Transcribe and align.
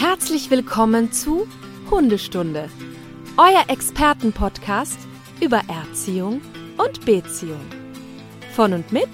Herzlich 0.00 0.48
willkommen 0.48 1.10
zu 1.10 1.48
Hundestunde, 1.90 2.70
euer 3.36 3.64
Expertenpodcast 3.66 4.96
über 5.40 5.60
Erziehung 5.66 6.40
und 6.76 7.04
Beziehung. 7.04 7.58
Von 8.54 8.74
und 8.74 8.92
mit 8.92 9.08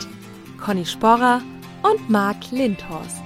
Conny 0.60 0.84
Sporrer 0.84 1.40
und 1.82 2.10
Marc 2.10 2.50
Lindhorst. 2.50 3.22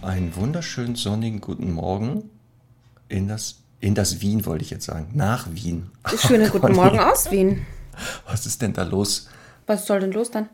Einen 0.00 0.34
wunderschönen 0.34 0.94
sonnigen 0.94 1.42
guten 1.42 1.72
Morgen 1.72 2.30
in 3.08 3.28
das, 3.28 3.56
in 3.80 3.94
das 3.94 4.20
Wien, 4.20 4.46
wollte 4.46 4.64
ich 4.64 4.70
jetzt 4.70 4.84
sagen. 4.86 5.08
Nach 5.14 5.46
Wien. 5.52 5.90
Schönen 6.18 6.46
guten 6.50 6.62
Conny, 6.62 6.74
Morgen 6.74 6.98
aus 6.98 7.30
Wien. 7.30 7.66
Was 8.26 8.46
ist 8.46 8.62
denn 8.62 8.72
da 8.72 8.82
los? 8.82 9.28
Was 9.66 9.86
soll 9.86 10.00
denn 10.00 10.12
los 10.12 10.30
dann? 10.30 10.48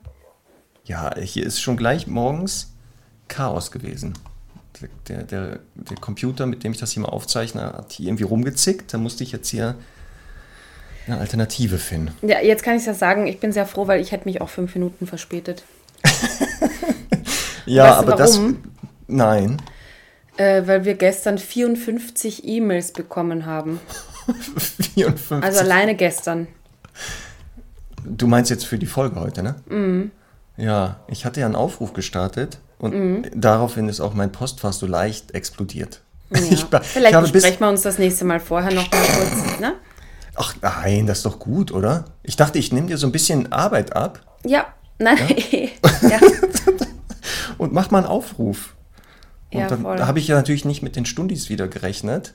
Ja, 0.85 1.15
hier 1.19 1.45
ist 1.47 1.61
schon 1.61 1.77
gleich 1.77 2.07
morgens 2.07 2.73
Chaos 3.29 3.71
gewesen. 3.71 4.15
Der, 5.09 5.23
der, 5.25 5.59
der 5.75 5.97
Computer, 6.01 6.47
mit 6.47 6.65
dem 6.65 6.73
ich 6.73 6.79
das 6.79 6.93
hier 6.93 7.03
mal 7.03 7.09
aufzeichne, 7.11 7.63
hat 7.63 7.93
hier 7.93 8.07
irgendwie 8.09 8.25
rumgezickt. 8.25 8.93
Da 8.93 8.99
musste 8.99 9.23
ich 9.25 9.33
jetzt 9.33 9.49
hier 9.49 9.77
eine 11.07 11.19
Alternative 11.19 11.79
finden. 11.79 12.13
Ja, 12.27 12.41
jetzt 12.41 12.63
kann 12.63 12.77
ich 12.77 12.87
ja 12.87 12.95
sagen, 12.95 13.27
ich 13.27 13.41
bin 13.41 13.53
sehr 13.53 13.67
froh, 13.67 13.87
weil 13.87 14.01
ich 14.01 14.13
hätte 14.13 14.27
mich 14.27 14.41
auch 14.41 14.49
fünf 14.49 14.75
Minuten 14.75 15.07
verspätet. 15.07 15.65
Ja, 17.67 17.85
Weißt 17.85 17.95
du 18.03 18.07
aber 18.09 18.17
das. 18.17 18.37
warum? 18.37 18.59
Nein. 19.07 19.63
Äh, 20.41 20.67
weil 20.67 20.87
wir 20.87 20.95
gestern 20.95 21.37
54 21.37 22.47
E-Mails 22.49 22.93
bekommen 22.93 23.45
haben. 23.45 23.79
54. 24.95 25.33
Also 25.45 25.61
alleine 25.61 25.95
gestern. 25.95 26.47
Du 28.07 28.27
meinst 28.27 28.51
jetzt 28.51 28.65
für 28.65 28.79
die 28.79 28.87
Folge 28.87 29.21
heute, 29.21 29.43
ne? 29.43 29.57
Mhm. 29.69 30.11
Ja, 30.57 31.01
ich 31.09 31.27
hatte 31.27 31.41
ja 31.41 31.47
einen 31.47 31.57
Aufruf 31.57 31.93
gestartet 31.93 32.59
und 32.79 32.95
Mhm. 32.95 33.27
daraufhin 33.35 33.91
ist 33.91 34.01
auch 34.01 34.15
mein 34.15 34.33
Postfach 34.33 34.73
so 34.73 34.87
leicht 34.87 35.35
explodiert. 35.35 36.01
Ja. 36.31 36.41
Ich, 36.51 36.65
Vielleicht 36.65 37.23
ich 37.27 37.33
besprechen 37.33 37.61
wir 37.61 37.69
uns 37.69 37.83
das 37.83 37.99
nächste 37.99 38.25
Mal 38.25 38.41
vorher 38.41 38.73
noch 38.73 38.91
mal 38.91 38.99
kurz. 39.03 39.61
Ne? 39.61 39.75
Ach 40.37 40.55
nein, 40.63 41.07
das 41.07 41.19
ist 41.19 41.27
doch 41.27 41.39
gut, 41.39 41.71
oder? 41.71 42.05
Ich 42.23 42.37
dachte, 42.37 42.59
ich 42.59 42.73
nehme 42.73 42.87
dir 42.87 42.97
so 42.97 43.07
ein 43.07 43.13
bisschen 43.13 43.53
Arbeit 43.53 43.95
ab 43.95 44.21
Ja, 44.47 44.67
nein. 44.99 45.19
Ja, 46.09 46.19
und 47.59 47.75
mach 47.75 47.91
mal 47.91 47.99
einen 47.99 48.07
Aufruf. 48.07 48.75
Und 49.53 49.61
Ja, 49.61 49.69
dann 49.69 50.07
habe 50.07 50.19
ich 50.19 50.29
ja 50.29 50.37
natürlich 50.37 50.65
nicht 50.65 50.83
mit 50.83 50.97
den 50.97 51.07
Stundis 51.07 51.49
wieder 51.49 51.69
gerechnet, 51.69 52.35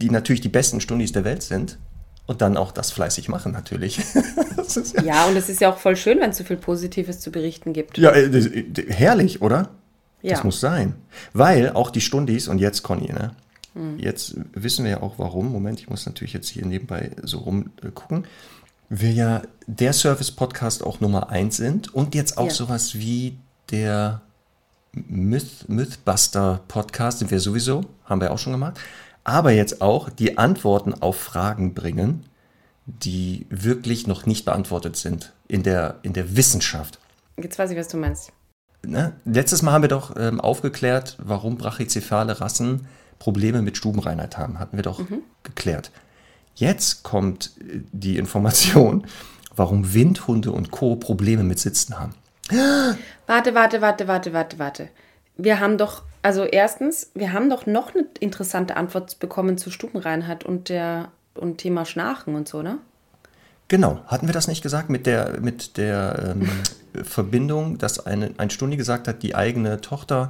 die 0.00 0.10
natürlich 0.10 0.40
die 0.40 0.48
besten 0.48 0.80
Stundis 0.80 1.12
der 1.12 1.24
Welt 1.24 1.42
sind. 1.42 1.78
Und 2.26 2.42
dann 2.42 2.56
auch 2.56 2.70
das 2.70 2.92
fleißig 2.92 3.28
machen, 3.28 3.50
natürlich. 3.50 3.98
ja, 4.94 5.02
ja, 5.02 5.26
und 5.26 5.36
es 5.36 5.48
ist 5.48 5.60
ja 5.60 5.72
auch 5.72 5.78
voll 5.78 5.96
schön, 5.96 6.20
wenn 6.20 6.30
es 6.30 6.36
so 6.36 6.44
viel 6.44 6.56
Positives 6.58 7.18
zu 7.18 7.32
berichten 7.32 7.72
gibt. 7.72 7.98
ja 7.98 8.10
äh, 8.10 8.26
äh, 8.26 8.92
herrlich, 8.92 9.42
oder? 9.42 9.70
Ja. 10.22 10.34
Das 10.34 10.44
muss 10.44 10.60
sein. 10.60 10.94
Weil 11.32 11.70
auch 11.70 11.90
die 11.90 12.00
Stundis, 12.00 12.46
und 12.46 12.58
jetzt 12.60 12.82
Conny, 12.84 13.12
ne? 13.12 13.32
Hm. 13.74 13.98
Jetzt 13.98 14.36
wissen 14.52 14.84
wir 14.84 14.92
ja 14.92 15.02
auch 15.02 15.18
warum. 15.18 15.50
Moment, 15.50 15.80
ich 15.80 15.88
muss 15.90 16.06
natürlich 16.06 16.32
jetzt 16.32 16.48
hier 16.48 16.64
nebenbei 16.64 17.10
so 17.22 17.38
rumgucken. 17.38 18.26
Wir 18.88 19.10
ja 19.12 19.42
der 19.66 19.92
Service-Podcast 19.92 20.84
auch 20.84 21.00
Nummer 21.00 21.30
eins 21.30 21.56
sind 21.56 21.92
und 21.92 22.14
jetzt 22.14 22.38
auch 22.38 22.46
Ja. 22.46 22.50
sowas 22.52 22.94
wie 22.94 23.38
der 23.72 24.20
Myth, 24.92 25.68
Mythbuster-Podcast 25.68 27.20
sind 27.20 27.30
wir 27.30 27.40
sowieso, 27.40 27.84
haben 28.04 28.20
wir 28.20 28.32
auch 28.32 28.38
schon 28.38 28.52
gemacht. 28.52 28.78
Aber 29.24 29.52
jetzt 29.52 29.82
auch 29.82 30.08
die 30.08 30.38
Antworten 30.38 30.94
auf 30.94 31.16
Fragen 31.16 31.74
bringen, 31.74 32.24
die 32.86 33.46
wirklich 33.50 34.06
noch 34.06 34.26
nicht 34.26 34.44
beantwortet 34.44 34.96
sind 34.96 35.32
in 35.46 35.62
der, 35.62 35.98
in 36.02 36.12
der 36.12 36.36
Wissenschaft. 36.36 36.98
Jetzt 37.36 37.58
weiß 37.58 37.70
ich, 37.70 37.78
was 37.78 37.88
du 37.88 37.96
meinst. 37.96 38.32
Ne? 38.84 39.12
Letztes 39.24 39.62
Mal 39.62 39.72
haben 39.72 39.82
wir 39.82 39.88
doch 39.88 40.16
ähm, 40.16 40.40
aufgeklärt, 40.40 41.16
warum 41.22 41.56
brachycephale 41.56 42.40
Rassen 42.40 42.86
Probleme 43.18 43.62
mit 43.62 43.76
Stubenreinheit 43.76 44.38
haben. 44.38 44.58
Hatten 44.58 44.76
wir 44.76 44.82
doch 44.82 45.00
geklärt. 45.42 45.90
Jetzt 46.54 47.02
kommt 47.02 47.52
äh, 47.60 47.80
die 47.92 48.16
Information, 48.16 49.06
warum 49.54 49.92
Windhunde 49.94 50.50
und 50.52 50.70
Co. 50.70 50.96
Probleme 50.96 51.44
mit 51.44 51.58
Sitzen 51.58 51.98
haben. 51.98 52.14
Warte, 53.26 53.54
warte, 53.54 53.80
warte, 53.80 54.08
warte, 54.08 54.32
warte, 54.32 54.58
warte. 54.58 54.88
Wir 55.36 55.60
haben 55.60 55.78
doch, 55.78 56.02
also 56.22 56.44
erstens, 56.44 57.10
wir 57.14 57.32
haben 57.32 57.48
doch 57.48 57.66
noch 57.66 57.94
eine 57.94 58.06
interessante 58.18 58.76
Antwort 58.76 59.18
bekommen 59.18 59.56
zu 59.56 59.70
Stubenreinheit 59.70 60.44
und 60.44 60.68
der 60.68 61.10
und 61.34 61.58
Thema 61.58 61.84
Schnarchen 61.84 62.34
und 62.34 62.48
so, 62.48 62.62
ne? 62.62 62.78
Genau, 63.68 64.00
hatten 64.06 64.26
wir 64.26 64.34
das 64.34 64.48
nicht 64.48 64.62
gesagt 64.62 64.90
mit 64.90 65.06
der, 65.06 65.38
mit 65.40 65.76
der 65.76 66.34
ähm, 66.34 66.48
Verbindung, 67.04 67.78
dass 67.78 68.04
eine, 68.04 68.32
ein 68.36 68.50
Stundi 68.50 68.76
gesagt 68.76 69.06
hat, 69.06 69.22
die 69.22 69.34
eigene 69.34 69.80
Tochter 69.80 70.28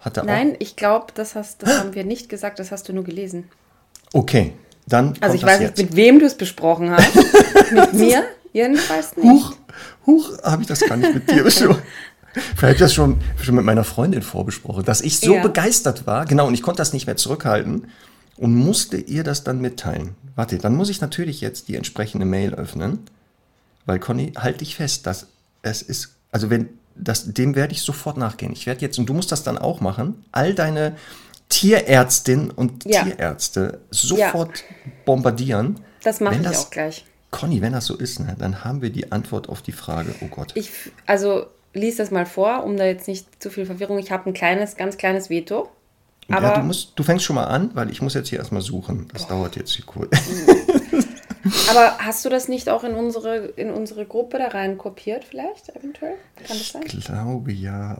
hatte 0.00 0.24
Nein, 0.24 0.56
ich 0.58 0.76
glaube, 0.76 1.08
das 1.14 1.34
hast, 1.34 1.62
das 1.62 1.78
haben 1.78 1.94
wir 1.94 2.04
nicht 2.04 2.30
gesagt, 2.30 2.58
das 2.58 2.72
hast 2.72 2.88
du 2.88 2.94
nur 2.94 3.04
gelesen. 3.04 3.50
auch. 4.14 4.20
Okay, 4.20 4.54
dann. 4.86 5.14
Also 5.20 5.36
ich 5.36 5.42
weiß 5.42 5.60
jetzt. 5.60 5.76
nicht, 5.76 5.90
mit 5.90 5.96
wem 5.96 6.18
du 6.18 6.24
es 6.24 6.36
besprochen 6.36 6.90
hast. 6.90 7.14
mit 7.72 7.92
mir 7.92 8.24
jedenfalls 8.52 9.16
nicht. 9.16 9.26
Huch, 9.26 9.54
huch, 10.06 10.42
habe 10.42 10.62
ich 10.62 10.68
das 10.68 10.80
gar 10.80 10.96
nicht 10.96 11.14
mit 11.14 11.30
dir 11.30 11.42
besprochen. 11.44 11.82
Vielleicht 12.32 12.62
habe 12.62 12.72
ich 12.72 12.78
das 12.78 12.94
schon, 12.94 13.18
schon 13.42 13.56
mit 13.56 13.64
meiner 13.64 13.82
Freundin 13.84 14.22
vorbesprochen, 14.22 14.84
dass 14.84 15.00
ich 15.00 15.18
so 15.18 15.34
Ja. 15.34 15.42
begeistert 15.42 16.06
war, 16.06 16.26
genau, 16.26 16.46
und 16.46 16.54
ich 16.54 16.62
konnte 16.62 16.78
das 16.78 16.92
nicht 16.92 17.06
mehr 17.06 17.16
zurückhalten 17.16 17.88
und 18.36 18.54
musste 18.54 18.96
ihr 18.98 19.24
das 19.24 19.42
dann 19.42 19.60
mitteilen. 19.60 20.14
Warte, 20.36 20.58
dann 20.58 20.76
muss 20.76 20.88
ich 20.90 21.00
natürlich 21.00 21.40
jetzt 21.40 21.66
die 21.68 21.74
entsprechende 21.76 22.24
Mail 22.26 22.54
öffnen, 22.54 23.00
weil 23.84 23.98
Conny, 23.98 24.32
halt 24.38 24.60
dich 24.60 24.76
fest, 24.76 25.06
dass 25.06 25.26
es 25.62 25.82
ist, 25.82 26.14
also 26.30 26.50
wenn, 26.50 26.68
das, 26.94 27.32
dem 27.32 27.56
werde 27.56 27.72
ich 27.72 27.82
sofort 27.82 28.16
nachgehen. 28.16 28.52
Ich 28.52 28.66
werde 28.66 28.80
jetzt, 28.82 28.98
und 28.98 29.06
du 29.06 29.14
musst 29.14 29.32
das 29.32 29.42
dann 29.42 29.58
auch 29.58 29.80
machen, 29.80 30.22
all 30.32 30.54
deine 30.54 30.94
Tierärztinnen 31.48 32.50
und 32.50 32.84
Ja. 32.84 33.02
Tierärzte 33.02 33.80
sofort 33.90 34.62
bombardieren. 35.04 35.80
Das 36.02 36.20
mache 36.20 36.36
ich 36.36 36.42
das- 36.42 36.66
auch 36.66 36.70
gleich. 36.70 37.04
Conny, 37.30 37.60
wenn 37.60 37.72
das 37.72 37.86
so 37.86 37.96
ist, 37.96 38.20
ne, 38.20 38.36
dann 38.38 38.64
haben 38.64 38.82
wir 38.82 38.90
die 38.90 39.12
Antwort 39.12 39.48
auf 39.48 39.62
die 39.62 39.72
Frage, 39.72 40.14
oh 40.20 40.26
Gott. 40.26 40.52
Ich, 40.54 40.70
also 41.06 41.46
lies 41.72 41.96
das 41.96 42.10
mal 42.10 42.26
vor, 42.26 42.64
um 42.64 42.76
da 42.76 42.84
jetzt 42.84 43.06
nicht 43.06 43.42
zu 43.42 43.50
viel 43.50 43.66
Verwirrung. 43.66 43.98
Ich 43.98 44.10
habe 44.10 44.28
ein 44.28 44.34
kleines, 44.34 44.76
ganz 44.76 44.96
kleines 44.96 45.30
Veto. 45.30 45.68
Aber 46.28 46.48
ja, 46.48 46.58
du, 46.58 46.62
musst, 46.62 46.92
du 46.96 47.02
fängst 47.02 47.24
schon 47.24 47.36
mal 47.36 47.44
an, 47.44 47.70
weil 47.74 47.90
ich 47.90 48.02
muss 48.02 48.14
jetzt 48.14 48.28
hier 48.28 48.38
erstmal 48.38 48.62
suchen. 48.62 49.08
Das 49.12 49.26
dauert 49.26 49.56
jetzt 49.56 49.72
hier 49.72 49.84
kurz. 49.84 50.16
Aber 51.70 51.98
hast 51.98 52.24
du 52.24 52.28
das 52.28 52.48
nicht 52.48 52.68
auch 52.68 52.84
in 52.84 52.94
unsere, 52.94 53.46
in 53.56 53.70
unsere 53.70 54.04
Gruppe 54.04 54.38
da 54.38 54.48
rein 54.48 54.78
kopiert, 54.78 55.24
vielleicht, 55.24 55.74
eventuell? 55.74 56.14
Kann 56.36 56.58
das 56.58 56.68
sein? 56.68 56.82
Ich 56.84 57.04
glaube 57.04 57.52
ja. 57.52 57.98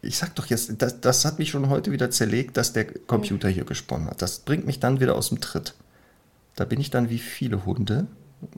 Ich 0.00 0.16
sag 0.16 0.34
doch 0.36 0.46
jetzt, 0.46 0.80
das, 0.80 1.00
das 1.00 1.24
hat 1.24 1.40
mich 1.40 1.50
schon 1.50 1.68
heute 1.68 1.90
wieder 1.90 2.10
zerlegt, 2.10 2.56
dass 2.56 2.72
der 2.72 2.84
Computer 2.84 3.48
hier 3.48 3.64
gesponnen 3.64 4.06
hat. 4.08 4.22
Das 4.22 4.38
bringt 4.38 4.64
mich 4.64 4.78
dann 4.78 5.00
wieder 5.00 5.16
aus 5.16 5.30
dem 5.30 5.40
Tritt. 5.40 5.74
Da 6.54 6.64
bin 6.64 6.80
ich 6.80 6.90
dann 6.90 7.10
wie 7.10 7.18
viele 7.18 7.66
Hunde, 7.66 8.06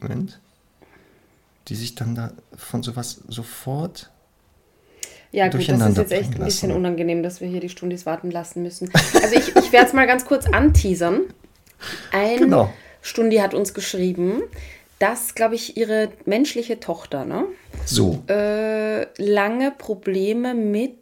Moment, 0.00 0.41
die 1.68 1.74
sich 1.74 1.94
dann 1.94 2.14
da 2.14 2.32
von 2.56 2.82
sowas 2.82 3.20
sofort. 3.28 4.10
Ja, 5.32 5.46
gut, 5.48 5.68
das 5.68 5.80
ist 5.91 5.96
jetzt 5.98 6.12
echt 6.12 6.34
ein 6.34 6.44
bisschen 6.44 6.70
lassen. 6.70 6.78
unangenehm, 6.80 7.22
dass 7.22 7.41
wir 7.41 7.46
hier 7.48 7.60
die 7.60 7.68
Stundis 7.68 8.04
warten 8.04 8.30
lassen 8.32 8.62
müssen. 8.62 8.91
Also 9.22 9.36
ich, 9.36 9.54
ich 9.56 9.70
werde 9.72 9.86
es 9.86 9.92
mal 9.92 10.06
ganz 10.06 10.24
kurz 10.24 10.46
anteasern. 10.46 11.22
Ein 12.12 12.38
Genau. 12.38 12.72
Stundi 13.00 13.36
hat 13.36 13.54
uns 13.54 13.72
geschrieben, 13.72 14.42
dass, 14.98 15.34
glaube 15.34 15.54
ich, 15.54 15.76
ihre 15.76 16.08
menschliche 16.26 16.80
Tochter, 16.80 17.24
ne? 17.24 17.44
So. 17.86 18.22
Äh, 18.28 19.06
lange 19.22 19.70
Probleme 19.70 20.52
mit, 20.54 20.98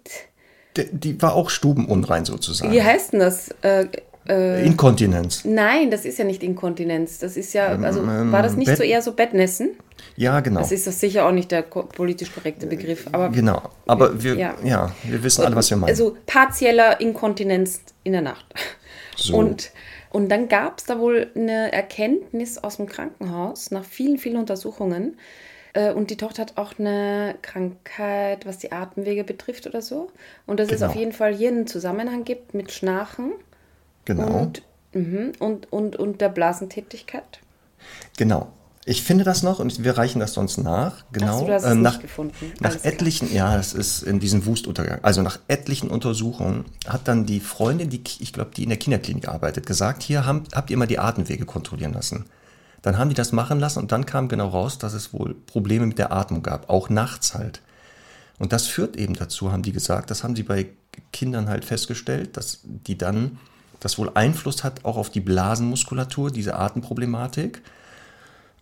Die, 0.77 0.87
die 0.93 1.23
war 1.23 1.35
auch 1.35 1.49
stubenunrein 1.51 2.25
sozusagen. 2.25 2.71
wie 2.73 2.83
heißt 2.83 3.15
denn 3.15 3.21
das? 3.21 3.49
Äh, 3.63 3.87
äh, 4.29 4.65
Inkontinenz. 4.67 5.45
nein, 5.45 5.91
das 5.91 6.05
ist 6.05 6.19
ja 6.19 6.25
nicht 6.25 6.43
Inkontinenz. 6.43 7.19
Das 7.19 7.37
ist 7.37 7.53
ja, 7.55 7.67
also 7.69 8.01
ähm, 8.03 8.31
war 8.33 8.43
das 8.43 8.57
nicht 8.57 8.67
Bett- 8.69 8.77
so 8.79 8.83
eher 8.83 9.03
so 9.03 9.13
Bettnässen? 9.13 9.71
Ja, 10.17 10.41
genau. 10.41 10.61
Das 10.61 10.73
ist 10.73 10.87
das 10.87 11.01
sicher 11.01 11.27
auch 11.27 11.33
nicht 11.33 11.51
der 11.51 11.63
politisch 11.63 12.33
korrekte 12.35 12.67
Begriff. 12.67 13.07
Aber 13.13 13.31
Genau. 13.31 13.63
Aber 13.87 14.23
wir, 14.23 14.35
Ja. 14.35 14.55
ja. 14.65 14.93
wir 15.05 15.23
wissen 15.23 15.45
alle, 15.45 15.57
was 15.57 15.71
wir 15.71 15.77
meinen. 15.77 15.91
Also 15.91 16.17
partieller 16.27 17.01
Inkontinenz 17.01 17.81
in 18.05 18.13
der 18.13 18.23
Nacht. 18.23 18.47
So. 19.17 19.37
Und, 19.37 19.71
und 20.11 20.29
dann 20.31 20.49
gab 20.49 20.79
es 20.79 20.85
da 20.85 20.99
wohl 20.99 21.27
eine 21.35 21.73
Erkenntnis 21.73 22.59
aus 22.59 22.77
dem 22.77 22.87
Krankenhaus 22.87 23.71
nach 23.71 23.85
vielen, 23.85 24.19
vielen 24.19 24.37
Untersuchungen. 24.37 25.17
Äh, 25.73 25.93
Und 25.93 26.11
die 26.11 26.17
Tochter 26.17 26.43
hat 26.43 26.53
auch 26.57 26.79
eine 26.79 27.35
Krankheit, 27.43 28.47
was 28.47 28.59
die 28.59 28.73
Atemwege 28.73 29.25
betrifft 29.25 29.67
oder 29.67 29.83
so. 29.83 30.11
Und 30.47 30.61
dass 30.61 30.69
es 30.71 30.79
Genau. 30.81 30.91
auf 30.91 30.97
jeden 30.97 31.13
Fall 31.13 31.35
hier 31.35 31.49
einen 31.49 31.67
Zusammenhang 31.67 32.25
gibt 32.25 32.55
mit 32.55 32.71
Schnarchen 32.73 33.33
genau. 34.17 34.41
und, 34.41 34.63
mhm, 34.93 35.33
und, 35.39 35.73
und, 35.73 35.97
und 35.97 36.21
der 36.21 36.29
Blasentätigkeit. 36.29 37.41
Genau. 38.17 38.53
Ich 38.85 39.03
finde 39.03 39.23
das 39.23 39.43
noch 39.43 39.59
und 39.59 39.85
wir 39.85 39.99
reichen 39.99 40.19
das 40.19 40.33
sonst 40.33 40.57
nach. 40.57 41.05
Genau. 41.13 41.47
Ach 41.51 41.61
so, 41.61 41.67
ähm, 41.67 41.83
nicht 41.83 42.19
nach, 42.19 42.31
nach 42.61 42.85
etlichen, 42.85 43.31
ja, 43.33 43.55
das 43.55 43.75
ist 43.75 44.03
in 44.03 44.19
diesem 44.19 44.47
Wustuntergang. 44.47 45.01
Also 45.03 45.21
nach 45.21 45.39
etlichen 45.47 45.91
Untersuchungen 45.91 46.65
hat 46.87 47.07
dann 47.07 47.27
die 47.27 47.41
Freundin, 47.41 47.91
die 47.91 48.03
ich 48.21 48.33
glaube, 48.33 48.51
die 48.57 48.63
in 48.63 48.71
der 48.71 48.79
Kinderklinik 48.79 49.29
arbeitet, 49.29 49.67
gesagt: 49.67 50.03
Hier 50.03 50.25
haben, 50.25 50.45
habt 50.55 50.71
ihr 50.71 50.79
mal 50.79 50.87
die 50.87 50.99
Atemwege 50.99 51.45
kontrollieren 51.45 51.93
lassen. 51.93 52.25
Dann 52.81 52.97
haben 52.97 53.11
die 53.11 53.15
das 53.15 53.33
machen 53.33 53.61
lassen 53.61 53.81
und 53.81 53.93
dann 53.93 54.07
kam 54.07 54.29
genau 54.29 54.49
raus, 54.49 54.79
dass 54.79 54.95
es 54.95 55.13
wohl 55.13 55.35
Probleme 55.35 55.85
mit 55.85 55.99
der 55.99 56.13
Atmung 56.13 56.43
gab, 56.43 56.71
auch 56.71 56.89
nachts 56.89 57.35
halt. 57.35 57.61
Und 58.39 58.53
das 58.53 58.69
führt 58.69 58.97
eben 58.97 59.15
dazu, 59.15 59.53
haben 59.53 59.63
die 59.63 59.73
gesagt, 59.73 60.11
das 60.11 60.23
haben 60.23 60.37
sie 60.37 60.45
bei 60.45 60.69
Kindern 61.13 61.49
halt 61.49 61.65
festgestellt, 61.65 62.37
dass 62.37 62.61
die 62.65 62.97
dann, 62.97 63.39
das 63.81 63.99
wohl 63.99 64.11
Einfluss 64.15 64.65
hat 64.65 64.85
auch 64.85 64.97
auf 64.97 65.11
die 65.11 65.21
Blasenmuskulatur, 65.21 66.31
diese 66.31 66.57
Atemproblematik. 66.57 67.63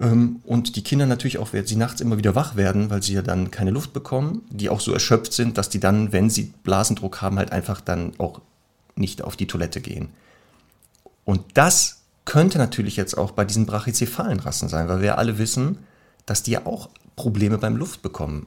Ähm, 0.01 0.41
Und 0.45 0.77
die 0.77 0.83
Kinder 0.83 1.07
natürlich 1.07 1.39
auch, 1.39 1.53
wenn 1.53 1.67
sie 1.67 1.77
nachts 1.77 2.01
immer 2.01 2.19
wieder 2.19 2.35
wach 2.35 2.57
werden, 2.57 2.91
weil 2.91 3.03
sie 3.03 3.15
ja 3.15 3.23
dann 3.23 3.51
keine 3.51 3.71
Luft 3.71 3.93
bekommen, 3.93 4.43
die 4.51 4.69
auch 4.69 4.81
so 4.81 4.93
erschöpft 4.93 5.33
sind, 5.33 5.57
dass 5.57 5.69
die 5.69 5.81
dann, 5.81 6.13
wenn 6.13 6.29
sie 6.29 6.53
Blasendruck 6.65 7.23
haben, 7.23 7.39
halt 7.39 7.53
einfach 7.53 7.81
dann 7.81 8.13
auch 8.19 8.41
nicht 8.95 9.23
auf 9.23 9.37
die 9.37 9.47
Toilette 9.47 9.81
gehen. 9.81 10.11
Und 11.25 11.43
das 11.55 12.03
könnte 12.25 12.59
natürlich 12.59 12.97
jetzt 12.97 13.17
auch 13.17 13.31
bei 13.31 13.45
diesen 13.45 13.67
brachycephalen 13.67 14.41
Rassen 14.41 14.69
sein, 14.69 14.89
weil 14.89 15.01
wir 15.01 15.19
alle 15.19 15.39
wissen, 15.39 15.79
dass 16.27 16.43
die 16.43 16.53
ja 16.53 16.67
auch 16.67 16.91
Probleme 17.15 17.57
beim 17.57 17.77
Luftbekommen, 17.77 18.47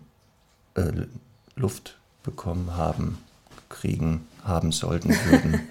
äh, 0.76 0.92
Luft 1.56 1.98
bekommen 2.24 2.76
haben, 2.76 3.18
kriegen, 3.70 4.28
haben 4.50 4.74
sollten, 4.74 5.10
würden. 5.10 5.62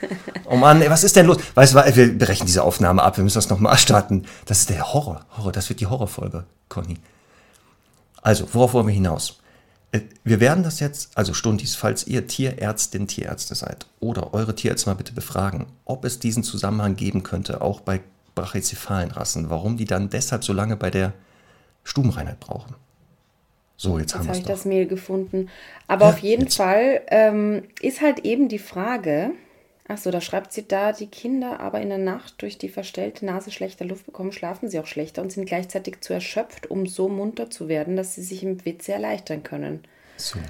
oh 0.46 0.56
Mann, 0.56 0.80
ey, 0.80 0.88
was 0.88 1.04
ist 1.04 1.16
denn 1.16 1.26
los? 1.26 1.38
Weißt 1.54 1.74
du, 1.74 1.96
wir 1.96 2.18
brechen 2.18 2.46
diese 2.46 2.62
Aufnahme 2.62 3.02
ab, 3.02 3.18
wir 3.18 3.24
müssen 3.24 3.38
das 3.38 3.50
nochmal 3.50 3.76
starten. 3.76 4.24
Das 4.46 4.60
ist 4.60 4.70
der 4.70 4.94
Horror, 4.94 5.26
Horror, 5.36 5.52
das 5.52 5.68
wird 5.68 5.80
die 5.80 5.86
Horrorfolge, 5.86 6.44
Conny. 6.70 6.96
Also, 8.22 8.48
worauf 8.52 8.72
wollen 8.72 8.86
wir 8.86 8.94
hinaus? 8.94 9.38
Äh, 9.92 10.00
Wir 10.24 10.40
werden 10.40 10.64
das 10.64 10.80
jetzt, 10.80 11.10
also 11.16 11.34
Stundis, 11.34 11.74
falls 11.74 12.06
ihr 12.06 12.26
Tierärztin, 12.26 13.06
Tierärzte 13.06 13.54
seid 13.54 13.86
oder 14.00 14.34
eure 14.34 14.54
Tierärzte 14.54 14.90
mal 14.90 14.96
bitte 14.96 15.12
befragen, 15.12 15.66
ob 15.84 16.04
es 16.04 16.18
diesen 16.18 16.42
Zusammenhang 16.42 16.96
geben 16.96 17.22
könnte, 17.22 17.60
auch 17.60 17.80
bei 17.80 18.00
brachycephalen 18.34 19.10
Rassen, 19.10 19.50
warum 19.50 19.76
die 19.76 19.84
dann 19.84 20.10
deshalb 20.10 20.44
so 20.44 20.52
lange 20.52 20.76
bei 20.76 20.90
der 20.90 21.12
Stubenreinheit 21.84 22.38
brauchen. 22.40 22.74
So, 23.78 23.98
jetzt, 23.98 24.14
haben 24.14 24.24
Jetzt 24.24 24.28
wir 24.28 24.34
habe 24.34 24.38
ich 24.38 24.44
doch. 24.44 24.50
das 24.50 24.66
Mail 24.66 24.86
gefunden. 24.86 25.48
Aber 25.86 26.06
Ja, 26.06 26.10
auf 26.10 26.18
jeden 26.18 26.48
jetzt. 26.48 26.56
Fall 26.56 27.02
ähm, 27.08 27.64
ist 27.80 28.00
halt 28.02 28.20
eben 28.26 28.48
die 28.48 28.58
Frage, 28.58 29.32
achso, 29.88 30.10
da 30.10 30.20
schreibt 30.20 30.52
sie 30.52 30.68
da, 30.68 30.92
die 30.92 31.06
Kinder 31.08 31.60
aber 31.60 31.80
in 31.80 31.88
der 31.90 31.98
Nacht 31.98 32.42
durch 32.42 32.58
die 32.58 32.68
verstellte 32.70 33.24
Nase 33.26 33.50
schlechter 33.52 33.84
Luft 33.86 34.06
bekommen, 34.06 34.32
schlafen 34.32 34.68
sie 34.68 34.80
auch 34.80 34.86
schlechter 34.86 35.22
und 35.22 35.32
sind 35.32 35.46
gleichzeitig 35.46 36.00
zu 36.02 36.12
erschöpft, 36.12 36.70
um 36.70 36.86
so 36.86 37.08
munter 37.08 37.50
zu 37.50 37.68
werden, 37.68 37.96
dass 37.96 38.16
sie 38.16 38.22
sich 38.22 38.42
im 38.42 38.64
WC 38.66 38.92
erleichtern 38.92 39.44
können. 39.44 39.84
So. 40.16 40.40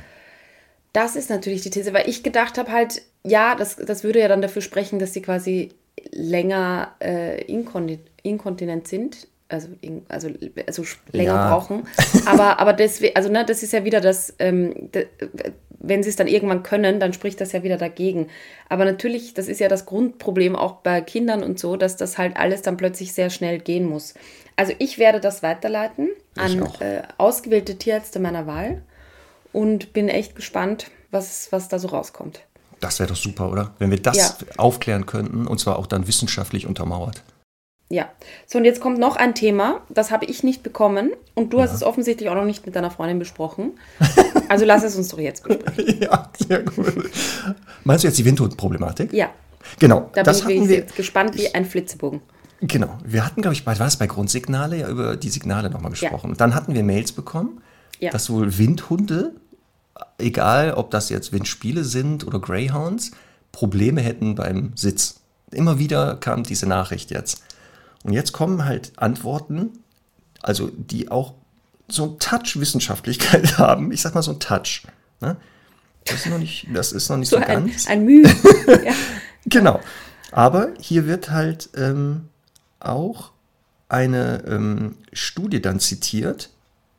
Das 0.92 1.16
ist 1.16 1.30
natürlich 1.30 1.62
die 1.62 1.70
These, 1.70 1.92
weil 1.92 2.08
ich 2.08 2.22
gedacht 2.22 2.58
habe 2.58 2.72
halt, 2.72 3.02
ja, 3.24 3.54
das, 3.54 3.76
das 3.76 4.04
würde 4.04 4.20
ja 4.20 4.28
dann 4.28 4.42
dafür 4.42 4.62
sprechen, 4.62 4.98
dass 4.98 5.12
sie 5.12 5.22
quasi 5.22 5.74
länger 6.12 6.94
äh, 7.00 7.42
inkonti 7.44 8.00
inkontinent 8.22 8.88
sind, 8.88 9.28
also, 9.48 9.68
also, 10.08 10.28
also 10.66 10.82
sch- 10.82 10.96
länger 11.12 11.34
Ja. 11.34 11.50
brauchen. 11.50 11.86
Aber, 12.26 12.58
aber 12.60 12.72
deswegen, 12.72 13.16
also 13.16 13.28
ne, 13.30 13.44
das 13.44 13.62
ist 13.62 13.72
ja 13.72 13.84
wieder 13.84 14.00
das, 14.00 14.34
ähm, 14.38 14.90
de, 14.92 15.06
wenn 15.80 16.02
sie 16.02 16.10
es 16.10 16.16
dann 16.16 16.26
irgendwann 16.26 16.62
können, 16.62 16.98
dann 17.00 17.12
spricht 17.12 17.40
das 17.40 17.52
ja 17.52 17.62
wieder 17.62 17.76
dagegen. 17.78 18.28
Aber 18.68 18.84
natürlich, 18.84 19.32
das 19.34 19.48
ist 19.48 19.60
ja 19.60 19.68
das 19.68 19.86
Grundproblem 19.86 20.56
auch 20.56 20.76
bei 20.76 21.00
Kindern 21.00 21.42
und 21.42 21.58
so, 21.58 21.76
dass 21.76 21.96
das 21.96 22.18
halt 22.18 22.36
alles 22.36 22.62
dann 22.62 22.76
plötzlich 22.76 23.12
sehr 23.12 23.30
schnell 23.30 23.58
gehen 23.58 23.88
muss. 23.88 24.14
Also 24.56 24.72
ich 24.80 24.98
werde 24.98 25.20
das 25.20 25.42
weiterleiten 25.42 26.08
an 26.36 26.62
auch. 26.64 26.80
äh, 26.80 27.02
ausgewählte 27.16 27.76
Tierärzte 27.78 28.18
meiner 28.18 28.46
Wahl 28.46 28.82
und 29.52 29.92
bin 29.92 30.08
echt 30.08 30.34
gespannt, 30.34 30.90
was, 31.10 31.50
was 31.52 31.68
da 31.68 31.78
so 31.78 31.88
rauskommt. 31.88 32.40
Das 32.80 32.98
wäre 33.00 33.08
doch 33.08 33.16
super, 33.16 33.50
oder? 33.50 33.72
Wenn 33.78 33.90
wir 33.90 34.00
das 34.02 34.16
Ja. 34.16 34.34
aufklären 34.56 35.06
könnten 35.06 35.46
und 35.46 35.58
zwar 35.58 35.78
auch 35.78 35.86
dann 35.86 36.06
wissenschaftlich 36.06 36.66
untermauert. 36.66 37.22
Ja, 37.90 38.10
so 38.46 38.58
und 38.58 38.64
jetzt 38.66 38.80
kommt 38.80 38.98
noch 38.98 39.16
ein 39.16 39.34
Thema, 39.34 39.80
das 39.88 40.10
habe 40.10 40.26
ich 40.26 40.42
nicht 40.42 40.62
bekommen 40.62 41.10
und 41.34 41.52
du 41.54 41.60
hast 41.62 41.72
es 41.72 41.82
offensichtlich 41.82 42.28
auch 42.28 42.34
noch 42.34 42.44
nicht 42.44 42.66
mit 42.66 42.76
deiner 42.76 42.90
Freundin 42.90 43.18
besprochen. 43.18 43.72
Also 44.50 44.64
lass 44.64 44.82
es 44.82 44.96
uns 44.96 45.08
doch 45.08 45.18
jetzt 45.18 45.42
besprechen. 45.44 46.00
ja, 46.00 46.30
sehr 46.48 46.62
gut. 46.62 47.10
Meinst 47.84 48.02
du 48.02 48.08
jetzt 48.08 48.16
die 48.16 48.24
Windhundproblematik? 48.24 49.12
Ja, 49.12 49.28
Genau, 49.78 50.08
da 50.14 50.22
das 50.22 50.46
bin 50.46 50.62
ich 50.62 50.68
wir. 50.70 50.76
jetzt 50.78 50.96
gespannt 50.96 51.36
wie 51.36 51.54
ein 51.54 51.66
Flitzebogen. 51.66 52.22
Genau, 52.62 52.96
wir 53.04 53.26
hatten, 53.26 53.42
glaube 53.42 53.52
ich, 53.52 53.66
bei, 53.66 53.78
war 53.78 53.90
bei 53.98 54.06
Grundsignale 54.06 54.78
ja 54.78 54.88
über 54.88 55.16
die 55.16 55.28
Signale 55.28 55.68
nochmal 55.68 55.90
gesprochen. 55.90 56.30
Und 56.30 56.40
dann 56.40 56.54
hatten 56.54 56.72
wir 56.74 56.82
Mails 56.82 57.12
bekommen, 57.12 57.60
Ja. 58.00 58.10
dass 58.10 58.30
wohl 58.30 58.56
Windhunde, 58.56 59.32
egal 60.18 60.72
ob 60.72 60.90
das 60.90 61.10
jetzt 61.10 61.32
Windspiele 61.32 61.84
sind 61.84 62.26
oder 62.26 62.38
Greyhounds, 62.40 63.10
Probleme 63.52 64.00
hätten 64.00 64.34
beim 64.34 64.72
Sitz. 64.76 65.20
Immer 65.50 65.78
wieder 65.78 66.16
kam 66.16 66.42
diese 66.42 66.66
Nachricht 66.66 67.10
jetzt. 67.10 67.42
Und 68.08 68.14
jetzt 68.14 68.32
kommen 68.32 68.64
halt 68.64 68.92
Antworten, 68.96 69.80
also 70.40 70.70
die 70.74 71.10
auch 71.10 71.34
so 71.88 72.04
ein 72.04 72.18
Touch 72.18 72.58
Wissenschaftlichkeit 72.58 73.58
haben. 73.58 73.92
Ich 73.92 74.00
sag 74.00 74.14
mal 74.14 74.22
so 74.22 74.32
ein 74.32 74.40
Touch. 74.40 74.84
Ne? 75.20 75.36
Das 76.06 76.24
ist 76.24 76.26
noch 76.26 76.38
nicht, 76.38 76.66
das 76.72 76.92
ist 76.92 77.10
noch 77.10 77.18
nicht 77.18 77.28
so, 77.28 77.36
So 77.36 77.42
ein, 77.42 77.66
ganz. 77.66 77.86
ein 77.86 78.06
Mühe. 78.06 78.26
ja. 78.82 78.94
Genau. 79.44 79.80
Aber 80.32 80.70
hier 80.80 81.06
wird 81.06 81.28
halt 81.28 81.68
ähm, 81.76 82.30
auch 82.80 83.32
eine 83.90 84.42
ähm, 84.46 84.96
Studie 85.12 85.60
dann 85.60 85.78
zitiert. 85.78 86.48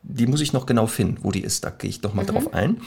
Die 0.03 0.27
muss 0.27 0.41
ich 0.41 0.53
noch 0.53 0.67
genau 0.67 0.85
finden, 0.85 1.23
wo 1.23 1.31
die 1.31 1.41
ist. 1.41 1.63
Da 1.63 1.71
gehe 1.71 1.89
ich 1.89 2.01
doch 2.01 2.13
mal 2.13 2.27
drauf 2.27 2.53
ein. 2.53 2.81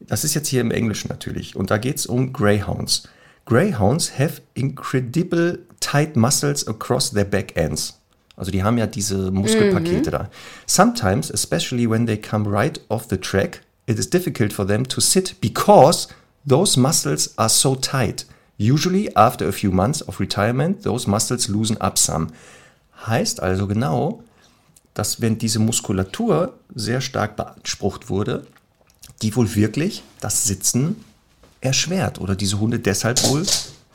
Das 0.00 0.22
ist 0.22 0.34
jetzt 0.34 0.48
hier 0.48 0.60
im 0.60 0.70
Englischen 0.70 1.08
natürlich. 1.08 1.56
Und 1.56 1.70
da 1.70 1.78
geht 1.78 1.96
es 1.96 2.04
um 2.04 2.34
Greyhounds. 2.34 3.08
Greyhounds 3.46 4.18
have 4.18 4.40
incredible 4.54 5.58
tight 5.80 6.16
muscles 6.16 6.66
across 6.66 7.10
their 7.10 7.24
back 7.24 7.56
ends. 7.56 8.00
Also 8.36 8.50
die 8.50 8.62
haben 8.62 8.78
ja 8.78 8.86
diese 8.86 9.30
Muskelpakete 9.30 10.10
da. 10.10 10.30
Sometimes, 10.66 11.30
especially 11.30 11.88
when 11.88 12.06
they 12.06 12.16
come 12.16 12.50
right 12.50 12.80
off 12.88 13.06
the 13.08 13.16
track, 13.16 13.60
it 13.86 13.98
is 13.98 14.08
difficult 14.08 14.52
for 14.52 14.66
them 14.66 14.88
to 14.88 15.00
sit 15.00 15.40
because 15.40 16.08
those 16.48 16.78
muscles 16.78 17.36
are 17.36 17.48
so 17.48 17.76
tight. 17.76 18.26
Usually 18.58 19.14
after 19.14 19.48
a 19.48 19.52
few 19.52 19.70
months 19.70 20.02
of 20.02 20.20
retirement, 20.20 20.82
those 20.82 21.08
muscles 21.08 21.48
loosen 21.48 21.76
up 21.80 21.98
some. 21.98 22.28
Heißt 23.06 23.40
also 23.40 23.66
genau, 23.66 24.22
dass 24.94 25.20
wenn 25.20 25.38
diese 25.38 25.58
Muskulatur 25.58 26.54
sehr 26.74 27.00
stark 27.00 27.36
beansprucht 27.36 28.08
wurde, 28.08 28.46
die 29.22 29.34
wohl 29.36 29.54
wirklich 29.54 30.02
das 30.20 30.46
Sitzen 30.46 31.04
erschwert 31.64 32.20
oder 32.20 32.36
diese 32.36 32.60
Hunde 32.60 32.78
deshalb 32.78 33.22
wohl 33.28 33.44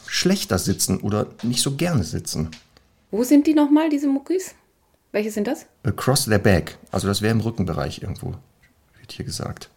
schlechter 0.08 0.58
sitzen 0.60 1.00
oder 1.00 1.28
nicht 1.44 1.62
so 1.62 1.76
gerne 1.76 2.04
sitzen. 2.04 2.50
Wo 3.12 3.24
sind 3.24 3.48
die 3.48 3.54
nochmal, 3.54 3.90
diese 3.90 4.08
Muckis? 4.08 4.56
Welche 5.12 5.32
sind 5.32 5.48
das? 5.48 5.66
Across 5.84 6.26
their 6.26 6.38
back, 6.40 6.78
also 6.92 7.08
das 7.08 7.22
wäre 7.22 7.32
im 7.32 7.40
Rückenbereich 7.42 8.02
irgendwo, 8.02 8.36
wird 9.00 9.12
hier 9.12 9.26
gesagt. 9.26 9.70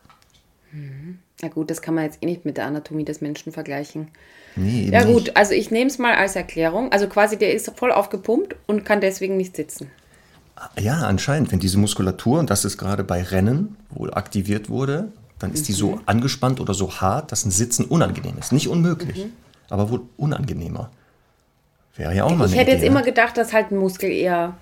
Na 1.42 1.48
gut, 1.48 1.70
das 1.70 1.82
kann 1.82 1.94
man 1.94 2.04
jetzt 2.04 2.18
eh 2.22 2.26
nicht 2.26 2.44
mit 2.44 2.56
der 2.56 2.66
Anatomie 2.66 3.04
des 3.04 3.20
Menschen 3.20 3.52
vergleichen. 3.52 4.08
Nee, 4.56 4.84
eben 4.84 4.92
Ja 4.92 5.04
nicht. 5.04 5.12
gut, 5.14 5.36
also 5.36 5.52
ich 5.52 5.70
nehme 5.70 5.90
es 5.90 5.98
mal 5.98 6.14
als 6.14 6.36
Erklärung. 6.36 6.92
Also 6.92 7.08
quasi 7.08 7.36
der 7.36 7.52
ist 7.54 7.70
voll 7.76 7.92
aufgepumpt 7.92 8.56
und 8.66 8.84
kann 8.84 9.00
deswegen 9.00 9.36
nicht 9.36 9.56
sitzen. 9.56 9.90
Ja, 10.78 11.00
anscheinend, 11.06 11.50
wenn 11.50 11.58
diese 11.58 11.78
Muskulatur, 11.78 12.38
und 12.38 12.48
das 12.50 12.64
ist 12.64 12.78
gerade 12.78 13.02
bei 13.04 13.22
Rennen 13.22 13.76
wohl 13.90 14.12
aktiviert 14.14 14.68
wurde, 14.68 15.10
dann 15.42 15.52
ist 15.52 15.68
die 15.68 15.72
so 15.72 15.92
Mhm. 15.92 16.00
angespannt 16.06 16.60
oder 16.60 16.74
so 16.74 16.92
hart, 17.00 17.32
dass 17.32 17.44
ein 17.44 17.50
Sitzen 17.50 17.84
unangenehm 17.84 18.36
ist. 18.38 18.52
Nicht 18.52 18.68
unmöglich, 18.68 19.24
Mhm. 19.26 19.32
aber 19.68 19.90
wohl 19.90 20.00
unangenehmer. 20.16 20.90
Wäre 21.96 22.14
ja 22.14 22.24
auch 22.24 22.34
mal 22.34 22.46
Ich 22.48 22.56
hätte 22.56 22.70
jetzt 22.70 22.78
Idee, 22.78 22.86
immer 22.86 23.00
ne? 23.00 23.06
gedacht, 23.06 23.36
dass 23.36 23.52
halt 23.52 23.70
ein 23.70 23.76
Muskel 23.76 24.10
eher 24.10 24.56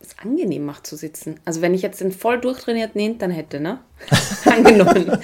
es 0.00 0.18
angenehm 0.18 0.64
macht 0.64 0.84
zu 0.86 0.96
sitzen. 0.96 1.38
Also 1.44 1.62
wenn 1.62 1.74
ich 1.74 1.80
jetzt 1.82 2.00
den 2.00 2.10
voll 2.12 2.40
durchtrainierten 2.40 3.00
Hintern 3.00 3.30
hätte, 3.30 3.60
ne? 3.60 3.78
Angenommen. 4.44 5.16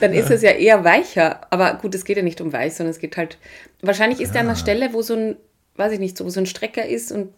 dann 0.00 0.12
ist 0.12 0.30
es 0.30 0.42
ja 0.42 0.50
eher 0.50 0.84
weicher. 0.84 1.40
Aber 1.50 1.74
gut, 1.74 1.94
es 1.94 2.04
geht 2.04 2.16
ja 2.18 2.22
nicht 2.22 2.40
um 2.40 2.52
weich, 2.52 2.74
sondern 2.74 2.90
es 2.92 2.98
geht 2.98 3.16
halt. 3.16 3.38
Wahrscheinlich 3.82 4.20
ist 4.20 4.34
er 4.34 4.42
an 4.42 4.48
der 4.48 4.56
Stelle, 4.56 4.92
wo 4.92 5.02
so 5.02 5.14
ein, 5.14 5.36
weiß 5.76 5.92
ich 5.92 5.98
nicht, 6.00 6.16
so, 6.18 6.24
wo 6.24 6.30
so 6.30 6.40
ein 6.40 6.46
Strecker 6.46 6.86
ist 6.86 7.12
und 7.12 7.30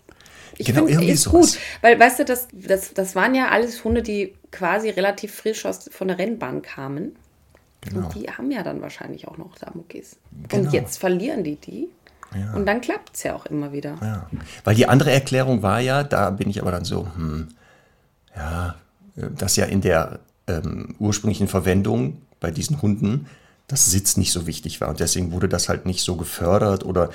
ich 0.58 0.66
Genau, 0.66 0.86
finde, 0.86 1.04
ist 1.06 1.22
sowas. 1.22 1.52
gut. 1.52 1.58
Weil, 1.82 1.98
weißt 2.00 2.18
du, 2.20 2.24
das, 2.24 2.48
das, 2.52 2.92
das 2.94 3.14
waren 3.14 3.34
ja 3.34 3.48
alles 3.50 3.84
Hunde, 3.84 4.02
die 4.02 4.34
quasi 4.56 4.90
relativ 4.90 5.34
frisch 5.34 5.66
aus, 5.66 5.88
von 5.92 6.08
der 6.08 6.18
Rennbahn 6.18 6.62
kamen. 6.62 7.16
Genau. 7.82 8.06
Und 8.06 8.14
die 8.14 8.30
haben 8.30 8.50
ja 8.50 8.62
dann 8.62 8.80
wahrscheinlich 8.80 9.28
auch 9.28 9.36
noch 9.38 9.56
da 9.58 9.70
Muckis. 9.74 10.16
Genau. 10.48 10.64
Und 10.64 10.72
jetzt 10.72 10.98
verlieren 10.98 11.44
die 11.44 11.56
die. 11.56 11.88
Ja. 12.34 12.54
Und 12.54 12.66
dann 12.66 12.80
klappt 12.80 13.16
es 13.16 13.22
ja 13.22 13.34
auch 13.34 13.46
immer 13.46 13.72
wieder. 13.72 13.96
Ja. 14.00 14.28
Weil 14.64 14.74
die 14.74 14.86
andere 14.86 15.12
Erklärung 15.12 15.62
war 15.62 15.80
ja, 15.80 16.02
da 16.02 16.30
bin 16.30 16.50
ich 16.50 16.60
aber 16.60 16.72
dann 16.72 16.84
so, 16.84 17.06
hm, 17.14 17.48
ja, 18.34 18.74
dass 19.14 19.56
ja 19.56 19.66
in 19.66 19.80
der 19.80 20.20
ähm, 20.46 20.94
ursprünglichen 20.98 21.48
Verwendung 21.48 22.22
bei 22.40 22.50
diesen 22.50 22.82
Hunden 22.82 23.26
das 23.68 23.86
Sitz 23.86 24.16
nicht 24.16 24.32
so 24.32 24.46
wichtig 24.46 24.80
war. 24.80 24.88
Und 24.88 25.00
deswegen 25.00 25.32
wurde 25.32 25.48
das 25.48 25.68
halt 25.68 25.86
nicht 25.86 26.02
so 26.02 26.16
gefördert 26.16 26.84
oder 26.84 27.10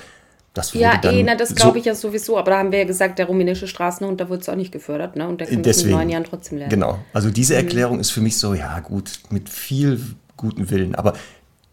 Das 0.54 0.74
Ja, 0.74 1.00
eh, 1.04 1.22
na, 1.22 1.34
das 1.34 1.50
so- 1.50 1.54
glaube 1.54 1.78
ich 1.78 1.86
ja 1.86 1.94
sowieso. 1.94 2.36
Aber 2.38 2.50
da 2.50 2.58
haben 2.58 2.72
wir 2.72 2.80
ja 2.80 2.84
gesagt, 2.84 3.18
der 3.18 3.26
rumänische 3.26 3.66
Straßenhund, 3.66 4.20
da 4.20 4.28
wurde 4.28 4.42
es 4.42 4.48
auch 4.48 4.54
nicht 4.54 4.70
gefördert. 4.72 5.16
Ne? 5.16 5.26
Und 5.26 5.40
der 5.40 5.46
kann 5.48 5.62
Deswegen. 5.62 5.92
neun 5.92 6.10
Jahren 6.10 6.24
trotzdem 6.24 6.58
lernen. 6.58 6.70
Genau. 6.70 6.98
Also 7.14 7.28
Mhm. 7.28 7.34
diese 7.34 7.54
Erklärung 7.54 8.00
ist 8.00 8.10
für 8.10 8.20
mich 8.20 8.36
so, 8.38 8.52
ja 8.52 8.80
gut, 8.80 9.12
mit 9.30 9.48
viel 9.48 9.98
guten 10.36 10.68
Willen. 10.70 10.94
Aber 10.94 11.14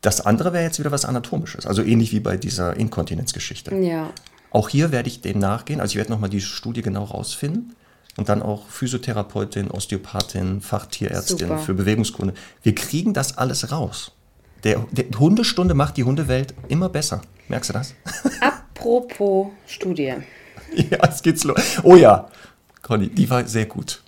das 0.02 0.22
andere 0.26 0.54
wäre 0.54 0.64
jetzt 0.64 0.80
wieder 0.80 0.92
was 0.92 1.04
Anatomisches. 1.04 1.66
Also 1.66 1.82
ähnlich 1.84 2.14
wie 2.14 2.22
bei 2.22 2.38
dieser 2.38 2.78
Inkontinenzgeschichte. 2.78 3.76
Ja. 3.76 4.12
Auch 4.52 4.70
hier 4.70 4.92
werde 4.94 5.10
ich 5.10 5.20
dem 5.22 5.40
nachgehen. 5.40 5.82
Also 5.82 5.92
ich 5.92 5.98
werde 5.98 6.12
nochmal 6.12 6.30
die 6.30 6.40
Studie 6.42 6.82
genau 6.82 7.04
rausfinden. 7.04 7.76
Und 8.18 8.28
dann 8.30 8.42
auch 8.42 8.68
Physiotherapeutin, 8.70 9.72
Osteopathin, 9.72 10.62
Fachtierärztin 10.62 11.38
Super. 11.38 11.58
für 11.60 11.74
Bewegungskunde. 11.74 12.34
Wir 12.64 12.76
kriegen 12.76 13.14
das 13.14 13.38
alles 13.38 13.72
raus. 13.72 14.12
Der, 14.64 14.86
der 14.92 15.06
Hundestunde 15.20 15.74
macht 15.74 15.96
die 15.98 16.04
Hundewelt 16.04 16.54
immer 16.68 16.90
besser. 16.90 17.22
Merkst 17.48 17.70
du 17.70 17.74
das? 17.74 17.94
Apropos 18.80 19.48
Studie. 19.68 20.14
ja, 20.74 20.98
es 21.10 21.22
geht's 21.22 21.44
los. 21.44 21.60
Oh 21.84 21.96
ja, 21.96 22.30
Conny, 22.82 23.10
die 23.10 23.30
war 23.30 23.46
sehr 23.46 23.66
gut. 23.66 24.02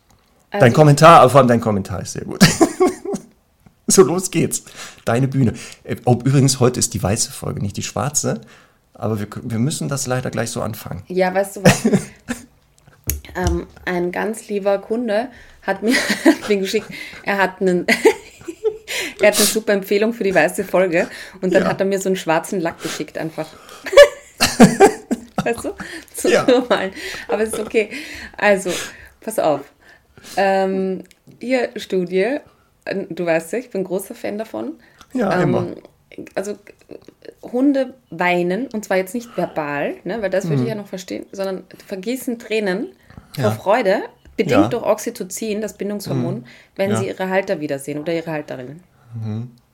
Dein 0.51 0.63
Also- 0.63 0.75
Kommentar, 0.75 1.29
vor 1.29 1.39
allem 1.39 1.47
dein 1.47 1.61
Kommentar 1.61 2.01
ist 2.01 2.13
sehr 2.13 2.23
gut. 2.25 2.39
so, 3.87 4.03
los 4.03 4.31
geht's. 4.31 4.63
Deine 5.05 5.27
Bühne. 5.27 5.53
Äh, 5.83 5.97
Oh, 6.05 6.13
übrigens, 6.23 6.59
heute 6.59 6.79
ist 6.79 6.93
die 6.93 7.03
weiße 7.03 7.31
Folge, 7.31 7.61
nicht 7.61 7.75
die 7.77 7.83
schwarze. 7.83 8.41
Aber 8.93 9.19
wir, 9.19 9.27
wir 9.43 9.59
müssen 9.59 9.89
das 9.89 10.07
leider 10.07 10.29
gleich 10.29 10.51
so 10.51 10.61
anfangen. 10.61 11.03
Ja, 11.07 11.33
weißt 11.33 11.57
du 11.57 11.63
was? 11.63 11.85
ähm, 13.35 13.67
ein 13.85 14.11
ganz 14.11 14.47
lieber 14.47 14.77
Kunde 14.79 15.29
hat 15.63 15.83
mir, 15.83 15.95
hat 16.25 16.47
mir 16.47 16.57
geschickt, 16.57 16.87
er 17.23 17.37
hat 17.37 17.61
einen. 17.61 17.85
Er 19.21 19.29
hat 19.29 19.37
eine 19.37 19.45
super 19.45 19.71
Empfehlung 19.73 20.13
für 20.13 20.23
die 20.25 20.35
weiße 20.35 20.63
Folge 20.65 21.07
und 21.41 21.53
dann 21.53 21.63
Ja. 21.63 21.69
hat 21.69 21.79
er 21.79 21.85
mir 21.85 21.99
so 22.01 22.09
einen 22.09 22.15
schwarzen 22.17 22.59
Lack 22.59 22.81
geschickt 22.81 23.17
einfach. 23.17 23.47
weißt 25.43 25.65
du? 25.65 25.69
Zu 26.15 26.29
Ja. 26.31 26.45
malen. 26.69 26.91
Aber 27.27 27.41
es 27.43 27.53
ist 27.53 27.59
okay. 27.59 27.89
Also, 28.37 28.71
pass 29.21 29.39
auf. 29.39 29.61
Ähm, 30.37 31.03
hier 31.39 31.69
Studie. 31.75 32.37
Du 33.09 33.25
weißt 33.25 33.53
ja, 33.53 33.59
ich 33.59 33.69
bin 33.69 33.83
großer 33.83 34.15
Fan 34.15 34.37
davon. 34.37 34.73
Ja, 35.13 35.41
immer. 35.41 35.67
Also 36.35 36.57
Hunde 37.41 37.93
weinen 38.09 38.67
und 38.67 38.83
zwar 38.85 38.97
jetzt 38.97 39.13
nicht 39.15 39.35
verbal, 39.37 39.95
ne, 40.03 40.21
weil 40.21 40.29
das 40.29 40.49
würde 40.49 40.61
ich 40.63 40.67
ja 40.69 40.75
noch 40.75 40.87
verstehen, 40.87 41.25
sondern 41.31 41.63
vergießen 41.87 42.37
Tränen 42.39 42.81
Mhm. 42.81 42.87
Ja. 43.37 43.51
vor 43.51 43.63
Freude, 43.63 44.01
bedingt 44.35 44.51
Ja. 44.61 44.67
durch 44.67 44.83
Oxytocin, 44.83 45.61
das 45.61 45.77
Bindungshormon, 45.77 46.45
wenn 46.75 46.91
Ja. 46.91 46.97
sie 46.97 47.07
ihre 47.07 47.29
Halter 47.29 47.59
wiedersehen 47.61 47.99
oder 47.99 48.13
ihre 48.13 48.29
Halterin. 48.31 48.81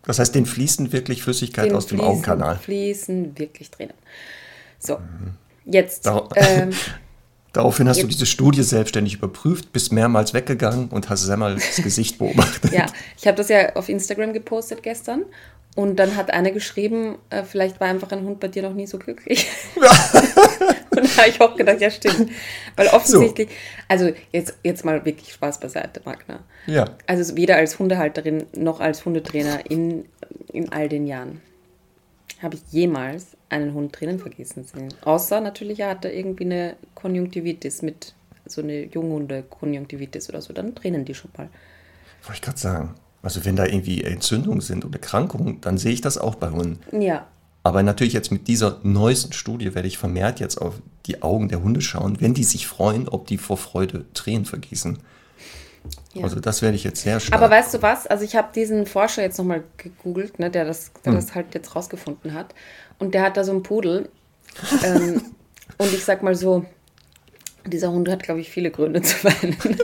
Das 0.03 0.19
heißt, 0.19 0.35
den 0.35 0.45
fließen 0.45 0.91
wirklich 0.93 1.23
Flüssigkeit 1.23 1.65
Den 1.65 1.75
aus 1.75 1.87
dem 1.87 1.99
Augenkanal. 2.01 2.55
Fließen 2.57 3.37
wirklich 3.37 3.71
Tränen. 3.71 3.93
So, 4.79 4.97
jetzt. 5.65 6.05
Darauf- 6.05 6.29
Ähm, 6.35 6.71
Daraufhin 7.53 7.87
hast 7.89 7.97
du 7.97 8.01
Jetzt- 8.03 8.13
diese 8.15 8.25
Studie 8.27 8.61
selbstständig 8.61 9.15
überprüft, 9.15 9.71
bist 9.73 9.91
mehrmals 9.91 10.33
weggegangen 10.35 10.89
und 10.89 11.09
hast 11.09 11.23
Semmels 11.23 11.77
Gesicht 11.77 12.17
beobachtet. 12.19 12.71
Ja, 12.71 12.85
ich 13.17 13.25
habe 13.25 13.37
das 13.37 13.49
ja 13.49 13.75
auf 13.75 13.89
Instagram 13.89 14.31
gepostet 14.33 14.83
gestern 14.83 15.23
und 15.75 15.95
dann 15.95 16.15
hat 16.17 16.29
eine 16.31 16.51
geschrieben, 16.51 17.15
äh, 17.31 17.43
vielleicht 17.43 17.79
war 17.79 17.87
einfach 17.87 18.11
ein 18.11 18.21
Hund 18.25 18.39
bei 18.39 18.47
dir 18.47 18.61
noch 18.61 18.73
nie 18.75 18.85
so 18.85 18.99
glücklich. 18.99 19.47
und 19.75 19.83
da 19.83 21.17
habe 21.21 21.29
ich 21.29 21.41
auch 21.41 21.55
gedacht, 21.55 21.81
ja 21.81 21.89
stimmt. 21.89 22.29
Weil 22.75 22.87
offensichtlich, 22.89 23.49
also 23.87 24.11
jetzt, 24.31 24.55
jetzt 24.63 24.85
mal 24.85 25.03
wirklich 25.05 25.33
Spaß 25.33 25.59
beiseite, 25.59 26.01
Magna. 26.05 26.39
Ja. 26.67 26.85
Also 27.07 27.35
weder 27.37 27.55
als 27.55 27.79
Hundehalterin 27.79 28.45
noch 28.55 28.81
als 28.81 29.03
Hundetrainer 29.05 29.67
in, 29.69 30.05
in 30.53 30.71
all 30.71 30.89
den 30.89 31.07
Jahren 31.07 31.41
habe 32.41 32.55
ich 32.55 32.61
jemals 32.71 33.36
einen 33.49 33.73
Hund 33.73 33.93
Tränen 33.93 34.19
vergießen 34.19 34.63
sehen. 34.65 34.93
Außer 35.03 35.39
natürlich, 35.41 35.79
er 35.79 35.89
hatte 35.91 36.09
irgendwie 36.09 36.45
eine 36.45 36.75
Konjunktivitis 36.95 37.81
mit 37.81 38.13
so 38.45 38.61
eine 38.61 38.83
Junghunde-Konjunktivitis 38.85 40.29
oder 40.29 40.41
so, 40.41 40.53
dann 40.53 40.75
tränen 40.75 41.05
die 41.05 41.13
schon 41.13 41.31
mal. 41.37 41.49
Wollte 42.23 42.35
ich 42.35 42.41
gerade 42.41 42.57
sagen. 42.57 42.95
Also 43.21 43.43
wenn 43.45 43.55
da 43.55 43.65
irgendwie 43.65 44.03
Entzündungen 44.03 44.61
sind 44.61 44.85
oder 44.85 44.95
Erkrankungen, 44.95 45.59
dann 45.61 45.77
sehe 45.77 45.91
ich 45.91 46.01
das 46.01 46.17
auch 46.17 46.35
bei 46.35 46.49
Hunden. 46.49 46.79
Ja, 47.01 47.27
Aber 47.63 47.83
natürlich 47.83 48.13
jetzt 48.13 48.31
mit 48.31 48.47
dieser 48.47 48.79
neuesten 48.83 49.33
Studie 49.33 49.75
werde 49.75 49.87
ich 49.87 49.97
vermehrt 49.97 50.39
jetzt 50.39 50.57
auf 50.61 50.75
die 51.05 51.21
Augen 51.21 51.49
der 51.49 51.61
Hunde 51.61 51.81
schauen, 51.81 52.21
wenn 52.21 52.33
die 52.33 52.43
sich 52.45 52.67
freuen, 52.67 53.09
ob 53.09 53.27
die 53.27 53.37
vor 53.37 53.57
Freude 53.57 54.05
Tränen 54.13 54.45
vergießen. 54.45 54.99
Ja. 56.13 56.23
Also 56.23 56.39
das 56.39 56.61
werde 56.61 56.75
ich 56.75 56.83
jetzt 56.83 57.01
sehr 57.01 57.19
stark. 57.19 57.41
Aber 57.41 57.49
weißt 57.53 57.73
du 57.73 57.81
was? 57.81 58.07
Also 58.07 58.23
ich 58.23 58.35
habe 58.35 58.49
diesen 58.53 58.85
Forscher 58.85 59.21
jetzt 59.21 59.37
nochmal 59.37 59.63
gegoogelt, 59.77 60.39
ne, 60.39 60.49
der, 60.49 60.65
das, 60.65 60.91
der 61.05 61.13
Hm. 61.13 61.19
das 61.19 61.35
halt 61.35 61.53
jetzt 61.53 61.75
rausgefunden 61.75 62.33
hat. 62.33 62.53
Und 62.99 63.13
der 63.13 63.21
hat 63.23 63.37
da 63.37 63.43
so 63.43 63.51
einen 63.51 63.63
Pudel. 63.63 64.09
ähm, 64.83 65.21
und 65.77 65.93
ich 65.93 66.03
sag 66.03 66.23
mal 66.23 66.35
so, 66.35 66.65
dieser 67.65 67.91
Hund 67.91 68.09
hat, 68.09 68.23
glaube 68.23 68.39
ich, 68.39 68.49
viele 68.49 68.71
Gründe 68.71 69.01
zu 69.01 69.23
weinen. 69.23 69.57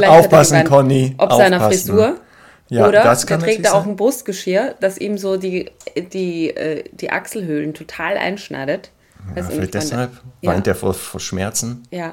Er 0.00 0.10
Aufpassen, 0.10 0.52
geweint, 0.54 0.68
Conny, 0.68 1.14
Ob 1.16 1.32
seiner. 1.32 1.60
Frisur. 1.60 2.20
Ja, 2.68 2.88
oder 2.88 3.02
das 3.02 3.26
kann 3.26 3.38
trägt 3.40 3.60
natürlich 3.60 3.72
da 3.72 3.78
auch 3.78 3.82
sein. 3.84 3.92
ein 3.92 3.96
Brustgeschirr, 3.96 4.74
das 4.80 4.98
ihm 4.98 5.16
so 5.18 5.36
die, 5.36 5.70
die, 6.12 6.50
äh, 6.50 6.84
die 6.92 7.10
Achselhöhlen 7.10 7.74
total 7.74 8.16
einschneidet. 8.18 8.90
ja, 9.36 9.42
vielleicht 9.44 9.74
deshalb 9.74 10.10
Ja. 10.42 10.52
weint 10.52 10.66
er 10.66 10.74
vor, 10.74 10.92
vor 10.92 11.20
Schmerzen. 11.20 11.84
Ja. 11.90 12.12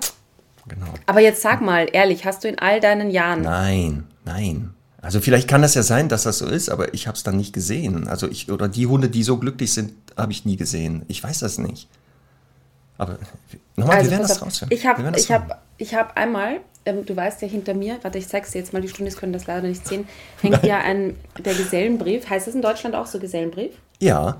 Genau. 0.68 0.86
Aber 1.08 1.20
jetzt 1.20 1.42
sag 1.42 1.60
mal, 1.62 1.88
ehrlich, 1.92 2.24
hast 2.26 2.44
du 2.44 2.48
in 2.48 2.60
all 2.60 2.80
deinen 2.80 3.10
Jahren 3.10 3.42
Nein, 3.42 4.04
nein. 4.24 4.74
Also 5.04 5.20
vielleicht 5.20 5.50
kann 5.50 5.62
das 5.62 5.76
ja 5.76 5.84
sein, 5.84 6.08
dass 6.08 6.24
das 6.24 6.38
so 6.38 6.48
ist, 6.48 6.70
aber 6.70 6.94
ich 6.94 7.08
habe 7.08 7.18
es 7.18 7.24
dann 7.24 7.36
nicht 7.36 7.52
gesehen. 7.52 8.08
Also 8.08 8.30
ich 8.30 8.50
oder 8.50 8.70
die 8.70 8.88
Hunde, 8.88 9.10
die 9.10 9.22
so 9.24 9.38
glücklich 9.38 9.74
sind, 9.74 9.92
habe 10.16 10.32
ich 10.32 10.46
nie 10.46 10.56
gesehen. 10.56 11.04
Ich 11.10 11.22
weiß 11.22 11.40
das 11.40 11.58
nicht. 11.58 11.90
Aber 12.98 13.18
nochmal, 13.76 14.02
wir 14.02 14.12
werden 14.12 14.22
Also 14.22 14.34
das 14.34 14.42
auf, 14.42 14.48
rausfinden. 14.48 14.78
Ich 14.78 14.86
habe 14.88 15.12
ich 15.18 15.30
hab, 15.30 15.62
ich 15.78 15.94
hab 15.94 16.16
einmal, 16.16 16.62
ähm, 16.86 17.06
du 17.06 17.14
weißt 17.18 17.42
ja 17.42 17.50
hinter 17.50 17.74
mir, 17.74 18.00
warte, 18.02 18.18
ich 18.18 18.30
zeig's 18.30 18.52
dir 18.52 18.60
jetzt 18.60 18.72
mal, 18.72 18.82
die 18.82 18.88
Studis 18.88 19.18
können 19.18 19.34
das 19.34 19.46
leider 19.46 19.68
nicht 19.68 19.86
sehen, 19.86 20.08
hängt 20.42 20.64
ja 20.64 20.80
ein, 20.80 21.18
der 21.44 21.54
Gesellenbrief, 21.54 22.30
heißt 22.30 22.48
das 22.48 22.56
in 22.56 22.62
Deutschland 22.62 22.96
auch 22.96 23.08
so 23.08 23.20
Gesellenbrief, 23.20 23.74
Ja, 24.00 24.38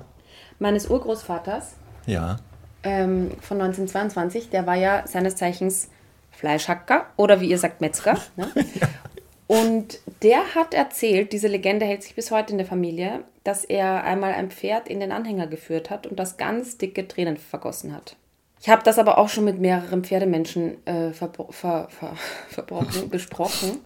meines 0.58 0.86
Urgroßvaters 0.88 1.74
ja. 2.06 2.38
ähm, 2.84 3.32
von 3.42 3.60
1922, 3.60 4.48
der 4.48 4.66
war 4.66 4.76
ja 4.76 5.06
seines 5.06 5.36
Zeichens 5.36 5.88
Fleischhacker 6.30 7.06
oder 7.16 7.42
wie 7.42 7.50
ihr 7.50 7.58
sagt 7.58 7.82
Metzger. 7.82 8.18
Ne? 8.36 8.48
Und 9.46 10.00
der 10.22 10.54
hat 10.54 10.72
erzählt, 10.72 11.32
diese 11.32 11.48
Legende 11.48 11.84
hält 11.84 12.02
sich 12.02 12.14
bis 12.14 12.30
heute 12.30 12.52
in 12.52 12.58
der 12.58 12.66
Familie, 12.66 13.24
dass 13.44 13.64
er 13.64 14.04
einmal 14.04 14.32
ein 14.32 14.50
Pferd 14.50 14.88
in 14.88 15.00
den 15.00 15.12
Anhänger 15.12 15.46
geführt 15.46 15.90
hat 15.90 16.06
und 16.06 16.18
das 16.18 16.36
ganz 16.38 16.78
dicke 16.78 17.06
Tränen 17.06 17.36
vergossen 17.36 17.94
hat. 17.94 18.16
Ich 18.60 18.70
habe 18.70 18.82
das 18.82 18.98
aber 18.98 19.18
auch 19.18 19.28
schon 19.28 19.44
mit 19.44 19.60
mehreren 19.60 20.04
Pferdemenschen 20.04 20.86
äh, 20.86 21.10
verbro- 21.10 21.52
ver, 21.52 21.88
ver, 21.90 22.16
verbrochen, 22.48 23.08
besprochen. 23.10 23.80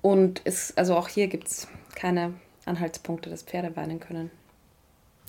Und 0.00 0.40
es, 0.44 0.76
also 0.76 0.94
auch 0.96 1.08
hier 1.08 1.26
gibt 1.26 1.48
es 1.48 1.66
keine 1.96 2.34
Anhaltspunkte, 2.64 3.28
dass 3.30 3.42
Pferde 3.42 3.74
weinen 3.74 3.98
können. 3.98 4.30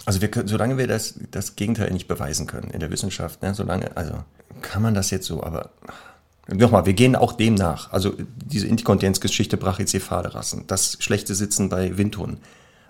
Also 0.06 0.22
wir 0.22 0.30
können, 0.30 0.48
solange 0.48 0.78
wir 0.78 0.88
das, 0.88 1.20
das 1.32 1.56
Gegenteil 1.56 1.92
nicht 1.92 2.08
beweisen 2.08 2.46
können 2.46 2.70
in 2.70 2.80
der 2.80 2.92
Wissenschaft, 2.92 3.42
ne, 3.42 3.54
solange, 3.56 3.96
also 3.98 4.24
kann 4.62 4.82
man 4.82 4.94
das 4.94 5.10
jetzt 5.10 5.26
so, 5.26 5.42
aber 5.44 5.72
nochmal, 6.48 6.86
wir 6.86 6.94
gehen 6.94 7.16
auch 7.16 7.34
dem 7.34 7.56
nach. 7.56 7.92
Also 7.92 8.14
diese 8.46 8.68
Inkontinenzgeschichte 8.68 9.58
brachycephale 9.58 10.34
Rassen, 10.34 10.66
das 10.68 10.98
schlechte 11.00 11.36
Sitzen 11.36 11.70
bei 11.70 11.98
Windhunden. 11.98 12.40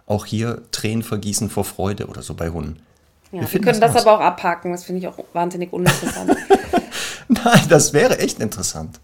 Auch 0.06 0.26
hier 0.26 0.64
Tränen 0.72 1.04
vergießen 1.04 1.50
vor 1.50 1.64
Freude 1.64 2.08
oder 2.08 2.22
so 2.22 2.34
bei 2.34 2.50
Hunden. 2.50 2.82
Ja, 3.32 3.42
wir, 3.42 3.48
finden 3.48 3.66
können 3.66 3.82
das, 3.82 3.96
raus. 3.96 4.02
aber 4.02 4.18
auch 4.18 4.22
abhaken, 4.22 4.72
das 4.72 4.84
finde 4.84 5.00
ich 5.00 5.08
auch 5.08 5.18
wahnsinnig 5.34 5.72
uninteressant. 5.74 6.36
Nein, 7.28 7.62
das 7.70 7.94
wäre 7.94 8.20
echt 8.20 8.40
interessant. 8.40 9.00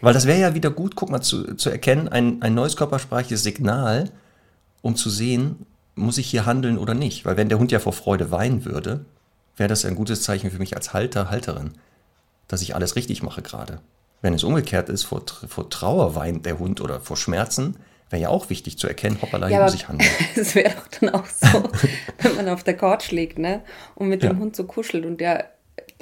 Weil 0.00 0.14
das 0.14 0.26
wäre 0.26 0.40
ja 0.40 0.54
wieder 0.54 0.70
gut, 0.70 0.94
guck 0.94 1.10
mal, 1.10 1.20
zu, 1.20 1.54
zu 1.54 1.70
erkennen, 1.70 2.08
ein, 2.08 2.40
ein 2.42 2.54
neues 2.54 2.76
körpersprachliches 2.76 3.42
Signal, 3.42 4.10
um 4.80 4.96
zu 4.96 5.10
sehen, 5.10 5.66
muss 5.96 6.18
ich 6.18 6.28
hier 6.28 6.46
handeln 6.46 6.78
oder 6.78 6.94
nicht. 6.94 7.24
Weil 7.24 7.36
wenn 7.36 7.48
der 7.48 7.58
Hund 7.58 7.72
ja 7.72 7.80
vor 7.80 7.92
Freude 7.92 8.30
weinen 8.30 8.64
würde, 8.64 9.04
wäre 9.56 9.68
das 9.68 9.84
ein 9.84 9.96
gutes 9.96 10.22
Zeichen 10.22 10.50
für 10.50 10.58
mich 10.58 10.76
als 10.76 10.92
Halter, 10.92 11.30
Halterin, 11.30 11.72
dass 12.48 12.62
ich 12.62 12.74
alles 12.74 12.96
richtig 12.96 13.22
mache 13.22 13.42
gerade. 13.42 13.80
Wenn 14.20 14.34
es 14.34 14.42
umgekehrt 14.44 14.88
ist, 14.88 15.04
vor, 15.04 15.22
vor 15.48 15.70
Trauer 15.70 16.14
weint 16.16 16.44
der 16.44 16.58
Hund 16.58 16.80
oder 16.80 17.00
vor 17.00 17.16
Schmerzen, 17.16 17.76
wäre 18.10 18.22
ja 18.22 18.28
auch 18.30 18.50
wichtig 18.50 18.78
zu 18.78 18.88
erkennen, 18.88 19.18
hoppala, 19.22 19.46
hier 19.46 19.58
Ja, 19.58 19.64
muss 19.64 19.74
ich 19.74 19.86
handeln. 19.88 20.10
es 20.36 20.54
wäre 20.54 20.74
doch 20.74 20.88
dann 20.98 21.10
auch 21.10 21.26
so, 21.26 21.70
wenn 22.22 22.34
man 22.36 22.48
auf 22.48 22.64
der 22.64 22.76
Couch 22.76 23.10
liegt, 23.12 23.38
ne? 23.38 23.60
Und 23.94 24.08
mit 24.08 24.22
dem 24.22 24.32
Ja. 24.32 24.38
Hund 24.38 24.56
so 24.56 24.64
kuschelt 24.64 25.04
und 25.06 25.20
der 25.20 25.50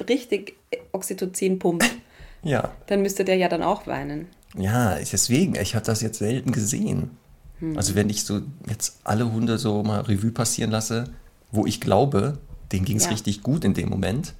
richtig 0.08 0.54
Oxytocin 0.92 1.58
pumpt, 1.58 1.84
Ja, 2.42 2.70
dann 2.86 3.02
müsste 3.02 3.24
der 3.24 3.36
ja 3.36 3.48
dann 3.48 3.62
auch 3.62 3.86
weinen. 3.88 4.28
Ja, 4.56 4.94
deswegen, 4.96 5.56
ich 5.56 5.74
habe 5.74 5.84
das 5.84 6.00
jetzt 6.00 6.18
selten 6.18 6.52
gesehen. 6.52 7.10
Hm. 7.58 7.76
Also 7.76 7.94
wenn 7.96 8.08
ich 8.08 8.24
so 8.24 8.40
jetzt 8.68 9.00
alle 9.02 9.32
Hunde 9.32 9.58
so 9.58 9.82
mal 9.82 10.00
Revue 10.02 10.30
passieren 10.30 10.70
lasse, 10.70 11.04
wo 11.50 11.66
ich 11.66 11.80
glaube, 11.80 12.38
denen 12.70 12.84
ging 12.84 12.98
es 12.98 13.04
Ja. 13.04 13.10
richtig 13.10 13.42
gut 13.42 13.64
in 13.64 13.74
dem 13.74 13.88
Moment, 13.88 14.34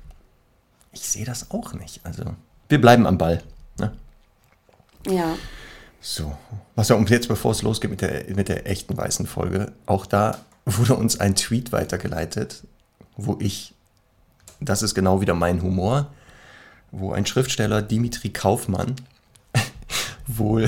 ich 0.97 1.09
sehe 1.09 1.25
das 1.25 1.50
auch 1.50 1.75
nicht. 1.75 2.00
Also 2.05 2.25
wir 2.69 2.81
bleiben 2.81 3.07
am 3.07 3.19
Ball. 3.19 3.43
Ne? 3.79 3.93
Ja. 5.07 5.37
So, 6.00 6.37
was 6.75 6.88
ja, 6.88 6.97
und 6.97 7.11
jetzt 7.11 7.29
bevor 7.29 7.53
es 7.53 7.62
losgeht 7.62 7.91
mit 7.91 8.00
der, 8.00 8.25
mit 8.35 8.49
der 8.49 8.67
echten 8.69 8.97
weißen 8.97 9.26
Folge, 9.26 9.73
auch 9.87 10.07
da 10.07 10.38
wurde 10.65 10.95
uns 10.95 11.21
ein 11.21 11.35
Tweet 11.35 11.73
weitergeleitet, 11.73 12.62
wo 13.17 13.37
ich 13.41 13.75
das 14.61 14.83
ist 14.83 14.95
genau 14.95 15.21
wieder 15.21 15.35
mein 15.35 15.62
Humor, 15.62 16.11
wo 16.91 17.12
ein 17.12 17.26
Schriftsteller, 17.26 17.83
Dimitri 17.83 18.31
Kaufmann, 18.31 18.97
wohl 20.26 20.67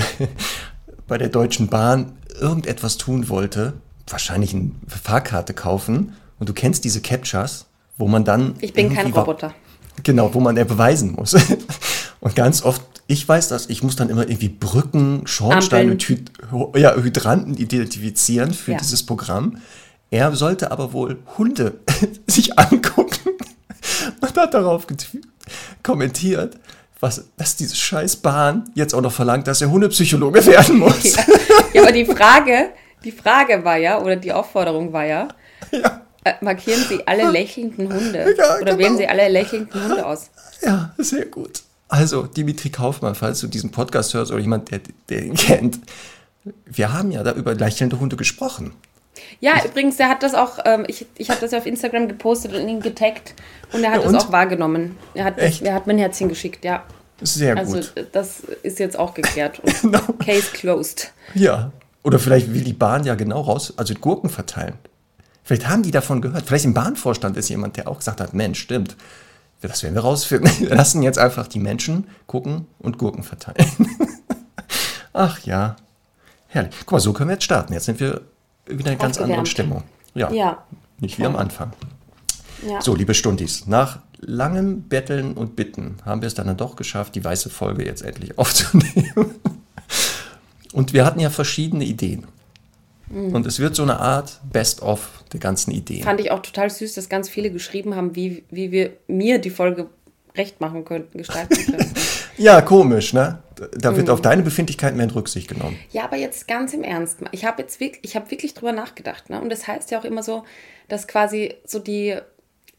bei 1.07 1.17
der 1.17 1.29
Deutschen 1.29 1.69
Bahn 1.69 2.17
irgendetwas 2.39 2.97
tun 2.97 3.29
wollte, 3.29 3.73
wahrscheinlich 4.07 4.53
eine 4.53 4.71
Fahrkarte 4.87 5.55
kaufen. 5.55 6.15
Und 6.39 6.49
du 6.49 6.53
kennst 6.53 6.83
diese 6.85 7.01
Captchas, 7.01 7.65
wo 7.97 8.07
man 8.07 8.25
dann. 8.25 8.55
Ich 8.59 8.73
bin 8.73 8.93
kein 8.93 9.11
Roboter. 9.11 9.53
Genau, 10.03 10.33
wo 10.33 10.39
man 10.39 10.57
ja 10.57 10.63
beweisen 10.63 11.13
muss. 11.13 11.35
Und 12.21 12.35
ganz 12.35 12.63
oft, 12.63 12.81
ich 13.07 13.27
weiß 13.27 13.47
das, 13.47 13.69
ich 13.69 13.81
muss 13.81 13.95
dann 13.95 14.09
immer 14.09 14.23
irgendwie 14.23 14.49
Brücken, 14.49 15.21
Schornsteine 15.25 15.93
und 15.93 16.03
Hy 16.03 16.17
ja, 16.75 16.93
Hydranten 16.95 17.55
identifizieren 17.55 18.53
für 18.53 18.73
Ja. 18.73 18.77
dieses 18.77 19.05
Programm. 19.05 19.57
Er 20.11 20.35
sollte 20.35 20.71
aber 20.71 20.91
wohl 20.91 21.17
Hunde 21.37 21.79
sich 22.27 22.59
angucken 22.59 23.29
und 24.21 24.37
hat 24.37 24.53
darauf 24.53 24.85
kommentiert, 25.81 26.57
was, 26.99 27.23
dass 27.37 27.55
diese 27.55 27.75
scheiß 27.75 28.17
Bahn 28.17 28.69
jetzt 28.75 28.93
auch 28.93 29.01
noch 29.01 29.13
verlangt, 29.13 29.47
dass 29.47 29.61
er 29.61 29.71
Hundepsychologe 29.71 30.45
werden 30.45 30.79
muss. 30.79 31.15
Ja. 31.15 31.23
ja, 31.73 31.81
aber 31.83 31.93
die 31.93 32.05
Frage, 32.05 32.71
die 33.05 33.11
Frage 33.13 33.63
war 33.63 33.77
ja, 33.77 34.01
oder 34.01 34.17
die 34.17 34.33
Aufforderung 34.33 34.91
war 34.91 35.05
ja, 35.05 35.29
Ja, 35.71 36.01
markieren 36.41 36.83
Sie 36.89 37.05
alle 37.07 37.29
lächelnden 37.31 37.91
Hunde. 37.93 38.35
Ja, 38.37 38.55
oder 38.55 38.65
genau. 38.65 38.77
wählen 38.77 38.97
Sie 38.97 39.07
alle 39.07 39.27
lächelnden 39.29 39.83
Hunde 39.83 40.05
aus. 40.05 40.29
ja, 40.61 40.93
sehr 40.97 41.25
gut. 41.25 41.61
Also, 41.87 42.23
Dimitri 42.23 42.69
Kaufmann, 42.69 43.15
falls 43.15 43.39
du 43.39 43.47
diesen 43.47 43.71
Podcast 43.71 44.13
hörst 44.13 44.31
oder 44.31 44.41
jemand, 44.41 44.69
der, 44.71 44.79
der 45.09 45.23
ihn 45.23 45.33
kennt, 45.35 45.79
wir 46.65 46.93
haben 46.93 47.11
ja 47.11 47.23
da 47.23 47.31
über 47.33 47.55
lächelnde 47.55 47.99
Hunde 47.99 48.15
gesprochen. 48.15 48.73
Ja, 49.41 49.53
übrigens, 49.65 49.97
der 49.97 50.07
hat 50.09 50.23
das 50.23 50.33
auch, 50.33 50.59
ähm, 50.65 50.85
ich, 50.87 51.05
ich 51.17 51.29
habe 51.29 51.41
das 51.41 51.51
ja 51.51 51.57
auf 51.57 51.65
Instagram 51.65 52.07
gepostet 52.07 52.53
und 52.53 52.67
ihn 52.69 52.79
getaggt 52.79 53.33
und 53.73 53.83
er 53.83 53.91
hat 53.91 53.97
Ja, 53.97 54.03
das 54.03 54.13
und? 54.13 54.29
auch 54.29 54.31
wahrgenommen. 54.31 54.97
Er 55.13 55.25
hat, 55.25 55.39
Echt? 55.39 55.61
er 55.63 55.73
hat 55.73 55.87
mir 55.87 55.93
ein 55.93 55.99
Herzchen 55.99 56.29
geschickt, 56.29 56.63
ja. 56.63 56.83
Sehr 57.21 57.57
Also 57.57 57.77
gut. 57.77 57.91
äh, 57.95 58.05
das 58.11 58.39
ist 58.63 58.79
jetzt 58.79 58.97
auch 58.97 59.13
geklärt. 59.13 59.59
Und 59.63 59.81
Genau. 59.81 59.99
Case 60.23 60.47
closed. 60.53 61.11
Ja. 61.33 61.71
Oder 62.03 62.17
vielleicht 62.17 62.53
will 62.53 62.63
die 62.63 62.71
Bahn 62.71 63.03
ja 63.03 63.15
genau 63.15 63.41
raus, 63.41 63.73
also 63.75 63.93
Gurken 63.93 64.29
verteilen. 64.29 64.75
Vielleicht 65.49 65.67
haben 65.67 65.81
die 65.81 65.89
davon 65.89 66.21
gehört. 66.21 66.45
Vielleicht 66.45 66.65
im 66.65 66.75
Bahnvorstand 66.75 67.35
ist 67.35 67.49
jemand, 67.49 67.75
der 67.75 67.87
auch 67.87 67.97
gesagt 67.97 68.21
hat, 68.21 68.35
Mensch, 68.35 68.59
stimmt. 68.59 68.95
Das 69.61 69.81
werden 69.81 69.95
wir 69.95 70.01
rausfinden. 70.01 70.51
Wir 70.59 70.75
lassen 70.75 71.01
jetzt 71.01 71.17
einfach 71.17 71.47
die 71.47 71.57
Menschen 71.57 72.05
gucken 72.27 72.67
und 72.77 72.99
Gurken 72.99 73.23
verteilen. 73.23 73.67
Ach 75.13 75.39
ja. 75.39 75.75
Herrlich. 76.49 76.75
Guck 76.81 76.91
mal, 76.91 76.99
so 76.99 77.13
können 77.13 77.29
wir 77.29 77.33
jetzt 77.33 77.45
starten. 77.45 77.73
Jetzt 77.73 77.85
sind 77.85 77.99
wir 77.99 78.21
wieder 78.67 78.81
in 78.81 78.85
einer 78.89 78.95
ganz 78.97 79.17
anderen. 79.17 79.47
Stimmung. 79.47 79.81
Ja. 80.13 80.31
Ja. 80.31 80.65
Nicht 80.99 81.17
wie 81.17 81.25
am 81.25 81.35
Anfang. 81.35 81.73
ja. 82.69 82.79
So, 82.79 82.93
liebe 82.93 83.15
Stundis, 83.15 83.65
nach 83.65 84.01
langem 84.19 84.83
Betteln 84.83 85.33
und 85.33 85.55
Bitten 85.55 85.97
haben 86.05 86.21
wir 86.21 86.27
es 86.27 86.35
dann 86.35 86.55
doch 86.57 86.75
geschafft, 86.75 87.15
die 87.15 87.23
weiße 87.23 87.49
Folge 87.49 87.83
jetzt 87.83 88.03
endlich 88.03 88.37
aufzunehmen. 88.37 89.33
Und 90.73 90.93
wir 90.93 91.05
hatten 91.05 91.19
ja 91.19 91.31
verschiedene 91.31 91.85
Ideen. 91.85 92.27
Und 93.11 93.45
es 93.47 93.59
wird 93.59 93.75
so 93.75 93.83
eine 93.83 93.99
Art 93.99 94.39
Best-of 94.51 95.23
der 95.33 95.39
ganzen 95.39 95.71
Ideen. 95.71 96.03
Fand 96.03 96.19
ich 96.21 96.31
auch 96.31 96.41
total 96.41 96.69
süß, 96.69 96.93
dass 96.93 97.09
ganz 97.09 97.27
viele 97.29 97.49
geschrieben 97.51 97.95
haben, 97.95 98.15
wie, 98.15 98.43
wie 98.51 98.71
wir 98.71 98.91
mir 99.07 99.39
die 99.39 99.49
Folge 99.49 99.87
recht 100.35 100.61
machen 100.61 100.85
könnten, 100.85 101.17
gestalten 101.17 101.55
könnten. 101.65 101.93
Ja, 102.37 102.61
komisch, 102.61 103.11
ne? 103.11 103.39
Da 103.77 103.91
Mhm. 103.91 103.97
wird 103.97 104.09
auf 104.09 104.21
deine 104.21 104.43
Befindlichkeit 104.43 104.95
mehr 104.95 105.03
in 105.03 105.09
Rücksicht 105.11 105.49
genommen. 105.49 105.77
Ja, 105.91 106.05
aber 106.05 106.15
jetzt 106.15 106.47
ganz 106.47 106.73
im 106.73 106.83
Ernst. 106.83 107.17
Ich 107.33 107.43
habe 107.43 107.61
jetzt 107.61 107.81
wirklich, 107.81 107.99
ich 108.03 108.15
habe 108.15 108.31
wirklich 108.31 108.53
drüber 108.53 108.71
nachgedacht. 108.71 109.29
Ne? 109.29 109.41
Und 109.41 109.49
das 109.49 109.67
heißt 109.67 109.91
ja 109.91 109.99
auch 109.99 110.05
immer 110.05 110.23
so, 110.23 110.45
dass 110.87 111.05
quasi 111.09 111.55
so 111.65 111.79
die 111.79 112.15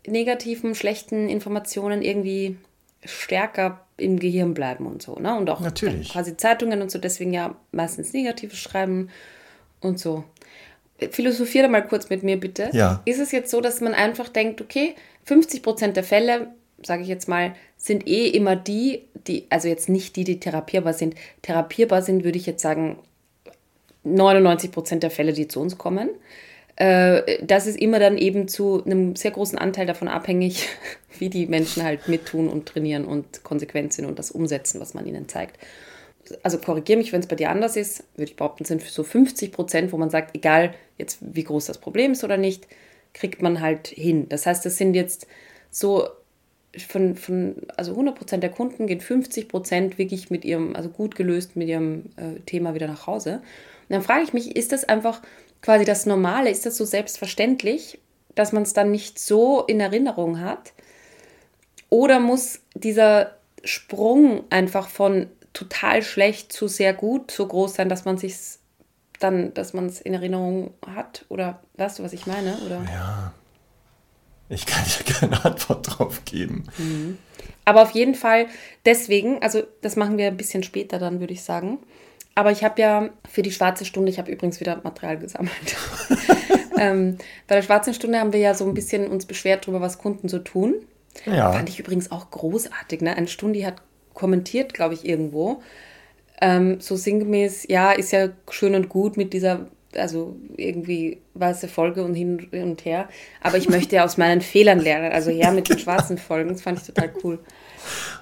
negativen, 0.07 0.75
schlechten 0.75 1.29
Informationen 1.29 2.01
irgendwie 2.01 2.57
stärker 3.05 3.85
im 3.99 4.19
Gehirn 4.19 4.55
bleiben 4.55 4.87
und 4.87 5.03
so. 5.03 5.17
Ne? 5.17 5.37
Und 5.37 5.51
auch 5.51 5.61
Natürlich. 5.61 6.09
quasi 6.09 6.39
Zeitungen 6.39 6.81
und 6.81 6.91
so 6.91 6.99
deswegen 6.99 7.35
ja 7.35 7.55
meistens 7.71 8.15
Negatives 8.15 8.59
schreiben 8.59 9.11
und 9.81 9.99
so. 9.99 10.25
Philosophiere 11.11 11.69
mal 11.69 11.87
kurz 11.87 12.11
mit 12.11 12.23
mir 12.23 12.39
bitte. 12.39 12.71
Ja. 12.73 13.03
Ist 13.05 13.21
es 13.21 13.33
jetzt 13.33 13.51
so, 13.51 13.61
dass 13.61 13.81
man 13.81 13.95
einfach 13.95 14.29
denkt, 14.29 14.61
okay, 14.61 14.95
50 15.25 15.63
Prozent 15.63 15.97
der 15.97 16.05
Fälle, 16.05 16.49
sage 16.83 17.03
ich 17.03 17.09
jetzt 17.09 17.29
mal, 17.29 17.55
sind 17.77 18.07
eh 18.07 18.29
immer 18.29 18.57
die, 18.57 19.05
die, 19.27 19.47
also 19.49 19.69
jetzt 19.69 19.89
nicht 19.89 20.17
die, 20.17 20.25
die 20.25 20.41
therapierbar 20.41 20.93
sind. 20.93 21.15
Therapierbar 21.43 22.03
sind, 22.03 22.25
würde 22.25 22.39
ich 22.39 22.47
jetzt 22.47 22.63
sagen, 22.63 22.99
99 24.05 24.71
Prozent 24.71 25.03
der 25.03 25.11
Fälle, 25.11 25.33
die 25.33 25.49
zu 25.49 25.61
uns 25.61 25.79
kommen. 25.79 26.11
Äh, 26.77 27.45
Das 27.45 27.67
ist 27.67 27.79
immer 27.79 27.99
dann 27.99 28.19
eben 28.19 28.49
zu 28.49 28.83
einem 28.85 29.17
sehr 29.17 29.31
großen 29.31 29.59
Anteil 29.59 29.87
davon 29.87 30.09
abhängig, 30.09 30.69
wie 31.19 31.31
die 31.31 31.47
Menschen 31.47 31.83
halt 31.83 32.09
mittun 32.09 32.49
und 32.49 32.67
trainieren 32.67 33.05
und 33.05 33.43
konsequent 33.45 33.93
sind 33.93 34.07
und 34.07 34.19
das 34.19 34.31
umsetzen, 34.31 34.81
was 34.81 34.95
man 34.95 35.07
ihnen 35.07 35.29
zeigt. 35.29 35.59
Also 36.43 36.59
korrigiere 36.59 36.99
mich, 36.99 37.13
wenn 37.13 37.21
es 37.21 37.27
bei 37.27 37.37
dir 37.37 37.51
anders 37.51 37.77
ist, 37.77 38.05
würde 38.17 38.31
ich 38.31 38.37
behaupten, 38.37 38.65
sind 38.65 38.83
so 38.83 39.03
50 39.03 39.53
Prozent, 39.53 39.93
wo 39.93 39.97
man 39.97 40.11
sagt, 40.11 40.35
egal 40.35 40.75
jetzt 40.99 41.19
wie 41.21 41.45
groß 41.45 41.67
das 41.67 41.79
Problem 41.79 42.13
ist 42.13 42.25
oder 42.25 42.37
nicht, 42.37 42.67
kriegt 43.15 43.43
man 43.43 43.61
halt 43.61 43.89
hin. 43.89 44.29
Das 44.29 44.47
heißt, 44.47 44.65
das 44.65 44.77
sind 44.77 44.95
jetzt 44.95 45.27
so 45.71 46.09
von, 46.79 47.17
von 47.17 47.57
also 47.77 47.93
100 47.93 48.17
Prozent 48.17 48.43
der 48.43 48.51
Kunden 48.51 48.87
gehen 48.87 49.01
50 49.01 49.49
Prozent 49.49 49.99
wirklich 49.99 50.31
mit 50.31 50.45
ihrem, 50.45 50.77
also 50.77 50.89
gut 50.89 51.17
gelöst 51.17 51.57
mit 51.57 51.69
ihrem 51.69 52.07
äh, 52.17 52.39
Thema 52.47 52.75
wieder 52.75 52.87
nach 52.87 53.07
Hause. 53.07 53.35
Und 53.89 53.91
dann 53.91 54.03
frage 54.03 54.23
ich 54.23 54.33
mich, 54.33 54.55
ist 54.55 54.73
das 54.73 54.85
einfach 54.85 55.21
quasi 55.63 55.85
das 55.85 56.07
Normale, 56.07 56.51
ist 56.51 56.67
das 56.67 56.77
so 56.77 56.85
selbstverständlich, 56.85 57.99
dass 58.35 58.53
man 58.53 58.63
es 58.63 58.73
dann 58.73 58.91
nicht 58.91 59.19
so 59.19 59.65
in 59.65 59.81
Erinnerung 59.81 60.41
hat? 60.41 60.73
Oder 61.89 62.21
muss 62.21 62.61
dieser 62.75 63.37
Sprung 63.65 64.45
einfach 64.51 64.89
von 64.89 65.27
total 65.53 66.03
schlecht 66.03 66.53
zu 66.53 66.69
sehr 66.69 66.95
gut 66.95 67.31
so 67.31 67.47
groß 67.47 67.75
sein, 67.75 67.89
dass 67.89 68.05
man 68.05 68.19
sich 68.19 68.35
dann, 69.19 69.53
dass 69.55 69.73
man 69.73 69.87
es 69.87 70.01
in 70.01 70.15
Erinnerung 70.15 70.73
hat? 70.87 71.25
Oder 71.29 71.61
weißt 71.77 71.99
du, 71.99 72.03
was 72.03 72.13
ich 72.13 72.27
meine? 72.27 72.59
Oder? 72.67 72.83
Ich 74.49 74.67
kann 74.67 74.85
dir 74.85 75.13
keine 75.13 75.45
Antwort 75.45 75.87
drauf 75.89 76.25
geben. 76.25 76.67
Aber 77.65 77.83
auf 77.83 77.93
jeden 77.93 78.15
Fall 78.15 78.47
deswegen, 78.85 79.43
also 79.43 79.63
das 79.81 79.97
machen 79.97 80.19
wir 80.19 80.27
ein 80.27 80.37
bisschen 80.37 80.63
später 80.63 80.99
dann, 80.99 81.21
würde 81.21 81.33
ich 81.33 81.43
sagen. 81.43 81.79
Aber 82.35 82.53
ich 82.53 82.65
habe 82.65 82.81
ja 82.81 83.11
für 83.29 83.43
die 83.43 83.53
schwarze 83.53 83.85
Stunde, 83.85 84.11
ich 84.11 84.19
habe 84.19 84.31
übrigens 84.31 84.61
wieder 84.61 84.81
Material 84.83 85.19
gesammelt. 85.19 85.77
ähm, 86.79 87.19
bei 87.47 87.57
der 87.57 87.63
schwarzen 87.63 87.95
Stunde 87.95 88.19
haben 88.19 88.33
wir 88.33 88.41
ja 88.41 88.55
so 88.55 88.67
ein 88.67 88.75
bisschen 88.75 89.09
uns 89.09 89.27
beschwert 89.27 89.65
darüber, 89.65 89.81
was 89.81 89.99
Kunden 89.99 90.29
so 90.29 90.39
tun. 90.39 90.75
Ja. 91.27 91.53
Fand 91.53 91.69
ich 91.69 91.79
übrigens 91.79 92.11
auch 92.11 92.31
großartig. 92.31 93.03
Ne? 93.03 93.17
Eine 93.17 93.29
Stunde 93.29 93.65
hat 93.67 93.83
kommentiert, 94.21 94.75
glaube 94.75 94.95
ich, 94.95 95.05
irgendwo. 95.07 95.63
Ähm, 96.41 96.81
so 96.81 96.97
sinngemäß, 96.97 97.67
ja, 97.69 97.93
ist 97.93 98.13
ja 98.13 98.29
schön 98.51 98.75
und 98.75 98.89
gut 98.89 99.17
mit 99.17 99.33
dieser, 99.33 99.67
also 99.95 100.37
irgendwie 100.57 101.19
weiße 101.35 101.69
Folge 101.69 102.03
und 102.05 102.15
hin 102.15 102.49
und 102.53 102.85
her. 102.85 103.09
Aber 103.43 103.57
ich 103.59 103.69
möchte 103.69 103.97
ja 103.97 104.05
aus 104.05 104.17
meinen 104.19 104.41
Fehlern 104.41 104.79
lernen. 104.81 105.13
Also 105.13 105.31
her 105.31 105.53
mit 105.53 105.69
den 105.69 105.79
schwarzen 105.85 106.19
Folgen. 106.19 106.51
Das 106.51 106.63
fand 106.63 106.79
ich 106.81 106.87
total 106.87 107.11
cool. 107.25 107.39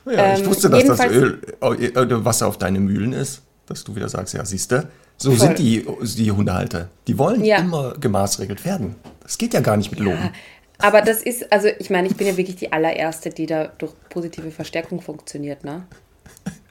Ja, 0.07 0.35
ich 0.35 0.41
Ähm, 0.41 0.47
wusste, 0.47 0.71
dass 0.71 0.85
das 0.85 1.07
Öl, 1.07 1.41
äh, 1.61 2.25
Wasser 2.25 2.47
auf 2.47 2.59
deine 2.59 2.81
Mühlen 2.81 3.13
ist, 3.13 3.43
dass 3.67 3.85
du 3.85 3.95
wieder 3.95 4.09
sagst, 4.09 4.35
ja, 4.35 4.45
siehst 4.45 4.73
du, 4.73 4.89
so 5.17 5.31
Voll. 5.33 5.39
sind 5.49 5.59
die, 5.59 5.85
die 6.17 6.31
Hundehalter. 6.31 6.89
Die 7.09 7.19
wollen 7.19 7.45
Ja. 7.45 7.59
immer 7.59 7.95
gemaßregelt 8.01 8.65
werden. 8.65 8.95
Das 9.23 9.37
geht 9.37 9.53
ja 9.55 9.61
gar 9.61 9.77
nicht 9.77 9.91
mit 9.91 10.01
Loben. 10.01 10.31
Aber 10.79 11.03
das 11.03 11.23
ist, 11.23 11.53
also 11.53 11.69
ich 11.79 11.91
meine, 11.91 12.07
ich 12.09 12.17
bin 12.17 12.27
ja 12.27 12.37
wirklich 12.37 12.57
die 12.57 12.73
allererste, 12.73 13.31
die 13.31 13.47
da 13.47 13.67
durch 13.67 13.93
positive 14.09 14.51
Verstärkung 14.51 15.01
funktioniert, 15.01 15.65
ne? 15.65 15.85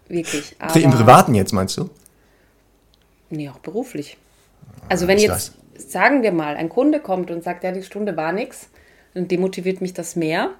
Wirklich. 0.08 0.56
Aber, 0.60 0.80
Im 0.80 0.92
Privaten 0.92 1.36
jetzt, 1.36 1.52
meinst 1.52 1.78
du? 1.78 1.90
Nee, 3.30 3.50
auch 3.50 3.60
beruflich. 3.60 4.18
Also 4.88 5.08
wenn 5.08 5.18
ich 5.18 5.26
jetzt, 5.26 5.54
sagen 5.78 6.24
wir 6.24 6.32
mal, 6.32 6.56
ein 6.56 6.70
Kunde 6.70 7.02
kommt 7.02 7.30
und 7.30 7.44
sagt, 7.44 7.66
ja, 7.66 7.74
die 7.74 7.84
Stunde 7.84 8.16
war 8.16 8.32
nix, 8.32 8.70
dann 9.14 9.28
demotiviert 9.28 9.82
mich 9.82 9.94
das 9.94 10.16
mehr, 10.16 10.52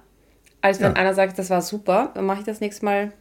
als 0.60 0.80
wenn 0.80 0.92
Ja. 0.92 0.96
einer 0.96 1.14
sagt, 1.14 1.38
das 1.38 1.48
war 1.48 1.62
super, 1.62 2.10
dann 2.14 2.26
mache 2.26 2.40
ich 2.40 2.44
das 2.44 2.60
nächste 2.60 2.84
Mal 2.84 3.12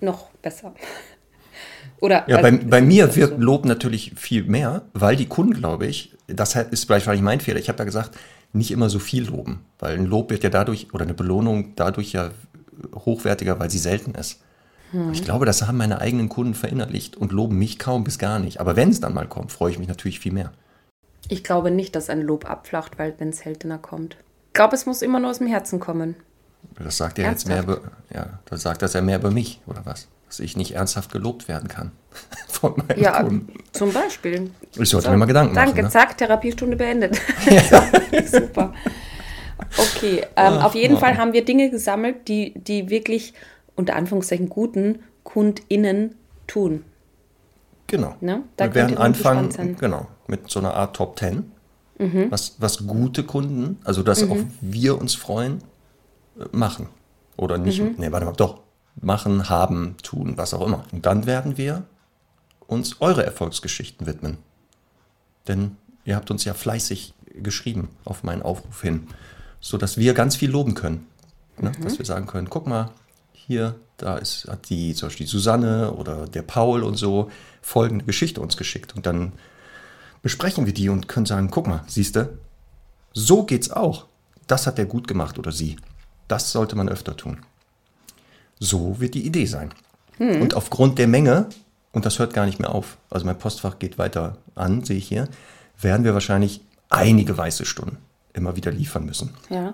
noch 0.00 0.30
besser. 0.42 0.74
Oder 2.00 2.24
Ja, 2.28 2.38
also, 2.38 2.50
bei, 2.50 2.64
bei 2.64 2.80
mir 2.80 3.14
wird 3.14 3.30
so. 3.30 3.36
Lob 3.36 3.64
natürlich 3.66 4.14
viel 4.16 4.44
mehr, 4.44 4.82
weil 4.94 5.14
die 5.14 5.26
Kunden, 5.26 5.52
glaube 5.54 5.86
ich, 5.86 6.16
das 6.26 6.56
ist 6.56 6.88
wahrscheinlich 6.88 7.22
mein 7.22 7.40
Fehler. 7.40 7.60
Ich 7.60 7.68
habe 7.68 7.76
da 7.78 7.84
gesagt, 7.84 8.18
nicht 8.52 8.70
immer 8.70 8.90
so 8.90 8.98
viel 8.98 9.26
loben, 9.26 9.60
weil 9.78 9.96
ein 9.96 10.06
Lob 10.06 10.30
wird 10.30 10.42
ja 10.42 10.50
dadurch 10.50 10.92
oder 10.92 11.04
eine 11.04 11.14
Belohnung 11.14 11.74
dadurch 11.76 12.12
ja 12.12 12.30
hochwertiger, 12.94 13.58
weil 13.58 13.70
sie 13.70 13.78
selten 13.78 14.12
ist. 14.12 14.40
Hm. 14.90 15.12
Ich 15.12 15.24
glaube, 15.24 15.46
das 15.46 15.66
haben 15.66 15.76
meine 15.76 16.00
eigenen 16.00 16.28
Kunden 16.28 16.54
verinnerlicht 16.54 17.16
und 17.16 17.32
loben 17.32 17.58
mich 17.58 17.78
kaum 17.78 18.04
bis 18.04 18.18
gar 18.18 18.38
nicht. 18.38 18.60
Aber 18.60 18.76
wenn 18.76 18.90
es 18.90 19.00
dann 19.00 19.14
mal 19.14 19.28
kommt, 19.28 19.52
freue 19.52 19.70
ich 19.70 19.78
mich 19.78 19.88
natürlich 19.88 20.20
viel 20.20 20.32
mehr. 20.32 20.52
Ich 21.28 21.44
glaube 21.44 21.70
nicht, 21.70 21.94
dass 21.94 22.10
ein 22.10 22.22
Lob 22.22 22.48
abflacht, 22.48 22.98
weil 22.98 23.14
wenn 23.18 23.28
es 23.28 23.38
seltener 23.38 23.78
kommt. 23.78 24.16
Ich 24.48 24.54
glaube, 24.54 24.74
es 24.74 24.86
muss 24.86 25.02
immer 25.02 25.20
nur 25.20 25.30
aus 25.30 25.38
dem 25.38 25.46
Herzen 25.46 25.78
kommen. 25.78 26.16
Das 26.76 26.96
sagt 26.96 27.18
er 27.18 27.30
jetzt 27.30 27.46
mehr 27.46 27.62
über, 27.62 27.80
ja, 28.12 28.40
das 28.46 28.62
sagt 28.62 28.82
das 28.82 28.94
ja 28.94 29.00
mehr 29.00 29.18
über 29.18 29.30
mich, 29.30 29.60
oder 29.66 29.82
was? 29.84 30.08
Dass 30.30 30.38
ich 30.38 30.56
nicht 30.56 30.76
ernsthaft 30.76 31.10
gelobt 31.10 31.48
werden 31.48 31.68
kann 31.68 31.90
von 32.48 32.74
meinen 32.76 33.00
Ja, 33.00 33.20
Kunden. 33.22 33.52
zum 33.72 33.92
Beispiel. 33.92 34.52
Ich 34.78 34.88
sollte 34.88 35.10
mir 35.10 35.16
mal 35.16 35.26
Gedanken 35.26 35.54
Danke, 35.56 35.72
machen. 35.72 35.84
Ne? 35.86 35.90
zack, 35.90 36.16
Therapiestunde 36.16 36.76
beendet. 36.76 37.20
Super. 38.26 38.72
Okay, 39.76 40.24
ähm, 40.36 40.54
auf 40.58 40.74
jeden 40.76 40.96
Fall 40.98 41.18
haben 41.18 41.32
wir 41.32 41.44
Dinge 41.44 41.68
gesammelt, 41.70 42.28
die, 42.28 42.54
die 42.56 42.88
wirklich 42.90 43.34
unter 43.74 43.96
Anführungszeichen 43.96 44.48
guten 44.48 45.00
KundInnen 45.24 46.14
tun. 46.46 46.84
Genau. 47.88 48.14
Ne? 48.20 48.44
Da 48.56 48.66
Wir 48.66 48.74
werden 48.76 48.98
anfangen, 48.98 49.76
genau, 49.78 50.06
mit 50.28 50.48
so 50.48 50.60
einer 50.60 50.74
Art 50.74 50.94
Top 50.96 51.18
10. 51.18 51.50
Mhm. 51.98 52.26
Was, 52.30 52.54
was 52.58 52.86
gute 52.86 53.24
Kunden, 53.24 53.78
also 53.84 54.02
dass 54.04 54.22
auch 54.22 54.36
wir 54.60 54.96
uns 54.98 55.14
freuen, 55.16 55.58
äh, 56.38 56.44
machen. 56.56 56.88
Oder 57.36 57.58
nicht, 57.58 57.80
Mhm. 57.82 57.94
nee, 57.98 58.12
warte 58.12 58.26
mal, 58.26 58.32
doch. 58.32 58.60
Machen, 59.00 59.48
haben, 59.48 59.96
tun, 60.02 60.34
was 60.36 60.52
auch 60.52 60.66
immer. 60.66 60.84
Und 60.92 61.06
dann 61.06 61.26
werden 61.26 61.56
wir 61.56 61.84
uns 62.66 63.00
eure 63.00 63.24
Erfolgsgeschichten 63.24 64.06
widmen. 64.06 64.38
Denn 65.48 65.76
ihr 66.04 66.16
habt 66.16 66.30
uns 66.30 66.44
ja 66.44 66.54
fleißig 66.54 67.14
geschrieben 67.34 67.88
auf 68.04 68.22
meinen 68.22 68.42
Aufruf 68.42 68.82
hin, 68.82 69.08
sodass 69.60 69.96
wir 69.96 70.14
ganz 70.14 70.36
viel 70.36 70.50
loben 70.50 70.74
können. 70.74 71.06
Ne? 71.58 71.72
Mhm. 71.76 71.84
Dass 71.84 71.98
wir 71.98 72.06
sagen 72.06 72.26
können, 72.26 72.50
guck 72.50 72.66
mal, 72.66 72.90
hier, 73.32 73.74
da 73.96 74.16
ist, 74.16 74.48
hat 74.48 74.68
die, 74.68 74.94
zum 74.94 75.08
Beispiel 75.08 75.26
die 75.26 75.30
Susanne 75.30 75.92
oder 75.92 76.26
der 76.26 76.42
Paul 76.42 76.82
und 76.82 76.96
so 76.96 77.30
folgende 77.62 78.04
Geschichte 78.04 78.40
uns 78.40 78.56
geschickt. 78.56 78.94
Und 78.94 79.06
dann 79.06 79.32
besprechen 80.22 80.66
wir 80.66 80.74
die 80.74 80.88
und 80.88 81.08
können 81.08 81.26
sagen, 81.26 81.50
guck 81.50 81.66
mal, 81.66 81.82
siehst 81.86 82.16
du, 82.16 82.38
so 83.12 83.44
geht's 83.44 83.70
auch. 83.70 84.06
Das 84.46 84.66
hat 84.66 84.78
der 84.78 84.86
gut 84.86 85.08
gemacht 85.08 85.38
oder 85.38 85.52
sie. 85.52 85.76
Das 86.28 86.52
sollte 86.52 86.76
man 86.76 86.88
öfter 86.88 87.16
tun. 87.16 87.38
So 88.60 89.00
wird 89.00 89.14
die 89.14 89.26
Idee 89.26 89.46
sein. 89.46 89.70
Und 90.18 90.54
aufgrund 90.54 90.98
der 90.98 91.08
Menge, 91.08 91.46
und 91.92 92.04
das 92.04 92.18
hört 92.18 92.34
gar 92.34 92.44
nicht 92.44 92.60
mehr 92.60 92.74
auf, 92.74 92.98
also 93.08 93.24
mein 93.24 93.38
Postfach 93.38 93.78
geht 93.78 93.96
weiter 93.96 94.36
an, 94.54 94.84
sehe 94.84 94.98
ich 94.98 95.08
hier, 95.08 95.28
werden 95.80 96.04
wir 96.04 96.12
wahrscheinlich 96.12 96.60
einige 96.90 97.38
weiße 97.38 97.64
Stunden 97.64 97.96
immer 98.34 98.54
wieder 98.54 98.70
liefern 98.70 99.06
müssen. 99.06 99.30
Ja. 99.48 99.72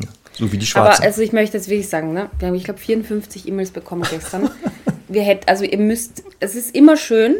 Ja, 0.00 0.08
so 0.32 0.50
wie 0.50 0.56
die 0.56 0.64
Aber 0.74 0.86
schwarzen. 0.86 1.04
also 1.04 1.20
ich 1.20 1.34
möchte 1.34 1.58
jetzt 1.58 1.68
wirklich 1.68 1.90
sagen, 1.90 2.14
ne? 2.14 2.30
Wir 2.38 2.48
haben, 2.48 2.54
ich 2.54 2.64
glaube, 2.64 2.80
54 2.80 3.46
E-Mails 3.46 3.72
bekommen 3.72 4.06
gestern. 4.10 4.48
wir 5.08 5.22
hätten, 5.22 5.46
also 5.48 5.64
ihr 5.64 5.76
müsst, 5.76 6.22
es 6.40 6.54
ist 6.54 6.74
immer 6.74 6.96
schön, 6.96 7.34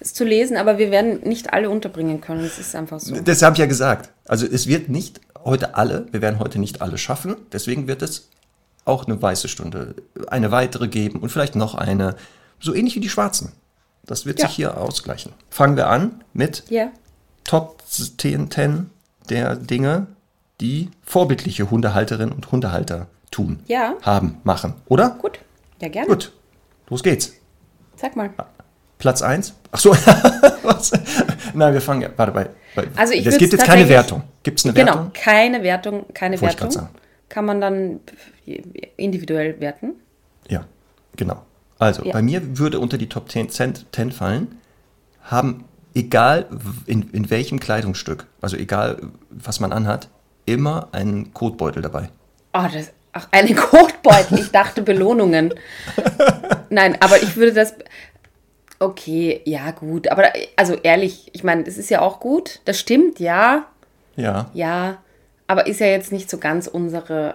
es 0.00 0.14
zu 0.14 0.24
lesen, 0.24 0.56
aber 0.56 0.78
wir 0.78 0.90
werden 0.90 1.20
nicht 1.28 1.52
alle 1.52 1.68
unterbringen 1.68 2.22
können. 2.22 2.42
Es 2.42 2.58
ist 2.58 2.74
einfach 2.74 2.98
so. 3.00 3.20
Das 3.20 3.42
habe 3.42 3.52
ich 3.54 3.58
ja 3.58 3.66
gesagt. 3.66 4.10
Also 4.26 4.46
es 4.46 4.66
wird 4.66 4.88
nicht 4.88 5.20
heute 5.44 5.74
alle, 5.74 6.06
wir 6.10 6.22
werden 6.22 6.38
heute 6.38 6.58
nicht 6.58 6.80
alle 6.80 6.96
schaffen. 6.96 7.36
Deswegen 7.52 7.86
wird 7.86 8.00
es 8.00 8.30
auch 8.84 9.06
eine 9.06 9.20
weiße 9.20 9.48
Stunde, 9.48 9.94
eine 10.28 10.50
weitere 10.50 10.88
geben 10.88 11.20
und 11.20 11.30
vielleicht 11.30 11.54
noch 11.56 11.74
eine, 11.74 12.16
so 12.58 12.74
ähnlich 12.74 12.96
wie 12.96 13.00
die 13.00 13.08
schwarzen. 13.08 13.52
Das 14.04 14.26
wird 14.26 14.40
Ja. 14.40 14.46
sich 14.46 14.56
hier 14.56 14.78
ausgleichen. 14.78 15.32
Fangen 15.50 15.76
wir 15.76 15.88
an 15.88 16.24
mit 16.32 16.64
Ja. 16.68 16.88
Top 17.44 17.82
10, 17.86 18.50
10 18.50 18.90
der 19.28 19.56
Dinge, 19.56 20.06
die 20.60 20.90
vorbildliche 21.02 21.70
Hundehalterinnen 21.70 22.34
und 22.34 22.50
Hundehalter 22.52 23.06
tun, 23.30 23.60
Ja. 23.66 23.94
haben, 24.02 24.38
machen. 24.44 24.74
Oder? 24.86 25.10
Gut. 25.10 25.38
Ja, 25.80 25.88
gerne. 25.88 26.08
Gut, 26.08 26.32
los 26.88 27.02
geht's. 27.02 27.32
Sag 27.96 28.16
mal. 28.16 28.30
Platz 28.98 29.22
1. 29.22 29.54
Ach 29.72 29.78
so, 29.78 29.90
was? 30.62 30.90
Nein, 31.54 31.72
wir 31.72 31.80
fangen 31.80 32.02
ja, 32.02 32.08
warte, 32.16 32.32
bei, 32.32 32.50
bei 32.74 32.88
Also 32.96 33.14
ich 33.14 33.24
es 33.26 33.38
gibt 33.38 33.52
jetzt 33.52 33.64
keine 33.64 33.88
Wertung. 33.88 34.22
Gibt 34.42 34.58
es 34.58 34.64
eine 34.66 34.74
Genau, 34.74 34.92
Wertung? 34.94 35.12
keine 35.14 35.62
Wertung, 35.62 36.04
keine 36.12 36.40
Wollte 36.40 36.62
Wertung. 36.64 36.88
Kann 37.30 37.46
man 37.46 37.60
dann 37.62 38.00
individuell 38.96 39.58
werten. 39.60 39.94
Ja, 40.48 40.66
genau. 41.16 41.42
Also, 41.78 42.04
Ja. 42.04 42.12
bei 42.12 42.20
mir 42.20 42.58
würde 42.58 42.78
unter 42.78 42.98
die 42.98 43.08
Top 43.08 43.30
10, 43.30 43.48
10, 43.48 43.74
10 43.92 44.12
fallen, 44.12 44.58
haben, 45.22 45.64
egal 45.94 46.46
in, 46.86 47.08
in 47.10 47.30
welchem 47.30 47.58
Kleidungsstück, 47.60 48.26
also 48.42 48.56
egal 48.56 48.98
was 49.30 49.60
man 49.60 49.72
anhat, 49.72 50.08
immer 50.44 50.88
einen 50.92 51.32
Kotbeutel 51.32 51.82
dabei. 51.82 52.10
Oh, 52.52 52.66
das, 52.72 52.90
ach, 53.12 53.28
eine 53.30 53.54
Kotbeutel. 53.54 54.40
Ich 54.40 54.50
dachte 54.50 54.82
Belohnungen. 54.82 55.54
Nein, 56.70 56.96
aber 57.00 57.22
ich 57.22 57.36
würde 57.36 57.52
das. 57.52 57.74
Okay, 58.80 59.40
ja, 59.44 59.70
gut. 59.70 60.08
Aber 60.08 60.24
also 60.56 60.74
ehrlich, 60.74 61.30
ich 61.32 61.44
meine, 61.44 61.62
das 61.64 61.76
ist 61.78 61.90
ja 61.90 62.00
auch 62.00 62.18
gut. 62.18 62.60
Das 62.64 62.80
stimmt, 62.80 63.20
ja. 63.20 63.66
Ja, 64.16 64.50
Ja. 64.52 64.98
Aber 65.50 65.66
ist 65.66 65.80
ja 65.80 65.88
jetzt 65.88 66.12
nicht 66.12 66.30
so 66.30 66.38
ganz 66.38 66.68
unsere 66.68 67.34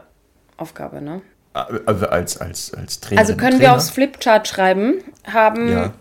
Aufgabe, 0.55 1.01
ne? 1.01 1.21
also 1.53 2.07
als, 2.07 2.37
als, 2.39 2.73
als 2.73 3.01
Trainer. 3.01 3.19
Also 3.19 3.35
können 3.35 3.59
wir 3.59 3.73
aufs 3.75 3.89
Flipchart 3.89 4.47
schreiben, 4.47 4.93
haben 5.25 5.67
Ja. 5.69 5.93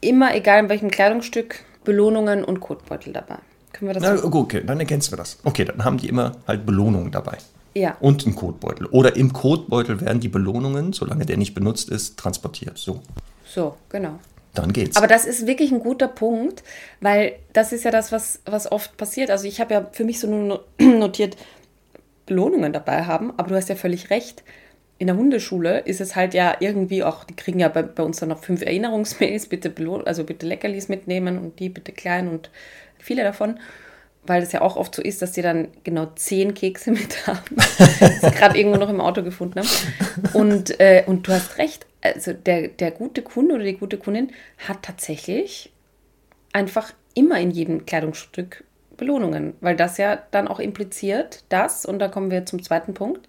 immer, 0.00 0.34
egal 0.34 0.64
in 0.64 0.68
welchem 0.68 0.90
Kleidungsstück, 0.90 1.60
Belohnungen 1.84 2.42
und 2.42 2.58
Kotbeutel 2.58 3.12
dabei. 3.12 3.36
Können 3.72 3.88
wir 3.90 3.94
das 3.94 4.02
Na, 4.02 4.16
gut, 4.16 4.34
okay, 4.46 4.64
dann 4.66 4.80
ergänzen 4.80 5.12
wir 5.12 5.16
das. 5.18 5.38
Okay, 5.44 5.64
dann 5.64 5.84
haben 5.84 5.98
die 5.98 6.08
immer 6.08 6.32
halt 6.48 6.66
Belohnungen 6.66 7.12
dabei. 7.12 7.38
Ja. 7.74 7.96
Und 8.00 8.26
einen 8.26 8.34
Kotbeutel. 8.34 8.86
Oder 8.86 9.14
im 9.14 9.32
Kotbeutel 9.32 10.00
werden 10.00 10.18
die 10.18 10.28
Belohnungen, 10.28 10.92
solange 10.92 11.24
der 11.24 11.36
nicht 11.36 11.54
benutzt 11.54 11.88
ist, 11.88 12.18
transportiert. 12.18 12.78
So, 12.78 13.00
So, 13.46 13.76
genau. 13.90 14.18
Dann 14.60 14.72
geht's. 14.72 14.96
Aber 14.96 15.06
das 15.06 15.24
ist 15.24 15.46
wirklich 15.46 15.72
ein 15.72 15.80
guter 15.80 16.08
Punkt, 16.08 16.62
weil 17.00 17.34
das 17.52 17.72
ist 17.72 17.84
ja 17.84 17.90
das, 17.90 18.12
was, 18.12 18.40
was 18.44 18.70
oft 18.70 18.96
passiert. 18.96 19.30
Also 19.30 19.46
ich 19.46 19.60
habe 19.60 19.74
ja 19.74 19.88
für 19.92 20.04
mich 20.04 20.20
so 20.20 20.28
nur 20.28 20.64
notiert, 20.78 21.36
Belohnungen 22.28 22.72
dabei 22.72 23.04
haben, 23.04 23.32
aber 23.36 23.48
du 23.48 23.56
hast 23.56 23.68
ja 23.68 23.74
völlig 23.74 24.10
recht. 24.10 24.44
In 24.98 25.06
der 25.06 25.16
Hundeschule 25.16 25.80
ist 25.80 26.00
es 26.00 26.14
halt 26.14 26.34
ja 26.34 26.56
irgendwie 26.60 27.02
auch, 27.02 27.24
die 27.24 27.34
kriegen 27.34 27.60
ja 27.60 27.68
bei, 27.68 27.82
bei 27.82 28.02
uns 28.02 28.18
dann 28.18 28.28
noch 28.28 28.42
fünf 28.42 28.62
Erinnerungsmails, 28.62 29.46
bitte 29.46 29.70
Belohn 29.70 30.06
also 30.06 30.24
bitte 30.24 30.46
Leckerlis 30.46 30.88
mitnehmen 30.88 31.38
und 31.38 31.58
die 31.58 31.68
bitte 31.68 31.92
klein 31.92 32.28
und 32.28 32.50
viele 32.98 33.22
davon. 33.22 33.58
Weil 34.24 34.42
es 34.42 34.52
ja 34.52 34.60
auch 34.60 34.76
oft 34.76 34.94
so 34.94 35.00
ist, 35.00 35.22
dass 35.22 35.32
die 35.32 35.42
dann 35.42 35.68
genau 35.84 36.06
zehn 36.16 36.52
Kekse 36.52 36.90
mit 36.92 37.26
haben. 37.26 37.56
das 37.56 38.22
ich 38.22 38.34
gerade 38.34 38.58
irgendwo 38.58 38.78
noch 38.78 38.90
im 38.90 39.00
Auto 39.00 39.22
gefunden 39.22 39.60
haben. 39.60 39.68
Und, 40.34 40.78
äh, 40.80 41.04
und 41.06 41.26
du 41.26 41.32
hast 41.32 41.58
recht, 41.58 41.86
also 42.02 42.32
der, 42.32 42.68
der 42.68 42.90
gute 42.90 43.22
Kunde 43.22 43.54
oder 43.54 43.64
die 43.64 43.76
gute 43.76 43.98
Kundin 43.98 44.30
hat 44.66 44.82
tatsächlich 44.82 45.72
einfach 46.52 46.92
immer 47.14 47.38
in 47.40 47.50
jedem 47.50 47.86
Kleidungsstück 47.86 48.64
Belohnungen, 48.96 49.54
weil 49.60 49.76
das 49.76 49.96
ja 49.96 50.18
dann 50.30 50.48
auch 50.48 50.58
impliziert, 50.58 51.44
dass, 51.48 51.86
und 51.86 52.00
da 52.00 52.08
kommen 52.08 52.30
wir 52.30 52.46
zum 52.46 52.62
zweiten 52.62 52.94
Punkt, 52.94 53.28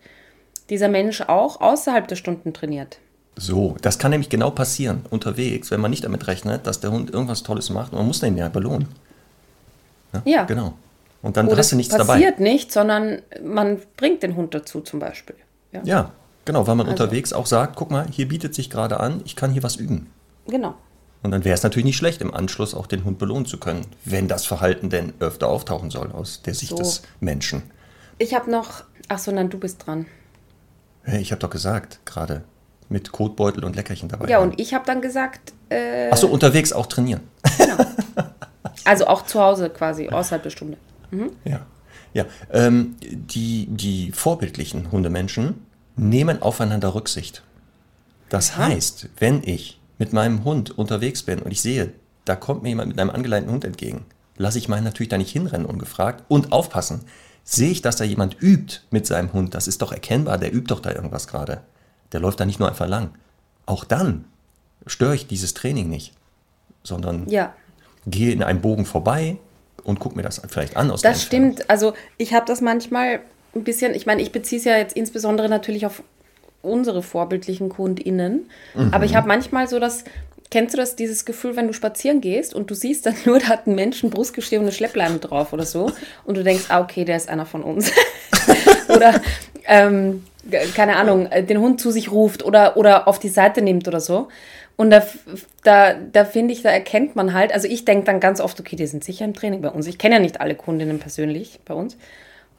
dieser 0.70 0.88
Mensch 0.88 1.22
auch 1.22 1.62
außerhalb 1.62 2.08
der 2.08 2.16
Stunden 2.16 2.54
trainiert. 2.54 3.00
So, 3.36 3.78
das 3.82 4.00
kann 4.00 4.12
nämlich 4.12 4.30
genau 4.30 4.50
passieren 4.50 5.06
unterwegs, 5.10 5.72
wenn 5.72 5.80
man 5.80 5.92
nicht 5.92 6.04
damit 6.04 6.28
rechnet, 6.28 6.68
dass 6.68 6.82
der 6.82 6.92
Hund 6.92 7.12
irgendwas 7.12 7.44
Tolles 7.44 7.70
macht 7.70 7.94
und 7.94 8.00
man 8.00 8.08
muss 8.08 8.20
den 8.20 8.36
ja 8.36 8.50
belohnen. 8.50 8.88
Ja. 10.26 10.44
Genau. 10.44 10.74
Und 11.22 11.38
dann 11.38 11.48
Oder 11.48 11.58
hast 11.58 11.72
du 11.72 11.76
nichts 11.76 11.96
passiert 11.96 12.34
dabei. 12.40 12.44
nicht, 12.44 12.72
sondern 12.72 13.22
man 13.44 13.80
bringt 13.96 14.24
den 14.24 14.36
Hund 14.36 14.54
dazu 14.54 14.82
zum 14.82 15.00
Beispiel. 15.00 15.36
Ja, 15.72 15.82
Ja, 15.84 16.12
genau, 16.50 16.66
weil 16.66 16.76
man 16.76 16.88
Also- 16.90 17.04
unterwegs 17.04 17.32
auch 17.32 17.46
sagt, 17.46 17.76
guck 17.76 17.92
mal, 17.92 18.08
hier 18.12 18.28
bietet 18.28 18.56
sich 18.56 18.72
gerade 18.72 19.00
an, 19.00 19.22
ich 19.24 19.36
kann 19.36 19.52
hier 19.52 19.62
was 19.64 19.76
üben. 19.76 20.08
genau. 20.48 20.74
Und 21.22 21.32
dann 21.32 21.44
wäre 21.44 21.54
es 21.54 21.64
natürlich 21.64 21.84
nicht 21.84 21.98
schlecht, 21.98 22.22
im 22.22 22.34
Anschluss 22.34 22.74
auch 22.74 22.88
den 22.88 23.04
Hund 23.04 23.20
belohnen 23.20 23.46
zu 23.46 23.58
können, 23.60 23.86
wenn 24.06 24.30
das 24.30 24.46
Verhalten 24.46 24.90
denn 24.90 25.12
öfter 25.20 25.50
auftauchen 25.50 25.90
soll 25.92 26.14
aus 26.14 26.42
der 26.44 26.54
Sicht 26.56 26.70
So. 26.70 26.78
des 26.78 27.02
Menschen. 27.20 27.62
Ich 28.20 28.34
habe 28.34 28.50
noch, 28.50 28.86
ach 29.10 29.20
so, 29.20 29.30
nein, 29.32 29.50
du 29.50 29.58
bist 29.60 29.86
dran. 29.86 30.06
Hey, 31.04 31.20
ich 31.22 31.32
habe 31.34 31.40
doch 31.42 31.50
gesagt, 31.50 32.00
gerade 32.06 32.44
mit 32.88 33.12
Kotbeutel 33.12 33.66
und 33.66 33.76
Leckerchen 33.76 34.08
dabei. 34.08 34.30
Ja, 34.30 34.38
haben. 34.40 34.52
und 34.52 34.62
ich 34.62 34.74
habe 34.74 34.86
dann 34.86 35.02
gesagt, 35.02 35.52
äh, 35.70 36.10
Ach 36.10 36.16
so, 36.16 36.30
unterwegs 36.30 36.72
auch 36.72 36.86
trainieren. 36.88 37.20
also 38.86 39.06
auch 39.08 39.26
zu 39.26 39.42
Hause 39.42 39.70
quasi, 39.70 40.08
außerhalb 40.08 40.42
der 40.44 40.50
Stunde. 40.52 40.78
Ja, 41.44 41.66
ja. 42.14 42.26
Ähm, 42.52 42.96
die, 43.02 43.68
die 43.70 44.12
vorbildlichen 44.14 44.90
Hundemenschen 44.92 45.66
nehmen 46.00 46.42
aufeinander 46.42 46.96
Rücksicht. 46.96 47.44
Das 48.30 48.58
heißt, 48.58 49.10
wenn 49.18 49.44
ich 49.44 49.80
mit 49.98 50.14
meinem 50.14 50.44
Hund 50.44 50.78
unterwegs 50.78 51.24
bin 51.24 51.40
und 51.40 51.52
ich 51.52 51.62
sehe, 51.62 51.92
da 52.26 52.36
kommt 52.36 52.64
mir 52.64 52.70
jemand 52.70 52.90
mit 52.90 53.00
einem 53.00 53.10
angeleinten 53.10 53.52
Hund 53.52 53.66
entgegen, 53.66 54.06
lasse 54.38 54.58
ich 54.58 54.70
meinen 54.70 54.84
natürlich 54.84 55.10
da 55.10 55.18
nicht 55.18 55.32
hinrennen 55.32 55.66
ungefragt 55.66 56.24
und 56.28 56.52
aufpassen. 56.52 57.02
Sehe 57.44 57.72
ich, 57.72 57.82
dass 57.82 57.96
da 57.96 58.04
jemand 58.04 58.38
übt 58.42 58.82
mit 58.92 59.08
seinem 59.08 59.34
Hund, 59.34 59.56
das 59.56 59.68
ist 59.68 59.82
doch 59.82 59.92
erkennbar, 59.92 60.38
der 60.38 60.54
übt 60.54 60.68
doch 60.68 60.80
da 60.80 60.92
irgendwas 60.92 61.28
gerade. 61.28 61.62
Der 62.12 62.20
läuft 62.20 62.40
da 62.40 62.46
nicht 62.46 62.60
nur 62.60 62.70
einfach 62.70 62.88
lang. 62.88 63.12
Auch 63.66 63.84
dann 63.84 64.26
störe 64.86 65.16
ich 65.16 65.28
dieses 65.28 65.54
Training 65.54 65.90
nicht, 65.90 66.14
sondern 66.84 67.28
Ja, 67.30 67.54
gehe 68.06 68.32
in 68.32 68.44
einem 68.44 68.62
Bogen 68.62 68.86
vorbei 68.86 69.38
und 69.84 70.00
gucke 70.00 70.16
mir 70.16 70.22
das 70.22 70.42
vielleicht 70.48 70.78
an 70.78 70.92
aus 70.92 71.02
Das 71.02 71.24
stimmt. 71.24 71.70
Also 71.70 71.94
ich 72.18 72.34
habe 72.34 72.46
das 72.46 72.62
manchmal 72.62 73.22
ein 73.56 73.64
bisschen, 73.64 73.96
ich 73.96 74.06
meine, 74.06 74.22
ich 74.22 74.32
beziehe 74.32 74.60
es 74.60 74.66
ja 74.66 74.78
jetzt 74.78 74.96
insbesondere 74.96 75.50
natürlich 75.50 75.86
auf 75.86 76.04
unsere 76.62 77.02
vorbildlichen 77.02 77.70
KundInnen, 77.70 78.50
aber 78.92 79.06
ich 79.06 79.16
habe 79.16 79.28
manchmal 79.28 79.68
so 79.68 79.80
das, 79.80 80.04
kennst 80.52 80.74
du 80.74 80.78
das, 80.78 80.96
dieses 80.96 81.26
Gefühl, 81.26 81.56
wenn 81.56 81.68
du 81.68 81.74
spazieren 81.74 82.22
gehst 82.22 82.54
und 82.54 82.70
du 82.70 82.76
siehst 82.76 83.06
dann 83.06 83.16
nur, 83.26 83.40
da 83.40 83.48
hat 83.48 83.68
ein 83.68 83.76
Mensch 83.76 84.04
ein 84.04 84.10
brustgeschriebene 84.10 84.72
Schleppleine 84.72 85.20
drauf 85.20 85.54
oder 85.54 85.66
so 85.66 85.92
und 86.26 86.38
du 86.38 86.44
denkst, 86.44 86.66
ah, 86.70 86.82
okay, 86.82 87.06
der 87.06 87.18
ist 87.18 87.30
einer 87.30 87.46
von 87.46 87.64
uns. 87.64 87.92
oder, 88.90 89.22
ähm, 89.66 90.24
keine 90.76 90.96
Ahnung, 90.96 91.28
äh, 91.28 91.44
den 91.44 91.60
Hund 91.60 91.80
zu 91.80 91.92
sich 91.92 92.12
ruft 92.12 92.44
oder, 92.44 92.78
oder 92.78 93.08
auf 93.08 93.20
die 93.20 93.30
Seite 93.30 93.62
nimmt 93.62 93.88
oder 93.88 94.00
so. 94.00 94.28
Und 94.76 94.92
da, 94.92 95.06
da, 95.64 95.94
da 95.94 96.24
finde 96.24 96.54
ich, 96.54 96.62
da 96.62 96.70
erkennt 96.70 97.16
man 97.16 97.34
halt, 97.34 97.54
also 97.54 97.68
ich 97.68 97.84
denke 97.84 98.06
dann 98.06 98.22
ganz 98.22 98.40
oft, 98.40 98.60
okay, 98.62 98.78
die 98.78 98.88
sind 98.88 99.04
sicher 99.04 99.26
im 99.26 99.34
Training 99.34 99.62
bei 99.62 99.70
uns. 99.70 99.88
Ich 99.88 99.98
kenne 99.98 100.16
ja 100.16 100.22
nicht 100.22 100.40
alle 100.40 100.56
Kundinnen 100.56 101.00
persönlich 101.00 101.60
bei 101.66 101.74
uns. 101.74 101.98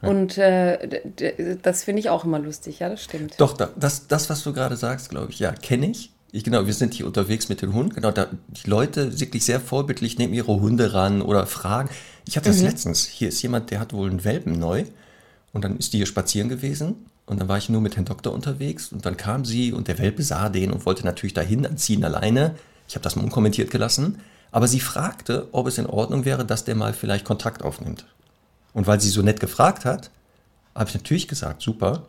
Und 0.01 0.37
äh, 0.37 1.57
das 1.61 1.83
finde 1.83 1.99
ich 1.99 2.09
auch 2.09 2.25
immer 2.25 2.39
lustig, 2.39 2.79
ja, 2.79 2.89
das 2.89 3.03
stimmt. 3.03 3.35
Doch, 3.37 3.55
da, 3.55 3.69
das, 3.75 4.07
das, 4.07 4.29
was 4.29 4.43
du 4.43 4.53
gerade 4.53 4.75
sagst, 4.75 5.09
glaube 5.09 5.31
ich, 5.31 5.39
ja, 5.39 5.51
kenne 5.51 5.91
ich. 5.91 6.11
Ich, 6.31 6.43
genau, 6.43 6.65
wir 6.65 6.73
sind 6.73 6.93
hier 6.93 7.05
unterwegs 7.05 7.49
mit 7.49 7.61
dem 7.61 7.73
Hund. 7.73 7.93
Genau, 7.93 8.11
da, 8.11 8.27
die 8.47 8.69
Leute 8.69 9.19
wirklich 9.19 9.43
sehr 9.43 9.59
vorbildlich 9.59 10.17
nehmen 10.17 10.33
ihre 10.33 10.59
Hunde 10.59 10.93
ran 10.93 11.21
oder 11.21 11.45
fragen. 11.45 11.89
Ich 12.25 12.37
hatte 12.37 12.49
das 12.49 12.59
mhm. 12.59 12.67
letztens. 12.67 13.05
Hier 13.05 13.27
ist 13.29 13.41
jemand, 13.41 13.69
der 13.69 13.79
hat 13.79 13.93
wohl 13.93 14.09
einen 14.09 14.23
Welpen 14.23 14.57
neu. 14.57 14.85
Und 15.51 15.65
dann 15.65 15.77
ist 15.77 15.91
die 15.91 15.97
hier 15.97 16.05
spazieren 16.05 16.47
gewesen. 16.47 17.05
Und 17.25 17.39
dann 17.39 17.49
war 17.49 17.57
ich 17.57 17.69
nur 17.69 17.81
mit 17.81 17.97
Herrn 17.97 18.05
Doktor 18.05 18.33
unterwegs. 18.33 18.91
Und 18.93 19.05
dann 19.05 19.17
kam 19.17 19.43
sie 19.43 19.73
und 19.73 19.89
der 19.89 19.99
Welpe 19.99 20.23
sah 20.23 20.47
den 20.47 20.71
und 20.71 20.85
wollte 20.85 21.05
natürlich 21.05 21.33
dahin 21.33 21.65
anziehen 21.65 22.03
alleine. 22.05 22.55
Ich 22.87 22.95
habe 22.95 23.03
das 23.03 23.17
mal 23.17 23.23
unkommentiert 23.23 23.69
gelassen. 23.69 24.19
Aber 24.51 24.67
sie 24.67 24.79
fragte, 24.79 25.49
ob 25.51 25.67
es 25.67 25.77
in 25.77 25.85
Ordnung 25.85 26.23
wäre, 26.23 26.45
dass 26.45 26.63
der 26.63 26.75
mal 26.75 26.93
vielleicht 26.93 27.25
Kontakt 27.25 27.61
aufnimmt. 27.61 28.05
Und 28.73 28.87
weil 28.87 29.01
sie 29.01 29.09
so 29.09 29.21
nett 29.21 29.39
gefragt 29.39 29.85
hat, 29.85 30.11
habe 30.75 30.89
ich 30.89 30.95
natürlich 30.95 31.27
gesagt, 31.27 31.61
super. 31.61 32.03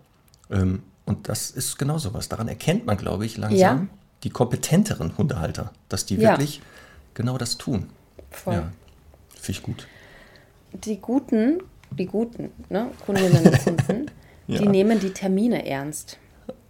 Ähm, 0.51 0.83
und 1.05 1.29
das 1.29 1.51
ist 1.51 1.79
genau 1.79 1.99
so 1.99 2.15
was. 2.15 2.29
Daran 2.29 2.49
erkennt 2.49 2.87
man, 2.87 2.97
glaube 2.97 3.27
ich, 3.27 3.37
langsam 3.37 3.59
ja. 3.59 3.87
die 4.23 4.31
kompetenteren 4.31 5.17
Hundehalter, 5.19 5.73
dass 5.89 6.07
die 6.07 6.17
ja. 6.17 6.31
wirklich 6.31 6.61
genau 7.15 7.39
das 7.39 7.59
tun. 7.59 7.91
Voll. 8.31 8.55
Ja, 8.55 8.73
finde 9.35 9.51
ich 9.59 9.63
gut. 9.63 9.87
Die 10.73 10.99
guten, 10.99 11.63
die 11.91 12.07
guten 12.07 12.51
ne, 12.71 12.91
Kundinnen 13.05 13.45
und 13.45 13.65
Kunden, 13.65 14.11
ja. 14.47 14.59
die 14.59 14.69
nehmen 14.69 15.01
die 15.01 15.11
Termine 15.11 15.67
ernst. 15.67 16.19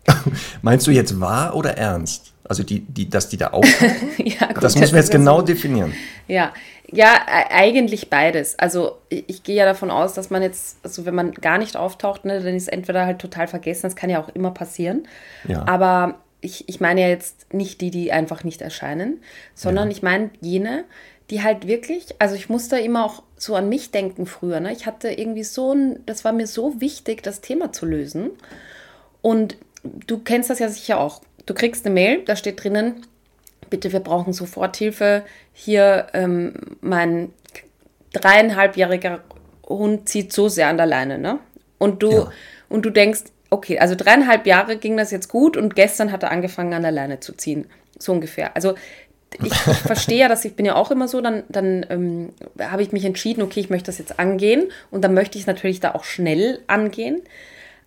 Meinst 0.63 0.87
du 0.87 0.91
jetzt 0.91 1.21
wahr 1.21 1.55
oder 1.55 1.77
ernst? 1.77 2.33
Also 2.45 2.65
die, 2.65 2.81
die, 2.81 3.09
dass 3.09 3.29
die 3.29 3.37
da 3.37 3.53
auch. 3.53 3.65
ja, 4.19 4.53
gut, 4.53 4.63
das 4.63 4.77
müssen 4.77 4.93
wir 4.93 5.01
jetzt 5.01 5.13
genau 5.13 5.41
so. 5.41 5.47
definieren. 5.47 5.93
Ja, 6.27 6.53
ja, 6.93 7.15
e, 7.27 7.53
eigentlich 7.53 8.11
beides. 8.11 8.59
Also 8.59 8.99
ich, 9.09 9.25
ich, 9.29 9.43
gehe 9.43 9.57
ja 9.57 9.65
davon 9.65 9.91
aus, 9.91 10.15
dass 10.15 10.31
man 10.31 10.43
jetzt, 10.43 10.79
also 10.83 11.07
wenn 11.07 11.15
man 11.15 11.33
gar 11.33 11.59
nicht 11.59 11.77
auftaucht, 11.77 12.25
ne, 12.25 12.41
dann 12.41 12.55
ist 12.55 12.69
entweder 12.69 13.07
halt 13.07 13.19
total 13.19 13.49
vergessen, 13.49 13.83
das 13.85 13.97
kann 13.97 14.11
ja 14.11 14.23
auch 14.23 14.29
immer 14.29 14.53
passieren. 14.53 15.09
Ja. 15.49 15.67
Aber 15.67 16.21
ich, 16.41 16.69
ich 16.69 16.81
meine 16.81 17.01
ja 17.01 17.09
jetzt 17.09 17.53
nicht 17.55 17.81
die, 17.81 17.91
die 17.91 18.13
einfach 18.13 18.45
nicht 18.45 18.61
erscheinen, 18.61 19.21
sondern 19.55 19.89
ja. 19.89 19.97
ich 19.97 20.03
meine 20.03 20.31
jene, 20.41 20.85
die 21.31 21.43
halt 21.43 21.67
wirklich, 21.67 22.15
also 22.19 22.35
ich 22.35 22.51
musste 22.51 22.79
immer 22.79 23.07
auch 23.07 23.23
so 23.37 23.55
an 23.55 23.69
mich 23.69 23.91
denken 23.91 24.27
früher. 24.27 24.61
Ne? 24.61 24.73
Ich 24.73 24.87
hatte 24.87 25.11
irgendwie 25.11 25.45
so 25.45 25.73
ein, 25.73 26.01
das 26.05 26.25
war 26.25 26.33
mir 26.33 26.47
so 26.47 26.81
wichtig, 26.81 27.23
das 27.23 27.41
Thema 27.41 27.73
zu 27.73 27.87
lösen. 27.87 28.31
Und 29.23 29.57
du 29.83 30.19
kennst 30.19 30.51
das 30.51 30.59
ja 30.59 30.69
sicher 30.69 31.01
auch. 31.01 31.23
Du 31.47 31.55
kriegst 31.55 31.87
eine 31.87 31.95
Mail, 31.95 32.23
da 32.25 32.37
steht 32.37 32.63
drinnen, 32.63 33.07
bitte, 33.73 33.91
wir 33.91 34.01
brauchen 34.01 34.35
Soforthilfe. 34.35 35.25
Hier, 35.55 36.09
ähm, 36.13 36.53
mein 36.83 37.33
dreieinhalbjähriger 38.13 39.21
Hund 39.67 40.11
zieht 40.11 40.31
so 40.31 40.49
sehr 40.51 40.69
an 40.69 40.77
der 40.77 40.85
Leine, 40.85 41.19
ne? 41.19 41.39
Und 41.79 42.03
du, 42.03 42.13
ja. 42.13 42.33
und 42.69 42.85
du 42.85 42.91
denkst, 42.91 43.23
okay, 43.49 43.79
also 43.79 43.95
dreieinhalb 43.95 44.47
Jahre 44.47 44.77
ging 44.77 44.99
das 44.99 45.11
jetzt 45.11 45.29
gut 45.29 45.57
und 45.57 45.75
gestern 45.75 46.13
hat 46.13 46.23
er 46.23 46.31
angefangen 46.31 46.75
an 46.75 46.83
der 46.83 46.93
Leine 46.93 47.21
zu 47.21 47.33
ziehen. 47.33 47.67
So 47.99 48.13
ungefähr. 48.13 48.55
Also 48.55 48.75
ich, 49.43 49.47
ich 49.47 49.55
verstehe 49.87 50.19
ja, 50.19 50.29
dass 50.29 50.45
ich 50.45 50.55
bin 50.55 50.67
ja 50.67 50.75
auch 50.75 50.91
immer 50.91 51.09
so, 51.09 51.23
dann, 51.23 51.45
dann 51.49 51.87
ähm, 51.89 52.29
habe 52.61 52.83
ich 52.83 52.93
mich 52.93 53.07
entschieden, 53.07 53.41
okay, 53.41 53.61
ich 53.61 53.71
möchte 53.71 53.87
das 53.87 53.97
jetzt 53.97 54.19
angehen 54.19 54.71
und 54.91 55.03
dann 55.03 55.15
möchte 55.15 55.39
ich 55.39 55.45
es 55.45 55.47
natürlich 55.47 55.81
da 55.81 55.95
auch 55.95 56.05
schnell 56.05 56.61
angehen. 56.67 57.23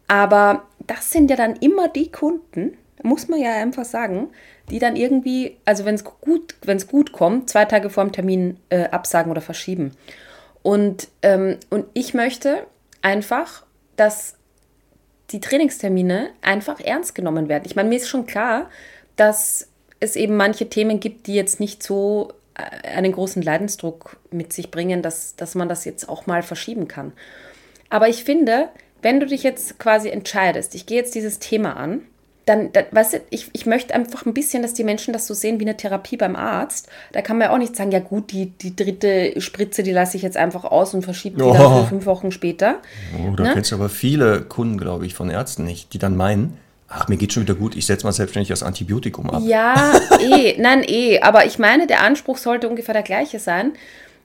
Aber 0.07 0.63
das 0.87 1.11
sind 1.11 1.29
ja 1.29 1.35
dann 1.35 1.55
immer 1.57 1.89
die 1.89 2.11
Kunden, 2.11 2.75
muss 3.05 3.27
man 3.27 3.39
ja 3.39 3.53
einfach 3.53 3.85
sagen, 3.85 4.29
die 4.69 4.79
dann 4.79 4.95
irgendwie, 4.95 5.57
also 5.63 5.85
wenn 5.85 5.95
es 5.95 6.03
gut, 6.03 6.55
wenn 6.63 6.77
es 6.77 6.87
gut 6.87 7.11
kommt, 7.11 7.49
zwei 7.49 7.65
Tage 7.65 7.89
vor 7.89 8.03
dem 8.03 8.11
Termin 8.11 8.57
äh, 8.69 8.85
absagen 8.85 9.31
oder 9.31 9.41
verschieben. 9.41 9.91
Und, 10.63 11.07
ähm, 11.21 11.57
und 11.69 11.85
ich 11.93 12.13
möchte 12.13 12.65
einfach, 13.01 13.63
dass 13.95 14.35
die 15.31 15.39
Trainingstermine 15.39 16.29
einfach 16.41 16.79
ernst 16.79 17.15
genommen 17.15 17.47
werden. 17.49 17.63
Ich 17.65 17.75
meine, 17.75 17.89
mir 17.89 17.97
ist 17.97 18.09
schon 18.09 18.25
klar, 18.25 18.69
dass 19.15 19.69
es 19.99 20.15
eben 20.15 20.35
manche 20.35 20.69
Themen 20.69 20.99
gibt, 20.99 21.27
die 21.27 21.35
jetzt 21.35 21.59
nicht 21.59 21.83
so 21.83 22.33
äh, 22.55 22.87
einen 22.87 23.11
großen 23.11 23.41
Leidensdruck 23.41 24.17
mit 24.31 24.53
sich 24.53 24.71
bringen, 24.71 25.01
dass, 25.01 25.35
dass 25.35 25.55
man 25.55 25.69
das 25.69 25.85
jetzt 25.85 26.09
auch 26.09 26.25
mal 26.25 26.41
verschieben 26.43 26.87
kann. 26.87 27.13
Aber 27.89 28.09
ich 28.09 28.23
finde, 28.23 28.69
wenn 29.01 29.19
du 29.19 29.27
dich 29.27 29.43
jetzt 29.43 29.77
quasi 29.77 30.09
entscheidest, 30.09 30.73
ich 30.73 30.87
gehe 30.87 30.97
jetzt 30.97 31.13
dieses 31.13 31.37
Thema 31.39 31.77
an, 31.77 32.01
dann, 32.45 32.71
dann 32.71 32.85
weißt 32.91 33.13
du, 33.13 33.17
ich, 33.31 33.49
ich 33.53 33.65
möchte 33.65 33.93
einfach 33.93 34.25
ein 34.25 34.33
bisschen, 34.33 34.61
dass 34.61 34.73
die 34.73 34.83
Menschen 34.83 35.13
das 35.13 35.25
so 35.25 35.33
sehen 35.33 35.59
wie 35.59 35.63
eine 35.63 35.77
Therapie 35.77 36.15
beim 36.15 36.35
Arzt. 36.35 36.87
Da 37.11 37.21
kann 37.21 37.37
man 37.37 37.47
ja 37.47 37.53
auch 37.53 37.57
nicht 37.57 37.75
sagen, 37.75 37.91
ja 37.91 37.99
gut, 37.99 38.31
die, 38.31 38.51
die 38.51 38.75
dritte 38.75 39.39
Spritze, 39.41 39.81
die 39.81 39.91
lasse 39.91 40.17
ich 40.17 40.23
jetzt 40.23 40.37
einfach 40.37 40.63
aus 40.63 40.93
und 40.93 41.03
verschiebe 41.03 41.37
die 41.37 41.43
oh. 41.43 41.53
dann 41.53 41.83
für 41.83 41.89
fünf 41.89 42.05
Wochen 42.05 42.31
später. 42.31 42.75
Oh, 43.17 43.35
da 43.35 43.43
ne? 43.43 43.53
kennst 43.53 43.71
du 43.71 43.75
aber 43.75 43.89
viele 43.89 44.41
Kunden, 44.41 44.77
glaube 44.77 45.05
ich, 45.07 45.15
von 45.15 45.29
Ärzten 45.31 45.63
nicht, 45.63 45.93
die 45.93 45.97
dann 45.97 46.15
meinen, 46.15 46.57
ach, 46.87 47.07
mir 47.07 47.17
geht 47.17 47.33
schon 47.33 47.43
wieder 47.43 47.55
gut, 47.55 47.75
ich 47.75 47.87
setze 47.87 48.05
mal 48.05 48.11
selbstständig 48.11 48.49
das 48.49 48.61
Antibiotikum 48.61 49.31
ab. 49.31 49.41
Ja, 49.43 49.93
eh, 50.19 50.55
nein, 50.61 50.83
eh. 50.87 51.21
Aber 51.21 51.47
ich 51.47 51.57
meine, 51.57 51.87
der 51.87 52.03
Anspruch 52.03 52.37
sollte 52.37 52.69
ungefähr 52.69 52.93
der 52.93 53.03
gleiche 53.03 53.39
sein, 53.39 53.73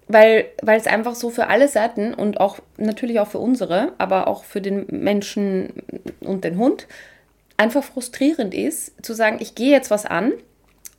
weil, 0.08 0.44
weil 0.62 0.78
es 0.78 0.86
einfach 0.86 1.14
so 1.14 1.30
für 1.30 1.46
alle 1.46 1.68
Seiten 1.68 2.12
und 2.12 2.38
auch 2.38 2.58
natürlich 2.76 3.18
auch 3.18 3.28
für 3.28 3.38
unsere, 3.38 3.92
aber 3.96 4.26
auch 4.26 4.44
für 4.44 4.60
den 4.60 4.86
Menschen 4.90 5.72
und 6.20 6.44
den 6.44 6.58
Hund 6.58 6.86
einfach 7.60 7.84
frustrierend 7.84 8.54
ist, 8.54 9.04
zu 9.04 9.12
sagen, 9.12 9.36
ich 9.40 9.54
gehe 9.54 9.70
jetzt 9.70 9.90
was 9.90 10.06
an 10.06 10.32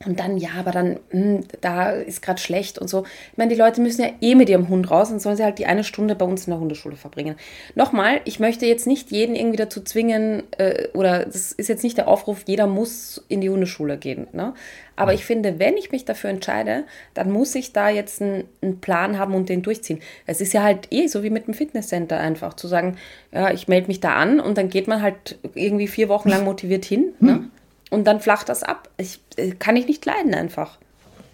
und 0.06 0.18
dann, 0.20 0.36
ja, 0.36 0.50
aber 0.58 0.70
dann, 0.70 1.00
mh, 1.10 1.20
hm, 1.20 1.40
da 1.60 1.90
ist 1.90 2.22
gerade 2.22 2.40
schlecht 2.40 2.78
und 2.78 2.88
so. 2.88 3.04
Ich 3.32 3.38
meine, 3.38 3.52
die 3.52 3.58
Leute 3.58 3.80
müssen 3.80 4.02
ja 4.02 4.10
eh 4.20 4.34
mit 4.34 4.48
ihrem 4.48 4.68
Hund 4.68 4.90
raus 4.90 5.10
und 5.10 5.20
sollen 5.20 5.36
sie 5.36 5.44
halt 5.44 5.58
die 5.58 5.66
eine 5.66 5.84
Stunde 5.84 6.14
bei 6.14 6.24
uns 6.24 6.46
in 6.46 6.52
der 6.52 6.60
Hundeschule 6.60 6.96
verbringen. 6.96 7.36
Nochmal, 7.74 8.20
ich 8.24 8.40
möchte 8.40 8.66
jetzt 8.66 8.86
nicht 8.86 9.10
jeden 9.10 9.36
irgendwie 9.36 9.56
dazu 9.56 9.82
zwingen, 9.82 10.44
äh, 10.58 10.88
oder 10.94 11.24
das 11.24 11.52
ist 11.52 11.68
jetzt 11.68 11.82
nicht 11.82 11.98
der 11.98 12.08
Aufruf, 12.08 12.44
jeder 12.46 12.66
muss 12.66 13.24
in 13.28 13.40
die 13.40 13.50
Hundeschule 13.50 13.98
gehen. 13.98 14.28
Ne? 14.32 14.54
Aber 14.96 15.14
ich 15.14 15.24
finde, 15.24 15.58
wenn 15.58 15.76
ich 15.76 15.90
mich 15.90 16.04
dafür 16.04 16.30
entscheide, 16.30 16.84
dann 17.14 17.30
muss 17.30 17.54
ich 17.54 17.72
da 17.72 17.88
jetzt 17.88 18.20
einen, 18.20 18.44
einen 18.60 18.80
Plan 18.80 19.18
haben 19.18 19.34
und 19.34 19.48
den 19.48 19.62
durchziehen. 19.62 20.00
Es 20.26 20.40
ist 20.40 20.52
ja 20.52 20.62
halt 20.62 20.88
eh 20.90 21.06
so 21.06 21.22
wie 21.22 21.30
mit 21.30 21.46
dem 21.46 21.54
Fitnesscenter 21.54 22.18
einfach, 22.18 22.54
zu 22.54 22.68
sagen, 22.68 22.96
ja, 23.32 23.50
ich 23.50 23.68
melde 23.68 23.88
mich 23.88 24.00
da 24.00 24.14
an 24.14 24.40
und 24.40 24.58
dann 24.58 24.68
geht 24.68 24.88
man 24.88 25.02
halt 25.02 25.38
irgendwie 25.54 25.88
vier 25.88 26.08
Wochen 26.08 26.28
lang 26.28 26.44
motiviert 26.44 26.84
hin. 26.84 27.12
Ne? 27.20 27.32
Hm. 27.32 27.50
Und 27.90 28.04
dann 28.04 28.20
flacht 28.20 28.48
das 28.48 28.62
ab. 28.62 28.88
Ich, 28.96 29.20
äh, 29.36 29.52
kann 29.52 29.76
ich 29.76 29.86
nicht 29.86 30.04
leiden 30.04 30.34
einfach. 30.34 30.78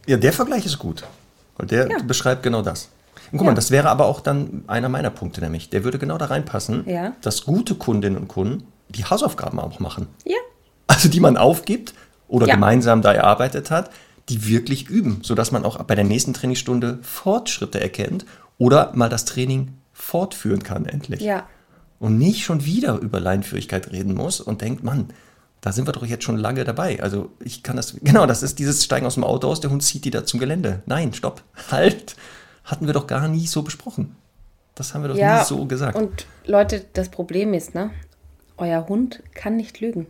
Ja, 0.07 0.17
der 0.17 0.33
Vergleich 0.33 0.67
ist 0.67 0.79
gut. 0.79 1.05
Weil 1.57 1.67
der 1.67 1.89
ja. 1.89 1.99
beschreibt 2.05 2.43
genau 2.43 2.63
das. 2.63 2.89
Und 3.31 3.39
guck 3.39 3.43
ja. 3.43 3.53
mal, 3.53 3.55
das 3.55 3.71
wäre 3.71 3.91
aber 3.91 4.07
auch 4.07 4.21
dann 4.21 4.65
einer 4.67 4.89
meiner 4.89 5.11
Punkte, 5.11 5.41
nämlich. 5.41 5.71
Der 5.71 5.85
würde 5.85 5.99
genau 5.99 6.19
da 6.19 6.27
reinpassen, 6.27 6.89
ja. 6.89 7.13
dass 7.21 7.45
gute 7.45 7.75
Kundinnen 7.75 8.19
und 8.19 8.29
Kunden 8.29 8.67
die 8.89 9.05
Hausaufgaben 9.05 9.61
auch 9.61 9.81
machen. 9.81 10.09
Ja. 10.25 10.37
Also 10.87 11.09
die 11.09 11.21
man 11.21 11.37
aufgibt 11.37 11.93
oder 12.29 12.47
ja. 12.47 12.55
gemeinsam 12.55 13.03
da 13.03 13.13
erarbeitet 13.13 13.71
hat, 13.71 13.91
die 14.29 14.47
wirklich 14.47 14.89
üben, 14.89 15.21
sodass 15.23 15.51
man 15.51 15.65
auch 15.65 15.83
bei 15.83 15.95
der 15.95 16.05
nächsten 16.05 16.35
Trainingsstunde 16.35 16.99
Fortschritte 17.03 17.81
erkennt 17.81 18.27
oder 18.59 18.93
mal 18.95 19.09
das 19.09 19.25
Training 19.25 19.73
fortführen 19.93 20.63
kann 20.63 20.87
endlich. 20.87 21.21
Ja. 21.21 21.49
Und 21.99 22.19
nicht 22.19 22.45
schon 22.45 22.65
wieder 22.65 22.99
über 22.99 23.19
Leinführigkeit 23.19 23.91
reden 23.91 24.15
muss 24.15 24.41
und 24.41 24.61
denkt, 24.61 24.85
Mann, 24.85 25.09
da 25.61 25.73
sind 25.73 25.89
wir 25.89 25.93
doch 25.93 26.07
jetzt 26.07 26.25
schon 26.25 26.37
lange 26.37 26.63
dabei. 26.65 27.03
Also 27.03 27.31
ich 27.43 27.63
kann 27.63 27.77
das, 27.77 27.97
genau, 28.03 28.27
das 28.27 28.43
ist 28.43 28.59
dieses 28.59 28.85
Steigen 28.85 29.07
aus 29.07 29.15
dem 29.15 29.25
Auto 29.25 29.49
aus, 29.49 29.61
der 29.61 29.71
Hund 29.71 29.83
zieht 29.83 30.05
die 30.05 30.11
da 30.11 30.25
zum 30.25 30.39
Gelände. 30.39 30.83
Nein, 30.87 31.13
stopp, 31.13 31.43
halt. 31.71 32.17
Hatten 32.65 32.87
wir 32.87 32.93
doch 32.93 33.07
gar 33.07 33.29
nie 33.29 33.47
so 33.47 33.63
besprochen. 33.63 34.15
Das 34.75 34.93
haben 34.93 35.03
wir 35.03 35.09
doch 35.09 35.17
ja, 35.17 35.39
nie 35.39 35.45
so 35.47 35.65
gesagt. 35.65 35.97
Und 35.97 36.27
Leute, 36.45 36.85
das 36.93 37.09
Problem 37.09 37.55
ist, 37.55 37.75
ne? 37.75 37.91
Euer 38.59 38.87
Hund 38.89 39.23
kann 39.35 39.57
nicht 39.57 39.81
lügen. 39.81 40.07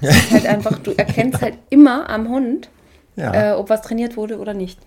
Ist 0.00 0.30
halt 0.30 0.46
einfach, 0.46 0.78
du 0.78 0.92
erkennst 0.92 1.40
halt 1.40 1.54
immer 1.70 2.08
am 2.08 2.28
Hund, 2.28 2.68
ja. 3.16 3.52
äh, 3.52 3.54
ob 3.54 3.70
was 3.70 3.82
trainiert 3.82 4.16
wurde 4.16 4.38
oder 4.38 4.54
nicht. 4.54 4.78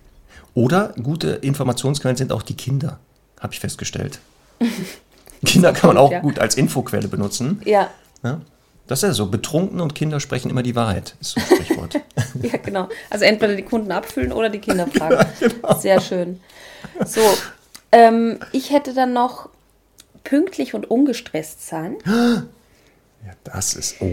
Oder 0.54 0.94
gute 1.02 1.30
Informationsquellen 1.30 2.18
sind 2.18 2.32
auch 2.32 2.42
die 2.42 2.56
Kinder, 2.56 3.00
habe 3.40 3.54
ich 3.54 3.60
festgestellt. 3.60 4.20
Kinder 5.46 5.74
kann 5.74 5.90
man 5.90 5.98
auch 5.98 6.12
ja. 6.12 6.20
gut 6.20 6.40
als 6.40 6.56
Infoquelle 6.56 7.08
benutzen. 7.08 7.62
Ja. 7.66 7.90
ja. 8.24 8.42
Das 8.88 9.04
ist 9.04 9.08
ja 9.08 9.14
so. 9.14 9.28
Betrunkene 9.28 9.84
und 9.84 9.94
Kinder 9.94 10.20
sprechen 10.20 10.50
immer 10.50 10.64
die 10.64 10.76
Wahrheit, 10.76 11.16
ist 11.22 11.32
so 11.32 11.40
ein 11.40 11.46
Sprichwort. 11.46 11.94
ja, 12.42 12.58
genau. 12.58 12.90
Also 13.10 13.24
entweder 13.26 13.56
die 13.56 13.64
Kunden 13.64 13.92
abfüllen 13.92 14.32
oder 14.32 14.50
die 14.50 14.60
Kinder 14.60 14.88
fragen. 14.88 15.16
Ja, 15.40 15.48
genau. 15.48 15.80
Sehr 15.80 16.02
schön. 16.02 16.40
So, 17.06 17.22
ähm, 17.92 18.40
ich 18.52 18.72
hätte 18.72 18.94
dann 18.94 19.14
noch 19.14 19.50
pünktlich 20.24 20.74
und 20.74 20.90
ungestresst 20.90 21.68
sein. 21.68 21.98
Ja, 23.26 23.34
das 23.44 23.74
ist. 23.74 23.96
Oh. 24.00 24.08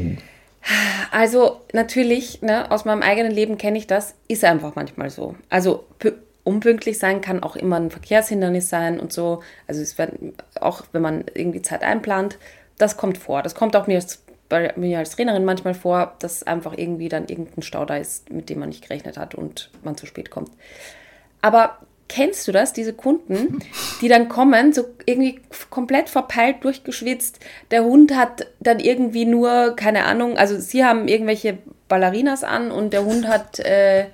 Also 1.11 1.61
natürlich, 1.73 2.43
ne, 2.43 2.71
aus 2.71 2.85
meinem 2.85 3.03
eigenen 3.03 3.33
Leben 3.33 3.59
kenne 3.59 3.79
ich 3.79 3.87
das, 3.87 4.15
ist 4.29 4.45
einfach 4.45 4.75
manchmal 4.75 5.11
so. 5.11 5.37
Also 5.49 5.85
unpünktlich 6.45 6.99
sein 6.99 7.21
kann 7.21 7.43
auch 7.43 7.57
immer 7.57 7.77
ein 7.77 7.91
Verkehrshindernis 7.91 8.69
sein 8.69 9.01
und 9.01 9.13
so. 9.13 9.43
Also 9.67 9.81
es 9.81 9.99
wird 9.99 10.13
auch, 10.61 10.85
wenn 10.93 11.03
man 11.03 11.25
irgendwie 11.35 11.63
Zeit 11.63 11.83
einplant, 11.83 12.39
das 12.79 12.97
kommt 12.97 13.19
vor. 13.19 13.43
Das 13.43 13.55
kommt 13.55 13.75
auch 13.77 13.87
mir 13.87 14.03
bei 14.49 14.73
mir 14.77 14.99
als 14.99 15.11
Trainerin 15.17 15.45
manchmal 15.45 15.75
vor, 15.75 16.15
dass 16.21 16.45
einfach 16.45 16.77
irgendwie 16.77 17.09
dann 17.09 17.27
irgendein 17.27 17.63
Stau 17.63 17.85
da 17.85 17.97
ist, 17.97 18.31
mit 18.31 18.49
dem 18.49 18.61
man 18.61 18.69
nicht 18.69 18.83
gerechnet 18.83 19.19
hat 19.19 19.35
und 19.35 19.71
man 19.83 19.97
zu 19.97 20.07
spät 20.07 20.31
kommt. 20.31 20.51
Aber 21.43 21.79
kennst 22.09 22.47
du 22.47 22.53
das, 22.53 22.73
diese 22.73 22.92
Kunden, 22.92 23.59
die 24.01 24.09
dann 24.09 24.29
kommen, 24.29 24.73
so 24.73 24.85
irgendwie 25.07 25.40
komplett 25.71 26.09
verpeilt, 26.09 26.57
durchgeschwitzt. 26.62 27.40
Der 27.71 27.85
Hund 27.85 28.14
hat 28.16 28.47
dann 28.61 28.81
irgendwie 28.81 29.25
nur, 29.25 29.75
keine 29.77 30.05
Ahnung, 30.05 30.37
also 30.37 30.59
sie 30.59 30.85
haben 30.85 31.09
irgendwelche 31.09 31.59
Ballerinas 31.88 32.45
an 32.45 32.71
und 32.71 32.92
der 32.92 33.05
Hund 33.05 33.29
hat 33.29 33.59
äh, 33.61 34.03
äh, 34.03 34.07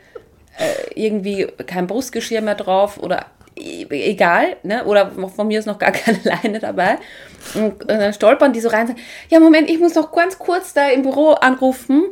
irgendwie 0.94 1.46
kein 1.66 1.86
Brustgeschirr 1.86 2.40
mehr 2.40 2.54
drauf 2.54 2.98
oder 2.98 3.26
e- 3.56 3.86
egal, 3.88 4.56
ne? 4.62 4.84
oder 4.84 5.10
von 5.34 5.48
mir 5.48 5.58
ist 5.58 5.66
noch 5.66 5.78
gar 5.78 5.92
keine 5.92 6.20
Leine 6.24 6.58
dabei. 6.58 6.98
Und, 7.54 7.82
und 7.82 7.88
dann 7.88 8.12
stolpern 8.12 8.52
die 8.52 8.60
so 8.60 8.68
rein 8.68 8.82
und 8.82 8.86
sagen, 8.88 9.00
ja, 9.28 9.40
Moment, 9.40 9.68
ich 9.70 9.78
muss 9.78 9.94
noch 9.94 10.12
ganz 10.12 10.38
kurz 10.38 10.74
da 10.74 10.88
im 10.88 11.02
Büro 11.02 11.30
anrufen 11.32 12.04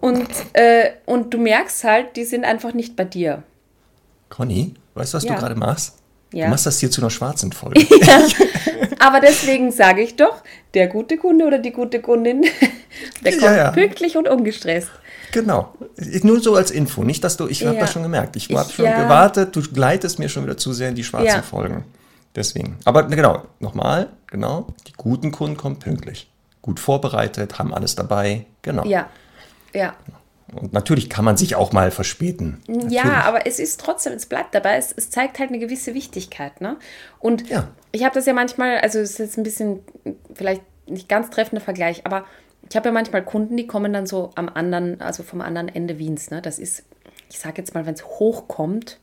und, 0.00 0.28
äh, 0.52 0.90
und 1.06 1.34
du 1.34 1.38
merkst 1.38 1.84
halt, 1.84 2.16
die 2.16 2.24
sind 2.24 2.44
einfach 2.44 2.72
nicht 2.72 2.96
bei 2.96 3.04
dir. 3.04 3.42
Conny, 4.28 4.74
weißt 4.98 5.14
du, 5.14 5.16
was 5.18 5.24
Ja. 5.24 5.34
du 5.34 5.40
gerade 5.40 5.54
machst? 5.54 5.96
Ja. 6.32 6.44
Du 6.44 6.50
machst 6.50 6.66
das 6.66 6.78
hier 6.78 6.90
zu 6.90 7.00
einer 7.00 7.10
schwarzen 7.10 7.52
Folge. 7.52 7.86
Aber 8.98 9.20
deswegen 9.20 9.72
sage 9.72 10.02
ich 10.02 10.16
doch, 10.16 10.42
der 10.74 10.88
gute 10.88 11.16
Kunde 11.16 11.46
oder 11.46 11.58
die 11.58 11.70
gute 11.72 12.00
Kundin, 12.00 12.42
der 13.24 13.32
kommt 13.32 13.42
Ja, 13.42 13.56
ja. 13.56 13.70
pünktlich 13.70 14.16
und 14.16 14.28
ungestresst. 14.28 14.90
Genau. 15.32 15.74
Nur 16.22 16.40
so 16.40 16.54
als 16.54 16.70
Info. 16.70 17.04
Nicht, 17.04 17.22
dass 17.22 17.36
du, 17.36 17.48
ich 17.48 17.64
habe 17.64 17.74
Ja. 17.76 17.82
das 17.82 17.92
schon 17.92 18.02
gemerkt. 18.02 18.36
Ich 18.36 18.50
Ich- 18.50 18.56
habe 18.56 18.70
schon 18.70 18.84
ja. 18.86 19.02
gewartet, 19.02 19.54
du 19.54 19.62
gleitest 19.62 20.18
mir 20.18 20.28
schon 20.28 20.44
wieder 20.44 20.56
zu 20.56 20.72
sehr 20.72 20.88
in 20.88 20.94
die 20.94 21.04
schwarzen 21.04 21.26
Ja. 21.28 21.42
Folgen. 21.42 21.84
Deswegen. 22.34 22.76
Aber 22.84 23.04
genau, 23.04 23.42
nochmal, 23.60 24.08
genau. 24.26 24.66
Die 24.86 24.92
guten 24.96 25.32
Kunden 25.32 25.56
kommen 25.56 25.78
pünktlich. 25.78 26.30
Gut 26.62 26.78
vorbereitet, 26.80 27.58
haben 27.58 27.72
alles 27.74 27.94
dabei. 27.94 28.44
Genau. 28.62 28.84
Ja, 28.84 29.08
ja. 29.74 29.94
Und 30.54 30.72
natürlich 30.72 31.10
kann 31.10 31.24
man 31.24 31.36
sich 31.36 31.56
auch 31.56 31.72
mal 31.72 31.90
verspäten. 31.90 32.62
Ja, 32.66 32.74
Natürlich. 32.74 33.04
aber 33.04 33.46
es 33.46 33.58
ist 33.58 33.80
trotzdem, 33.80 34.12
es 34.14 34.26
bleibt 34.26 34.54
dabei, 34.54 34.76
es, 34.76 34.92
es 34.96 35.10
zeigt 35.10 35.38
halt 35.38 35.50
eine 35.50 35.58
gewisse 35.58 35.94
Wichtigkeit. 35.94 36.60
Ne? 36.60 36.76
Und 37.18 37.48
Ja. 37.50 37.68
ich 37.92 38.04
habe 38.04 38.14
das 38.14 38.26
ja 38.26 38.32
manchmal, 38.32 38.78
also 38.78 38.98
es 38.98 39.10
ist 39.12 39.18
jetzt 39.18 39.36
ein 39.36 39.42
bisschen, 39.42 39.80
vielleicht 40.34 40.62
nicht 40.88 41.08
ganz 41.08 41.30
treffender 41.30 41.60
Vergleich, 41.62 42.06
aber 42.06 42.24
ich 42.68 42.76
habe 42.76 42.88
ja 42.88 42.92
manchmal 42.92 43.24
Kunden, 43.24 43.56
die 43.56 43.66
kommen 43.66 43.92
dann 43.92 44.06
so 44.06 44.30
am 44.36 44.48
anderen, 44.48 45.00
also 45.00 45.22
vom 45.22 45.40
anderen 45.42 45.68
Ende 45.68 45.98
Wiens. 45.98 46.30
Ne? 46.30 46.40
Das 46.42 46.58
ist, 46.58 46.82
ich 47.30 47.38
sage 47.38 47.58
jetzt 47.58 47.74
mal, 47.74 47.86
wenn 47.86 47.94
es 47.94 48.04
hochkommt, 48.04 48.98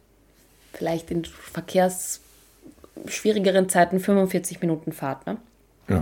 vielleicht 0.74 1.10
in 1.12 1.26
verkehrsschwierigeren 1.26 3.70
Zeiten 3.70 4.00
45 4.00 4.62
Minuten 4.62 4.92
Fahrt. 4.92 5.26
Ne? 5.28 5.38
Ja. 5.90 6.02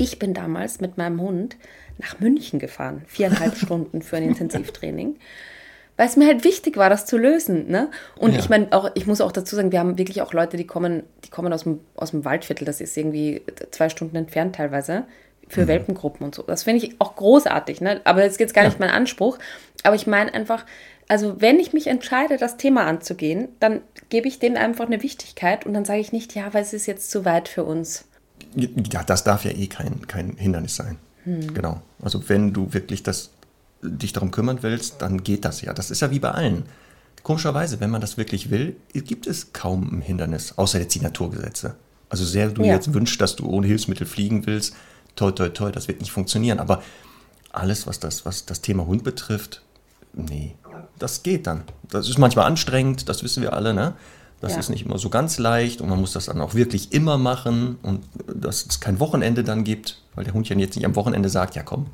Ich 0.00 0.18
bin 0.18 0.32
damals 0.32 0.80
mit 0.80 0.96
meinem 0.96 1.20
Hund 1.20 1.56
nach 1.98 2.20
München 2.20 2.58
gefahren, 2.58 3.02
viereinhalb 3.06 3.54
Stunden 3.64 4.00
für 4.00 4.16
ein 4.16 4.22
Intensivtraining, 4.22 5.16
weil 5.98 6.06
es 6.08 6.16
mir 6.16 6.26
halt 6.26 6.42
wichtig 6.42 6.78
war, 6.78 6.88
das 6.88 7.04
zu 7.04 7.18
lösen. 7.18 7.68
Ne? 7.68 7.90
Und 8.16 8.32
Ja. 8.32 8.38
ich 8.38 8.48
meine, 8.48 8.68
auch, 8.72 8.90
ich 8.94 9.06
muss 9.06 9.20
auch 9.20 9.30
dazu 9.30 9.56
sagen, 9.56 9.72
wir 9.72 9.78
haben 9.78 9.98
wirklich 9.98 10.22
auch 10.22 10.32
Leute, 10.32 10.56
die 10.56 10.66
kommen, 10.66 11.02
die 11.26 11.28
kommen 11.28 11.52
aus 11.52 11.64
dem, 11.64 11.80
aus 11.96 12.12
dem 12.12 12.24
Waldviertel, 12.24 12.64
das 12.64 12.80
ist 12.80 12.96
irgendwie 12.96 13.42
zwei 13.72 13.90
Stunden 13.90 14.16
entfernt 14.16 14.56
teilweise, 14.56 15.04
für 15.48 15.68
Welpengruppen 15.68 16.24
und 16.24 16.34
so. 16.34 16.44
Das 16.44 16.62
finde 16.62 16.86
ich 16.86 16.98
auch 17.00 17.16
großartig, 17.16 17.82
ne? 17.82 18.00
aber 18.04 18.22
das 18.22 18.32
ist 18.32 18.40
jetzt 18.40 18.54
gar 18.54 18.64
nicht 18.64 18.80
mein 18.80 18.88
Anspruch. 18.88 19.36
Aber 19.82 19.96
ich 19.96 20.06
meine 20.06 20.32
einfach, 20.32 20.64
also 21.08 21.40
wenn 21.42 21.58
ich 21.60 21.74
mich 21.74 21.88
entscheide, 21.88 22.38
das 22.38 22.56
Thema 22.56 22.86
anzugehen, 22.86 23.48
dann 23.58 23.82
gebe 24.08 24.28
ich 24.28 24.38
dem 24.38 24.56
einfach 24.56 24.86
eine 24.86 25.02
Wichtigkeit 25.02 25.66
und 25.66 25.74
dann 25.74 25.84
sage 25.84 26.00
ich 26.00 26.12
nicht, 26.12 26.34
ja, 26.34 26.54
weil 26.54 26.62
es 26.62 26.72
ist 26.72 26.86
jetzt 26.86 27.10
zu 27.10 27.26
weit 27.26 27.48
für 27.48 27.64
uns. 27.64 28.06
Ja, 28.56 29.02
das 29.04 29.24
darf 29.24 29.44
ja 29.44 29.52
eh 29.52 29.66
kein, 29.66 30.06
kein 30.06 30.36
Hindernis 30.36 30.76
sein. 30.76 30.96
Hm. 31.24 31.54
Genau. 31.54 31.82
Also 32.02 32.28
wenn 32.28 32.52
du 32.52 32.72
wirklich 32.72 33.02
das, 33.02 33.30
dich 33.82 34.12
darum 34.12 34.30
kümmern 34.30 34.58
willst, 34.62 35.02
dann 35.02 35.22
geht 35.22 35.44
das 35.44 35.62
ja. 35.62 35.72
Das 35.72 35.90
ist 35.90 36.00
ja 36.00 36.10
wie 36.10 36.18
bei 36.18 36.30
allen. 36.30 36.64
Komischerweise, 37.22 37.80
wenn 37.80 37.90
man 37.90 38.00
das 38.00 38.16
wirklich 38.16 38.50
will, 38.50 38.76
gibt 38.92 39.26
es 39.26 39.52
kaum 39.52 39.98
ein 39.98 40.00
Hindernis, 40.00 40.54
außer 40.56 40.80
jetzt 40.80 40.94
die 40.94 41.00
Naturgesetze. 41.00 41.76
Also 42.08 42.24
sehr 42.24 42.48
du 42.48 42.62
Ja. 42.64 42.74
jetzt 42.74 42.92
wünschst, 42.94 43.20
dass 43.20 43.36
du 43.36 43.46
ohne 43.46 43.66
Hilfsmittel 43.66 44.06
fliegen 44.06 44.46
willst, 44.46 44.74
toi, 45.16 45.30
toi, 45.30 45.48
toi, 45.50 45.70
das 45.70 45.86
wird 45.86 46.00
nicht 46.00 46.10
funktionieren. 46.12 46.58
Aber 46.58 46.82
alles, 47.52 47.86
was 47.86 48.00
das, 48.00 48.24
was 48.24 48.46
das 48.46 48.62
Thema 48.62 48.86
Hund 48.86 49.04
betrifft, 49.04 49.62
nee, 50.14 50.54
das 50.98 51.22
geht 51.22 51.46
dann. 51.46 51.64
Das 51.88 52.08
ist 52.08 52.18
manchmal 52.18 52.46
anstrengend, 52.46 53.08
das 53.08 53.22
wissen 53.22 53.42
wir 53.42 53.52
alle, 53.52 53.74
ne? 53.74 53.94
Das 54.40 54.52
Ja. 54.52 54.58
ist 54.58 54.70
nicht 54.70 54.86
immer 54.86 54.98
so 54.98 55.10
ganz 55.10 55.38
leicht 55.38 55.80
und 55.80 55.88
man 55.90 56.00
muss 56.00 56.12
das 56.12 56.26
dann 56.26 56.40
auch 56.40 56.54
wirklich 56.54 56.92
immer 56.92 57.18
machen 57.18 57.78
und 57.82 58.02
dass 58.34 58.64
es 58.66 58.80
kein 58.80 58.98
Wochenende 59.00 59.44
dann 59.44 59.64
gibt, 59.64 60.00
weil 60.14 60.24
der 60.24 60.32
Hund 60.34 60.48
ja 60.48 60.56
jetzt 60.56 60.76
nicht 60.76 60.84
am 60.86 60.96
Wochenende 60.96 61.28
sagt, 61.28 61.56
ja 61.56 61.62
komm, 61.62 61.86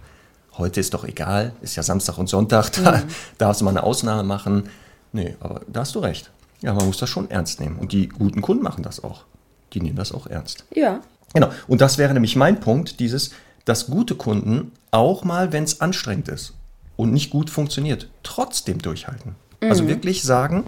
heute 0.57 0.79
ist 0.81 0.95
doch 0.95 1.05
egal, 1.05 1.53
ist 1.61 1.77
ja 1.77 1.83
Samstag 1.83 2.19
und 2.19 2.29
Sonntag, 2.29 2.71
da 2.71 3.03
darfst 3.39 3.61
du 3.61 3.65
mal 3.65 3.71
eine 3.73 3.83
Ausnahme 3.83 4.23
machen. 4.23 4.69
Nee, 5.13 5.35
aber 5.41 5.63
da 5.67 5.81
hast 5.81 5.95
du 5.95 5.99
recht. 5.99 6.31
Ja, 6.63 6.73
man 6.73 6.87
muss 6.87 6.99
das 6.99 7.11
schon 7.11 7.31
ernst 7.31 7.61
nehmen 7.61 7.77
und 7.79 7.93
die 7.93 8.09
guten 8.09 8.43
Kunden 8.43 8.63
machen 8.63 8.83
das 8.83 9.03
auch. 9.03 9.25
Die 9.73 9.81
nehmen 9.81 9.97
das 9.97 10.13
auch 10.13 10.27
ernst. 10.27 10.65
Ja, 10.75 11.01
Genau. 11.35 11.51
Und 11.67 11.81
das 11.83 11.99
wäre 11.99 12.15
nämlich 12.15 12.35
mein 12.37 12.61
Punkt, 12.61 12.99
dieses, 13.01 13.31
dass 13.67 13.89
gute 13.89 14.15
Kunden 14.15 14.73
auch 14.91 15.23
mal, 15.25 15.53
wenn 15.53 15.65
es 15.65 15.81
anstrengend 15.83 16.29
ist 16.29 16.55
und 16.97 17.13
nicht 17.13 17.31
gut 17.31 17.51
funktioniert, 17.51 18.09
trotzdem 18.23 18.79
durchhalten. 18.81 19.35
Also 19.61 19.87
wirklich 19.89 20.23
sagen, 20.23 20.65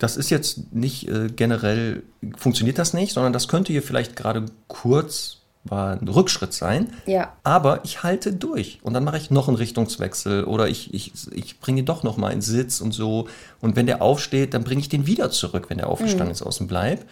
das 0.00 0.16
ist 0.16 0.30
jetzt 0.30 0.72
nicht 0.72 1.08
äh, 1.08 1.28
generell, 1.28 2.02
funktioniert 2.36 2.78
das 2.78 2.94
nicht, 2.94 3.12
sondern 3.12 3.32
das 3.32 3.48
könnte 3.48 3.72
hier 3.72 3.82
vielleicht 3.82 4.16
gerade 4.16 4.46
kurz 4.66 5.36
war 5.64 5.92
ein 5.92 6.08
Rückschritt 6.08 6.54
sein. 6.54 6.90
Ja. 7.04 7.36
Aber 7.42 7.84
ich 7.84 8.02
halte 8.02 8.32
durch 8.32 8.80
und 8.82 8.94
dann 8.94 9.04
mache 9.04 9.18
ich 9.18 9.30
noch 9.30 9.46
einen 9.46 9.58
Richtungswechsel 9.58 10.44
oder 10.44 10.68
ich, 10.68 10.94
ich, 10.94 11.12
ich 11.32 11.60
bringe 11.60 11.82
doch 11.82 12.02
noch 12.02 12.16
mal 12.16 12.30
in 12.30 12.40
Sitz 12.40 12.80
und 12.80 12.92
so. 12.92 13.28
Und 13.60 13.76
wenn 13.76 13.86
der 13.86 14.00
aufsteht, 14.00 14.54
dann 14.54 14.64
bringe 14.64 14.80
ich 14.80 14.88
den 14.88 15.06
wieder 15.06 15.30
zurück, 15.30 15.66
wenn 15.68 15.76
der 15.76 15.88
aufgestanden 15.88 16.30
ist 16.30 16.40
aus 16.40 16.56
dem 16.56 16.66
Bleib, 16.66 17.04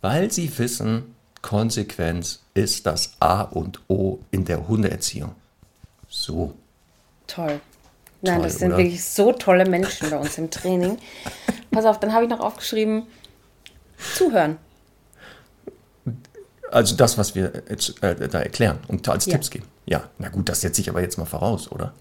weil 0.00 0.32
sie 0.32 0.50
wissen, 0.58 1.14
Konsequenz 1.42 2.40
ist 2.54 2.86
das 2.86 3.12
A 3.20 3.42
und 3.42 3.80
O 3.88 4.20
in 4.30 4.46
der 4.46 4.68
Hundeerziehung. 4.68 5.34
So. 6.08 6.54
Toll. 7.26 7.60
Nein, 8.22 8.36
Toll, 8.36 8.44
das 8.44 8.58
sind 8.58 8.68
oder? 8.68 8.78
wirklich 8.78 9.04
so 9.04 9.32
tolle 9.32 9.68
Menschen 9.68 10.08
bei 10.08 10.16
uns 10.16 10.38
im 10.38 10.50
Training. 10.50 10.96
Pass 11.72 11.84
auf, 11.84 11.98
dann 12.00 12.12
habe 12.12 12.24
ich 12.24 12.30
noch 12.30 12.40
aufgeschrieben, 12.40 13.04
zuhören. 14.14 14.58
Also 16.70 16.96
das, 16.96 17.18
was 17.18 17.34
wir 17.34 17.52
jetzt, 17.68 18.02
äh, 18.02 18.28
da 18.28 18.40
erklären 18.40 18.78
und 18.88 19.06
als 19.08 19.26
Ja. 19.26 19.32
Tipps 19.32 19.50
geben. 19.50 19.66
Ja, 19.86 20.04
na 20.18 20.28
gut, 20.28 20.48
das 20.48 20.60
setze 20.62 20.80
ich 20.80 20.88
aber 20.88 21.02
jetzt 21.02 21.18
mal 21.18 21.24
voraus, 21.26 21.70
oder? 21.70 21.92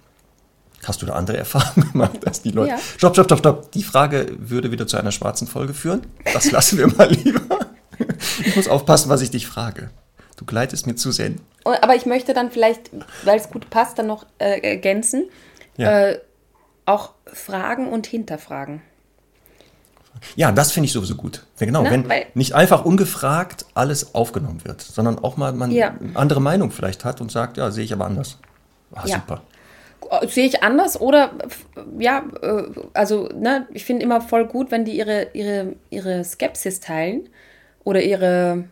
Hast 0.84 1.01
du 1.01 1.05
da 1.05 1.13
andere 1.13 1.38
Erfahrungen 1.45 1.91
gemacht, 1.91 2.19
dass 2.21 2.41
die 2.41 2.51
Leute. 2.51 2.71
Ja. 2.71 2.77
Stopp, 2.97 3.13
stopp, 3.15 3.25
stopp, 3.25 3.39
stopp. 3.39 3.71
Die 3.73 3.84
Frage 3.84 4.27
würde 4.39 4.71
wieder 4.71 4.88
zu 4.88 4.97
einer 4.97 5.12
schwarzen 5.12 5.47
Folge 5.47 5.73
führen. 5.73 6.01
Das 6.34 6.51
lassen 6.51 6.77
wir 6.77 6.88
mal 6.88 7.10
lieber. 7.12 7.41
Ich 8.45 8.55
muss 8.55 8.67
aufpassen, 8.67 9.10
was 9.10 9.21
ich 9.21 9.29
dich 9.31 9.45
frage. 9.47 9.89
Du 10.38 10.45
gleitest 10.45 10.88
mir 10.88 10.95
zu 10.95 11.12
sehr. 11.12 11.31
Und- 11.63 11.84
Aber 11.84 11.95
ich 11.95 12.05
möchte 12.05 12.34
dann 12.34 12.49
vielleicht, 12.49 12.89
weil 13.25 13.38
es 13.38 13.49
gut 13.49 13.69
passt, 13.69 13.99
dann 13.99 14.07
noch 14.07 14.25
äh, 14.39 14.60
ergänzen, 14.62 15.29
Ja. 15.77 16.07
äh, 16.10 16.19
auch 16.86 17.12
fragen 17.31 17.88
und 17.89 18.07
hinterfragen. 18.07 18.81
Ja, 20.36 20.51
das 20.51 20.71
finde 20.71 20.86
ich 20.88 20.93
sowieso 20.93 21.15
gut. 21.15 21.45
Genau, 21.60 21.84
Na, 21.84 21.91
wenn 21.91 22.07
weil- 22.10 22.25
nicht 22.34 22.53
einfach 22.53 22.86
ungefragt 22.86 23.65
alles 23.73 24.13
aufgenommen 24.15 24.63
wird, 24.63 24.81
sondern 24.81 25.19
auch 25.19 25.38
mal 25.38 25.51
man 25.53 25.71
Ja. 25.71 25.95
eine 25.99 26.15
andere 26.15 26.41
Meinung 26.41 26.71
vielleicht 26.71 27.05
hat 27.05 27.21
und 27.21 27.31
sagt, 27.31 27.57
ja, 27.57 27.71
sehe 27.71 27.84
ich 27.84 27.93
aber 27.93 28.05
anders. 28.05 28.38
Ah, 28.93 29.03
Ja. 29.05 29.15
super. 29.15 29.41
Äh, 30.21 30.27
Sehe 30.27 30.45
ich 30.45 30.62
anders 30.63 30.99
oder 30.99 31.31
ja, 31.99 32.23
äh, 32.41 32.63
also 32.93 33.29
ne, 33.34 33.65
ich 33.71 33.86
finde 33.86 34.03
immer 34.03 34.19
voll 34.21 34.45
gut, 34.45 34.69
wenn 34.71 34.84
die 34.86 34.97
ihre, 34.97 35.27
ihre, 35.34 35.73
ihre 35.89 36.23
Skepsis 36.23 36.79
teilen 36.81 37.29
oder 37.84 38.01
ihre, 38.01 38.65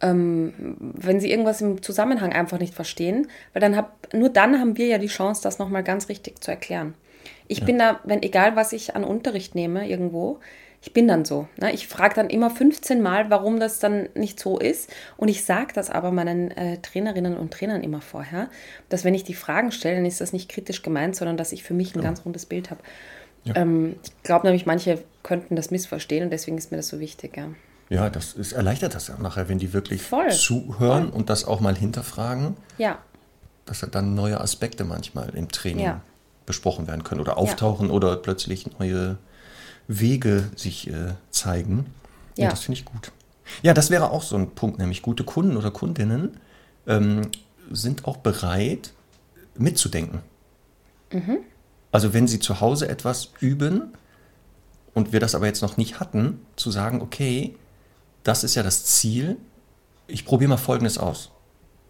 ähm, 0.00 0.52
wenn 0.78 1.20
sie 1.20 1.30
irgendwas 1.30 1.60
im 1.60 1.82
Zusammenhang 1.82 2.32
einfach 2.32 2.58
nicht 2.58 2.74
verstehen, 2.74 3.28
weil 3.52 3.60
dann 3.60 3.76
hab, 3.76 4.12
nur 4.14 4.28
dann 4.28 4.58
haben 4.60 4.76
wir 4.76 4.86
ja 4.86 4.98
die 4.98 5.06
Chance, 5.08 5.42
das 5.42 5.58
nochmal 5.58 5.82
ganz 5.82 6.08
richtig 6.08 6.42
zu 6.42 6.50
erklären. 6.50 6.94
Ich 7.48 7.64
bin 7.64 7.78
da, 7.78 8.00
wenn 8.04 8.22
egal 8.22 8.56
was 8.56 8.72
ich 8.72 8.94
an 8.94 9.04
Unterricht 9.04 9.54
nehme 9.54 9.88
irgendwo, 9.88 10.38
ich 10.80 10.92
bin 10.92 11.08
dann 11.08 11.24
so. 11.24 11.48
Ne? 11.60 11.72
Ich 11.72 11.88
frage 11.88 12.14
dann 12.14 12.30
immer 12.30 12.50
15 12.50 13.02
Mal, 13.02 13.30
warum 13.30 13.58
das 13.58 13.80
dann 13.80 14.08
nicht 14.14 14.38
so 14.38 14.58
ist. 14.58 14.90
Und 15.16 15.28
ich 15.28 15.44
sage 15.44 15.72
das 15.74 15.90
aber 15.90 16.12
meinen 16.12 16.50
äh, 16.52 16.78
Trainerinnen 16.78 17.36
und 17.36 17.52
Trainern 17.52 17.82
immer 17.82 18.00
vorher, 18.00 18.48
dass 18.88 19.04
wenn 19.04 19.14
ich 19.14 19.24
die 19.24 19.34
Fragen 19.34 19.72
stelle, 19.72 19.96
dann 19.96 20.06
ist 20.06 20.20
das 20.20 20.32
nicht 20.32 20.48
kritisch 20.48 20.82
gemeint, 20.82 21.16
sondern 21.16 21.36
dass 21.36 21.52
ich 21.52 21.64
für 21.64 21.74
mich 21.74 21.96
ein 21.96 22.02
ganz 22.02 22.24
rundes 22.24 22.46
Bild 22.46 22.70
habe. 22.70 22.80
Ähm, 23.54 23.96
ich 24.04 24.22
glaube 24.22 24.46
nämlich, 24.46 24.66
manche 24.66 25.02
könnten 25.22 25.56
das 25.56 25.70
missverstehen 25.70 26.24
und 26.24 26.30
deswegen 26.30 26.58
ist 26.58 26.70
mir 26.70 26.76
das 26.76 26.88
so 26.88 27.00
wichtig. 27.00 27.36
Ja. 27.36 27.48
Ja, 27.90 28.10
das 28.10 28.34
ist, 28.34 28.52
erleichtert 28.52 28.94
das 28.94 29.08
ja 29.08 29.16
nachher, 29.18 29.48
wenn 29.48 29.58
die 29.58 29.72
wirklich 29.72 30.02
Voll. 30.02 30.30
zuhören 30.30 31.08
und 31.08 31.30
das 31.30 31.46
auch 31.46 31.60
mal 31.60 31.74
hinterfragen, 31.74 32.54
ja. 32.76 32.98
dass 33.64 33.80
dann 33.90 34.14
neue 34.14 34.38
Aspekte 34.40 34.84
manchmal 34.84 35.30
im 35.30 35.48
Training 35.48 35.86
Ja. 35.86 36.02
Besprochen 36.48 36.88
werden 36.88 37.04
können 37.04 37.20
oder 37.20 37.36
auftauchen 37.38 37.90
oder 37.90 38.16
plötzlich 38.16 38.78
neue 38.78 39.18
Wege 39.86 40.50
sich 40.56 40.88
äh, 40.88 41.14
zeigen. 41.30 41.86
Ja, 42.36 42.44
Ja. 42.44 42.50
das 42.50 42.60
finde 42.60 42.80
ich 42.80 42.84
gut. 42.84 43.12
Ja, 43.62 43.72
das 43.74 43.90
wäre 43.90 44.10
auch 44.10 44.22
so 44.22 44.36
ein 44.36 44.50
Punkt, 44.50 44.78
nämlich 44.78 45.02
gute 45.02 45.24
Kunden 45.24 45.56
oder 45.56 45.70
Kundinnen 45.70 46.38
ähm, 46.86 47.30
sind 47.70 48.04
auch 48.06 48.16
bereit 48.18 48.92
mitzudenken. 49.56 50.20
Mhm. 51.12 51.38
Also 51.92 52.12
wenn 52.12 52.26
sie 52.26 52.40
zu 52.40 52.60
Hause 52.60 52.88
etwas 52.88 53.30
üben, 53.40 53.92
und 54.94 55.12
wir 55.12 55.20
das 55.20 55.34
aber 55.34 55.46
jetzt 55.46 55.62
noch 55.62 55.76
nicht 55.76 56.00
hatten, 56.00 56.40
zu 56.56 56.70
sagen, 56.70 57.00
okay, 57.00 57.54
das 58.24 58.42
ist 58.44 58.54
ja 58.56 58.62
das 58.62 58.84
Ziel, 58.84 59.36
ich 60.06 60.24
probiere 60.24 60.50
mal 60.50 60.56
Folgendes 60.56 60.98
aus. 60.98 61.30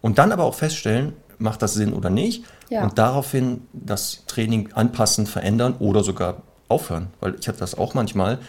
Und 0.01 0.17
dann 0.17 0.31
aber 0.31 0.43
auch 0.43 0.55
feststellen, 0.55 1.13
macht 1.39 1.61
das 1.61 1.73
Sinn 1.73 1.93
oder 1.93 2.09
nicht. 2.09 2.43
Ja. 2.69 2.83
Und 2.83 2.97
daraufhin 2.97 3.61
das 3.73 4.23
Training 4.27 4.71
anpassen, 4.73 5.25
verändern 5.25 5.75
oder 5.79 6.03
sogar 6.03 6.43
aufhören. 6.67 7.07
Weil 7.19 7.35
ich 7.39 7.47
hatte 7.47 7.59
das 7.59 7.75
auch 7.75 7.93
manchmal, 7.93 8.39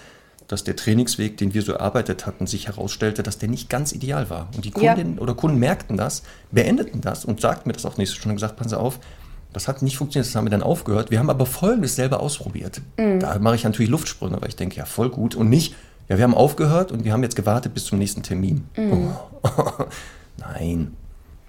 dass 0.48 0.64
der 0.64 0.74
Trainingsweg, 0.76 1.36
den 1.36 1.54
wir 1.54 1.62
so 1.62 1.72
erarbeitet 1.72 2.26
hatten, 2.26 2.46
sich 2.46 2.66
herausstellte, 2.66 3.22
dass 3.22 3.38
der 3.38 3.48
nicht 3.48 3.70
ganz 3.70 3.92
ideal 3.92 4.28
war. 4.30 4.48
Und 4.54 4.64
die 4.64 4.72
Ja. 4.76 4.94
Kundinnen 4.94 5.18
oder 5.20 5.34
Kunden 5.34 5.58
merkten 5.58 5.96
das, 5.96 6.22
beendeten 6.50 7.00
das 7.00 7.24
und 7.24 7.40
sagten 7.40 7.68
mir 7.68 7.72
das 7.72 7.86
auch 7.86 7.96
nächste 7.96 8.16
Stunde 8.16 8.34
gesagt, 8.34 8.56
passen 8.56 8.70
Sie 8.70 8.78
auf, 8.78 8.98
das 9.52 9.68
hat 9.68 9.82
nicht 9.82 9.96
funktioniert, 9.96 10.26
das 10.28 10.34
haben 10.34 10.44
wir 10.46 10.50
dann 10.50 10.62
aufgehört. 10.62 11.10
Wir 11.10 11.18
haben 11.20 11.30
aber 11.30 11.46
Folgendes 11.46 11.96
selber 11.96 12.20
ausprobiert. 12.20 12.82
Da 12.96 13.38
mache 13.38 13.56
ich 13.56 13.64
natürlich 13.64 13.90
Luftsprünge, 13.90 14.40
weil 14.40 14.48
ich 14.48 14.56
denke, 14.56 14.76
ja, 14.76 14.84
voll 14.84 15.10
gut. 15.10 15.34
Und 15.34 15.48
nicht, 15.48 15.74
ja, 16.08 16.18
wir 16.18 16.24
haben 16.24 16.34
aufgehört 16.34 16.92
und 16.92 17.04
wir 17.04 17.12
haben 17.12 17.22
jetzt 17.22 17.34
gewartet 17.36 17.74
bis 17.74 17.84
zum 17.84 17.98
nächsten 17.98 18.22
Termin. 18.22 18.64
Oh. 18.76 19.48
Nein. 20.38 20.96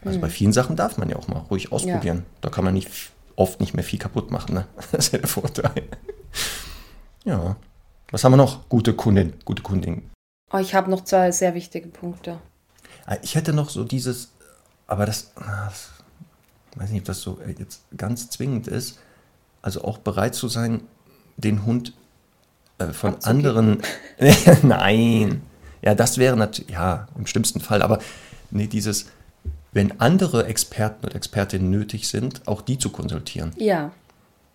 Also 0.04 0.20
bei 0.20 0.30
vielen 0.30 0.54
Sachen 0.54 0.76
darf 0.76 0.98
man 0.98 1.10
ja 1.10 1.16
auch 1.16 1.28
mal 1.28 1.40
ruhig 1.50 1.72
ausprobieren. 1.72 2.26
Da 2.42 2.50
kann 2.50 2.64
man 2.66 2.74
nicht 2.74 2.90
oft 3.36 3.60
nicht 3.60 3.74
mehr 3.74 3.84
viel 3.84 4.00
kaputt 4.00 4.32
machen. 4.32 4.56
Ne? 4.56 4.68
Das 4.92 5.06
ist 5.08 5.14
ja 5.14 5.20
der 5.20 5.28
Vorteil. 5.28 5.88
Ja. 7.24 7.56
Was 8.12 8.24
haben 8.24 8.32
wir 8.34 8.38
noch? 8.38 8.68
Gute 8.68 8.94
Kundin, 8.94 9.34
gute 9.46 9.62
Kundin. 9.64 10.10
Oh, 10.52 10.58
ich 10.58 10.74
habe 10.76 10.90
noch 10.92 11.04
zwei 11.04 11.32
sehr 11.32 11.54
wichtige 11.54 11.88
Punkte. 11.88 12.40
Ah, 13.06 13.18
Ich 13.22 13.36
hätte 13.36 13.54
noch 13.54 13.70
so 13.70 13.84
dieses, 13.84 14.32
aber 14.88 15.06
das, 15.06 15.32
das 15.36 15.92
weiß 16.76 16.90
nicht, 16.90 17.02
ob 17.02 17.06
das 17.06 17.22
so 17.22 17.40
äh, 17.46 17.56
jetzt 17.58 17.84
ganz 17.96 18.30
zwingend 18.30 18.68
ist. 18.68 19.00
Also 19.62 19.84
auch 19.84 20.00
bereit 20.00 20.36
zu 20.36 20.48
sein, 20.48 20.82
den 21.38 21.66
Hund 21.66 21.94
äh, 22.80 22.88
von 22.88 23.14
Abzugeben. 23.16 23.80
anderen. 23.80 23.82
Nein. 24.64 25.42
Ja, 25.84 25.96
das 25.96 26.18
wäre 26.18 26.36
natürlich, 26.36 26.72
ja, 26.72 27.08
im 27.18 27.28
schlimmsten 27.28 27.60
Fall. 27.62 27.82
Aber 27.82 28.00
nee, 28.50 28.68
dieses, 28.68 29.06
wenn 29.72 30.00
andere 30.02 30.46
Experten 30.46 31.06
und 31.06 31.16
Expertinnen 31.16 31.70
nötig 31.70 32.08
sind, 32.08 32.48
auch 32.48 32.62
die 32.62 32.78
zu 32.78 32.90
konsultieren. 32.90 33.52
Ja, 33.58 33.92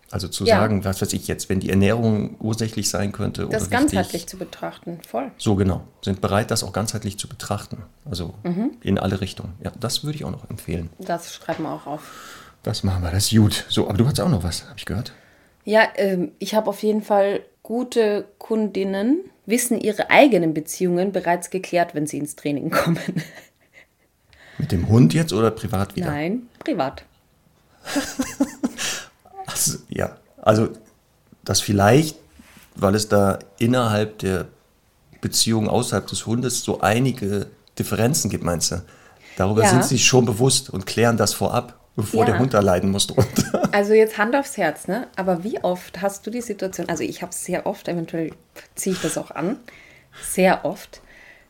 Also 0.09 0.29
zu 0.29 0.45
Ja. 0.45 0.55
sagen, 0.59 0.85
was 0.85 1.01
weiß 1.01 1.11
ich 1.11 1.27
jetzt, 1.27 1.49
wenn 1.49 1.59
die 1.59 1.69
Ernährung 1.69 2.37
ursächlich 2.39 2.87
sein 2.89 3.11
könnte 3.11 3.45
das 3.49 3.63
oder 3.63 3.71
ganzheitlich 3.71 4.13
wichtig, 4.13 4.27
zu 4.29 4.37
betrachten, 4.37 4.99
voll. 5.05 5.31
so 5.37 5.55
genau, 5.55 5.81
sind 6.01 6.21
bereit, 6.21 6.49
das 6.49 6.63
auch 6.63 6.71
ganzheitlich 6.71 7.17
zu 7.19 7.27
betrachten. 7.27 7.83
Also 8.09 8.33
Mhm. 8.43 8.71
in 8.81 8.99
alle 8.99 9.19
Richtungen. 9.19 9.53
Ja, 9.61 9.73
das 9.77 10.05
würde 10.05 10.15
ich 10.15 10.23
auch 10.23 10.31
noch 10.31 10.49
empfehlen. 10.49 10.89
Das 10.99 11.33
schreiben 11.35 11.63
wir 11.63 11.73
auch 11.73 11.87
auf. 11.87 12.53
Das 12.63 12.83
machen 12.83 13.03
wir, 13.03 13.11
das 13.11 13.29
ist 13.31 13.37
gut. 13.37 13.65
So, 13.67 13.89
aber 13.89 13.97
du 13.97 14.07
hast 14.07 14.17
auch 14.21 14.29
noch 14.29 14.43
was, 14.43 14.63
habe 14.63 14.75
ich 14.77 14.85
gehört. 14.85 15.11
Ja, 15.65 15.85
ähm, 15.95 16.31
ich 16.39 16.55
habe 16.55 16.69
auf 16.69 16.81
jeden 16.83 17.01
Fall 17.01 17.41
gute 17.61 18.29
Kundinnen, 18.37 19.19
wissen 19.45 19.77
ihre 19.77 20.09
eigenen 20.09 20.53
Beziehungen 20.53 21.11
bereits 21.11 21.49
geklärt, 21.49 21.93
wenn 21.95 22.07
sie 22.07 22.17
ins 22.17 22.37
Training 22.37 22.69
kommen. 22.69 22.97
Mit 24.57 24.71
dem 24.71 24.87
Hund 24.89 25.13
jetzt 25.13 25.33
oder 25.33 25.51
privat 25.51 25.95
wieder? 25.95 26.07
Nein, 26.07 26.43
privat. 26.59 27.03
Also, 29.45 29.77
ja, 29.87 30.17
also 30.41 30.69
das 31.45 31.61
vielleicht, 31.61 32.17
weil 32.75 32.95
es 32.95 33.07
da 33.07 33.39
innerhalb 33.57 34.19
der 34.19 34.45
Beziehung 35.21 35.69
außerhalb 35.69 36.05
des 36.05 36.25
Hundes 36.25 36.63
so 36.63 36.81
einige 36.81 37.47
Differenzen 37.79 38.29
gibt, 38.29 38.43
meinst 38.43 38.71
du? 38.71 38.81
Darüber 39.37 39.63
Ja. 39.63 39.69
sind 39.69 39.85
sie 39.85 39.99
schon 39.99 40.25
bewusst 40.25 40.69
und 40.69 40.85
klären 40.85 41.15
das 41.17 41.33
vorab, 41.33 41.79
bevor 41.95 42.21
Ja. 42.25 42.31
der 42.31 42.39
Hund 42.39 42.53
da 42.53 42.59
leiden 42.59 42.91
muss 42.91 43.07
drunter. 43.07 43.63
Also 43.71 43.93
jetzt 43.93 44.17
Hand 44.17 44.35
aufs 44.35 44.57
Herz, 44.57 44.87
ne? 44.87 45.07
Aber 45.15 45.43
wie 45.43 45.63
oft 45.63 46.01
hast 46.01 46.25
du 46.27 46.31
die 46.31 46.41
Situation, 46.41 46.89
also 46.89 47.03
ich 47.03 47.21
habe 47.21 47.31
es 47.31 47.43
sehr 47.45 47.65
oft, 47.65 47.87
eventuell 47.87 48.31
ziehe 48.75 48.95
ich 48.95 49.01
das 49.01 49.17
auch 49.17 49.31
an, 49.31 49.57
sehr 50.29 50.65
oft, 50.65 51.01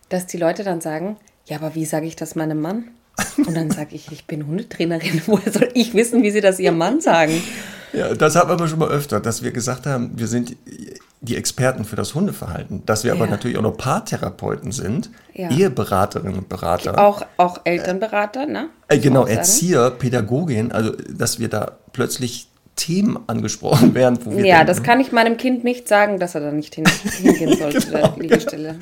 dass 0.09 0.27
die 0.27 0.37
Leute 0.37 0.63
dann 0.63 0.81
sagen, 0.81 1.17
ja, 1.45 1.57
aber 1.57 1.73
wie 1.75 1.85
sage 1.85 2.05
ich 2.05 2.15
das 2.15 2.35
meinem 2.35 2.61
Mann? 2.61 2.89
Und 3.37 3.55
dann 3.55 3.71
sage 3.71 3.95
ich, 3.95 4.11
ich 4.11 4.25
bin 4.25 4.45
Hundetrainerin, 4.47 5.21
woher 5.27 5.51
soll 5.51 5.69
ich 5.73 5.93
wissen, 5.93 6.23
wie 6.23 6.31
sie 6.31 6.41
das 6.41 6.59
ihrem 6.59 6.77
Mann 6.77 7.01
sagen? 7.01 7.41
Ja, 7.93 8.13
das 8.13 8.35
hatten 8.35 8.49
wir 8.49 8.53
aber 8.53 8.67
schon 8.67 8.79
mal 8.79 8.89
öfter, 8.89 9.19
dass 9.19 9.43
wir 9.43 9.51
gesagt 9.51 9.85
haben, 9.85 10.11
wir 10.15 10.27
sind 10.27 10.55
die 11.21 11.35
Experten 11.35 11.83
für 11.85 11.95
das 11.95 12.13
Hundeverhalten, 12.13 12.85
dass 12.85 13.03
wir 13.03 13.11
aber 13.13 13.25
Ja. 13.25 13.31
natürlich 13.31 13.57
auch 13.57 13.61
noch 13.63 13.75
Paartherapeuten 13.77 14.71
sind, 14.71 15.09
Ja. 15.33 15.49
Eheberaterinnen 15.49 16.37
und 16.37 16.49
Berater. 16.49 16.99
Auch, 16.99 17.23
auch 17.37 17.61
Elternberater, 17.63 18.45
ne? 18.45 18.69
Äh, 18.87 18.95
Muss 18.95 19.03
genau. 19.03 19.25
Erzieher, 19.25 19.89
Pädagogin, 19.91 20.71
also 20.71 20.91
dass 21.09 21.39
wir 21.39 21.47
da 21.49 21.77
plötzlich 21.93 22.49
Themen 22.75 23.17
angesprochen 23.25 23.95
werden, 23.95 24.19
wo 24.23 24.31
wir 24.31 24.45
Ja, 24.45 24.57
denken, 24.57 24.67
das 24.67 24.83
kann 24.83 24.99
ich 24.99 25.11
meinem 25.11 25.37
Kind 25.37 25.63
nicht 25.63 25.87
sagen, 25.87 26.19
dass 26.19 26.35
er 26.35 26.41
da 26.41 26.51
nicht 26.51 26.75
hin, 26.75 26.85
hingehen 27.21 27.57
sollte, 27.57 27.79
Genau, 27.87 28.07
der 28.09 28.21
Liegestelle. 28.21 28.75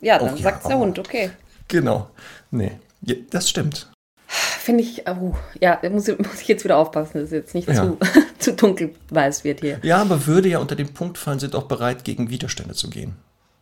Ja, 0.00 0.18
dann 0.18 0.30
Auch 0.30 0.36
ja, 0.36 0.42
sagt 0.42 0.64
der 0.64 0.72
aber- 0.72 0.80
Hund, 0.84 0.98
okay. 0.98 1.30
Genau. 1.68 2.08
Nee, 2.50 2.72
ja, 3.04 3.14
das 3.30 3.48
stimmt. 3.50 3.90
Finde 4.26 4.82
ich, 4.82 5.06
oh, 5.08 5.34
ja, 5.60 5.78
da 5.80 5.90
muss, 5.90 6.08
ich- 6.08 6.18
muss 6.26 6.40
ich 6.40 6.48
jetzt 6.48 6.64
wieder 6.64 6.76
aufpassen, 6.78 7.14
dass 7.18 7.24
es 7.26 7.30
jetzt 7.32 7.54
nicht 7.54 7.68
Ja. 7.68 7.74
zu, 7.74 7.98
zu 8.38 8.52
dunkelweiß 8.54 9.44
wird 9.44 9.60
hier. 9.60 9.78
Ja, 9.82 9.98
aber 9.98 10.26
würde 10.26 10.48
ja 10.48 10.58
unter 10.58 10.76
den 10.76 10.92
Punkt 10.94 11.18
fallen, 11.18 11.38
sind 11.38 11.54
auch 11.54 11.64
bereit, 11.64 12.04
gegen 12.04 12.30
Widerstände 12.30 12.74
zu 12.74 12.90
gehen. 12.90 13.16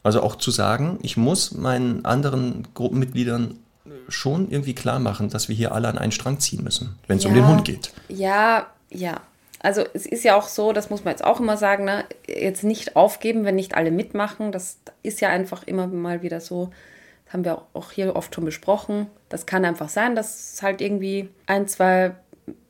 Also 0.04 0.22
auch 0.22 0.36
zu 0.36 0.50
sagen, 0.50 0.98
ich 1.02 1.16
muss 1.16 1.52
meinen 1.52 2.04
anderen 2.04 2.66
Gruppenmitgliedern 2.74 3.58
schon 4.08 4.50
irgendwie 4.50 4.74
klar 4.74 4.98
machen, 4.98 5.28
dass 5.28 5.48
wir 5.48 5.56
hier 5.56 5.72
alle 5.72 5.88
an 5.88 5.98
einen 5.98 6.12
Strang 6.12 6.38
ziehen 6.40 6.62
müssen, 6.64 6.96
wenn 7.06 7.18
es 7.18 7.24
um 7.24 7.34
Ja. 7.34 7.42
den 7.42 7.48
Hund 7.48 7.64
geht. 7.64 7.92
Ja, 8.08 8.66
ja. 8.90 9.20
Also 9.60 9.84
es 9.94 10.06
ist 10.06 10.24
ja 10.24 10.36
auch 10.36 10.48
so, 10.48 10.72
das 10.72 10.90
muss 10.90 11.04
man 11.04 11.12
jetzt 11.12 11.22
auch 11.24 11.38
immer 11.38 11.56
sagen, 11.56 11.84
ne? 11.84 12.04
jetzt 12.26 12.64
nicht 12.64 12.96
aufgeben, 12.96 13.44
wenn 13.44 13.54
nicht 13.54 13.76
alle 13.76 13.92
mitmachen. 13.92 14.50
Das 14.50 14.78
ist 15.04 15.20
ja 15.20 15.28
einfach 15.28 15.62
immer 15.64 15.86
mal 15.86 16.22
wieder 16.22 16.40
so. 16.40 16.70
Das 17.26 17.34
haben 17.34 17.44
wir 17.44 17.62
auch 17.72 17.92
hier 17.92 18.16
oft 18.16 18.34
schon 18.34 18.44
besprochen. 18.44 19.06
Das 19.32 19.46
kann 19.46 19.64
einfach 19.64 19.88
sein, 19.88 20.14
dass 20.14 20.54
es 20.54 20.62
halt 20.62 20.80
irgendwie 20.80 21.28
ein, 21.46 21.66
zwei 21.66 22.14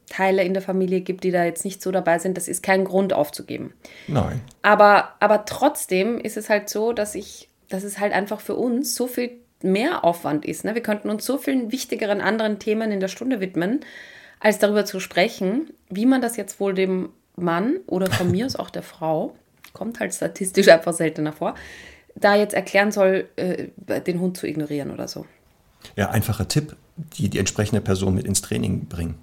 Teile 0.06 0.44
in 0.44 0.52
der 0.52 0.62
Familie 0.62 1.00
gibt, 1.00 1.24
die 1.24 1.30
da 1.30 1.44
jetzt 1.44 1.64
nicht 1.64 1.82
so 1.82 1.90
dabei 1.90 2.18
sind. 2.18 2.36
Das 2.36 2.46
ist 2.46 2.62
kein 2.62 2.84
Grund 2.84 3.12
aufzugeben. 3.12 3.72
Nein. 4.06 4.40
Aber, 4.60 5.14
aber 5.20 5.44
trotzdem 5.44 6.18
ist 6.18 6.36
es 6.36 6.50
halt 6.50 6.68
so, 6.68 6.92
dass 6.92 7.14
ich, 7.14 7.48
dass 7.68 7.82
es 7.82 7.98
halt 7.98 8.12
einfach 8.12 8.40
für 8.40 8.54
uns 8.54 8.94
so 8.94 9.06
viel 9.06 9.38
mehr 9.62 10.04
Aufwand 10.04 10.44
ist. 10.44 10.64
Ne? 10.64 10.74
Wir 10.74 10.82
könnten 10.82 11.10
uns 11.10 11.24
so 11.24 11.38
vielen 11.38 11.72
wichtigeren 11.72 12.20
anderen 12.20 12.58
Themen 12.58 12.92
in 12.92 13.00
der 13.00 13.08
Stunde 13.08 13.40
widmen, 13.40 13.80
als 14.38 14.58
darüber 14.58 14.84
zu 14.84 15.00
sprechen, 15.00 15.70
wie 15.88 16.06
man 16.06 16.20
das 16.20 16.36
jetzt 16.36 16.60
wohl 16.60 16.74
dem 16.74 17.10
Mann 17.36 17.78
oder 17.86 18.10
von 18.10 18.30
mir 18.30 18.46
aus 18.46 18.56
auch 18.56 18.70
der 18.70 18.82
Frau, 18.82 19.34
kommt 19.72 20.00
halt 20.00 20.14
statistisch 20.14 20.68
einfach 20.68 20.92
seltener 20.92 21.32
vor, 21.32 21.54
da 22.14 22.36
jetzt 22.36 22.54
erklären 22.54 22.92
soll, 22.92 23.28
äh, 23.36 23.68
den 24.02 24.20
Hund 24.20 24.36
zu 24.36 24.46
ignorieren 24.46 24.90
oder 24.90 25.08
so. 25.08 25.26
Ja, 25.96 26.10
einfacher 26.10 26.48
Tipp, 26.48 26.76
die 26.96 27.28
die 27.28 27.38
entsprechende 27.38 27.80
Person 27.80 28.14
mit 28.14 28.26
ins 28.26 28.42
Training 28.42 28.86
bringen. 28.86 29.14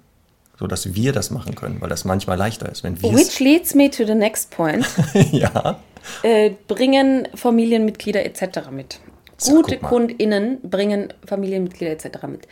So 0.58 0.66
dass 0.66 0.94
wir 0.94 1.12
das 1.12 1.30
machen 1.30 1.54
können, 1.54 1.80
weil 1.80 1.88
das 1.88 2.04
manchmal 2.04 2.36
leichter 2.36 2.68
ist, 2.68 2.84
wenn 2.84 3.00
wir 3.00 3.14
Which 3.14 3.40
leads 3.40 3.74
me 3.74 3.90
to 3.90 4.04
the 4.04 4.14
next 4.14 4.50
point. 4.50 4.86
Ja. 5.32 5.80
äh, 6.22 6.50
bringen 6.68 7.28
Familienmitglieder 7.34 8.24
etc. 8.24 8.70
mit. 8.70 9.00
So, 9.38 9.54
Gute. 9.54 9.78
KundInnen 9.78 10.60
bringen 10.62 11.14
Familienmitglieder 11.24 11.92
etc. 11.92 12.24
mit. 12.28 12.46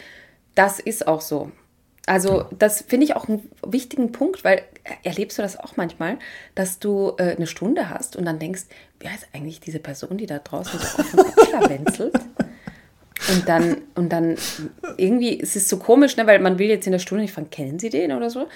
Das 0.54 0.80
ist 0.80 1.06
auch 1.06 1.20
so. 1.20 1.52
Also, 2.06 2.46
das 2.58 2.80
finde 2.80 3.04
ich 3.04 3.14
auch 3.14 3.28
einen 3.28 3.50
wichtigen 3.66 4.12
Punkt, 4.12 4.42
weil 4.42 4.62
äh, 4.84 4.94
erlebst 5.04 5.36
du 5.36 5.42
das 5.42 5.58
auch 5.58 5.76
manchmal, 5.76 6.18
dass 6.54 6.78
du 6.78 7.12
äh, 7.18 7.36
eine 7.36 7.46
Stunde 7.46 7.90
hast 7.90 8.16
und 8.16 8.24
dann 8.24 8.38
denkst, 8.38 8.62
wer 9.00 9.14
ist 9.14 9.26
eigentlich 9.34 9.60
diese 9.60 9.78
Person, 9.78 10.16
die 10.16 10.24
da 10.24 10.38
draußen 10.38 10.80
so 10.80 11.02
auf 11.02 11.14
und 11.14 11.26
abschlawenzelt? 11.38 12.14
Und 13.32 13.48
dann, 13.48 13.78
und 13.94 14.12
dann 14.12 14.36
irgendwie, 14.96 15.40
es 15.40 15.56
ist 15.56 15.68
so 15.68 15.78
komisch, 15.78 16.16
ne, 16.16 16.26
weil 16.26 16.38
man 16.38 16.58
will 16.58 16.68
jetzt 16.68 16.86
in 16.86 16.92
der 16.92 16.98
Stunde 16.98 17.22
nicht 17.22 17.34
fragen, 17.34 17.50
kennen 17.50 17.78
Sie 17.78 17.90
den 17.90 18.12
oder 18.12 18.30
so? 18.30 18.46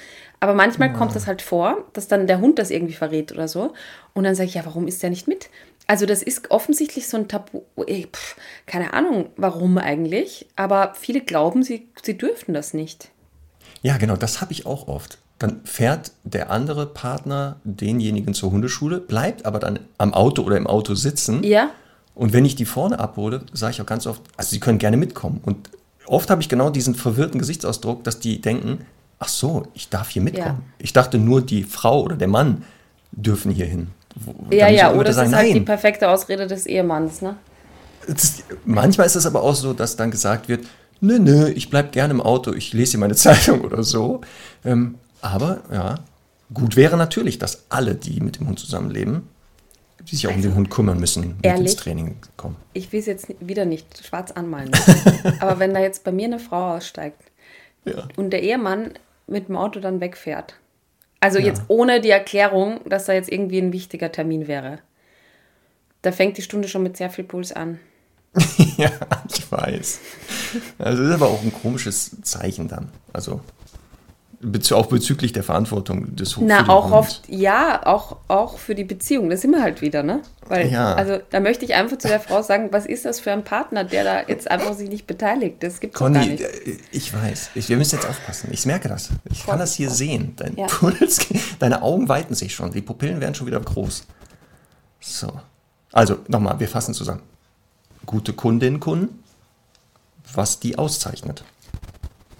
Aber 0.40 0.54
manchmal 0.54 0.92
kommt 0.92 1.14
das 1.14 1.26
halt 1.26 1.40
vor, 1.40 1.84
dass 1.92 2.08
dann 2.08 2.26
der 2.26 2.40
Hund 2.40 2.58
das 2.58 2.70
irgendwie 2.70 2.94
verrät 2.94 3.30
oder 3.32 3.46
so. 3.46 3.74
Und 4.12 4.24
dann 4.24 4.34
sage 4.34 4.48
ich, 4.48 4.54
ja, 4.54 4.64
warum 4.64 4.88
ist 4.88 5.02
der 5.02 5.10
nicht 5.10 5.28
mit? 5.28 5.50
Also 5.86 6.06
das 6.06 6.22
ist 6.22 6.50
offensichtlich 6.50 7.08
so 7.08 7.16
ein 7.16 7.28
Tabu. 7.28 7.62
Ey, 7.86 8.08
pff, 8.12 8.36
keine 8.66 8.92
Ahnung, 8.94 9.26
warum 9.36 9.78
eigentlich. 9.78 10.46
Aber 10.56 10.94
viele 10.98 11.20
glauben, 11.20 11.62
sie, 11.62 11.88
sie 12.02 12.16
dürften 12.16 12.54
das 12.54 12.74
nicht. 12.74 13.10
Ja, 13.82 13.96
genau, 13.98 14.16
das 14.16 14.40
habe 14.40 14.52
ich 14.52 14.66
auch 14.66 14.88
oft. 14.88 15.18
Dann 15.38 15.60
fährt 15.64 16.12
der 16.24 16.50
andere 16.50 16.86
Partner 16.86 17.60
denjenigen 17.64 18.32
zur 18.32 18.52
Hundeschule, 18.52 19.00
bleibt 19.00 19.44
aber 19.44 19.58
dann 19.58 19.80
am 19.98 20.14
Auto 20.14 20.42
oder 20.42 20.56
im 20.56 20.66
Auto 20.68 20.94
sitzen. 20.94 21.42
Ja, 21.42 21.70
Und 22.14 22.32
wenn 22.32 22.44
ich 22.44 22.54
die 22.56 22.66
vorne 22.66 22.98
abhole, 22.98 23.42
sage 23.52 23.72
ich 23.72 23.80
auch 23.80 23.86
ganz 23.86 24.06
oft, 24.06 24.20
also 24.36 24.50
sie 24.50 24.60
können 24.60 24.78
gerne 24.78 24.96
mitkommen. 24.96 25.40
Und 25.44 25.70
oft 26.06 26.28
habe 26.30 26.42
ich 26.42 26.48
genau 26.48 26.70
diesen 26.70 26.94
verwirrten 26.94 27.38
Gesichtsausdruck, 27.38 28.04
dass 28.04 28.18
die 28.18 28.40
denken, 28.40 28.80
ach 29.18 29.28
so, 29.28 29.66
ich 29.74 29.88
darf 29.88 30.10
hier 30.10 30.20
mitkommen. 30.22 30.46
Ja. 30.66 30.74
Ich 30.78 30.92
dachte 30.92 31.18
nur, 31.18 31.40
die 31.42 31.62
Frau 31.64 32.02
oder 32.02 32.16
der 32.16 32.28
Mann 32.28 32.64
dürfen 33.12 33.50
hier 33.52 33.66
hin. 33.66 33.88
Wo- 34.16 34.34
ja, 34.54 34.68
ja. 34.68 34.92
Oder 34.92 35.10
es 35.10 35.16
sagen, 35.16 35.30
ist 35.30 35.36
halt 35.36 35.48
die 35.48 35.54
nein. 35.54 35.64
perfekte 35.64 36.08
Ausrede 36.10 36.46
des 36.46 36.66
Ehemanns, 36.66 37.22
ne? 37.22 37.36
Ist- 38.06 38.44
manchmal 38.66 39.06
ist 39.06 39.16
es 39.16 39.24
aber 39.26 39.42
auch 39.42 39.54
so, 39.54 39.72
dass 39.72 39.96
dann 39.96 40.10
gesagt 40.10 40.48
wird, 40.48 40.66
nö, 41.00 41.18
nö, 41.18 41.48
ich 41.48 41.70
bleib 41.70 41.92
gerne 41.92 42.12
im 42.12 42.20
Auto, 42.20 42.52
ich 42.52 42.72
lese 42.74 42.92
hier 42.92 43.00
meine 43.00 43.14
Zeitung 43.16 43.62
oder 43.62 43.82
so. 43.84 44.20
Ähm, 44.64 44.96
aber 45.22 45.60
ja, 45.72 45.94
gut 46.52 46.76
wäre 46.76 46.96
natürlich, 46.98 47.38
dass 47.38 47.62
alle, 47.70 47.94
die 47.94 48.20
mit 48.20 48.38
dem 48.38 48.48
Hund 48.48 48.58
zusammenleben, 48.58 49.22
die 50.11 50.16
sich 50.16 50.26
auch 50.28 50.34
um 50.34 50.42
den 50.42 50.55
Hund 50.55 50.70
kümmern 50.70 50.98
müssen, 50.98 51.36
Ehrlich? 51.42 51.72
ins 51.72 51.76
Training 51.76 52.16
kommen. 52.36 52.57
Ich 52.72 52.92
will 52.92 53.00
es 53.00 53.07
jetzt 53.07 53.28
wieder 53.40 53.64
nicht 53.64 54.05
schwarz 54.05 54.30
anmalen. 54.32 54.70
Aber 55.40 55.59
wenn 55.59 55.72
da 55.74 55.80
jetzt 55.80 56.05
bei 56.05 56.12
mir 56.12 56.26
eine 56.26 56.38
Frau 56.38 56.76
aussteigt 56.76 57.22
Ja. 57.84 58.09
und 58.16 58.30
der 58.30 58.42
Ehemann 58.42 58.92
mit 59.26 59.48
dem 59.48 59.57
Auto 59.57 59.80
dann 59.80 60.00
wegfährt, 60.00 60.57
also 61.20 61.38
jetzt 61.38 61.62
ohne 61.68 62.00
die 62.00 62.11
Erklärung, 62.11 62.80
dass 62.84 63.05
da 63.05 63.12
jetzt 63.12 63.30
irgendwie 63.30 63.59
ein 63.61 63.72
wichtiger 63.72 64.11
Termin 64.11 64.48
wäre, 64.48 64.80
da 66.03 66.11
fängt 66.11 66.36
die 66.36 66.42
Stunde 66.42 66.66
schon 66.66 66.82
mit 66.82 66.96
sehr 66.96 67.11
viel 67.11 67.24
Puls 67.24 67.53
an. 67.53 67.78
ja, 68.76 68.90
ich 69.32 69.50
weiß. 69.53 70.00
Also 70.78 71.03
das 71.03 71.11
ist 71.11 71.14
aber 71.14 71.28
auch 71.28 71.42
ein 71.42 71.53
komisches 71.53 72.16
Zeichen 72.22 72.66
dann. 72.66 72.88
Also 73.12 73.40
bezü 74.45 74.74
auch 74.74 74.86
bezüglich 74.86 75.32
der 75.32 75.45
Verantwortung 75.45 76.16
des 76.16 76.32
für 76.32 76.43
Na, 76.45 76.68
auch 76.68 76.86
Hund. 76.86 76.95
oft, 76.95 77.22
ja, 77.28 77.86
auch, 77.86 78.16
auch 78.28 78.59
für 78.59 78.74
die 78.74 78.82
Beziehung. 78.84 79.30
Da 79.30 79.36
sind 79.36 79.53
wir 79.53 79.62
halt 79.62 79.80
wieder, 79.82 80.03
ne? 80.03 80.20
Weil, 80.49 80.70
Ja. 80.70 80.95
also 80.95 81.20
da 81.30 81.38
möchte 81.40 81.64
ich 81.64 81.74
einfach 81.74 81.97
zu 81.99 82.09
der 82.09 82.18
Frau 82.18 82.43
sagen, 82.43 82.68
was 82.72 82.84
ist 82.84 83.05
das 83.05 83.20
für 83.20 83.30
ein 83.30 83.45
Partner, 83.45 83.84
der 83.84 84.03
da 84.03 84.22
jetzt 84.26 84.51
einfach 84.51 84.74
sich 84.74 84.88
nicht 84.88 85.07
beteiligt? 85.07 85.62
Das 85.62 85.78
gibt's 85.78 85.97
doch 85.99 86.07
gar 86.12 86.14
Conny, 86.22 86.32
nicht. 86.32 86.43
äh, 86.43 86.76
ich 86.90 87.14
weiß. 87.14 87.51
Ich, 87.55 87.68
wir 87.68 87.76
müssen 87.76 87.95
jetzt 87.95 88.09
aufpassen. 88.09 88.49
Ich 88.53 88.66
merke 88.66 88.88
das. 88.88 89.11
Ich 89.30 89.47
kann 89.47 89.61
das 89.61 89.74
hier 89.74 89.90
sehen. 89.90 90.34
Dein 90.36 90.57
Ja. 90.57 90.66
Puls, 90.66 91.20
deine 91.61 91.82
Augen 91.82 92.09
weiten 92.09 92.34
sich 92.34 92.53
schon. 92.55 92.72
Die 92.72 92.82
Pupillen 92.82 93.20
werden 93.20 93.36
schon 93.36 93.47
wieder 93.47 93.61
groß. 93.61 94.07
So. 95.01 95.32
Also, 95.93 96.18
nochmal, 96.26 96.59
wir 96.59 96.68
fassen 96.68 96.95
zusammen. 96.95 97.22
Gute 98.07 98.32
Kundinnen, 98.32 98.80
Kunden, 98.80 99.22
was 100.34 100.59
die 100.59 100.76
auszeichnet. 100.78 101.45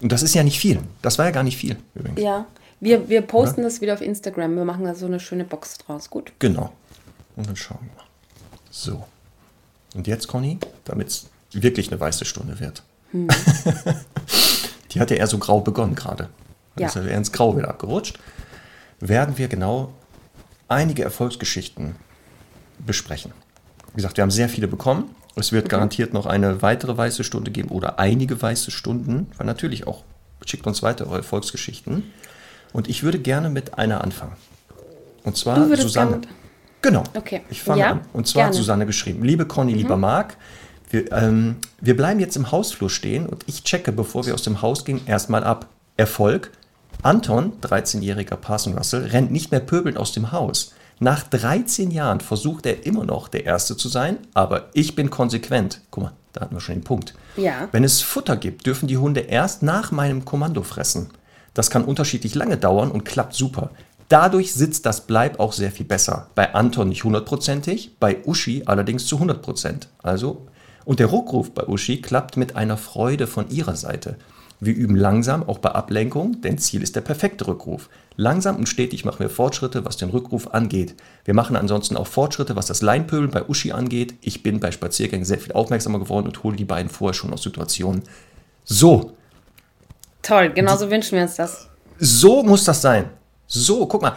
Und 0.03 0.11
das 0.11 0.21
ist 0.21 0.35
ja 0.35 0.43
nicht 0.43 0.59
viel. 0.59 0.81
Das 1.01 1.17
war 1.17 1.25
ja 1.25 1.31
gar 1.31 1.43
nicht 1.43 1.57
viel, 1.57 1.77
übrigens. 1.95 2.21
Ja, 2.21 2.45
wir, 2.81 3.07
wir 3.07 3.21
posten 3.21 3.63
das 3.63 3.79
wieder 3.79 3.93
auf 3.93 4.01
Instagram. 4.01 4.53
Wir 4.57 4.65
machen 4.65 4.83
da 4.83 4.95
so 4.95 5.05
eine 5.05 5.21
schöne 5.21 5.45
Box 5.45 5.77
draus. 5.77 6.09
Gut. 6.09 6.33
Genau. 6.39 6.73
Und 7.37 7.47
dann 7.47 7.55
schauen 7.55 7.79
wir 7.81 7.95
mal. 7.95 8.05
So. 8.69 9.05
Und 9.95 10.05
jetzt, 10.05 10.27
Conny, 10.27 10.59
damit 10.83 11.07
es 11.07 11.29
wirklich 11.53 11.89
eine 11.89 12.01
weiße 12.01 12.25
Stunde 12.25 12.59
wird. 12.59 12.83
Hm. 13.11 13.29
Die 14.91 14.99
hat 14.99 15.09
ja 15.09 15.15
eher 15.15 15.27
so 15.27 15.37
grau 15.37 15.61
begonnen 15.61 15.95
gerade. 15.95 16.27
Ja. 16.77 16.87
Ist 16.87 16.95
ja 16.97 17.05
eher 17.05 17.17
ins 17.17 17.31
Grau 17.31 17.55
wieder 17.55 17.69
abgerutscht. 17.69 18.19
Werden 18.99 19.37
wir 19.37 19.47
genau 19.47 19.93
einige 20.67 21.03
Erfolgsgeschichten 21.03 21.95
besprechen. 22.85 23.31
Wie 23.91 23.97
gesagt, 23.97 24.17
wir 24.17 24.23
haben 24.23 24.31
sehr 24.31 24.49
viele 24.49 24.67
bekommen. 24.67 25.15
Es 25.35 25.51
Mhm. 25.51 25.55
wird 25.57 25.69
garantiert 25.69 26.13
noch 26.13 26.25
eine 26.25 26.61
weitere 26.61 26.95
weiße 26.95 27.23
Stunde 27.23 27.51
geben 27.51 27.69
oder 27.69 27.99
einige 27.99 28.41
weiße 28.41 28.71
Stunden, 28.71 29.27
weil 29.37 29.47
natürlich 29.47 29.87
auch 29.87 30.03
schickt 30.45 30.67
uns 30.67 30.83
weiter 30.83 31.07
eure 31.07 31.17
Erfolgsgeschichten. 31.17 32.03
Und 32.73 32.89
ich 32.89 33.03
würde 33.03 33.19
gerne 33.19 33.49
mit 33.49 33.77
einer 33.77 34.03
anfangen. 34.03 34.35
Und 35.23 35.37
zwar 35.37 35.63
Susanne. 35.77 36.21
Genau. 36.81 37.03
Okay. 37.13 37.41
Ich 37.49 37.63
fange 37.63 37.79
Ja, 37.81 37.91
an. 37.91 38.01
Und 38.11 38.27
zwar 38.27 38.43
hat 38.43 38.51
gerne. 38.51 38.57
Mhm. 38.57 38.61
Susanne 38.63 38.85
geschrieben. 38.85 39.23
Liebe 39.23 39.45
Conny, 39.45 39.73
lieber 39.73 39.95
Marc, 39.95 40.35
wir, 40.89 41.11
ähm, 41.13 41.55
wir 41.79 41.95
bleiben 41.95 42.19
jetzt 42.19 42.35
im 42.35 42.51
Hausflur 42.51 42.89
stehen 42.89 43.25
und 43.25 43.43
ich 43.47 43.63
checke, 43.63 43.91
bevor 43.91 44.25
wir 44.25 44.33
aus 44.33 44.43
dem 44.43 44.61
Haus 44.61 44.83
gehen, 44.85 45.01
erstmal 45.05 45.43
ab. 45.43 45.67
Erfolg. 45.95 46.51
Anton, 47.03 47.53
13-jähriger 47.61 48.35
Parson 48.35 48.77
Russell, 48.77 49.05
rennt 49.07 49.31
nicht 49.31 49.51
mehr 49.51 49.59
pöbelnd 49.59 49.97
aus 49.97 50.11
dem 50.11 50.31
Haus. 50.31 50.73
Nach 50.99 51.23
13 51.23 51.91
Jahren 51.91 52.19
versucht 52.19 52.65
er 52.65 52.85
immer 52.85 53.05
noch 53.05 53.27
der 53.27 53.45
Erste 53.45 53.75
zu 53.75 53.89
sein, 53.89 54.17
aber 54.33 54.69
ich 54.73 54.95
bin 54.95 55.09
konsequent. 55.09 55.81
Guck 55.91 56.03
mal, 56.03 56.13
da 56.33 56.41
hatten 56.41 56.55
wir 56.55 56.61
schon 56.61 56.75
den 56.75 56.83
Punkt. 56.83 57.13
Ja. 57.35 57.67
Wenn 57.71 57.83
es 57.83 58.01
Futter 58.01 58.37
gibt, 58.37 58.65
dürfen 58.65 58.87
die 58.87 58.97
Hunde 58.97 59.21
erst 59.21 59.63
nach 59.63 59.91
meinem 59.91 60.25
Kommando 60.25 60.63
fressen. 60.63 61.09
Das 61.53 61.69
kann 61.69 61.85
unterschiedlich 61.85 62.35
lange 62.35 62.57
dauern 62.57 62.91
und 62.91 63.05
klappt 63.05 63.33
super. 63.33 63.69
Dadurch 64.09 64.53
sitzt 64.53 64.85
das 64.85 65.01
Bleib 65.01 65.39
auch 65.39 65.53
sehr 65.53 65.71
viel 65.71 65.85
besser. 65.85 66.27
Bei 66.35 66.53
Anton 66.53 66.89
nicht 66.89 67.03
hundertprozentig, 67.03 67.97
bei 67.99 68.17
Uschi 68.25 68.63
allerdings 68.65 69.05
zu 69.05 69.15
100 69.15 69.41
Prozent. 69.41 69.89
Also, 70.01 70.47
und 70.85 70.99
der 70.99 71.07
Ruckruf 71.07 71.51
bei 71.51 71.67
Uschi 71.67 72.01
klappt 72.01 72.37
mit 72.37 72.55
einer 72.55 72.77
Freude 72.77 73.27
von 73.27 73.49
ihrer 73.49 73.75
Seite. 73.75 74.17
Wir 74.65 74.75
üben 74.75 74.95
langsam, 74.95 75.43
auch 75.43 75.59
bei 75.59 75.71
Ablenkung, 75.71 76.41
denn 76.41 76.57
Ziel 76.57 76.81
ist 76.83 76.95
der 76.95 77.01
perfekte 77.01 77.47
Rückruf. 77.47 77.89
Langsam 78.15 78.55
und 78.55 78.69
stetig 78.69 79.03
machen 79.03 79.19
wir 79.19 79.29
Fortschritte, 79.29 79.83
was 79.85 79.97
den 79.97 80.09
Rückruf 80.09 80.53
angeht. 80.53 80.95
Wir 81.25 81.33
machen 81.33 81.55
ansonsten 81.55 81.97
auch 81.97 82.07
Fortschritte, 82.07 82.55
was 82.55 82.67
das 82.67 82.81
Leinpöbeln 82.81 83.31
bei 83.31 83.43
Uschi 83.47 83.71
angeht. 83.71 84.13
Ich 84.21 84.43
bin 84.43 84.59
bei 84.59 84.71
Spaziergängen 84.71 85.25
sehr 85.25 85.39
viel 85.39 85.53
aufmerksamer 85.53 85.99
geworden 85.99 86.27
und 86.27 86.43
hole 86.43 86.55
die 86.55 86.65
beiden 86.65 86.89
vorher 86.89 87.13
schon 87.13 87.33
aus 87.33 87.43
Situationen. 87.43 88.03
So, 88.63 89.13
Toll, 90.21 90.51
genauso 90.53 90.89
wünschen 90.89 91.15
wir 91.17 91.23
uns 91.23 91.35
das. 91.35 91.67
so 91.99 92.43
muss 92.43 92.63
das 92.63 92.81
sein. 92.81 93.09
So, 93.47 93.85
guck 93.85 94.01
mal. 94.01 94.15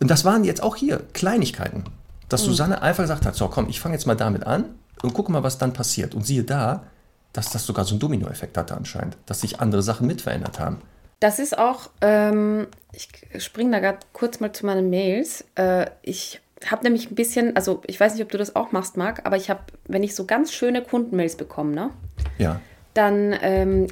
Und 0.00 0.08
das 0.08 0.24
waren 0.24 0.44
jetzt 0.44 0.62
auch 0.62 0.76
hier 0.76 1.02
Kleinigkeiten. 1.12 1.84
Dass 2.28 2.44
Susanne 2.44 2.80
einfach 2.82 3.04
gesagt 3.04 3.26
hat, 3.26 3.34
so 3.34 3.48
komm, 3.48 3.68
ich 3.68 3.80
fange 3.80 3.94
jetzt 3.94 4.06
mal 4.06 4.14
damit 4.14 4.46
an 4.46 4.66
und 5.02 5.14
gucke 5.14 5.32
mal, 5.32 5.42
was 5.42 5.58
dann 5.58 5.72
passiert. 5.72 6.14
Und 6.14 6.26
siehe 6.26 6.44
da, 6.44 6.84
dass 7.32 7.50
das 7.50 7.66
sogar 7.66 7.84
so 7.84 7.92
einen 7.94 8.00
Dominoeffekt 8.00 8.56
hatte 8.56 8.76
anscheinend. 8.76 9.16
Dass 9.26 9.40
sich 9.42 9.60
andere 9.60 9.82
Sachen 9.82 10.06
mit 10.06 10.22
verändert 10.22 10.58
haben. 10.58 10.80
Das 11.20 11.38
ist 11.38 11.58
auch, 11.58 11.90
ähm, 12.00 12.68
ich 12.92 13.08
springe 13.42 13.72
da 13.72 13.80
gerade 13.80 13.98
kurz 14.12 14.40
mal 14.40 14.52
zu 14.52 14.64
meinen 14.66 14.88
Mails. 14.88 15.44
Äh, 15.56 15.86
ich 16.02 16.40
habe 16.66 16.84
nämlich 16.84 17.10
ein 17.10 17.14
bisschen, 17.14 17.56
also 17.56 17.82
ich 17.86 17.98
weiß 17.98 18.14
nicht, 18.14 18.22
ob 18.22 18.30
du 18.30 18.38
das 18.38 18.54
auch 18.56 18.72
machst, 18.72 18.96
Marc, 18.96 19.24
aber 19.26 19.36
ich 19.36 19.50
habe, 19.50 19.60
wenn 19.86 20.02
ich 20.02 20.14
so 20.14 20.24
ganz 20.26 20.52
schöne 20.52 20.82
Kundenmails 20.82 21.36
bekomme, 21.36 21.72
ne, 21.74 21.90
Ja. 22.38 22.60
dann 22.94 23.36
ähm, 23.42 23.86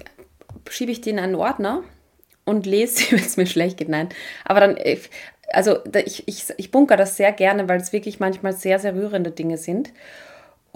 schiebe 0.69 0.91
ich 0.93 1.01
die 1.01 1.11
in 1.11 1.19
einen 1.19 1.35
Ordner 1.37 1.83
und 2.45 2.67
lese 2.67 2.97
sie, 2.97 3.13
wenn 3.13 3.25
es 3.25 3.37
mir 3.37 3.47
schlecht 3.47 3.77
geht. 3.77 3.89
Nein, 3.89 4.09
aber 4.45 4.61
dann, 4.61 4.77
äh, 4.77 4.99
also 5.53 5.79
ich, 6.05 6.27
ich, 6.27 6.47
ich 6.57 6.71
bunker 6.73 6.97
das 6.97 7.17
sehr 7.17 7.33
gerne, 7.33 7.69
weil 7.69 7.81
es 7.81 7.93
wirklich 7.93 8.19
manchmal 8.19 8.53
sehr, 8.53 8.79
sehr 8.81 8.95
rührende 8.95 9.31
Dinge 9.31 9.59
sind. 9.59 9.93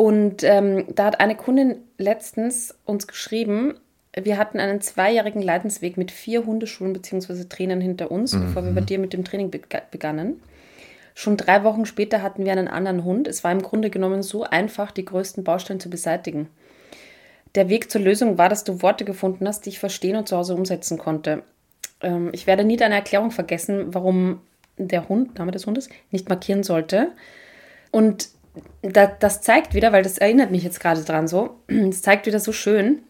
Und 0.01 0.45
ähm, 0.45 0.87
da 0.95 1.05
hat 1.05 1.21
eine 1.21 1.37
Kundin 1.37 1.77
letztens 1.99 2.75
uns 2.87 3.07
geschrieben, 3.07 3.75
wir 4.19 4.39
hatten 4.39 4.59
einen 4.59 4.81
zweijährigen 4.81 5.43
Leidensweg 5.43 5.99
mit 5.99 6.11
vier 6.11 6.47
Hundeschulen 6.47 6.95
bzw. 6.95 7.45
Trainern 7.45 7.83
hinter 7.83 8.11
uns, 8.11 8.33
bevor 8.33 8.65
wir 8.65 8.73
bei 8.73 8.81
dir 8.81 8.99
mit 8.99 9.13
dem 9.13 9.25
Training 9.25 9.51
bega- 9.51 9.83
begannen. 9.91 10.41
Schon 11.15 11.37
drei 11.37 11.65
Wochen 11.65 11.85
später 11.85 12.23
hatten 12.23 12.47
wir 12.47 12.53
einen 12.53 12.67
anderen 12.67 13.05
Hund. 13.05 13.29
Es 13.29 13.45
war 13.45 13.53
im 13.53 13.61
Grunde 13.61 13.91
genommen 13.91 14.23
so 14.23 14.45
einfach, 14.45 14.91
die 14.91 15.05
größten 15.05 15.45
Baustellen 15.45 15.81
zu 15.81 15.91
beseitigen. 15.91 16.49
Der 17.55 17.69
Weg 17.69 17.91
zur 17.91 18.01
Lösung 18.01 18.39
war, 18.39 18.49
dass 18.49 18.65
du 18.65 18.81
Worte 18.81 19.05
gefunden 19.05 19.47
hast, 19.47 19.67
die 19.67 19.69
ich 19.69 19.81
verstehen 19.81 20.17
und 20.17 20.27
zu 20.27 20.35
Hause 20.39 20.55
umsetzen 20.55 20.97
konnte. 20.97 21.43
Ähm, 22.01 22.31
ich 22.33 22.47
werde 22.47 22.65
nie 22.65 22.79
deine 22.79 22.95
Erklärung 22.95 23.33
vergessen, 23.33 23.93
warum 23.93 24.41
der 24.79 25.11
Hund, 25.11 25.39
Name 25.39 25.53
des 25.53 25.67
Hundes, 25.67 25.91
nicht 26.11 26.31
markieren 26.31 26.63
sollte. 26.63 27.09
Und 27.91 28.31
da, 28.83 29.07
das 29.07 29.43
zeigt 29.43 29.75
wieder, 29.75 29.93
weil 29.93 30.03
das 30.03 30.19
erinnert 30.19 30.51
mich 30.51 30.63
jetzt 30.63 30.81
gerade 30.81 31.03
dran 31.03 31.29
so, 31.29 31.57
es 31.69 32.03
zeigt 32.03 32.27
wieder 32.27 32.41
so 32.41 32.53
schön, 32.53 33.03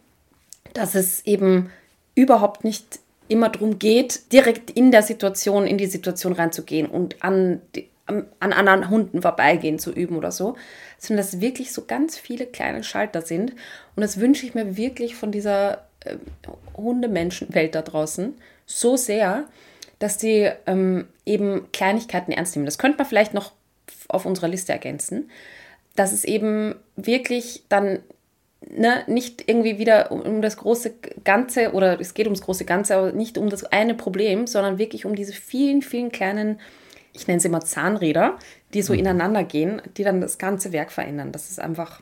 dass 0.73 0.95
es 0.95 1.25
eben 1.25 1.69
überhaupt 2.15 2.63
nicht 2.63 2.99
immer 3.27 3.49
darum 3.49 3.79
geht, 3.79 4.31
direkt 4.33 4.71
in 4.71 4.91
der 4.91 5.03
Situation, 5.03 5.65
in 5.65 5.77
die 5.77 5.85
Situation 5.85 6.33
reinzugehen 6.33 6.87
und 6.87 7.23
an, 7.23 7.61
an 8.05 8.53
anderen 8.53 8.89
Hunden 8.89 9.21
vorbeigehen 9.21 9.79
zu 9.79 9.91
üben 9.91 10.17
oder 10.17 10.31
so, 10.31 10.55
sondern 10.97 11.25
dass 11.25 11.39
wirklich 11.39 11.71
so 11.71 11.85
ganz 11.85 12.17
viele 12.17 12.45
kleine 12.45 12.83
Schalter 12.83 13.21
sind. 13.21 13.51
Und 13.95 14.01
das 14.01 14.19
wünsche 14.19 14.45
ich 14.45 14.53
mir 14.53 14.75
wirklich 14.75 15.15
von 15.15 15.31
dieser 15.31 15.85
äh, 16.01 16.17
Hundemenschenwelt 16.75 17.73
da 17.73 17.81
draußen 17.81 18.35
so 18.65 18.97
sehr, 18.97 19.45
dass 19.99 20.17
die 20.17 20.49
ähm, 20.65 21.07
eben 21.25 21.71
Kleinigkeiten 21.71 22.31
ernst 22.31 22.55
nehmen. 22.55 22.65
Das 22.65 22.77
könnte 22.77 22.97
man 22.97 23.07
vielleicht 23.07 23.33
noch 23.33 23.53
auf 24.11 24.25
unserer 24.25 24.47
Liste 24.47 24.71
ergänzen, 24.71 25.29
dass 25.95 26.13
es 26.13 26.23
eben 26.23 26.75
wirklich 26.95 27.63
dann 27.69 27.99
ne, 28.69 29.03
nicht 29.07 29.47
irgendwie 29.47 29.77
wieder 29.77 30.11
um, 30.11 30.21
um 30.21 30.41
das 30.41 30.57
große 30.57 30.93
Ganze 31.23 31.73
oder 31.73 31.99
es 31.99 32.13
geht 32.13 32.27
ums 32.27 32.41
große 32.41 32.65
Ganze, 32.65 32.95
aber 32.95 33.11
nicht 33.11 33.37
um 33.37 33.49
das 33.49 33.63
eine 33.65 33.95
Problem, 33.95 34.47
sondern 34.47 34.77
wirklich 34.77 35.05
um 35.05 35.15
diese 35.15 35.33
vielen, 35.33 35.81
vielen 35.81 36.11
kleinen, 36.11 36.59
ich 37.13 37.27
nenne 37.27 37.39
sie 37.39 37.47
immer 37.47 37.61
Zahnräder, 37.61 38.37
die 38.73 38.81
so 38.81 38.93
ineinander 38.93 39.43
gehen, 39.43 39.81
die 39.97 40.03
dann 40.03 40.21
das 40.21 40.37
ganze 40.37 40.71
Werk 40.71 40.91
verändern. 40.91 41.31
Das 41.31 41.49
ist 41.49 41.59
einfach 41.59 42.01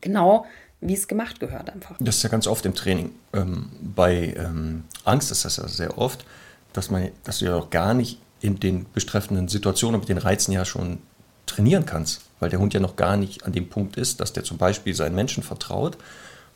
genau, 0.00 0.46
wie 0.80 0.94
es 0.94 1.08
gemacht 1.08 1.40
gehört 1.40 1.70
einfach. 1.70 1.96
Das 2.00 2.16
ist 2.16 2.22
ja 2.22 2.28
ganz 2.28 2.46
oft 2.46 2.64
im 2.66 2.74
Training. 2.74 3.12
Ähm, 3.32 3.68
bei 3.80 4.34
ähm, 4.36 4.84
Angst 5.04 5.30
ist 5.30 5.44
das 5.44 5.56
ja 5.56 5.68
sehr 5.68 5.98
oft, 5.98 6.24
dass, 6.72 6.90
man, 6.90 7.10
dass 7.24 7.40
du 7.40 7.46
ja 7.46 7.56
auch 7.56 7.70
gar 7.70 7.94
nicht 7.94 8.20
in 8.40 8.60
den 8.60 8.86
betreffenden 8.92 9.48
Situationen 9.48 10.00
mit 10.00 10.08
den 10.08 10.18
Reizen 10.18 10.52
ja 10.52 10.64
schon 10.64 10.98
trainieren 11.46 11.86
kannst, 11.86 12.22
weil 12.40 12.50
der 12.50 12.58
Hund 12.58 12.74
ja 12.74 12.80
noch 12.80 12.96
gar 12.96 13.16
nicht 13.16 13.44
an 13.44 13.52
dem 13.52 13.68
Punkt 13.68 13.96
ist, 13.96 14.20
dass 14.20 14.32
der 14.32 14.44
zum 14.44 14.58
Beispiel 14.58 14.94
seinen 14.94 15.14
Menschen 15.14 15.42
vertraut 15.42 15.96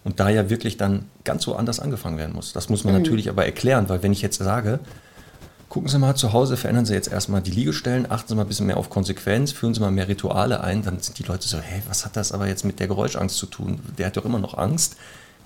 und 0.04 0.20
da 0.20 0.28
ja 0.28 0.50
wirklich 0.50 0.76
dann 0.76 1.06
ganz 1.24 1.44
so 1.44 1.56
anders 1.56 1.80
angefangen 1.80 2.18
werden 2.18 2.34
muss. 2.34 2.52
Das 2.52 2.68
muss 2.68 2.84
man 2.84 2.94
natürlich 2.94 3.28
aber 3.28 3.44
erklären, 3.44 3.88
weil 3.88 4.02
wenn 4.02 4.12
ich 4.12 4.22
jetzt 4.22 4.38
sage, 4.38 4.80
gucken 5.68 5.88
Sie 5.88 5.98
mal 5.98 6.14
zu 6.14 6.32
Hause, 6.32 6.56
verändern 6.56 6.84
Sie 6.84 6.94
jetzt 6.94 7.10
erstmal 7.10 7.40
die 7.40 7.50
Liegestellen, 7.50 8.10
achten 8.10 8.28
Sie 8.28 8.34
mal 8.34 8.42
ein 8.42 8.48
bisschen 8.48 8.66
mehr 8.66 8.76
auf 8.76 8.90
Konsequenz, 8.90 9.52
führen 9.52 9.74
Sie 9.74 9.80
mal 9.80 9.90
mehr 9.90 10.08
Rituale 10.08 10.60
ein, 10.60 10.82
dann 10.82 11.00
sind 11.00 11.18
die 11.18 11.22
Leute 11.22 11.48
so, 11.48 11.58
hey, 11.58 11.82
was 11.88 12.04
hat 12.04 12.16
das 12.16 12.32
aber 12.32 12.46
jetzt 12.46 12.64
mit 12.64 12.78
der 12.78 12.88
Geräuschangst 12.88 13.36
zu 13.36 13.46
tun? 13.46 13.80
Der 13.96 14.06
hat 14.06 14.16
doch 14.16 14.24
immer 14.24 14.38
noch 14.38 14.58
Angst. 14.58 14.96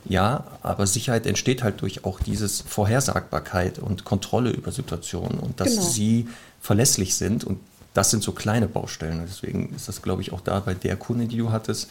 Ja, 0.08 0.44
aber 0.62 0.86
Sicherheit 0.86 1.26
entsteht 1.26 1.62
halt 1.62 1.80
durch 1.80 2.04
auch 2.04 2.20
dieses 2.20 2.60
Vorhersagbarkeit 2.62 3.78
und 3.78 4.04
Kontrolle 4.04 4.50
über 4.50 4.70
Situationen 4.72 5.38
und 5.40 5.60
dass 5.60 5.70
Genau. 5.70 5.82
sie 5.82 6.28
verlässlich 6.60 7.14
sind 7.16 7.44
und 7.44 7.58
das 7.94 8.10
sind 8.10 8.22
so 8.22 8.32
kleine 8.32 8.68
Baustellen. 8.68 9.22
Deswegen 9.26 9.74
ist 9.74 9.88
das, 9.88 10.02
glaube 10.02 10.22
ich, 10.22 10.32
auch 10.32 10.40
da 10.40 10.60
bei 10.60 10.74
der 10.74 10.96
Kunde, 10.96 11.26
die 11.26 11.38
du 11.38 11.50
hattest, 11.50 11.88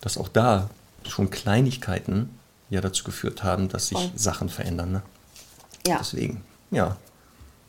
dass 0.00 0.16
auch 0.18 0.28
da 0.28 0.70
schon 1.06 1.30
Kleinigkeiten 1.30 2.30
ja 2.70 2.80
dazu 2.80 3.04
geführt 3.04 3.42
haben, 3.44 3.68
dass 3.68 3.88
sich 3.88 3.98
Voll. 3.98 4.10
Sachen 4.16 4.48
verändern. 4.48 4.92
Ne? 4.92 5.02
Ja. 5.86 5.98
Deswegen, 5.98 6.42
ja. 6.70 6.96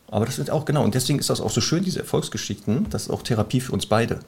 Aber 0.10 0.26
das 0.26 0.38
wird 0.38 0.52
auch 0.52 0.66
genau. 0.66 0.84
Und 0.84 0.96
deswegen 0.96 1.20
ist 1.20 1.30
das 1.30 1.42
auch 1.42 1.52
so 1.52 1.62
schön, 1.62 1.84
diese 1.84 2.00
Erfolgsgeschichten. 2.00 2.90
Das 2.90 3.04
ist 3.04 3.10
auch 3.10 3.24
Therapie 3.24 3.60
für 3.60 3.74
uns 3.74 3.86
beide. 3.86 4.20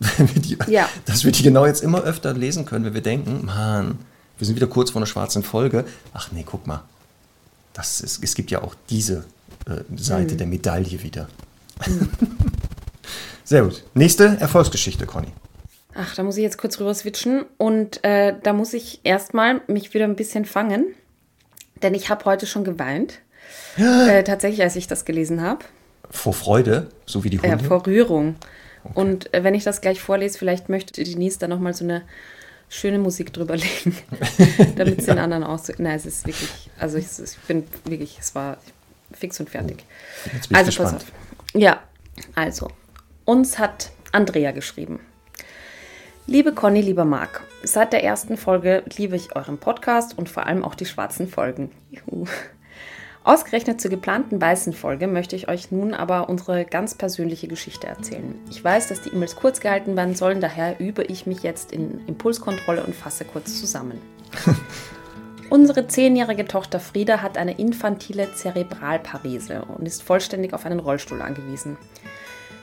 die, 0.18 0.58
ja. 0.68 0.88
Dass 1.06 1.24
wir 1.24 1.32
die 1.32 1.42
genau 1.42 1.66
jetzt 1.66 1.82
immer 1.82 2.02
öfter 2.02 2.32
lesen 2.34 2.64
können, 2.66 2.84
wenn 2.84 2.94
wir 2.94 3.02
denken, 3.02 3.46
Mann, 3.46 3.98
wir 4.42 4.46
sind 4.46 4.56
wieder 4.56 4.66
kurz 4.66 4.90
vor 4.90 4.98
einer 4.98 5.06
schwarzen 5.06 5.44
Folge. 5.44 5.84
Ach 6.12 6.32
nee, 6.32 6.44
guck 6.44 6.66
mal. 6.66 6.82
Das 7.74 8.00
ist, 8.00 8.24
es 8.24 8.34
gibt 8.34 8.50
ja 8.50 8.60
auch 8.60 8.74
diese 8.90 9.24
äh, 9.68 9.82
Seite 9.96 10.34
mhm. 10.34 10.38
der 10.38 10.46
Medaille 10.48 11.00
wieder. 11.00 11.28
Mhm. 11.86 12.10
Sehr 13.44 13.62
gut. 13.62 13.84
Nächste 13.94 14.36
Erfolgsgeschichte, 14.40 15.06
Conny. 15.06 15.28
Ach, 15.94 16.16
da 16.16 16.24
muss 16.24 16.38
ich 16.38 16.42
jetzt 16.42 16.58
kurz 16.58 16.80
rüber 16.80 16.92
switchen. 16.92 17.44
Und 17.56 18.02
äh, 18.02 18.34
da 18.42 18.52
muss 18.52 18.72
ich 18.72 18.98
erstmal 19.04 19.60
mich 19.68 19.94
wieder 19.94 20.06
ein 20.06 20.16
bisschen 20.16 20.44
fangen. 20.44 20.86
Denn 21.80 21.94
ich 21.94 22.10
habe 22.10 22.24
heute 22.24 22.46
schon 22.46 22.64
geweint. 22.64 23.20
Äh, 23.78 24.24
tatsächlich, 24.24 24.62
als 24.62 24.74
ich 24.74 24.88
das 24.88 25.04
gelesen 25.04 25.40
habe. 25.40 25.64
Vor 26.10 26.32
Freude, 26.32 26.88
so 27.06 27.22
wie 27.22 27.30
die 27.30 27.38
Hunde? 27.38 27.48
Ja, 27.48 27.58
vor 27.58 27.86
Rührung. 27.86 28.34
Okay. 28.82 28.92
Und 28.94 29.32
äh, 29.34 29.44
wenn 29.44 29.54
ich 29.54 29.62
das 29.62 29.80
gleich 29.80 30.00
vorlese, 30.00 30.36
vielleicht 30.36 30.68
möchte 30.68 31.04
Denise 31.04 31.38
da 31.38 31.46
nochmal 31.48 31.74
so 31.74 31.84
eine 31.84 32.02
schöne 32.72 32.98
Musik 32.98 33.32
drüber 33.32 33.56
legen, 33.56 33.96
damit 34.76 34.98
es 34.98 35.06
ja. 35.06 35.14
den 35.14 35.20
anderen 35.20 35.44
auch 35.44 35.58
so. 35.58 35.72
Nein, 35.78 35.96
es 35.96 36.06
ist 36.06 36.26
wirklich, 36.26 36.70
also 36.78 36.98
ich, 36.98 37.06
ich 37.06 37.36
bin 37.46 37.64
wirklich, 37.84 38.18
es 38.18 38.34
war 38.34 38.56
fix 39.12 39.38
und 39.38 39.50
fertig. 39.50 39.84
also 40.52 40.66
gespannt. 40.66 40.92
pass 40.92 41.02
auf. 41.02 41.12
Ja, 41.54 41.82
also, 42.34 42.68
uns 43.24 43.58
hat 43.58 43.90
Andrea 44.10 44.52
geschrieben. 44.52 45.00
Liebe 46.26 46.52
Conny, 46.52 46.80
lieber 46.80 47.04
Marc, 47.04 47.42
seit 47.62 47.92
der 47.92 48.04
ersten 48.04 48.36
Folge 48.36 48.84
liebe 48.96 49.16
ich 49.16 49.36
euren 49.36 49.58
Podcast 49.58 50.16
und 50.16 50.28
vor 50.28 50.46
allem 50.46 50.64
auch 50.64 50.74
die 50.74 50.86
schwarzen 50.86 51.28
Folgen. 51.28 51.70
Juhu. 51.90 52.26
Ausgerechnet 53.24 53.80
zur 53.80 53.92
geplanten 53.92 54.40
weißen 54.40 54.72
Folge 54.72 55.06
möchte 55.06 55.36
ich 55.36 55.48
euch 55.48 55.70
nun 55.70 55.94
aber 55.94 56.28
unsere 56.28 56.64
ganz 56.64 56.96
persönliche 56.96 57.46
Geschichte 57.46 57.86
erzählen. 57.86 58.34
Ich 58.50 58.64
weiß, 58.64 58.88
dass 58.88 59.00
die 59.00 59.10
E-Mails 59.10 59.36
kurz 59.36 59.60
gehalten 59.60 59.96
werden 59.96 60.16
sollen, 60.16 60.40
daher 60.40 60.80
übe 60.80 61.04
ich 61.04 61.24
mich 61.24 61.44
jetzt 61.44 61.70
in 61.70 62.04
Impulskontrolle 62.08 62.82
und 62.82 62.96
fasse 62.96 63.24
kurz 63.24 63.60
zusammen. 63.60 64.00
unsere 65.50 65.86
zehnjährige 65.86 66.46
Tochter 66.46 66.80
Frieda 66.80 67.22
hat 67.22 67.38
eine 67.38 67.56
infantile 67.58 68.34
Zerebralparese 68.34 69.66
und 69.78 69.86
ist 69.86 70.02
vollständig 70.02 70.52
auf 70.52 70.66
einen 70.66 70.80
Rollstuhl 70.80 71.22
angewiesen. 71.22 71.76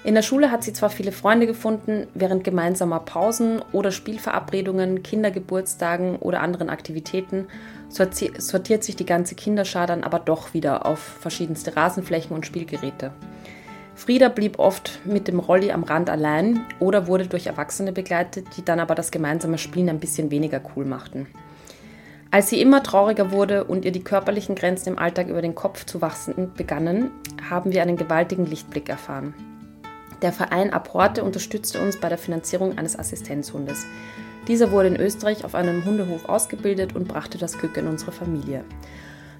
In 0.04 0.16
der 0.16 0.22
Schule 0.24 0.50
hat 0.50 0.64
sie 0.64 0.74
zwar 0.74 0.90
viele 0.90 1.12
Freunde 1.12 1.46
gefunden, 1.46 2.08
während 2.14 2.44
gemeinsamer 2.44 3.02
Pausen 3.02 3.62
oder 3.74 3.92
Spielverabredungen, 3.92 5.04
Kindergeburtstagen 5.04 6.16
oder 6.18 6.42
anderen 6.42 6.70
Aktivitäten 6.70 7.48
sortiert 7.90 8.84
sich 8.84 8.96
die 8.96 9.06
ganze 9.06 9.36
Kinderschar 9.36 9.88
dann 9.88 10.04
aber 10.04 10.20
doch 10.20 10.54
wieder 10.54 10.86
auf 10.86 11.00
verschiedenste 11.00 11.76
Rasenflächen 11.76 12.36
und 12.36 12.46
Spielgeräte. 12.46 13.12
Frieda 13.96 14.30
blieb 14.30 14.60
oft 14.60 15.00
mit 15.04 15.28
dem 15.28 15.40
Rolli 15.40 15.72
am 15.72 15.84
Rand 15.84 16.10
allein 16.10 16.66
oder 16.80 17.08
wurde 17.08 17.28
durch 17.28 17.48
Erwachsene 17.48 17.92
begleitet, 17.92 18.48
die 18.56 18.64
dann 18.64 18.80
aber 18.80 18.96
das 18.96 19.12
gemeinsame 19.12 19.58
Spielen 19.58 19.90
ein 19.90 20.00
bisschen 20.00 20.32
weniger 20.32 20.62
cool 20.76 20.86
machten. 20.86 21.28
Als 22.32 22.50
sie 22.50 22.62
immer 22.62 22.84
trauriger 22.84 23.32
wurde 23.32 23.64
und 23.64 23.86
ihr 23.86 23.92
die 23.92 24.04
körperlichen 24.04 24.56
Grenzen 24.56 24.90
im 24.90 25.00
Alltag 25.00 25.28
über 25.28 25.42
den 25.42 25.56
Kopf 25.56 25.86
zu 25.86 26.00
wachsen 26.00 26.54
begannen, 26.54 27.10
haben 27.50 27.74
wir 27.74 27.82
einen 27.82 27.98
gewaltigen 27.98 28.46
Lichtblick 28.46 28.88
erfahren. 28.88 29.34
Der 30.22 30.32
Verein 30.32 30.72
Aporte 30.72 31.24
unterstützte 31.24 31.82
uns 31.82 31.98
bei 31.98 32.08
der 32.08 32.18
Finanzierung 32.18 32.78
eines 32.78 32.98
Assistenzhundes. 32.98 33.86
Dieser 34.50 34.72
wurde 34.72 34.88
in 34.88 35.00
Österreich 35.00 35.46
auf 35.46 35.54
einem 35.54 35.86
Hundehof 35.86 36.28
ausgebildet 36.28 36.96
und 36.96 37.08
brachte 37.08 37.38
das 37.38 37.60
Glück 37.60 37.78
in 37.78 37.88
unsere 37.88 38.12
Familie. 38.12 38.66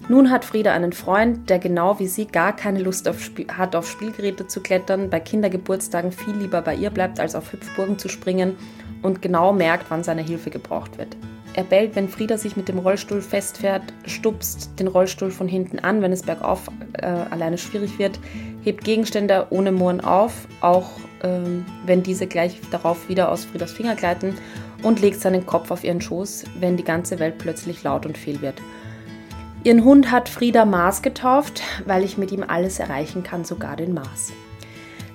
Nun 0.08 0.30
hat 0.30 0.44
Frieda 0.44 0.72
einen 0.72 0.92
Freund, 0.92 1.50
der 1.50 1.58
genau 1.58 1.98
wie 1.98 2.06
sie 2.06 2.26
gar 2.26 2.54
keine 2.54 2.80
Lust 2.80 3.08
auf 3.08 3.18
hat, 3.58 3.74
auf 3.74 3.90
Spielgeräte 3.90 4.46
zu 4.46 4.60
klettern, 4.60 5.10
bei 5.10 5.18
Kindergeburtstagen 5.18 6.12
viel 6.12 6.36
lieber 6.36 6.62
bei 6.62 6.76
ihr 6.76 6.90
bleibt, 6.90 7.18
als 7.18 7.34
auf 7.34 7.52
Hüpfburgen 7.52 7.98
zu 7.98 8.08
springen 8.08 8.56
und 9.02 9.20
genau 9.20 9.52
merkt, 9.52 9.86
wann 9.88 10.04
seine 10.04 10.22
Hilfe 10.22 10.50
gebraucht 10.50 10.96
wird. 10.96 11.16
Er 11.54 11.64
bellt, 11.64 11.96
wenn 11.96 12.08
Frieda 12.08 12.38
sich 12.38 12.56
mit 12.56 12.68
dem 12.68 12.78
Rollstuhl 12.78 13.20
festfährt, 13.20 13.82
stupst 14.06 14.78
den 14.78 14.86
Rollstuhl 14.86 15.32
von 15.32 15.48
hinten 15.48 15.80
an, 15.80 16.02
wenn 16.02 16.12
es 16.12 16.22
bergauf 16.22 16.68
äh, 16.92 17.06
alleine 17.06 17.58
schwierig 17.58 17.98
wird, 17.98 18.20
hebt 18.62 18.84
Gegenstände 18.84 19.48
ohne 19.50 19.72
Murren 19.72 20.00
auf, 20.00 20.46
auch 20.60 20.90
ähm, 21.24 21.66
wenn 21.84 22.04
diese 22.04 22.28
gleich 22.28 22.60
darauf 22.70 23.08
wieder 23.08 23.32
aus 23.32 23.44
Friedas 23.44 23.72
Finger 23.72 23.96
gleiten 23.96 24.36
und 24.82 25.00
legt 25.00 25.20
seinen 25.20 25.46
Kopf 25.46 25.70
auf 25.70 25.84
ihren 25.84 26.00
Schoß, 26.00 26.44
wenn 26.58 26.76
die 26.76 26.84
ganze 26.84 27.18
Welt 27.18 27.38
plötzlich 27.38 27.82
laut 27.82 28.06
und 28.06 28.18
fehl 28.18 28.40
wird. 28.40 28.60
Ihren 29.62 29.84
Hund 29.84 30.10
hat 30.10 30.28
Frieda 30.28 30.64
Mars 30.64 31.02
getauft, 31.02 31.62
weil 31.84 32.02
ich 32.02 32.16
mit 32.16 32.32
ihm 32.32 32.44
alles 32.46 32.78
erreichen 32.78 33.22
kann, 33.22 33.44
sogar 33.44 33.76
den 33.76 33.92
Mars. 33.92 34.32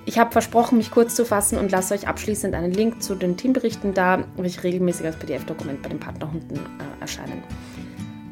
Ich 0.04 0.20
habe 0.20 0.30
versprochen, 0.30 0.78
mich 0.78 0.92
kurz 0.92 1.16
zu 1.16 1.24
fassen 1.24 1.58
und 1.58 1.72
lasse 1.72 1.92
euch 1.92 2.06
abschließend 2.06 2.54
einen 2.54 2.72
Link 2.72 3.02
zu 3.02 3.16
den 3.16 3.36
Teamberichten 3.36 3.92
da, 3.92 4.22
welche 4.36 4.62
regelmäßig 4.62 5.04
als 5.04 5.16
PDF-Dokument 5.16 5.82
bei 5.82 5.88
den 5.88 5.98
Partnerhunden 5.98 6.58
äh, 6.58 7.00
erscheinen. 7.00 7.42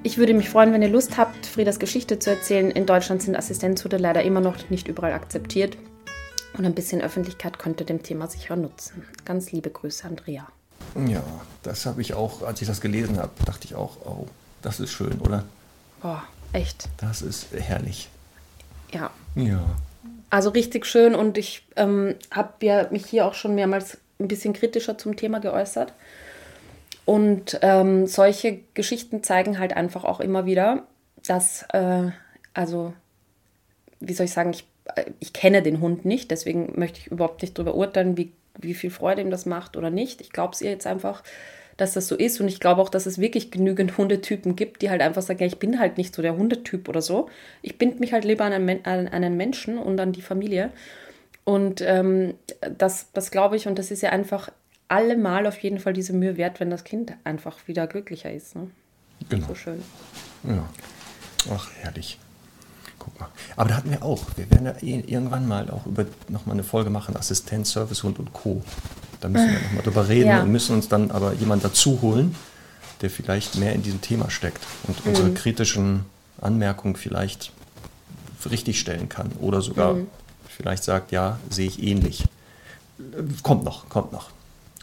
Ich 0.05 0.17
würde 0.17 0.35
mich 0.35 0.51
freuen, 0.51 0.73
wenn 0.73 0.83
ihr 0.83 0.89
Lust 0.89 1.17
habt, 1.17 1.47
Friedas 1.47 1.81
Geschichte 1.81 2.21
zu 2.21 2.31
erzählen. 2.31 2.71
In 2.71 2.87
Deutschland 2.87 3.23
sind 3.23 3.37
Assistenzhunde 3.37 3.97
leider 3.97 4.23
immer 4.23 4.41
noch 4.41 4.71
nicht 4.71 4.87
überall 4.87 5.15
akzeptiert. 5.15 5.77
Und 6.57 6.65
ein 6.65 6.75
bisschen 6.75 7.01
Öffentlichkeit 7.01 7.59
könnte 7.59 7.85
dem 7.85 8.05
Thema 8.05 8.29
sicher 8.29 8.55
nutzen. 8.55 9.05
Ganz 9.25 9.51
liebe 9.51 9.71
Grüße, 9.71 10.07
Andrea. 10.07 10.47
Ja, 11.09 11.23
das 11.63 11.87
habe 11.87 12.01
ich 12.01 12.15
auch, 12.15 12.43
als 12.43 12.61
ich 12.63 12.69
das 12.69 12.81
gelesen 12.81 13.19
habe, 13.19 13.31
dachte 13.45 13.67
ich 13.67 13.75
auch, 13.75 13.97
oh, 14.05 14.27
das 14.63 14.81
ist 14.81 14.93
schön, 14.93 15.21
oder? 15.21 15.45
Boah, 16.01 16.23
echt. 16.53 16.89
Das 16.99 17.23
ist 17.23 17.49
herrlich. 17.53 18.09
Ja. 18.93 19.11
Ja. 19.35 19.63
Also 20.31 20.51
richtig 20.51 20.87
schön 20.87 21.15
und 21.15 21.39
ich 21.39 21.67
ähm, 21.77 22.15
habe 22.31 22.67
ja 22.67 22.89
mich 22.91 23.07
hier 23.07 23.27
auch 23.27 23.35
schon 23.35 23.55
mehrmals 23.55 23.99
ein 24.19 24.29
bisschen 24.29 24.53
kritischer 24.53 24.99
zum 24.99 25.17
Thema 25.17 25.41
geäußert. 25.41 25.93
Und 27.05 27.59
ähm, 27.63 28.07
solche 28.07 28.61
Geschichten 28.73 29.23
zeigen 29.23 29.59
halt 29.59 29.75
einfach 29.77 30.05
auch 30.05 30.21
immer 30.21 30.47
wieder, 30.47 30.85
dass, 31.27 31.65
äh, 31.73 32.11
also, 32.55 32.95
wie 34.01 34.15
soll 34.15 34.27
ich 34.27 34.33
sagen, 34.33 34.51
ich, 34.51 34.67
äh, 34.95 35.11
ich 35.21 35.33
kenne 35.33 35.63
den 35.63 35.81
Hund 35.81 36.05
nicht, 36.05 36.31
deswegen 36.31 36.73
möchte 36.79 37.01
ich 37.01 37.09
überhaupt 37.09 37.43
nicht 37.43 37.59
darüber 37.59 37.75
urteilen, 37.75 38.17
wie 38.17 38.33
wie 38.59 38.75
viel 38.75 38.91
Freude 38.91 39.23
ihm 39.23 39.31
das 39.31 39.47
macht 39.47 39.77
oder 39.77 39.91
nicht. 39.91 40.21
Ich 40.21 40.31
glaube 40.31 40.55
es 40.55 40.61
ihr 40.61 40.71
jetzt 40.71 40.87
einfach, 40.87 41.23
dass 41.77 41.95
das 41.95 42.07
so 42.07 42.17
ist. 42.17 42.41
Und 42.41 42.49
ich 42.49 42.61
glaube 42.61 42.81
auch, 42.81 42.89
dass 42.89 43.07
es 43.07 43.19
wirklich 43.19 43.51
genügend 43.51 43.97
Hundetypen 43.99 44.57
gibt, 44.57 44.83
die 44.83 44.91
halt 44.91 45.03
einfach 45.03 45.23
sagen, 45.23 45.41
ja, 45.41 45.47
ich 45.47 45.59
bin 45.59 45.79
halt 45.79 45.99
nicht 45.99 46.15
so 46.15 46.23
der 46.23 46.37
Hundetyp 46.37 46.89
oder 46.89 47.03
so. 47.03 47.29
Ich 47.63 47.79
binde 47.79 47.99
mich 47.99 48.13
halt 48.13 48.25
lieber 48.25 48.45
an 48.45 48.53
einen, 48.53 48.85
an 48.85 49.09
einen 49.09 49.37
Menschen 49.37 49.79
und 49.79 50.01
an 50.01 50.13
die 50.13 50.23
Familie. 50.23 50.71
Und 51.45 51.83
ähm, 51.83 52.35
das, 52.79 53.13
das 53.13 53.31
glaube 53.31 53.57
ich, 53.57 53.67
und 53.67 53.79
das 53.79 53.91
ist 53.91 54.03
ja 54.03 54.11
einfach 54.11 54.51
allemal 54.89 55.47
auf 55.47 55.59
jeden 55.59 55.79
Fall 55.79 55.93
diese 55.93 56.13
Mühe 56.13 56.37
wert, 56.37 56.61
wenn 56.61 56.71
das 56.71 56.85
Kind 56.85 57.13
einfach 57.25 57.67
wieder 57.67 57.87
glücklicher 57.87 58.33
ist. 58.33 58.57
Ne? 58.57 58.71
Genau. 59.29 59.49
So 59.49 59.55
schön. 59.55 59.83
Ja. 60.45 60.69
Ach, 61.51 61.71
herrlich. 61.81 62.19
Guck 63.05 63.21
mal. 63.21 63.29
Aber 63.57 63.69
da 63.69 63.77
hatten 63.77 63.91
wir 63.91 64.03
auch. 64.03 64.25
Wir 64.37 64.51
werden 64.51 64.67
ja 64.67 64.75
eh 64.81 65.01
irgendwann 65.07 65.47
mal 65.47 65.71
auch 65.71 65.87
über 65.87 66.07
nochmal 66.29 66.55
eine 66.55 66.65
Folge 66.65 66.91
machen, 66.91 67.17
Assistenz, 67.17 67.73
Servicehund 67.73 68.19
und 68.19 68.33
Co. 68.33 68.63
Da 69.21 69.29
müssen 69.29 69.53
wir 69.53 69.61
nochmal 69.61 69.83
drüber 69.83 70.09
reden 70.09 70.31
ja. 70.31 70.43
und 70.43 70.51
müssen 70.51 70.75
uns 70.75 70.89
dann 70.89 71.11
aber 71.11 71.35
jemanden 71.35 71.65
dazu 71.65 72.01
holen, 72.03 72.35
der 73.03 73.11
vielleicht 73.11 73.57
mehr 73.57 73.75
in 73.75 73.83
diesem 73.83 74.01
Thema 74.01 74.31
steckt 74.31 74.63
und 74.89 75.05
mhm. 75.05 75.11
unsere 75.11 75.33
kritischen 75.33 76.07
Anmerkungen 76.41 76.97
vielleicht 76.97 77.53
richtig 78.51 78.81
stellen 78.81 79.09
kann 79.09 79.33
oder 79.41 79.63
sogar 79.63 79.95
mhm. 79.95 80.07
vielleicht 80.49 80.85
sagt, 80.85 81.13
ja, 81.13 81.39
sehe 81.51 81.67
ich 81.67 81.83
ähnlich. 81.83 82.25
Kommt 83.43 83.65
noch, 83.65 83.89
kommt 83.89 84.13
noch. 84.13 84.31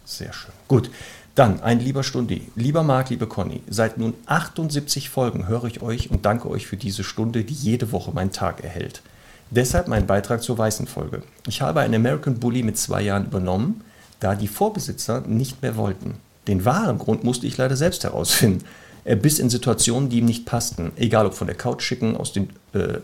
Sehr 0.05 0.33
schön. 0.33 0.51
Gut. 0.67 0.89
Dann 1.35 1.61
ein 1.61 1.79
lieber 1.79 2.03
Stundi, 2.03 2.49
lieber 2.55 2.83
Marc, 2.83 3.09
liebe 3.09 3.25
Conny, 3.25 3.61
seit 3.69 3.97
nun 3.97 4.13
78 4.25 5.09
Folgen 5.09 5.47
höre 5.47 5.63
ich 5.63 5.81
euch 5.81 6.11
und 6.11 6.25
danke 6.25 6.49
euch 6.49 6.67
für 6.67 6.75
diese 6.75 7.05
Stunde, 7.05 7.45
die 7.45 7.53
jede 7.53 7.93
Woche 7.93 8.11
meinen 8.11 8.33
Tag 8.33 8.63
erhält. 8.63 9.01
Deshalb 9.49 9.87
mein 9.87 10.07
Beitrag 10.07 10.43
zur 10.43 10.57
weißen 10.57 10.87
Folge. 10.87 11.23
Ich 11.47 11.61
habe 11.61 11.79
einen 11.79 11.95
American 11.95 12.39
Bully 12.39 12.63
mit 12.63 12.77
zwei 12.77 13.01
Jahren 13.01 13.25
übernommen, 13.25 13.81
da 14.19 14.35
die 14.35 14.47
Vorbesitzer 14.47 15.21
nicht 15.21 15.61
mehr 15.61 15.77
wollten. 15.77 16.15
Den 16.47 16.65
wahren 16.65 16.97
Grund 16.97 17.23
musste 17.23 17.47
ich 17.47 17.57
leider 17.57 17.77
selbst 17.77 18.03
herausfinden. 18.03 18.65
Er 19.03 19.15
biss 19.15 19.39
in 19.39 19.49
Situationen, 19.49 20.09
die 20.09 20.19
ihm 20.19 20.25
nicht 20.25 20.45
passten, 20.45 20.91
egal 20.95 21.25
ob 21.25 21.33
von 21.33 21.47
der 21.47 21.55
Couch 21.55 21.81
schicken, 21.81 22.15
aus 22.15 22.33
den, 22.33 22.49
äh, 22.73 22.99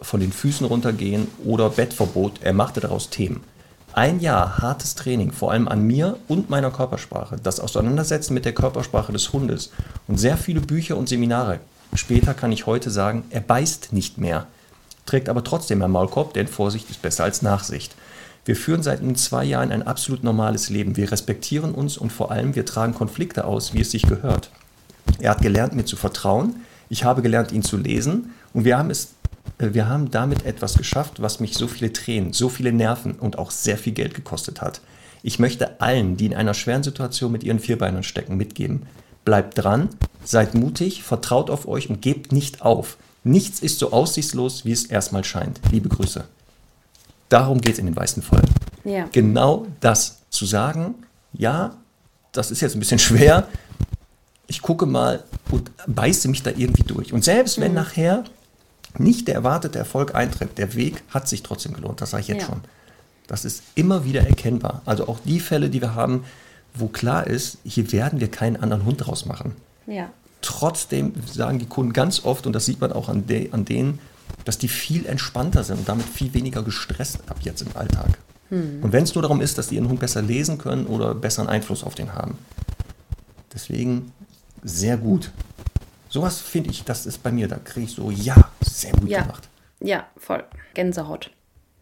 von 0.00 0.20
den 0.20 0.32
Füßen 0.32 0.66
runtergehen 0.66 1.28
oder 1.44 1.70
Bettverbot, 1.70 2.40
er 2.42 2.52
machte 2.52 2.80
daraus 2.80 3.10
Themen. 3.10 3.42
Ein 3.96 4.20
Jahr 4.20 4.58
hartes 4.58 4.94
Training, 4.94 5.32
vor 5.32 5.52
allem 5.52 5.68
an 5.68 5.86
mir 5.86 6.18
und 6.28 6.50
meiner 6.50 6.70
Körpersprache, 6.70 7.38
das 7.42 7.60
Auseinandersetzen 7.60 8.34
mit 8.34 8.44
der 8.44 8.52
Körpersprache 8.52 9.10
des 9.10 9.32
Hundes 9.32 9.70
und 10.06 10.18
sehr 10.18 10.36
viele 10.36 10.60
Bücher 10.60 10.98
und 10.98 11.08
Seminare. 11.08 11.60
Später 11.94 12.34
kann 12.34 12.52
ich 12.52 12.66
heute 12.66 12.90
sagen, 12.90 13.24
er 13.30 13.40
beißt 13.40 13.94
nicht 13.94 14.18
mehr, 14.18 14.48
trägt 15.06 15.30
aber 15.30 15.42
trotzdem 15.42 15.80
einen 15.80 15.94
Maulkorb, 15.94 16.34
denn 16.34 16.46
Vorsicht 16.46 16.90
ist 16.90 17.00
besser 17.00 17.24
als 17.24 17.40
Nachsicht. 17.40 17.96
Wir 18.44 18.54
führen 18.54 18.82
seit 18.82 19.02
nun 19.02 19.16
zwei 19.16 19.46
Jahren 19.46 19.72
ein 19.72 19.86
absolut 19.86 20.22
normales 20.22 20.68
Leben. 20.68 20.98
Wir 20.98 21.10
respektieren 21.10 21.72
uns 21.72 21.96
und 21.96 22.12
vor 22.12 22.30
allem 22.30 22.54
wir 22.54 22.66
tragen 22.66 22.92
Konflikte 22.92 23.46
aus, 23.46 23.72
wie 23.72 23.80
es 23.80 23.92
sich 23.92 24.02
gehört. 24.02 24.50
Er 25.20 25.30
hat 25.30 25.40
gelernt, 25.40 25.74
mir 25.74 25.86
zu 25.86 25.96
vertrauen. 25.96 26.56
Ich 26.90 27.04
habe 27.04 27.22
gelernt, 27.22 27.50
ihn 27.50 27.62
zu 27.62 27.78
lesen. 27.78 28.34
Und 28.52 28.66
wir 28.66 28.76
haben 28.76 28.90
es 28.90 29.14
wir 29.58 29.88
haben 29.88 30.10
damit 30.10 30.44
etwas 30.44 30.76
geschafft, 30.76 31.22
was 31.22 31.40
mich 31.40 31.54
so 31.54 31.66
viele 31.66 31.92
Tränen, 31.92 32.32
so 32.32 32.48
viele 32.48 32.72
Nerven 32.72 33.12
und 33.12 33.38
auch 33.38 33.50
sehr 33.50 33.78
viel 33.78 33.92
Geld 33.92 34.14
gekostet 34.14 34.60
hat. 34.60 34.80
Ich 35.22 35.38
möchte 35.38 35.80
allen, 35.80 36.16
die 36.16 36.26
in 36.26 36.34
einer 36.34 36.54
schweren 36.54 36.82
Situation 36.82 37.32
mit 37.32 37.42
ihren 37.42 37.58
Vierbeinern 37.58 38.02
stecken, 38.02 38.36
mitgeben. 38.36 38.82
Bleibt 39.24 39.58
dran, 39.58 39.88
seid 40.24 40.54
mutig, 40.54 41.02
vertraut 41.02 41.50
auf 41.50 41.66
euch 41.66 41.90
und 41.90 42.00
gebt 42.00 42.32
nicht 42.32 42.62
auf. 42.62 42.96
Nichts 43.24 43.58
ist 43.60 43.80
so 43.80 43.90
aussichtslos, 43.92 44.64
wie 44.64 44.72
es 44.72 44.84
erstmal 44.84 45.24
scheint. 45.24 45.60
Liebe 45.72 45.88
Grüße. 45.88 46.24
Darum 47.28 47.60
geht 47.60 47.72
es 47.72 47.78
in 47.80 47.86
den 47.86 47.96
weißen 47.96 48.22
Folgen. 48.22 48.48
Ja. 48.84 49.08
Genau 49.10 49.66
das 49.80 50.18
zu 50.30 50.46
sagen, 50.46 50.94
ja, 51.32 51.74
das 52.30 52.52
ist 52.52 52.60
jetzt 52.60 52.76
ein 52.76 52.78
bisschen 52.78 53.00
schwer. 53.00 53.48
Ich 54.46 54.62
gucke 54.62 54.86
mal 54.86 55.24
und 55.50 55.72
beiße 55.88 56.28
mich 56.28 56.44
da 56.44 56.50
irgendwie 56.50 56.84
durch. 56.84 57.12
Und 57.12 57.24
selbst 57.24 57.60
wenn 57.60 57.72
mhm. 57.72 57.78
nachher 57.78 58.24
nicht 58.98 59.28
der 59.28 59.34
erwartete 59.34 59.78
Erfolg 59.78 60.14
eintritt, 60.14 60.58
der 60.58 60.74
Weg 60.74 61.02
hat 61.10 61.28
sich 61.28 61.42
trotzdem 61.42 61.74
gelohnt, 61.74 62.00
das 62.00 62.10
sage 62.10 62.22
ich 62.22 62.28
jetzt 62.28 62.42
ja. 62.42 62.48
schon. 62.48 62.60
Das 63.26 63.44
ist 63.44 63.62
immer 63.74 64.04
wieder 64.04 64.26
erkennbar. 64.26 64.82
Also 64.84 65.08
auch 65.08 65.18
die 65.24 65.40
Fälle, 65.40 65.68
die 65.68 65.80
wir 65.80 65.94
haben, 65.94 66.24
wo 66.74 66.88
klar 66.88 67.26
ist, 67.26 67.58
hier 67.64 67.90
werden 67.92 68.20
wir 68.20 68.30
keinen 68.30 68.56
anderen 68.56 68.84
Hund 68.84 69.06
draus 69.06 69.26
machen. 69.26 69.56
Ja. 69.86 70.10
Trotzdem 70.42 71.12
sagen 71.30 71.58
die 71.58 71.66
Kunden 71.66 71.92
ganz 71.92 72.24
oft, 72.24 72.46
und 72.46 72.52
das 72.52 72.66
sieht 72.66 72.80
man 72.80 72.92
auch 72.92 73.08
an, 73.08 73.26
de, 73.26 73.50
an 73.52 73.64
denen, 73.64 73.98
dass 74.44 74.58
die 74.58 74.68
viel 74.68 75.06
entspannter 75.06 75.64
sind 75.64 75.78
und 75.78 75.88
damit 75.88 76.06
viel 76.06 76.34
weniger 76.34 76.62
gestresst 76.62 77.20
ab 77.28 77.38
jetzt 77.42 77.62
im 77.62 77.68
Alltag. 77.74 78.18
Hm. 78.50 78.80
Und 78.82 78.92
wenn 78.92 79.04
es 79.04 79.14
nur 79.14 79.22
darum 79.22 79.40
ist, 79.40 79.58
dass 79.58 79.68
die 79.68 79.76
ihren 79.76 79.88
Hund 79.88 80.00
besser 80.00 80.22
lesen 80.22 80.58
können 80.58 80.86
oder 80.86 81.14
besseren 81.14 81.48
Einfluss 81.48 81.82
auf 81.82 81.94
den 81.94 82.14
haben. 82.14 82.38
Deswegen 83.52 84.12
sehr 84.62 84.96
gut. 84.96 85.32
Sowas 86.08 86.40
finde 86.40 86.70
ich, 86.70 86.84
das 86.84 87.06
ist 87.06 87.22
bei 87.22 87.30
mir, 87.30 87.48
da 87.48 87.56
kriege 87.56 87.86
ich 87.86 87.94
so, 87.94 88.10
ja, 88.10 88.36
sehr 88.60 88.92
gut 88.92 89.08
ja. 89.08 89.22
gemacht. 89.22 89.48
Ja, 89.80 90.06
voll. 90.16 90.44
Gänsehaut. 90.74 91.30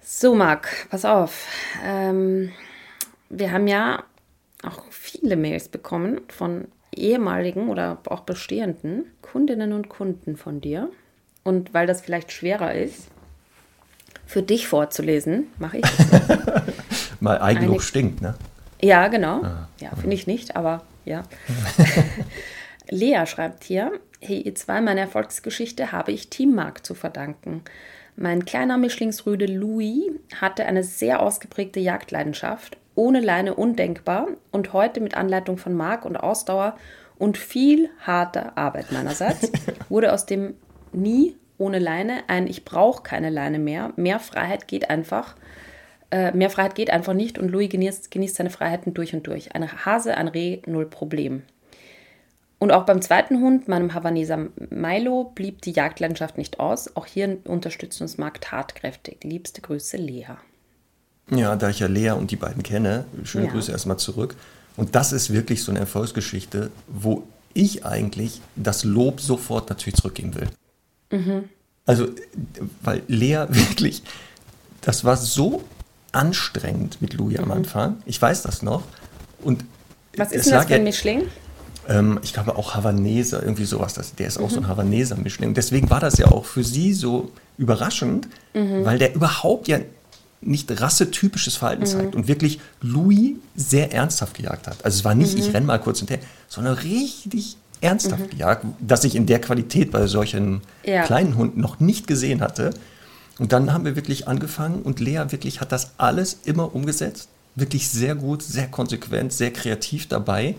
So, 0.03 0.35
Marc, 0.35 0.89
pass 0.91 1.05
auf. 1.05 1.47
Ähm, 1.83 2.53
wir 3.29 3.53
haben 3.53 3.67
ja 3.67 4.05
auch 4.63 4.83
viele 4.91 5.37
Mails 5.37 5.69
bekommen 5.69 6.21
von 6.29 6.69
ehemaligen 6.95 7.69
oder 7.69 7.99
auch 8.07 8.21
bestehenden 8.21 9.07
Kundinnen 9.23 9.73
und 9.73 9.89
Kunden 9.89 10.37
von 10.37 10.61
dir. 10.61 10.91
Und 11.43 11.75
weil 11.75 11.87
das 11.87 12.01
vielleicht 12.01 12.33
schwerer 12.33 12.75
ist, 12.75 13.09
für 14.27 14.43
dich 14.43 14.67
vorzulesen, 14.67 15.49
mache 15.59 15.79
ich 15.79 15.83
das. 15.83 16.39
Mal 17.21 17.41
Eigenlob 17.41 17.83
stinkt, 17.83 18.23
ne? 18.23 18.35
Ja, 18.81 19.09
genau. 19.09 19.43
Ah, 19.43 19.69
ja, 19.81 19.91
finde 19.97 20.15
ich 20.15 20.27
nicht, 20.27 20.57
aber 20.57 20.83
ja. 21.05 21.23
Lea 22.91 23.27
schreibt 23.27 23.65
hier, 23.65 23.93
hey 24.27 24.41
ihr 24.41 24.55
zwei, 24.55 24.81
meine 24.81 25.01
Erfolgsgeschichte 25.01 25.93
habe 25.93 26.13
ich 26.13 26.31
Team 26.31 26.55
Mark 26.55 26.85
zu 26.85 26.95
verdanken. 26.95 27.63
Mein 28.17 28.45
kleiner 28.45 28.79
Mischlingsrüde 28.79 29.47
Louis 29.47 30.11
hatte 30.41 30.65
eine 30.67 30.83
sehr 30.83 31.21
ausgeprägte 31.21 31.81
Jagdleidenschaft, 31.81 32.79
ohne 32.95 33.21
Leine 33.21 33.55
undenkbar 33.55 34.29
und 34.51 34.73
heute 34.73 35.01
mit 35.01 35.17
Anleitung 35.17 35.59
von 35.59 35.75
Mark 35.75 36.05
und 36.05 36.17
Ausdauer 36.17 36.77
und 37.19 37.37
viel 37.37 37.91
harter 38.01 38.57
Arbeit 38.57 38.93
meinerseits 38.93 39.51
wurde 39.89 40.13
aus 40.13 40.27
dem 40.27 40.55
nie 40.93 41.37
ohne 41.59 41.79
Leine 41.79 42.23
ein 42.29 42.47
Ich 42.47 42.65
brauche 42.65 43.03
keine 43.03 43.31
Leine 43.31 43.59
mehr. 43.59 43.93
Mehr 43.97 44.21
Freiheit 44.21 44.69
geht 44.69 44.91
einfach. 44.91 45.37
Äh, 46.11 46.33
mehr 46.33 46.51
Freiheit 46.51 46.75
geht 46.75 46.91
einfach 46.91 47.15
nicht 47.15 47.39
und 47.39 47.49
Louis 47.49 47.69
genießt, 47.69 48.11
genießt 48.11 48.37
seine 48.37 48.51
Freiheiten 48.51 48.95
durch 48.95 49.15
und 49.15 49.27
durch. 49.27 49.55
Eine 49.55 49.85
Hase, 49.85 50.17
ein 50.17 50.29
Reh, 50.29 50.63
null 50.67 50.87
Problem. 50.87 51.43
Und 52.65 52.73
auch 52.73 52.87
beim 52.87 53.03
zweiten 53.03 53.43
Hund, 53.43 53.69
meinem 53.69 53.93
Havaneser 53.93 54.47
Milo, 54.71 55.31
blieb 55.35 55.61
die 55.61 55.73
Jagdlandschaft 55.73 56.39
nicht 56.39 56.61
aus. 56.61 56.97
Auch 56.97 57.05
hier 57.05 57.37
unterstützt 57.45 58.01
uns 58.01 58.17
Marc 58.17 58.41
tatkräftig. 58.41 59.19
Liebste 59.23 59.61
Grüße, 59.61 59.99
Lea. 59.99 60.29
Ja, 61.31 61.57
da 61.57 61.69
ich 61.69 61.81
ja 61.81 61.89
Lea 61.89 62.13
und 62.13 62.31
die 62.31 62.37
beiden 62.37 62.63
kenne, 62.63 63.05
schöne 63.25 63.49
ja. 63.49 63.53
Grüße 63.53 63.71
erstmal 63.71 63.99
zurück. 63.99 64.35
Und 64.79 64.95
das 64.95 65.13
ist 65.13 65.31
wirklich 65.31 65.63
so 65.63 65.73
eine 65.73 65.81
Erfolgsgeschichte, 65.81 66.71
wo 66.89 67.25
ich 67.53 67.85
eigentlich 67.85 68.41
das 68.57 68.83
Lob 68.83 69.21
sofort 69.21 69.69
natürlich 69.69 69.97
zurückgeben 69.97 70.35
will. 70.35 70.49
Mhm. 71.11 71.51
Also, 71.85 72.09
weil 72.81 73.03
Lea 73.09 73.45
wirklich, 73.51 74.03
das 74.81 75.05
war 75.05 75.19
so 75.19 75.65
anstrengend 76.13 77.03
mit 77.03 77.13
Louis 77.13 77.37
mhm. 77.37 77.45
am 77.45 77.51
Anfang. 77.51 78.03
Ich 78.07 78.23
weiß 78.23 78.41
das 78.41 78.63
noch. 78.63 78.85
Und 79.43 79.67
Was 80.17 80.33
ist 80.33 80.47
denn 80.47 80.55
das 80.55 80.65
für 80.65 80.77
ein 80.77 80.85
Mischling? 80.85 81.25
Ähm, 81.89 82.19
ich 82.23 82.33
glaube 82.33 82.57
auch 82.57 82.75
Havaneser, 82.75 83.43
irgendwie 83.43 83.65
sowas. 83.65 83.95
Das, 83.95 84.15
der 84.15 84.27
ist 84.27 84.39
auch 84.39 84.49
mhm. 84.49 84.51
so 84.51 84.57
ein 84.57 84.63
mhm. 84.65 84.69
Havaneser-Mischling. 84.69 85.55
Deswegen 85.55 85.91
war 85.91 86.01
das 86.01 86.19
ja 86.19 86.27
auch 86.29 86.45
für 86.45 86.65
sie 86.65 86.93
so 86.93 87.31
überraschend, 87.59 88.29
mhm. 88.55 88.85
weil 88.85 88.99
der 88.99 89.15
überhaupt 89.15 89.69
ja 89.69 89.79
nicht 90.41 90.81
rassetypisches 90.81 91.57
Verhalten 91.57 91.83
mhm. 91.83 91.87
zeigt 91.87 92.15
und 92.15 92.29
wirklich 92.29 92.61
Louis 92.81 93.37
sehr 93.57 93.93
ernsthaft 93.93 94.35
gejagt 94.35 94.67
hat. 94.67 94.85
Also 94.85 94.99
es 94.99 95.05
war 95.05 95.15
nicht, 95.15 95.39
ich 95.39 95.49
mhm. 95.49 95.55
renne 95.55 95.67
mal 95.67 95.79
kurz 95.79 95.99
hinterher, 95.99 96.25
sondern 96.49 96.75
richtig 96.75 97.57
ernsthaft 97.81 98.25
mhm. 98.25 98.31
gejagt, 98.31 98.67
das 98.81 99.05
ich 99.05 99.15
in 99.15 99.27
der 99.27 99.41
Qualität 99.41 99.91
bei 99.91 100.07
solchen 100.07 100.63
ja. 100.85 101.05
kleinen 101.05 101.37
Hunden 101.37 101.61
noch 101.61 101.81
nicht 101.81 102.07
gesehen 102.07 102.41
hatte. 102.41 102.71
Und 103.39 103.53
dann 103.53 103.73
haben 103.73 103.85
wir 103.85 103.97
wirklich 103.97 104.29
angefangen 104.29 104.83
und 104.83 105.01
Lea 105.01 105.25
wirklich 105.29 105.61
hat 105.61 105.73
das 105.73 105.93
alles 105.99 106.39
immer 106.45 106.75
umgesetzt. 106.75 107.29
Wirklich 107.57 107.89
sehr 107.89 108.15
gut, 108.15 108.43
sehr 108.43 108.69
konsequent, 108.69 109.33
sehr 109.33 109.53
kreativ 109.53 110.09
dabei. 110.09 110.55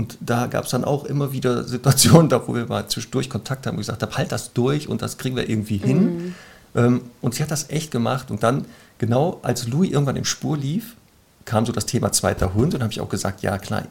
Und 0.00 0.16
da 0.22 0.46
gab 0.46 0.64
es 0.64 0.70
dann 0.70 0.82
auch 0.82 1.04
immer 1.04 1.30
wieder 1.30 1.62
Situationen, 1.64 2.30
da 2.30 2.48
wo 2.48 2.54
wir 2.54 2.64
mal 2.64 2.88
zwischendurch 2.88 3.28
Kontakt 3.28 3.66
haben 3.66 3.74
und 3.74 3.80
gesagt 3.80 4.02
haben, 4.02 4.16
halt 4.16 4.32
das 4.32 4.54
durch 4.54 4.88
und 4.88 5.02
das 5.02 5.18
kriegen 5.18 5.36
wir 5.36 5.46
irgendwie 5.46 5.76
hin. 5.76 6.16
Mhm. 6.16 6.34
Ähm, 6.74 7.00
und 7.20 7.34
sie 7.34 7.42
hat 7.42 7.50
das 7.50 7.68
echt 7.68 7.90
gemacht. 7.90 8.30
Und 8.30 8.42
dann, 8.42 8.64
genau 8.96 9.40
als 9.42 9.68
Louis 9.68 9.90
irgendwann 9.90 10.16
in 10.16 10.24
Spur 10.24 10.56
lief, 10.56 10.96
kam 11.44 11.66
so 11.66 11.72
das 11.72 11.84
Thema 11.84 12.12
zweiter 12.12 12.54
Hund 12.54 12.74
und 12.74 12.82
habe 12.82 12.90
ich 12.90 13.02
auch 13.02 13.10
gesagt, 13.10 13.42
ja 13.42 13.58
klar, 13.58 13.82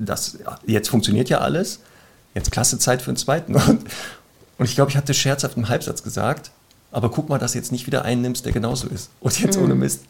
das, 0.00 0.38
jetzt 0.66 0.88
funktioniert 0.90 1.28
ja 1.28 1.38
alles, 1.38 1.78
jetzt 2.34 2.50
klasse 2.50 2.80
Zeit 2.80 3.00
für 3.00 3.10
einen 3.10 3.18
zweiten 3.18 3.54
Hund. 3.54 3.84
Und 4.58 4.64
ich 4.64 4.74
glaube, 4.74 4.90
ich 4.90 4.96
hatte 4.96 5.14
scherzhaft 5.14 5.56
im 5.56 5.68
Halbsatz 5.68 6.02
gesagt, 6.02 6.50
aber 6.90 7.08
guck 7.08 7.28
mal, 7.28 7.38
dass 7.38 7.52
du 7.52 7.58
jetzt 7.58 7.70
nicht 7.70 7.86
wieder 7.86 8.04
einen 8.04 8.22
nimmst, 8.22 8.44
der 8.44 8.52
genauso 8.52 8.88
ist. 8.88 9.10
Und 9.20 9.38
jetzt 9.38 9.58
mhm. 9.58 9.62
ohne 9.62 9.74
Mist, 9.76 10.00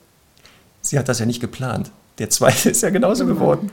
sie 0.81 0.99
hat 0.99 1.11
das 1.11 1.19
ja 1.19 1.27
nicht 1.27 1.41
geplant. 1.41 1.91
Der 2.19 2.31
zweite 2.31 2.71
ist 2.71 2.83
ja 2.83 2.91
genauso 2.91 3.25
mhm. 3.25 3.29
geworden. 3.29 3.73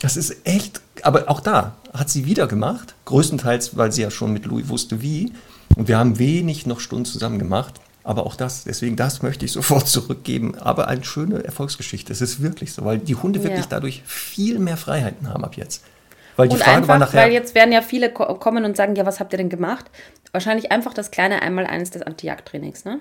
Das 0.00 0.16
ist 0.16 0.36
echt, 0.44 0.80
aber 1.02 1.28
auch 1.28 1.40
da 1.40 1.76
hat 1.92 2.10
sie 2.10 2.26
wieder 2.26 2.46
gemacht, 2.46 2.94
größtenteils, 3.04 3.76
weil 3.76 3.92
sie 3.92 4.02
ja 4.02 4.10
schon 4.10 4.32
mit 4.32 4.46
Louis 4.46 4.68
wusste, 4.68 5.02
wie. 5.02 5.32
Und 5.76 5.88
wir 5.88 5.98
haben 5.98 6.18
wenig 6.18 6.66
noch 6.66 6.80
Stunden 6.80 7.04
zusammen 7.04 7.38
gemacht. 7.38 7.74
Aber 8.04 8.26
auch 8.26 8.34
das, 8.34 8.64
deswegen 8.64 8.96
das 8.96 9.22
möchte 9.22 9.44
ich 9.44 9.52
sofort 9.52 9.88
zurückgeben. 9.88 10.56
Aber 10.58 10.88
eine 10.88 11.04
schöne 11.04 11.44
Erfolgsgeschichte. 11.44 12.12
Es 12.12 12.20
ist 12.20 12.42
wirklich 12.42 12.72
so, 12.72 12.84
weil 12.84 12.98
die 12.98 13.14
Hunde 13.14 13.42
wirklich 13.42 13.64
ja. 13.64 13.70
dadurch 13.70 14.02
viel 14.04 14.58
mehr 14.58 14.76
Freiheiten 14.76 15.28
haben 15.28 15.44
ab 15.44 15.56
jetzt. 15.56 15.84
Weil 16.36 16.48
die 16.48 16.54
und 16.54 16.62
Frage 16.62 16.78
einfach, 16.78 16.88
war 16.88 16.98
nachher. 16.98 17.22
Weil 17.22 17.32
jetzt 17.32 17.54
werden 17.54 17.72
ja 17.72 17.82
viele 17.82 18.10
kommen 18.10 18.64
und 18.64 18.76
sagen, 18.76 18.96
ja, 18.96 19.06
was 19.06 19.20
habt 19.20 19.32
ihr 19.32 19.36
denn 19.36 19.50
gemacht? 19.50 19.90
Wahrscheinlich 20.32 20.72
einfach 20.72 20.94
das 20.94 21.10
kleine 21.10 21.42
Einmal-Eins 21.42 21.90
des 21.90 22.02
Anti-Jagd-Trainings, 22.02 22.84
ne? 22.84 23.00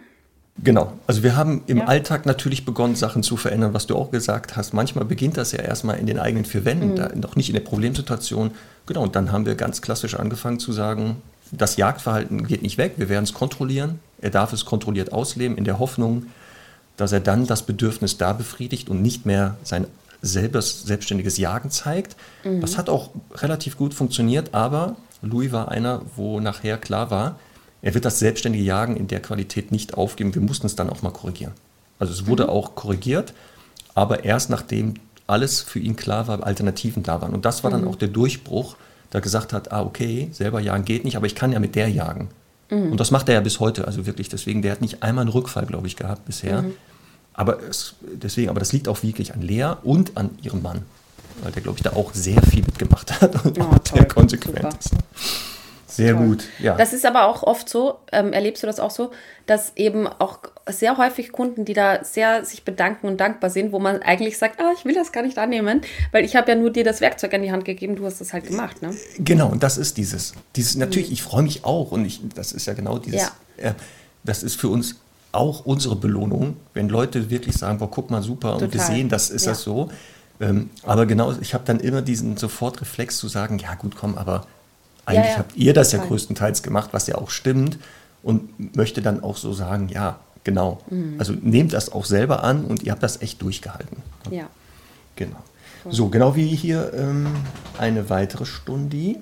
Genau. 0.63 0.93
Also 1.07 1.23
wir 1.23 1.35
haben 1.35 1.63
im 1.67 1.79
ja. 1.79 1.85
Alltag 1.85 2.25
natürlich 2.25 2.65
begonnen, 2.65 2.95
Sachen 2.95 3.23
zu 3.23 3.37
verändern, 3.37 3.73
was 3.73 3.87
du 3.87 3.95
auch 3.95 4.11
gesagt 4.11 4.57
hast. 4.57 4.73
Manchmal 4.73 5.05
beginnt 5.05 5.37
das 5.37 5.53
ja 5.53 5.59
erstmal 5.59 5.97
in 5.97 6.05
den 6.05 6.19
eigenen 6.19 6.45
vier 6.45 6.65
Wänden, 6.65 6.91
mhm. 6.91 6.95
da, 6.95 7.09
noch 7.15 7.35
nicht 7.35 7.49
in 7.49 7.55
der 7.55 7.61
Problemsituation. 7.61 8.51
Genau, 8.85 9.03
und 9.03 9.15
dann 9.15 9.31
haben 9.31 9.45
wir 9.45 9.55
ganz 9.55 9.81
klassisch 9.81 10.15
angefangen 10.15 10.59
zu 10.59 10.71
sagen, 10.71 11.21
das 11.51 11.77
Jagdverhalten 11.77 12.47
geht 12.47 12.61
nicht 12.61 12.77
weg, 12.77 12.93
wir 12.97 13.09
werden 13.09 13.23
es 13.23 13.33
kontrollieren. 13.33 13.99
Er 14.21 14.29
darf 14.29 14.53
es 14.53 14.65
kontrolliert 14.65 15.11
ausleben, 15.11 15.57
in 15.57 15.63
der 15.63 15.79
Hoffnung, 15.79 16.27
dass 16.95 17.11
er 17.11 17.19
dann 17.19 17.47
das 17.47 17.63
Bedürfnis 17.63 18.17
da 18.17 18.33
befriedigt 18.33 18.89
und 18.89 19.01
nicht 19.01 19.25
mehr 19.25 19.57
sein 19.63 19.87
selbes, 20.21 20.83
selbstständiges 20.83 21.37
Jagen 21.37 21.71
zeigt. 21.71 22.15
Mhm. 22.43 22.61
Das 22.61 22.77
hat 22.77 22.89
auch 22.89 23.09
relativ 23.33 23.77
gut 23.77 23.93
funktioniert, 23.93 24.53
aber 24.53 24.95
Louis 25.21 25.51
war 25.51 25.69
einer, 25.69 26.01
wo 26.15 26.39
nachher 26.39 26.77
klar 26.77 27.09
war, 27.11 27.39
er 27.81 27.93
wird 27.93 28.05
das 28.05 28.19
selbstständige 28.19 28.63
Jagen 28.63 28.95
in 28.95 29.07
der 29.07 29.21
Qualität 29.21 29.71
nicht 29.71 29.95
aufgeben. 29.95 30.35
Wir 30.35 30.41
mussten 30.41 30.67
es 30.67 30.75
dann 30.75 30.89
auch 30.89 31.01
mal 31.01 31.11
korrigieren. 31.11 31.53
Also 31.99 32.13
es 32.13 32.27
wurde 32.27 32.43
mhm. 32.43 32.49
auch 32.49 32.75
korrigiert, 32.75 33.33
aber 33.93 34.23
erst 34.23 34.49
nachdem 34.49 34.95
alles 35.27 35.61
für 35.61 35.79
ihn 35.79 35.95
klar 35.95 36.27
war, 36.27 36.43
Alternativen 36.43 37.03
da 37.03 37.21
waren. 37.21 37.33
Und 37.33 37.45
das 37.45 37.63
war 37.63 37.71
dann 37.71 37.81
mhm. 37.81 37.87
auch 37.87 37.95
der 37.95 38.09
Durchbruch, 38.09 38.75
da 39.09 39.19
gesagt 39.19 39.53
hat, 39.53 39.71
ah 39.71 39.81
okay, 39.81 40.29
selber 40.31 40.59
jagen 40.59 40.85
geht 40.85 41.05
nicht, 41.05 41.15
aber 41.15 41.25
ich 41.25 41.35
kann 41.35 41.51
ja 41.51 41.59
mit 41.59 41.75
der 41.75 41.89
jagen. 41.89 42.29
Mhm. 42.69 42.91
Und 42.91 42.99
das 42.99 43.11
macht 43.11 43.29
er 43.29 43.35
ja 43.35 43.41
bis 43.41 43.59
heute, 43.59 43.85
also 43.85 44.05
wirklich. 44.05 44.29
Deswegen, 44.29 44.61
der 44.61 44.71
hat 44.71 44.81
nicht 44.81 45.03
einmal 45.03 45.23
einen 45.23 45.31
Rückfall, 45.31 45.65
glaube 45.65 45.87
ich, 45.87 45.95
gehabt 45.95 46.25
bisher. 46.25 46.63
Mhm. 46.63 46.73
Aber 47.33 47.61
es, 47.61 47.95
deswegen, 48.01 48.49
aber 48.49 48.59
das 48.59 48.73
liegt 48.73 48.87
auch 48.87 49.03
wirklich 49.03 49.33
an 49.33 49.41
Lea 49.41 49.73
und 49.83 50.17
an 50.17 50.31
ihrem 50.41 50.61
Mann, 50.61 50.81
weil 51.43 51.51
der, 51.51 51.61
glaube 51.61 51.77
ich, 51.77 51.83
da 51.83 51.91
auch 51.93 52.13
sehr 52.13 52.41
viel 52.41 52.63
mitgemacht 52.63 53.21
hat 53.21 53.45
und 53.45 53.59
oh, 53.59 53.63
auch 53.63 53.79
sehr 53.85 54.05
konsequent 54.05 54.57
Super. 54.57 54.77
ist. 54.79 54.91
Sehr 55.91 56.13
Toll. 56.13 56.25
gut, 56.25 56.43
ja. 56.59 56.75
Das 56.75 56.93
ist 56.93 57.05
aber 57.05 57.25
auch 57.25 57.43
oft 57.43 57.67
so, 57.67 57.99
ähm, 58.13 58.31
erlebst 58.31 58.63
du 58.63 58.67
das 58.67 58.79
auch 58.79 58.91
so, 58.91 59.11
dass 59.45 59.73
eben 59.75 60.07
auch 60.07 60.39
sehr 60.69 60.97
häufig 60.97 61.33
Kunden, 61.33 61.65
die 61.65 61.73
da 61.73 62.03
sehr 62.03 62.45
sich 62.45 62.63
bedanken 62.63 63.07
und 63.07 63.19
dankbar 63.19 63.49
sind, 63.49 63.73
wo 63.73 63.79
man 63.79 64.01
eigentlich 64.01 64.37
sagt, 64.37 64.61
ah, 64.61 64.71
ich 64.77 64.85
will 64.85 64.95
das 64.95 65.11
gar 65.11 65.21
nicht 65.21 65.37
annehmen, 65.37 65.81
weil 66.13 66.23
ich 66.23 66.37
habe 66.37 66.49
ja 66.49 66.57
nur 66.57 66.71
dir 66.71 66.85
das 66.85 67.01
Werkzeug 67.01 67.33
an 67.33 67.41
die 67.41 67.51
Hand 67.51 67.65
gegeben, 67.65 67.97
du 67.97 68.05
hast 68.05 68.21
das 68.21 68.31
halt 68.31 68.47
gemacht, 68.47 68.81
ne? 68.81 68.95
Genau, 69.19 69.49
und 69.49 69.63
das 69.63 69.77
ist 69.77 69.97
dieses, 69.97 70.33
dieses 70.55 70.75
natürlich, 70.75 71.09
mhm. 71.09 71.13
ich 71.13 71.23
freue 71.23 71.43
mich 71.43 71.65
auch 71.65 71.91
und 71.91 72.05
ich, 72.05 72.21
das 72.33 72.53
ist 72.53 72.67
ja 72.67 72.73
genau 72.73 72.97
dieses, 72.97 73.21
ja. 73.57 73.69
Äh, 73.69 73.73
das 74.23 74.43
ist 74.43 74.55
für 74.55 74.69
uns 74.69 74.95
auch 75.31 75.65
unsere 75.65 75.95
Belohnung, 75.95 76.57
wenn 76.73 76.89
Leute 76.89 77.29
wirklich 77.29 77.57
sagen, 77.57 77.79
boah, 77.79 77.89
guck 77.89 78.09
mal, 78.09 78.21
super, 78.21 78.53
Total. 78.53 78.65
und 78.65 78.73
wir 78.73 78.81
sehen, 78.81 79.09
das 79.09 79.29
ist 79.29 79.45
ja. 79.45 79.51
das 79.51 79.61
so. 79.61 79.89
Ähm, 80.39 80.69
aber 80.83 81.05
genau, 81.05 81.33
ich 81.39 81.53
habe 81.53 81.63
dann 81.65 81.79
immer 81.79 82.01
diesen 82.01 82.37
Sofortreflex 82.37 83.17
zu 83.17 83.27
sagen, 83.27 83.59
ja 83.59 83.75
gut, 83.75 83.95
komm, 83.95 84.17
aber 84.17 84.45
eigentlich 85.11 85.25
ja, 85.25 85.31
ja. 85.31 85.37
habt 85.39 85.55
ihr 85.55 85.73
das 85.73 85.91
ja 85.91 85.99
größtenteils 85.99 86.63
gemacht, 86.63 86.89
was 86.93 87.07
ja 87.07 87.15
auch 87.15 87.29
stimmt 87.29 87.77
und 88.23 88.75
möchte 88.75 89.01
dann 89.01 89.23
auch 89.23 89.37
so 89.37 89.53
sagen, 89.53 89.89
ja, 89.89 90.19
genau. 90.43 90.81
Mhm. 90.89 91.15
Also 91.19 91.33
nehmt 91.33 91.73
das 91.73 91.91
auch 91.91 92.05
selber 92.05 92.43
an 92.43 92.65
und 92.65 92.83
ihr 92.83 92.91
habt 92.91 93.03
das 93.03 93.21
echt 93.21 93.41
durchgehalten. 93.41 93.97
Ja. 94.29 94.47
Genau. 95.15 95.37
So, 95.89 96.09
genau 96.09 96.35
wie 96.35 96.47
hier 96.47 96.93
ähm, 96.93 97.27
eine 97.77 98.09
weitere 98.09 98.45
Stunde, 98.45 99.15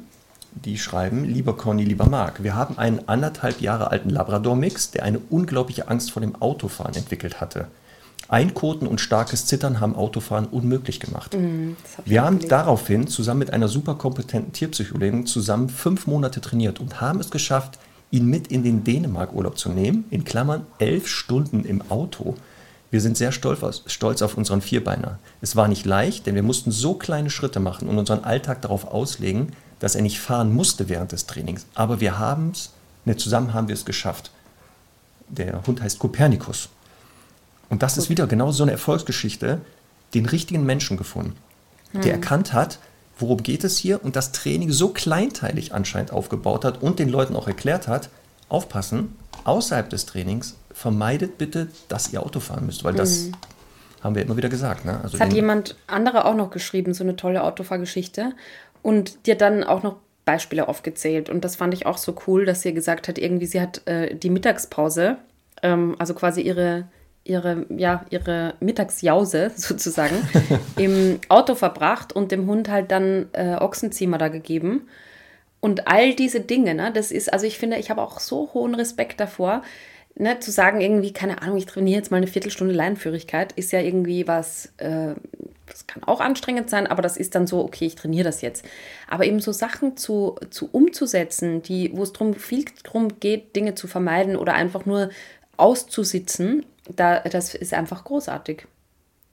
die 0.52 0.78
schreiben, 0.78 1.24
lieber 1.24 1.56
Conny, 1.56 1.86
lieber 1.86 2.06
Marc, 2.08 2.44
wir 2.44 2.56
haben 2.56 2.78
einen 2.78 3.08
anderthalb 3.08 3.62
Jahre 3.62 3.92
alten 3.92 4.10
Labrador-Mix, 4.10 4.92
der 4.92 5.04
eine 5.04 5.20
unglaubliche 5.30 5.88
Angst 5.88 6.12
vor 6.12 6.22
dem 6.22 6.42
Autofahren 6.42 6.96
entwickelt 6.96 7.40
hatte. 7.40 7.68
Einkoten 8.30 8.88
und 8.88 9.02
starkes 9.02 9.48
Zittern 9.48 9.80
haben 9.80 9.96
Autofahren 9.96 10.46
unmöglich 10.46 11.00
gemacht. 11.00 11.34
Mhm, 11.34 11.76
wir 12.06 12.22
haben 12.22 12.38
gelesen. 12.38 12.50
daraufhin 12.50 13.08
zusammen 13.08 13.40
mit 13.40 13.52
einer 13.54 13.68
super 13.68 13.96
kompetenten 13.96 14.54
Tierpsychologin 14.54 15.26
zusammen 15.26 15.68
fünf 15.68 16.06
Monate 16.06 16.40
trainiert 16.40 16.80
und 16.80 17.02
haben 17.02 17.20
es 17.20 17.32
geschafft, 17.32 17.80
ihn 18.12 18.28
mit 18.28 18.48
in 18.48 18.64
den 18.64 18.84
Dänemark-Urlaub 18.84 19.58
zu 19.58 19.70
nehmen, 19.70 20.06
in 20.12 20.24
Klammern 20.24 20.66
elf 20.78 21.08
Stunden 21.08 21.66
im 21.66 21.82
Auto. 21.90 22.36
Wir 22.92 23.02
sind 23.02 23.18
sehr 23.18 23.32
stolz, 23.32 23.84
stolz 23.88 24.22
auf 24.22 24.38
unseren 24.38 24.62
Vierbeiner. 24.62 25.20
Es 25.42 25.56
war 25.56 25.68
nicht 25.68 25.86
leicht, 25.86 26.26
denn 26.26 26.36
wir 26.36 26.44
mussten 26.44 26.72
so 26.72 26.96
kleine 26.96 27.30
Schritte 27.30 27.60
machen 27.60 27.88
und 27.88 27.98
unseren 27.98 28.24
Alltag 28.24 28.62
darauf 28.62 28.86
auslegen, 28.86 29.54
dass 29.80 29.96
er 29.96 30.02
nicht 30.02 30.20
fahren 30.20 30.54
musste 30.54 30.90
während 30.90 31.12
des 31.12 31.26
Trainings. 31.26 31.66
Aber 31.74 32.00
wir 32.00 32.20
haben 32.20 32.52
es, 32.52 32.72
ne, 33.06 33.16
zusammen 33.18 33.54
haben 33.54 33.68
wir 33.68 33.76
es 33.76 33.86
geschafft. 33.86 34.32
Der 35.30 35.66
Hund 35.66 35.82
heißt 35.82 36.00
Kopernikus. 36.00 36.70
Und 37.70 37.84
das 37.84 37.98
ist 37.98 38.10
wieder 38.10 38.28
genau 38.28 38.52
so 38.52 38.64
eine 38.64 38.72
Erfolgsgeschichte, 38.72 39.62
den 40.14 40.26
richtigen 40.26 40.66
Menschen 40.66 40.98
gefunden, 40.98 41.36
der 41.94 42.04
hm. 42.04 42.12
erkannt 42.12 42.54
hat, 42.54 42.80
worum 43.20 43.44
geht 43.44 43.64
es 43.64 43.78
hier 43.78 44.04
und 44.04 44.16
das 44.16 44.32
Training 44.32 44.72
so 44.72 44.90
kleinteilig 44.90 45.74
anscheinend 45.74 46.12
aufgebaut 46.12 46.66
hat 46.66 46.82
und 46.82 47.00
den 47.00 47.10
Leuten 47.10 47.36
auch 47.36 47.48
erklärt 47.48 47.88
hat, 47.88 48.10
aufpassen, 48.48 49.16
außerhalb 49.44 49.90
des 49.90 50.06
Trainings 50.06 50.56
vermeidet 50.74 51.38
bitte, 51.38 51.68
dass 51.88 52.12
ihr 52.12 52.24
Auto 52.24 52.40
fahren 52.40 52.66
müsst, 52.66 52.84
weil 52.84 52.94
das 52.94 53.26
mhm. 53.26 53.32
haben 54.02 54.16
wir 54.16 54.24
immer 54.24 54.38
wieder 54.38 54.50
gesagt. 54.50 54.86
Ne? 54.86 55.00
Also 55.04 55.18
das 55.18 55.28
hat 55.28 55.34
jemand 55.34 55.76
anderer 55.88 56.26
auch 56.26 56.36
noch 56.36 56.50
geschrieben, 56.50 56.94
so 56.94 57.04
eine 57.04 57.16
tolle 57.16 57.44
Autofahrgeschichte 57.44 58.34
und 58.82 59.28
dir 59.28 59.36
dann 59.36 59.64
auch 59.64 59.84
noch 59.84 59.98
Beispiele 60.26 60.68
aufgezählt 60.68 61.30
und 61.30 61.44
das 61.44 61.56
fand 61.56 61.74
ich 61.74 61.86
auch 61.86 61.98
so 61.98 62.16
cool, 62.28 62.46
dass 62.46 62.62
sie 62.62 62.74
gesagt 62.74 63.08
hat, 63.08 63.18
irgendwie 63.18 63.46
sie 63.46 63.60
hat 63.60 63.86
äh, 63.88 64.16
die 64.16 64.30
Mittagspause, 64.30 65.18
ähm, 65.64 65.96
also 66.00 66.14
quasi 66.14 66.42
ihre 66.42 66.86
ihre, 67.30 67.66
ja, 67.70 68.06
ihre 68.10 68.56
Mittagsjause 68.60 69.52
sozusagen 69.56 70.16
im 70.78 71.20
Auto 71.30 71.56
verbracht 71.56 72.14
und 72.14 72.32
dem 72.32 72.48
Hund 72.48 72.70
halt 72.70 72.92
dann 72.92 73.28
äh, 73.34 73.56
Ochsenziemer 73.56 74.18
da 74.18 74.28
gegeben. 74.28 74.88
Und 75.62 75.88
all 75.88 76.16
diese 76.16 76.40
Dinge, 76.40 76.74
ne, 76.74 76.92
das 76.94 77.12
ist, 77.12 77.32
also 77.32 77.46
ich 77.46 77.58
finde, 77.58 77.78
ich 77.78 77.90
habe 77.90 78.02
auch 78.02 78.20
so 78.20 78.50
hohen 78.54 78.76
Respekt 78.76 79.20
davor, 79.20 79.62
ne, 80.16 80.40
zu 80.40 80.52
sagen, 80.52 80.80
irgendwie, 80.80 81.12
keine 81.12 81.42
Ahnung, 81.42 81.58
ich 81.58 81.66
trainiere 81.66 81.98
jetzt 81.98 82.12
mal 82.12 82.18
eine 82.18 82.28
Viertelstunde 82.28 82.74
Leinenführigkeit, 82.74 83.52
ist 83.54 83.72
ja 83.72 83.82
irgendwie 83.82 84.28
was, 84.28 84.72
äh, 84.78 85.16
das 85.66 85.86
kann 85.86 86.04
auch 86.04 86.22
anstrengend 86.22 86.70
sein, 86.70 86.88
aber 86.88 87.02
das 87.02 87.18
ist 87.18 87.36
dann 87.36 87.46
so, 87.46 87.64
okay, 87.64 87.86
ich 87.86 87.96
trainiere 87.96 88.24
das 88.24 88.42
jetzt. 88.42 88.66
Aber 89.08 89.26
eben 89.26 89.40
so 89.42 89.52
Sachen 89.52 89.98
zu, 89.98 90.36
zu 90.50 90.70
umzusetzen, 90.72 91.62
die, 91.62 91.92
wo 91.94 92.04
es 92.04 92.14
drum 92.14 92.34
viel 92.34 92.66
darum 92.84 93.20
geht, 93.20 93.56
Dinge 93.56 93.76
zu 93.76 93.88
vermeiden 93.88 94.36
oder 94.38 94.54
einfach 94.54 94.86
nur 94.86 95.10
auszusitzen 95.58 96.66
da, 96.96 97.20
das 97.20 97.56
ist 97.56 97.74
einfach 97.74 98.04
großartig. 98.04 98.68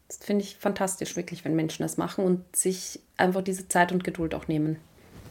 Das 0.08 0.18
finde 0.18 0.44
ich 0.44 0.56
fantastisch, 0.56 1.16
wirklich, 1.16 1.44
wenn 1.44 1.56
Menschen 1.56 1.82
das 1.82 1.96
machen 1.96 2.24
und 2.24 2.54
sich 2.54 3.00
einfach 3.16 3.42
diese 3.42 3.68
Zeit 3.68 3.92
und 3.92 4.04
Geduld 4.04 4.34
auch 4.34 4.46
nehmen. 4.46 4.76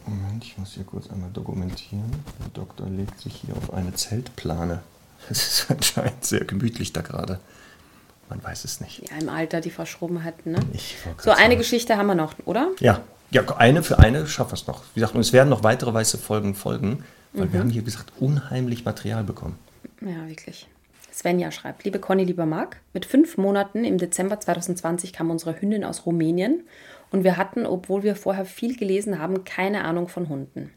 Moment, 0.05 0.43
ich 0.43 0.57
muss 0.57 0.73
hier 0.73 0.83
kurz 0.83 1.09
einmal 1.09 1.31
dokumentieren. 1.31 2.11
Der 2.39 2.49
Doktor 2.49 2.87
legt 2.89 3.19
sich 3.19 3.35
hier 3.35 3.55
auf 3.55 3.73
eine 3.73 3.93
Zeltplane. 3.93 4.81
Es 5.27 5.61
ist 5.61 5.71
anscheinend 5.71 6.23
sehr 6.23 6.45
gemütlich 6.45 6.93
da 6.93 7.01
gerade. 7.01 7.39
Man 8.29 8.43
weiß 8.43 8.65
es 8.65 8.79
nicht. 8.79 9.09
Ja, 9.09 9.17
im 9.17 9.29
Alter 9.29 9.59
die 9.59 9.71
Verschrobenheiten, 9.71 10.51
ne? 10.51 10.59
so, 11.17 11.31
eine 11.31 11.41
sagen. 11.41 11.57
Geschichte 11.57 11.97
haben 11.97 12.05
wir 12.05 12.15
noch, 12.15 12.35
oder? 12.45 12.69
Ja, 12.79 13.01
ja, 13.31 13.41
eine 13.57 13.81
für 13.81 13.97
eine 13.97 14.27
schaffen 14.27 14.51
wir 14.51 14.55
es 14.55 14.67
noch. 14.67 14.83
Wie 14.93 14.99
gesagt, 14.99 15.15
und 15.15 15.21
es 15.21 15.33
werden 15.33 15.49
noch 15.49 15.63
weitere 15.63 15.93
weiße 15.93 16.19
Folgen 16.19 16.53
folgen, 16.53 17.03
weil 17.33 17.47
mhm. 17.47 17.53
wir 17.53 17.59
haben 17.61 17.69
hier, 17.69 17.81
wie 17.81 17.85
gesagt, 17.85 18.13
unheimlich 18.19 18.85
Material 18.85 19.23
bekommen. 19.23 19.57
Ja, 20.01 20.27
wirklich. 20.27 20.67
Svenja 21.15 21.49
schreibt, 21.49 21.85
liebe 21.85 21.99
Conny, 21.99 22.25
lieber 22.25 22.45
Marc, 22.45 22.81
mit 22.91 23.05
fünf 23.05 23.37
Monaten 23.37 23.85
im 23.85 23.97
Dezember 23.97 24.37
2020 24.37 25.13
kam 25.13 25.31
unsere 25.31 25.61
Hündin 25.61 25.85
aus 25.85 26.05
Rumänien 26.05 26.63
und 27.09 27.23
wir 27.23 27.37
hatten, 27.37 27.65
obwohl 27.65 28.03
wir 28.03 28.17
vorher 28.17 28.43
viel 28.43 28.75
gelesen 28.75 29.17
haben, 29.17 29.45
keine 29.45 29.85
Ahnung 29.85 30.09
von 30.09 30.27
Hunden. 30.27 30.73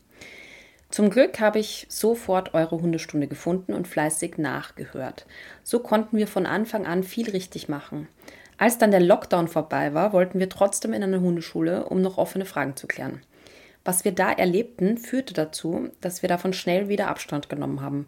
Zum 0.90 1.10
Glück 1.10 1.40
habe 1.40 1.58
ich 1.58 1.86
sofort 1.88 2.54
eure 2.54 2.80
Hundestunde 2.80 3.26
gefunden 3.26 3.74
und 3.74 3.88
fleißig 3.88 4.38
nachgehört. 4.38 5.26
So 5.64 5.80
konnten 5.80 6.16
wir 6.16 6.28
von 6.28 6.46
Anfang 6.46 6.86
an 6.86 7.02
viel 7.02 7.28
richtig 7.30 7.68
machen. 7.68 8.06
Als 8.58 8.78
dann 8.78 8.92
der 8.92 9.00
Lockdown 9.00 9.48
vorbei 9.48 9.92
war, 9.92 10.12
wollten 10.12 10.38
wir 10.38 10.48
trotzdem 10.48 10.92
in 10.92 11.02
eine 11.02 11.20
Hundeschule, 11.20 11.86
um 11.86 12.00
noch 12.00 12.16
offene 12.16 12.44
Fragen 12.44 12.76
zu 12.76 12.86
klären. 12.86 13.22
Was 13.84 14.04
wir 14.04 14.12
da 14.12 14.30
erlebten, 14.30 14.98
führte 14.98 15.34
dazu, 15.34 15.88
dass 16.00 16.22
wir 16.22 16.28
davon 16.28 16.52
schnell 16.52 16.88
wieder 16.88 17.08
Abstand 17.08 17.48
genommen 17.48 17.80
haben. 17.80 18.06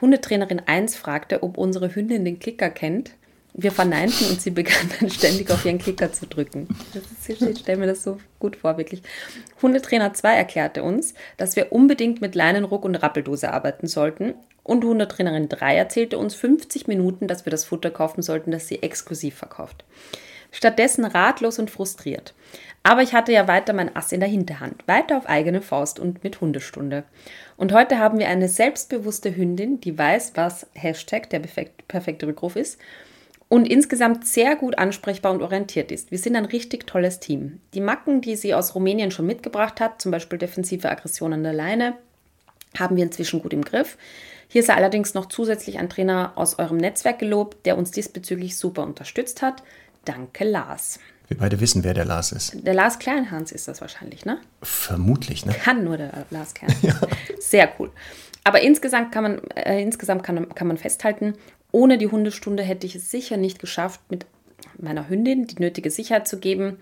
Hundetrainerin 0.00 0.62
1 0.64 0.96
fragte, 0.96 1.42
ob 1.42 1.58
unsere 1.58 1.94
Hündin 1.94 2.24
den 2.24 2.38
Klicker 2.38 2.70
kennt. 2.70 3.12
Wir 3.52 3.72
verneinten 3.72 4.26
und 4.30 4.40
sie 4.40 4.50
begann 4.50 4.90
dann 5.00 5.10
ständig 5.10 5.50
auf 5.50 5.64
ihren 5.64 5.78
Klicker 5.78 6.12
zu 6.12 6.26
drücken. 6.26 6.68
Ist, 6.94 7.42
ich 7.42 7.58
stelle 7.58 7.78
mir 7.78 7.86
das 7.86 8.04
so 8.04 8.18
gut 8.38 8.56
vor, 8.56 8.78
wirklich. 8.78 9.02
Hundetrainer 9.60 10.14
2 10.14 10.36
erklärte 10.36 10.82
uns, 10.84 11.14
dass 11.36 11.56
wir 11.56 11.72
unbedingt 11.72 12.20
mit 12.20 12.34
Leinenruck 12.34 12.84
und 12.84 12.94
Rappeldose 12.94 13.52
arbeiten 13.52 13.88
sollten. 13.88 14.34
Und 14.62 14.84
Hundetrainerin 14.84 15.48
3 15.48 15.76
erzählte 15.76 16.16
uns 16.16 16.34
50 16.36 16.86
Minuten, 16.86 17.26
dass 17.26 17.44
wir 17.44 17.50
das 17.50 17.64
Futter 17.64 17.90
kaufen 17.90 18.22
sollten, 18.22 18.52
das 18.52 18.68
sie 18.68 18.82
exklusiv 18.82 19.34
verkauft. 19.34 19.84
Stattdessen 20.52 21.04
ratlos 21.04 21.58
und 21.58 21.70
frustriert. 21.70 22.34
Aber 22.82 23.02
ich 23.02 23.12
hatte 23.12 23.32
ja 23.32 23.46
weiter 23.46 23.74
mein 23.74 23.94
Ass 23.94 24.10
in 24.10 24.20
der 24.20 24.28
Hinterhand, 24.28 24.86
weiter 24.88 25.18
auf 25.18 25.28
eigene 25.28 25.60
Faust 25.60 25.98
und 25.98 26.24
mit 26.24 26.40
Hundestunde. 26.40 27.04
Und 27.58 27.72
heute 27.72 27.98
haben 27.98 28.18
wir 28.18 28.28
eine 28.28 28.48
selbstbewusste 28.48 29.36
Hündin, 29.36 29.80
die 29.80 29.98
weiß, 29.98 30.32
was 30.34 30.66
Hashtag 30.72 31.28
der 31.28 31.40
perfekte 31.40 32.26
Rückruf 32.26 32.56
ist 32.56 32.78
und 33.50 33.68
insgesamt 33.68 34.26
sehr 34.26 34.56
gut 34.56 34.78
ansprechbar 34.78 35.32
und 35.32 35.42
orientiert 35.42 35.92
ist. 35.92 36.10
Wir 36.10 36.18
sind 36.18 36.36
ein 36.36 36.44
richtig 36.46 36.86
tolles 36.86 37.20
Team. 37.20 37.60
Die 37.74 37.80
Macken, 37.80 38.22
die 38.22 38.36
sie 38.36 38.54
aus 38.54 38.74
Rumänien 38.74 39.10
schon 39.10 39.26
mitgebracht 39.26 39.80
hat, 39.80 40.00
zum 40.00 40.12
Beispiel 40.12 40.38
defensive 40.38 40.88
Aggression 40.88 41.32
an 41.34 41.42
der 41.42 41.52
Leine, 41.52 41.94
haben 42.78 42.96
wir 42.96 43.02
inzwischen 43.02 43.42
gut 43.42 43.52
im 43.52 43.64
Griff. 43.64 43.98
Hier 44.48 44.62
sei 44.62 44.74
allerdings 44.74 45.14
noch 45.14 45.26
zusätzlich 45.26 45.78
ein 45.78 45.90
Trainer 45.90 46.32
aus 46.36 46.58
eurem 46.58 46.76
Netzwerk 46.76 47.18
gelobt, 47.18 47.66
der 47.66 47.76
uns 47.76 47.90
diesbezüglich 47.90 48.56
super 48.56 48.84
unterstützt 48.84 49.42
hat. 49.42 49.64
Danke, 50.04 50.44
Lars. 50.44 51.00
Wir 51.30 51.38
beide 51.38 51.60
wissen, 51.60 51.84
wer 51.84 51.94
der 51.94 52.04
Lars 52.04 52.32
ist. 52.32 52.66
Der 52.66 52.74
Lars 52.74 52.98
Kleinhans 52.98 53.52
ist 53.52 53.68
das 53.68 53.80
wahrscheinlich, 53.80 54.24
ne? 54.24 54.40
Vermutlich, 54.62 55.46
ne? 55.46 55.52
Kann 55.52 55.84
nur 55.84 55.96
der 55.96 56.26
Lars 56.30 56.54
Kleinhans. 56.54 56.82
ja. 56.82 57.00
Sehr 57.38 57.72
cool. 57.78 57.92
Aber 58.42 58.62
insgesamt 58.62 59.12
kann 59.12 59.22
man, 59.22 59.38
äh, 59.54 59.80
insgesamt 59.80 60.24
kann, 60.24 60.48
kann 60.48 60.66
man 60.66 60.76
festhalten, 60.76 61.34
ohne 61.70 61.98
die 61.98 62.08
Hundestunde 62.08 62.64
hätte 62.64 62.84
ich 62.84 62.96
es 62.96 63.12
sicher 63.12 63.36
nicht 63.36 63.60
geschafft, 63.60 64.00
mit 64.08 64.26
meiner 64.76 65.08
Hündin 65.08 65.46
die 65.46 65.60
nötige 65.62 65.92
Sicherheit 65.92 66.26
zu 66.26 66.40
geben. 66.40 66.78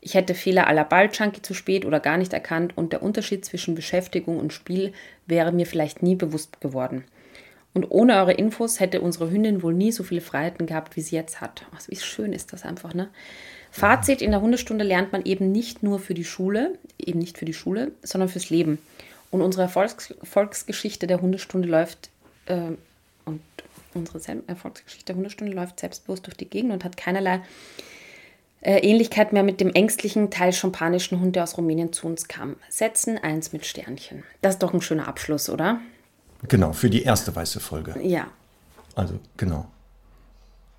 Ich 0.00 0.14
hätte 0.14 0.32
Fehler 0.32 0.66
aller 0.66 0.84
Balljunkie 0.84 1.42
zu 1.42 1.52
spät 1.52 1.84
oder 1.84 2.00
gar 2.00 2.16
nicht 2.16 2.32
erkannt 2.32 2.78
und 2.78 2.94
der 2.94 3.02
Unterschied 3.02 3.44
zwischen 3.44 3.74
Beschäftigung 3.74 4.38
und 4.38 4.54
Spiel 4.54 4.94
wäre 5.26 5.52
mir 5.52 5.66
vielleicht 5.66 6.02
nie 6.02 6.16
bewusst 6.16 6.62
geworden. 6.62 7.04
Und 7.74 7.90
ohne 7.90 8.16
eure 8.16 8.32
Infos 8.32 8.80
hätte 8.80 9.02
unsere 9.02 9.30
Hündin 9.30 9.62
wohl 9.62 9.74
nie 9.74 9.92
so 9.92 10.04
viele 10.04 10.22
Freiheiten 10.22 10.66
gehabt, 10.66 10.96
wie 10.96 11.02
sie 11.02 11.16
jetzt 11.16 11.42
hat. 11.42 11.66
Also 11.74 11.90
wie 11.92 11.96
schön 11.96 12.32
ist 12.32 12.54
das 12.54 12.64
einfach, 12.64 12.94
ne? 12.94 13.10
Fazit, 13.70 14.22
in 14.22 14.30
der 14.30 14.40
Hundestunde 14.40 14.84
lernt 14.84 15.12
man 15.12 15.24
eben 15.24 15.52
nicht 15.52 15.82
nur 15.82 15.98
für 15.98 16.14
die 16.14 16.24
Schule, 16.24 16.78
eben 16.98 17.18
nicht 17.18 17.38
für 17.38 17.44
die 17.44 17.54
Schule, 17.54 17.92
sondern 18.02 18.28
fürs 18.28 18.50
Leben. 18.50 18.78
Und 19.30 19.42
unsere 19.42 19.62
Erfolgs 19.62 20.10
Erfolgsgeschichte 20.10 21.06
der 21.06 21.20
Hundestunde 21.20 21.68
läuft 21.68 22.10
äh, 22.46 22.72
und 23.24 23.40
unsere 23.94 24.20
Erfolgsgeschichte 24.46 25.06
der 25.06 25.16
Hundestunde 25.16 25.52
läuft 25.52 25.80
selbstbewusst 25.80 26.26
durch 26.26 26.36
die 26.36 26.48
Gegend 26.48 26.72
und 26.72 26.84
hat 26.84 26.96
keinerlei 26.96 27.40
Äh, 28.62 28.80
Ähnlichkeit 28.80 29.32
mehr 29.32 29.42
mit 29.42 29.58
dem 29.58 29.70
ängstlichen, 29.70 30.30
teils 30.30 30.58
schompanischen 30.58 31.18
Hund, 31.18 31.34
der 31.34 31.44
aus 31.44 31.56
Rumänien 31.56 31.94
zu 31.94 32.06
uns 32.06 32.28
kam. 32.28 32.56
Setzen 32.68 33.16
eins 33.16 33.54
mit 33.54 33.64
Sternchen. 33.64 34.22
Das 34.42 34.56
ist 34.56 34.62
doch 34.62 34.74
ein 34.74 34.82
schöner 34.82 35.08
Abschluss, 35.08 35.48
oder? 35.48 35.80
Genau, 36.46 36.74
für 36.74 36.90
die 36.90 37.02
erste 37.02 37.34
weiße 37.34 37.58
Folge. 37.58 37.94
Ja. 38.02 38.26
Also, 38.94 39.18
genau. 39.38 39.66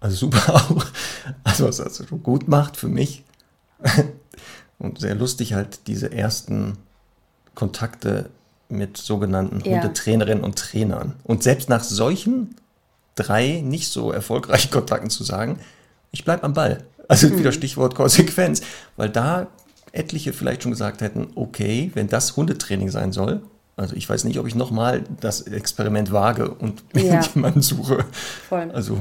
Also 0.01 0.15
super 0.17 0.55
auch. 0.55 0.85
Also, 1.45 1.67
was 1.67 1.77
das 1.77 1.95
so 1.95 2.03
gut 2.17 2.47
macht 2.49 2.75
für 2.75 2.89
mich. 2.89 3.23
Und 4.79 4.99
sehr 4.99 5.15
lustig 5.15 5.53
halt 5.53 5.87
diese 5.87 6.11
ersten 6.11 6.77
Kontakte 7.55 8.29
mit 8.67 8.97
sogenannten 8.97 9.59
Ja. 9.63 9.73
Hundetrainerinnen 9.73 10.43
und 10.43 10.57
Trainern. 10.57 11.13
Und 11.23 11.43
selbst 11.43 11.69
nach 11.69 11.83
solchen 11.83 12.55
drei 13.15 13.61
nicht 13.63 13.89
so 13.91 14.11
erfolgreichen 14.11 14.71
Kontakten 14.71 15.09
zu 15.09 15.23
sagen, 15.23 15.59
ich 16.11 16.23
bleibe 16.25 16.43
am 16.43 16.53
Ball. 16.53 16.83
Also 17.07 17.37
wieder 17.37 17.51
Stichwort 17.51 17.93
Konsequenz. 17.95 18.61
Weil 18.97 19.09
da 19.09 19.47
etliche 19.91 20.33
vielleicht 20.33 20.63
schon 20.63 20.71
gesagt 20.71 21.01
hätten, 21.01 21.27
okay, 21.35 21.91
wenn 21.93 22.07
das 22.07 22.35
Hundetraining 22.37 22.89
sein 22.89 23.11
soll, 23.11 23.41
also 23.75 23.95
ich 23.95 24.09
weiß 24.09 24.23
nicht, 24.23 24.39
ob 24.39 24.47
ich 24.47 24.55
nochmal 24.55 25.03
das 25.19 25.41
Experiment 25.41 26.11
wage 26.11 26.49
und 26.49 26.81
Ja. 26.95 27.21
jemanden 27.21 27.61
suche. 27.61 28.05
Voll. 28.49 28.71
Also 28.71 28.99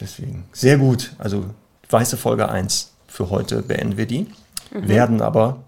deswegen. 0.00 0.44
Sehr 0.52 0.78
gut. 0.78 1.12
Also 1.18 1.46
weiße 1.88 2.16
Folge 2.16 2.48
1 2.48 2.92
für 3.06 3.30
heute 3.30 3.62
beenden 3.62 3.96
wir 3.96 4.06
die. 4.06 4.26
Werden 4.72 5.20
aber, 5.20 5.58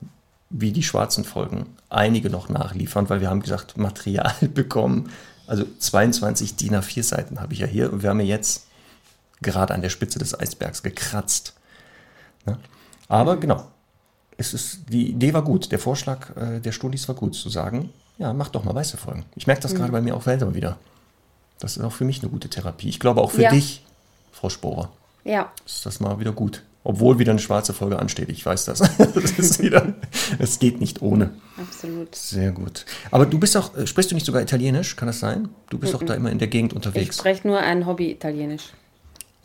wie 0.50 0.70
die 0.72 0.82
schwarzen 0.84 1.24
Folgen, 1.24 1.66
einige 1.90 2.30
noch 2.30 2.48
nachliefern, 2.48 3.08
weil 3.10 3.20
wir 3.20 3.28
haben 3.30 3.42
gesagt, 3.42 3.76
Material 3.76 4.34
bekommen. 4.54 5.10
Also 5.46 5.64
22 5.78 6.54
DIN 6.56 6.76
A4 6.76 7.02
Seiten 7.02 7.40
habe 7.40 7.52
ich 7.52 7.58
ja 7.58 7.66
hier 7.66 7.92
und 7.92 8.02
wir 8.02 8.10
haben 8.10 8.20
ja 8.20 8.26
jetzt 8.26 8.66
gerade 9.42 9.74
an 9.74 9.82
der 9.82 9.88
Spitze 9.90 10.18
des 10.20 10.38
Eisbergs 10.38 10.82
gekratzt. 10.84 11.54
Ne? 12.46 12.58
Aber 13.08 13.36
genau, 13.38 13.66
es 14.36 14.54
ist, 14.54 14.80
die 14.88 15.10
Idee 15.10 15.34
war 15.34 15.42
gut, 15.42 15.72
der 15.72 15.80
Vorschlag 15.80 16.34
äh, 16.36 16.60
der 16.60 16.72
Studis 16.72 17.08
war 17.08 17.16
gut, 17.16 17.34
zu 17.34 17.48
sagen, 17.50 17.90
ja, 18.18 18.32
mach 18.32 18.48
doch 18.50 18.62
mal 18.62 18.74
weiße 18.74 18.96
Folgen. 18.96 19.24
Ich 19.34 19.46
merke 19.48 19.62
das 19.62 19.74
gerade 19.74 19.90
bei 19.90 20.00
mir 20.00 20.14
auch 20.16 20.22
selber 20.22 20.54
wieder. 20.54 20.78
Das 21.58 21.76
ist 21.76 21.82
auch 21.82 21.92
für 21.92 22.04
mich 22.04 22.20
eine 22.22 22.30
gute 22.30 22.48
Therapie. 22.48 22.88
Ich 22.88 23.00
glaube 23.00 23.20
auch 23.20 23.32
für 23.32 23.42
Ja. 23.42 23.50
dich, 23.50 23.84
Frau 24.42 24.48
Sporer, 24.48 24.90
Ja. 25.22 25.52
ist 25.64 25.86
das 25.86 26.00
mal 26.00 26.18
wieder 26.18 26.32
gut. 26.32 26.64
Obwohl 26.82 27.20
wieder 27.20 27.30
eine 27.30 27.38
schwarze 27.38 27.72
Folge 27.72 28.00
ansteht, 28.00 28.28
ich 28.28 28.44
weiß 28.44 28.64
das. 28.64 28.78
das 28.98 29.30
ist 29.38 29.62
wieder, 29.62 29.94
es 30.40 30.58
geht 30.58 30.80
nicht 30.80 31.00
ohne. 31.00 31.30
Absolut. 31.56 32.12
Sehr 32.16 32.50
gut. 32.50 32.84
Aber 33.12 33.24
du 33.24 33.38
bist 33.38 33.56
auch, 33.56 33.76
äh, 33.76 33.86
sprichst 33.86 34.10
du 34.10 34.16
nicht 34.16 34.26
sogar 34.26 34.42
Italienisch? 34.42 34.96
Kann 34.96 35.06
das 35.06 35.20
sein? 35.20 35.48
Du 35.70 35.78
bist 35.78 35.94
auch 35.94 36.02
da 36.02 36.14
immer 36.14 36.32
in 36.32 36.40
der 36.40 36.48
Gegend 36.48 36.72
Ich 36.72 36.76
unterwegs. 36.76 37.18
spreche 37.18 37.46
nur 37.46 37.60
ein 37.60 37.86
Hobby 37.86 38.10
Italienisch. 38.10 38.70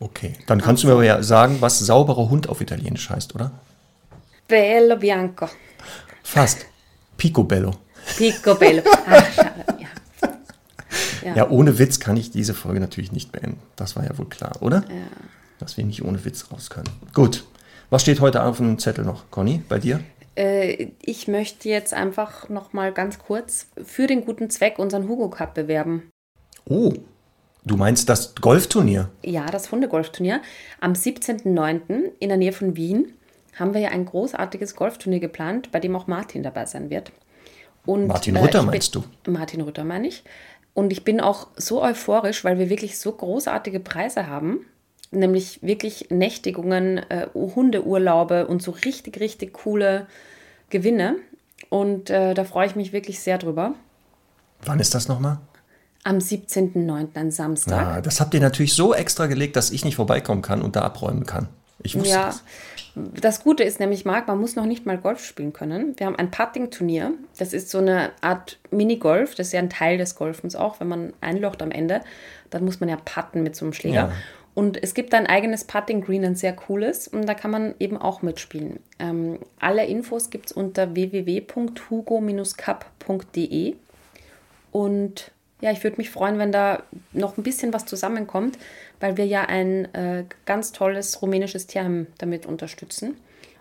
Okay, 0.00 0.32
dann 0.48 0.60
kannst 0.60 0.82
du 0.82 0.88
mir 0.88 0.94
aber 0.94 1.04
ja 1.04 1.22
sagen, 1.22 1.58
was 1.60 1.78
sauberer 1.78 2.28
Hund 2.28 2.48
auf 2.48 2.60
Italienisch 2.60 3.08
heißt, 3.08 3.36
oder? 3.36 3.52
Bello 4.48 4.96
bianco. 4.96 5.48
Fast. 6.24 6.66
Picobello. 7.16 7.70
Picobello. 8.16 8.82
Ah, 9.06 9.22
schade. 9.32 9.77
Ja. 11.24 11.34
Ja. 11.36 11.50
Ohne 11.50 11.78
Witz 11.78 12.00
kann 12.00 12.16
ich 12.16 12.30
diese 12.30 12.54
Folge 12.54 12.80
natürlich 12.80 13.12
nicht 13.12 13.32
beenden. 13.32 13.60
Das 13.76 13.96
war 13.96 14.04
ja 14.04 14.16
wohl 14.18 14.28
klar, 14.28 14.56
oder? 14.60 14.78
Ja. 14.88 14.94
Dass 15.58 15.76
wir 15.76 15.84
nicht 15.84 16.04
ohne 16.04 16.24
Witz 16.24 16.46
raus 16.52 16.70
können. 16.70 16.88
Gut. 17.14 17.44
Was 17.90 18.02
steht 18.02 18.20
heute 18.20 18.42
auf 18.42 18.58
dem 18.58 18.78
Zettel 18.78 19.04
noch, 19.04 19.30
Conny, 19.30 19.62
bei 19.68 19.78
dir? 19.78 20.00
Äh, 20.36 20.88
ich 21.02 21.26
möchte 21.26 21.68
jetzt 21.68 21.94
einfach 21.94 22.48
noch 22.48 22.72
mal 22.72 22.92
ganz 22.92 23.18
kurz 23.18 23.66
für 23.82 24.06
den 24.06 24.24
guten 24.24 24.50
Zweck 24.50 24.78
unseren 24.78 25.08
Hugo 25.08 25.30
Cup 25.30 25.54
bewerben. 25.54 26.10
Oh, 26.66 26.92
du 27.64 27.76
meinst 27.76 28.08
das 28.08 28.34
Golfturnier? 28.34 29.08
Ja, 29.24 29.46
das 29.46 29.72
Hundegolfturnier. 29.72 30.42
Am 30.80 30.92
17.09. 30.92 32.12
in 32.20 32.28
der 32.28 32.36
Nähe 32.38 32.52
von 32.52 32.76
Wien 32.76 33.14
haben 33.56 33.74
wir 33.74 33.80
ja 33.80 33.88
ein 33.88 34.04
großartiges 34.04 34.76
Golfturnier 34.76 35.20
geplant, 35.20 35.72
bei 35.72 35.80
dem 35.80 35.96
auch 35.96 36.06
Martin 36.06 36.42
dabei 36.42 36.66
sein 36.66 36.90
wird. 36.90 37.10
Und, 37.86 38.06
Martin 38.08 38.36
äh, 38.36 38.40
Rütter 38.40 38.60
bin- 38.60 38.70
meinst 38.70 38.94
du? 38.94 39.02
Martin 39.26 39.62
Rütter 39.62 39.82
meine 39.84 40.08
ich. 40.08 40.22
Und 40.78 40.92
ich 40.92 41.02
bin 41.02 41.20
auch 41.20 41.48
so 41.56 41.82
euphorisch, 41.82 42.44
weil 42.44 42.60
wir 42.60 42.70
wirklich 42.70 43.00
so 43.00 43.10
großartige 43.10 43.80
Preise 43.80 44.28
haben. 44.28 44.60
Nämlich 45.10 45.60
wirklich 45.60 46.06
Nächtigungen, 46.10 46.98
äh, 46.98 47.26
Hundeurlaube 47.34 48.46
und 48.46 48.62
so 48.62 48.70
richtig, 48.70 49.18
richtig 49.18 49.54
coole 49.54 50.06
Gewinne. 50.70 51.16
Und 51.68 52.10
äh, 52.10 52.32
da 52.32 52.44
freue 52.44 52.68
ich 52.68 52.76
mich 52.76 52.92
wirklich 52.92 53.18
sehr 53.18 53.38
drüber. 53.38 53.74
Wann 54.66 54.78
ist 54.78 54.94
das 54.94 55.08
nochmal? 55.08 55.40
Am 56.04 56.18
17.09. 56.18 57.08
ein 57.12 57.32
Samstag. 57.32 57.84
Ah, 57.84 58.00
das 58.00 58.20
habt 58.20 58.32
ihr 58.34 58.40
natürlich 58.40 58.74
so 58.74 58.94
extra 58.94 59.26
gelegt, 59.26 59.56
dass 59.56 59.72
ich 59.72 59.84
nicht 59.84 59.96
vorbeikommen 59.96 60.42
kann 60.42 60.62
und 60.62 60.76
da 60.76 60.82
abräumen 60.82 61.26
kann. 61.26 61.48
Ich 61.82 61.96
wusste 61.96 62.10
Ja, 62.10 62.26
das. 62.26 62.42
das 62.94 63.42
Gute 63.42 63.62
ist 63.62 63.80
nämlich, 63.80 64.04
Marc, 64.04 64.28
man 64.28 64.40
muss 64.40 64.56
noch 64.56 64.66
nicht 64.66 64.86
mal 64.86 64.98
Golf 64.98 65.24
spielen 65.24 65.52
können. 65.52 65.94
Wir 65.98 66.06
haben 66.06 66.16
ein 66.16 66.30
Putting-Turnier. 66.30 67.12
Das 67.38 67.52
ist 67.52 67.70
so 67.70 67.78
eine 67.78 68.10
Art 68.20 68.58
Minigolf. 68.70 69.34
Das 69.34 69.48
ist 69.48 69.52
ja 69.52 69.60
ein 69.60 69.70
Teil 69.70 69.98
des 69.98 70.14
Golfens 70.16 70.56
auch. 70.56 70.80
Wenn 70.80 70.88
man 70.88 71.12
einlocht 71.20 71.62
am 71.62 71.70
Ende, 71.70 72.00
dann 72.50 72.64
muss 72.64 72.80
man 72.80 72.88
ja 72.88 72.96
putten 72.96 73.42
mit 73.42 73.54
so 73.54 73.64
einem 73.64 73.72
Schläger. 73.72 73.94
Ja. 73.94 74.12
Und 74.54 74.82
es 74.82 74.94
gibt 74.94 75.14
ein 75.14 75.26
eigenes 75.28 75.64
Putting-Green, 75.64 76.24
ein 76.24 76.34
sehr 76.34 76.52
cooles. 76.52 77.06
Und 77.06 77.26
da 77.26 77.34
kann 77.34 77.52
man 77.52 77.74
eben 77.78 77.96
auch 77.96 78.22
mitspielen. 78.22 78.80
Ähm, 78.98 79.38
alle 79.60 79.86
Infos 79.86 80.30
gibt 80.30 80.46
es 80.46 80.52
unter 80.52 80.94
www.hugo-cup.de. 80.96 83.76
Und 84.72 85.30
ja, 85.60 85.70
ich 85.72 85.82
würde 85.84 85.96
mich 85.98 86.10
freuen, 86.10 86.38
wenn 86.38 86.52
da 86.52 86.82
noch 87.12 87.36
ein 87.36 87.42
bisschen 87.42 87.72
was 87.72 87.84
zusammenkommt, 87.86 88.58
weil 89.00 89.16
wir 89.16 89.26
ja 89.26 89.42
ein 89.42 89.92
äh, 89.94 90.24
ganz 90.46 90.72
tolles 90.72 91.22
rumänisches 91.22 91.66
Tierheim 91.66 92.06
damit 92.18 92.46
unterstützen 92.46 93.16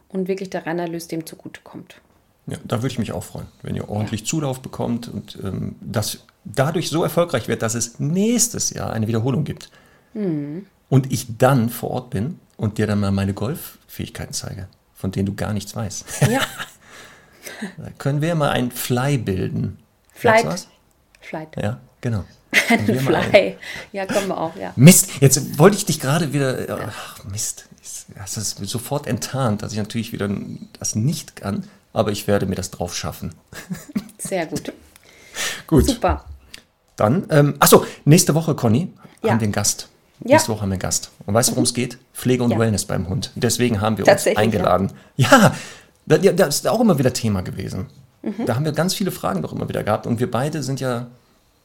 und 0.10 0.28
wirklich 0.28 0.50
der 0.50 0.66
Reinerlös 0.66 1.08
dem 1.08 1.26
zugutekommt. 1.26 2.02
Ja, 2.48 2.58
da 2.64 2.78
würde 2.78 2.88
ich 2.88 3.00
mich 3.00 3.12
auch 3.12 3.24
freuen, 3.24 3.48
wenn 3.62 3.76
ihr 3.76 3.90
ordentlich 3.90 4.26
Zulauf 4.26 4.62
bekommt 4.62 5.10
und 5.10 5.38
ähm, 5.44 5.76
das 5.82 6.24
dadurch 6.46 6.90
so 6.90 7.04
erfolgreich 7.04 7.50
wird, 7.50 7.62
dass 7.62 7.76
es 7.76 8.00
nächstes 8.00 8.70
Jahr 8.70 8.94
eine 8.94 9.08
Wiederholung 9.08 9.44
gibt. 9.44 9.70
Mhm. 10.14 10.66
Und 10.90 11.12
ich 11.12 11.38
dann 11.38 11.70
vor 11.70 11.92
Ort 11.92 12.10
bin 12.12 12.40
und 12.56 12.78
dir 12.78 12.88
dann 12.88 13.02
mal 13.02 13.12
meine 13.12 13.34
Golffähigkeiten 13.34 14.34
zeige, 14.34 14.70
von 14.94 15.12
denen 15.12 15.26
du 15.26 15.36
gar 15.36 15.52
nichts 15.52 15.76
weißt. 15.76 16.06
Ja, 16.30 16.40
da 17.78 17.90
können 17.98 18.22
wir 18.22 18.34
mal 18.36 18.52
ein 18.52 18.72
Fly 18.72 19.18
bilden. 19.18 19.80
Flight. 20.14 20.68
Flight. 21.20 21.58
Ja, 21.58 21.82
genau. 22.00 22.24
Können 22.68 22.88
wir 22.88 23.02
mal 23.02 23.16
ein- 23.16 23.30
Fly. 23.30 23.58
Ja, 23.94 24.06
kommen 24.06 24.28
wir 24.28 24.38
auch, 24.38 24.56
ja. 24.56 24.74
Mist, 24.76 25.10
jetzt 25.20 25.58
wollte 25.60 25.78
ich 25.78 25.86
dich 25.86 26.00
gerade 26.00 26.34
wieder. 26.34 26.80
Ach, 26.90 27.24
Mist. 27.26 27.66
Das 28.16 28.38
ist 28.38 28.58
sofort 28.66 29.06
enttarnt, 29.06 29.62
dass 29.62 29.74
ich 29.74 29.78
natürlich 29.78 30.14
wieder 30.14 30.30
das 30.80 30.96
nicht 30.96 31.36
kann, 31.36 31.66
aber 31.94 32.12
ich 32.12 32.26
werde 32.28 32.46
mir 32.46 32.56
das 32.56 32.72
drauf 32.72 32.96
schaffen. 32.96 33.34
Sehr 34.18 34.46
gut. 34.46 34.72
Gut, 35.68 35.86
Super. 35.86 36.24
dann. 36.96 37.26
Ähm, 37.30 37.56
achso, 37.60 37.86
nächste 38.06 38.34
Woche, 38.34 38.56
Conny, 38.56 38.94
Ja. 39.24 39.32
haben 39.32 39.40
wir 39.42 39.46
einen 39.46 39.52
Gast. 39.52 39.90
Ja. 40.24 40.36
Nächste 40.36 40.50
Woche 40.52 40.62
haben 40.62 40.70
wir 40.70 40.74
einen 40.76 40.80
Gast. 40.80 41.12
Und 41.26 41.34
weißt 41.34 41.50
du, 41.50 41.52
worum 41.54 41.66
es 41.66 41.74
geht? 41.74 41.98
Pflege 42.14 42.44
und 42.44 42.52
Ja. 42.52 42.58
Wellness 42.60 42.86
beim 42.86 43.08
Hund. 43.10 43.32
Deswegen 43.36 43.82
haben 43.82 43.98
wir 43.98 44.08
uns 44.08 44.26
eingeladen. 44.26 44.92
Ja, 45.18 45.54
ja, 46.08 46.32
das 46.32 46.56
ist 46.56 46.68
auch 46.68 46.80
immer 46.80 46.98
wieder 46.98 47.14
Thema 47.14 47.42
gewesen. 47.42 47.88
Mhm. 48.24 48.46
Da 48.46 48.56
haben 48.56 48.66
wir 48.66 48.72
ganz 48.72 48.94
viele 48.96 49.12
Fragen 49.12 49.42
doch 49.42 49.52
immer 49.52 49.68
wieder 49.70 49.84
gehabt. 49.84 50.08
Und 50.08 50.20
wir 50.20 50.32
beide 50.32 50.64
sind 50.64 50.80
ja 50.80 51.08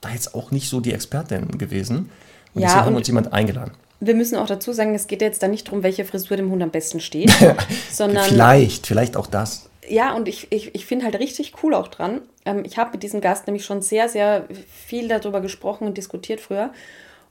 da 0.03 0.11
jetzt 0.11 0.35
auch 0.35 0.51
nicht 0.51 0.69
so 0.69 0.81
die 0.81 0.93
Expertinnen 0.93 1.57
gewesen. 1.59 2.11
Und 2.55 2.61
Ja, 2.61 2.69
deswegen 2.69 2.85
haben 2.87 2.93
wir 2.95 2.99
uns 2.99 3.07
jemand 3.09 3.33
eingeladen. 3.33 3.73
Wir 4.01 4.15
müssen 4.15 4.37
auch 4.37 4.47
dazu 4.47 4.73
sagen, 4.73 4.95
es 4.95 5.07
geht 5.07 5.23
jetzt 5.23 5.43
da 5.43 5.49
nicht 5.49 5.69
darum, 5.69 5.83
welche 5.83 6.05
Frisur 6.05 6.37
dem 6.37 6.51
Hund 6.51 6.63
am 6.63 6.71
besten 6.71 7.01
steht, 7.01 7.33
sondern 7.91 8.25
Vielleicht, 8.29 8.87
vielleicht 8.87 9.17
auch 9.17 9.29
das. 9.29 9.69
Ja, 9.89 10.15
und 10.15 10.29
ich, 10.29 10.49
ich, 10.51 10.75
ich 10.75 10.87
finde 10.87 11.05
halt 11.05 11.19
richtig 11.19 11.55
cool 11.63 11.75
auch 11.75 11.89
dran. 11.89 12.21
Ähm, 12.45 12.63
ich 12.65 12.79
habe 12.79 12.93
mit 12.93 13.03
diesem 13.03 13.21
Gast 13.21 13.47
nämlich 13.47 13.65
schon 13.65 13.81
sehr, 13.81 14.09
sehr 14.09 14.47
viel 14.69 15.09
darüber 15.09 15.41
gesprochen 15.41 15.87
und 15.87 15.97
diskutiert 15.99 16.41
früher. 16.41 16.71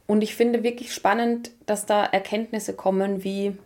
Und 0.07 0.21
ich 0.23 0.35
finde 0.35 0.63
wirklich 0.63 0.93
spannend, 0.93 1.51
dass 1.65 1.85
da 1.85 2.03
Erkenntnisse 2.05 2.73
kommen, 2.73 3.23
wie, 3.23 3.57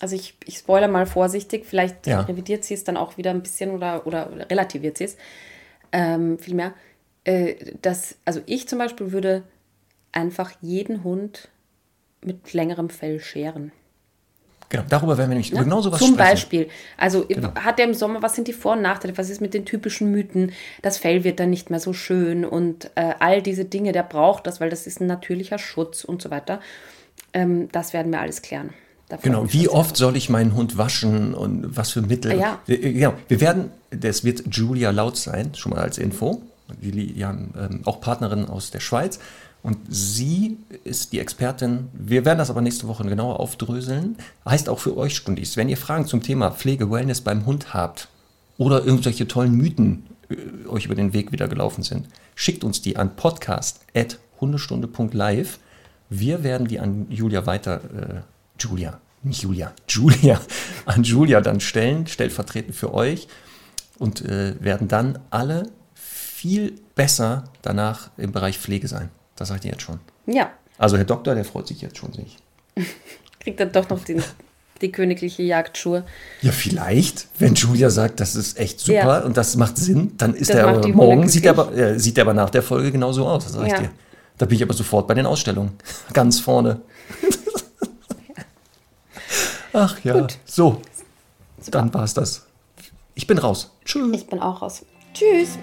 also 0.00 0.16
ich, 0.16 0.34
ich 0.44 0.58
spoiler 0.58 0.88
mal 0.88 1.06
vorsichtig, 1.06 1.64
vielleicht 1.66 2.06
Ja. 2.06 2.20
revidiert 2.22 2.64
sie 2.64 2.74
es 2.74 2.84
dann 2.84 2.96
auch 2.96 3.16
wieder 3.16 3.30
ein 3.30 3.42
bisschen 3.42 3.70
oder, 3.70 4.06
oder 4.06 4.28
relativiert 4.50 4.98
sie 4.98 5.04
es 5.04 5.16
ähm, 5.92 6.38
vielmehr. 6.38 6.72
Äh, 7.24 7.54
dass, 7.82 8.16
also 8.24 8.40
ich 8.46 8.68
zum 8.68 8.78
Beispiel 8.78 9.12
würde 9.12 9.42
einfach 10.12 10.52
jeden 10.60 11.04
Hund 11.04 11.48
mit 12.22 12.52
längerem 12.52 12.90
Fell 12.90 13.20
scheren. 13.20 13.72
Genau, 14.70 14.84
darüber 14.88 15.16
werden 15.18 15.30
wir 15.30 15.34
nämlich 15.34 15.52
über 15.52 15.62
genau 15.62 15.80
sowas 15.82 15.98
Zum 16.00 16.14
sprechen. 16.14 16.30
Beispiel. 16.30 16.68
Also 16.96 17.24
Genau. 17.28 17.54
hat 17.54 17.78
er 17.78 17.86
im 17.86 17.94
Sommer, 17.94 18.22
was 18.22 18.34
sind 18.34 18.48
die 18.48 18.52
Vor- 18.52 18.72
und 18.72 18.82
Nachteile? 18.82 19.16
Was 19.16 19.30
ist 19.30 19.40
mit 19.40 19.54
den 19.54 19.64
typischen 19.64 20.10
Mythen? 20.10 20.52
Das 20.82 20.98
Fell 20.98 21.22
wird 21.22 21.38
dann 21.38 21.50
nicht 21.50 21.70
mehr 21.70 21.80
so 21.80 21.92
schön 21.92 22.44
und 22.44 22.90
äh, 22.94 23.14
all 23.20 23.40
diese 23.42 23.64
Dinge, 23.64 23.92
der 23.92 24.02
braucht 24.02 24.46
das, 24.46 24.60
weil 24.60 24.70
das 24.70 24.86
ist 24.86 25.00
ein 25.00 25.06
natürlicher 25.06 25.58
Schutz 25.58 26.02
und 26.04 26.22
so 26.22 26.30
weiter. 26.30 26.60
Ähm, 27.32 27.68
das 27.72 27.92
werden 27.92 28.10
wir 28.10 28.20
alles 28.20 28.42
klären. 28.42 28.70
Da 29.08 29.16
freue 29.18 29.18
ich 29.18 29.22
Genau, 29.24 29.52
wie 29.52 29.68
oft 29.68 29.96
soll 29.96 30.16
ich 30.16 30.28
meinen 30.30 30.54
Hund 30.54 30.76
waschen 30.78 31.34
und 31.34 31.76
was 31.76 31.92
für 31.92 32.02
Mittel? 32.02 32.32
Ah, 32.32 32.34
ja. 32.36 32.58
Wir, 32.66 32.82
äh, 32.82 32.92
genau, 32.94 33.14
wir 33.28 33.40
werden, 33.40 33.70
das 33.90 34.24
wird 34.24 34.44
Julia 34.50 34.90
Laut 34.90 35.16
sein, 35.16 35.54
schon 35.54 35.72
mal 35.72 35.82
als 35.82 35.98
Info. 35.98 36.42
Die 36.82 36.90
Lian, 36.90 37.52
ähm, 37.58 37.80
auch 37.84 38.00
Partnerin 38.00 38.46
aus 38.46 38.70
der 38.70 38.80
Schweiz. 38.80 39.18
Und 39.64 39.78
sie 39.88 40.58
ist 40.84 41.12
die 41.14 41.20
Expertin. 41.20 41.88
Wir 41.94 42.26
werden 42.26 42.38
das 42.38 42.50
aber 42.50 42.60
nächste 42.60 42.86
Woche 42.86 43.02
genauer 43.04 43.40
aufdröseln. 43.40 44.18
Heißt 44.44 44.68
auch 44.68 44.78
für 44.78 44.94
euch 44.96 45.16
Stundis, 45.16 45.56
wenn 45.56 45.70
ihr 45.70 45.78
Fragen 45.78 46.06
zum 46.06 46.22
Thema 46.22 46.50
Pflege, 46.50 46.90
Wellness 46.90 47.22
beim 47.22 47.46
Hund 47.46 47.72
habt 47.72 48.08
oder 48.58 48.84
irgendwelche 48.84 49.26
tollen 49.26 49.54
Mythen 49.54 50.04
äh, 50.28 50.36
euch 50.68 50.84
über 50.84 50.94
den 50.94 51.14
Weg 51.14 51.32
wieder 51.32 51.48
gelaufen 51.48 51.82
sind, 51.82 52.08
schickt 52.34 52.62
uns 52.62 52.82
die 52.82 52.98
an 52.98 53.16
podcast.hundestunde.live. 53.16 55.58
Wir 56.10 56.44
werden 56.44 56.68
die 56.68 56.78
an 56.78 57.06
Julia 57.08 57.46
weiter, 57.46 57.80
äh, 57.84 58.20
Julia, 58.58 59.00
nicht 59.22 59.40
Julia, 59.42 59.72
Julia, 59.88 60.38
an 60.84 61.04
Julia 61.04 61.40
dann 61.40 61.60
stellen, 61.60 62.06
stellvertretend 62.06 62.76
für 62.76 62.92
euch 62.92 63.28
und 63.98 64.22
äh, 64.22 64.62
werden 64.62 64.88
dann 64.88 65.20
alle 65.30 65.70
viel 66.44 66.74
besser 66.94 67.44
danach 67.62 68.10
im 68.18 68.32
Bereich 68.32 68.58
Pflege 68.58 68.86
sein. 68.86 69.08
Das 69.34 69.48
sagt 69.48 69.64
ihr 69.64 69.70
jetzt 69.70 69.80
schon. 69.80 69.98
Ja. 70.26 70.50
Also 70.76 70.98
Herr 70.98 71.06
Doktor, 71.06 71.34
der 71.34 71.46
freut 71.46 71.66
sich 71.66 71.80
jetzt 71.80 71.96
schon 71.96 72.12
sich. 72.12 72.36
Kriegt 73.40 73.58
er 73.60 73.64
doch 73.66 73.88
noch 73.88 74.04
den, 74.04 74.22
die 74.82 74.92
königliche 74.92 75.42
Jagdschuhe. 75.42 76.04
Ja, 76.42 76.52
vielleicht, 76.52 77.28
wenn 77.38 77.54
Julia 77.54 77.88
sagt, 77.88 78.20
das 78.20 78.36
ist 78.36 78.58
echt 78.58 78.78
super 78.78 78.92
Ja. 78.92 79.18
und 79.20 79.38
das 79.38 79.56
macht 79.56 79.78
Sinn, 79.78 80.12
dann 80.18 80.34
ist 80.34 80.50
Das 80.50 80.58
er 80.58 80.68
aber 80.68 80.86
morgen, 80.88 81.26
sieht 81.28 81.46
er, 81.46 81.52
aber, 81.58 81.74
äh, 81.74 81.98
sieht 81.98 82.18
er 82.18 82.24
aber 82.24 82.34
nach 82.34 82.50
der 82.50 82.62
Folge 82.62 82.92
genauso 82.92 83.26
aus, 83.26 83.44
das 83.44 83.54
sag 83.54 83.64
ich 83.66 83.72
Ja. 83.72 83.78
dir. 83.80 83.90
Da 84.36 84.44
bin 84.44 84.56
ich 84.56 84.62
aber 84.62 84.74
sofort 84.74 85.08
bei 85.08 85.14
den 85.14 85.24
Ausstellungen. 85.24 85.72
Ganz 86.12 86.40
vorne. 86.40 86.82
Ach 89.72 89.98
ja. 90.04 90.20
Gut. 90.20 90.36
So, 90.44 90.82
dann 91.70 91.94
war's 91.94 92.12
das. 92.12 92.44
Ich 93.14 93.26
bin 93.26 93.38
raus. 93.38 93.70
Tschüss. 93.86 94.14
Ich 94.14 94.26
bin 94.26 94.40
auch 94.40 94.60
raus. 94.60 94.84
Tschüss. 95.14 95.56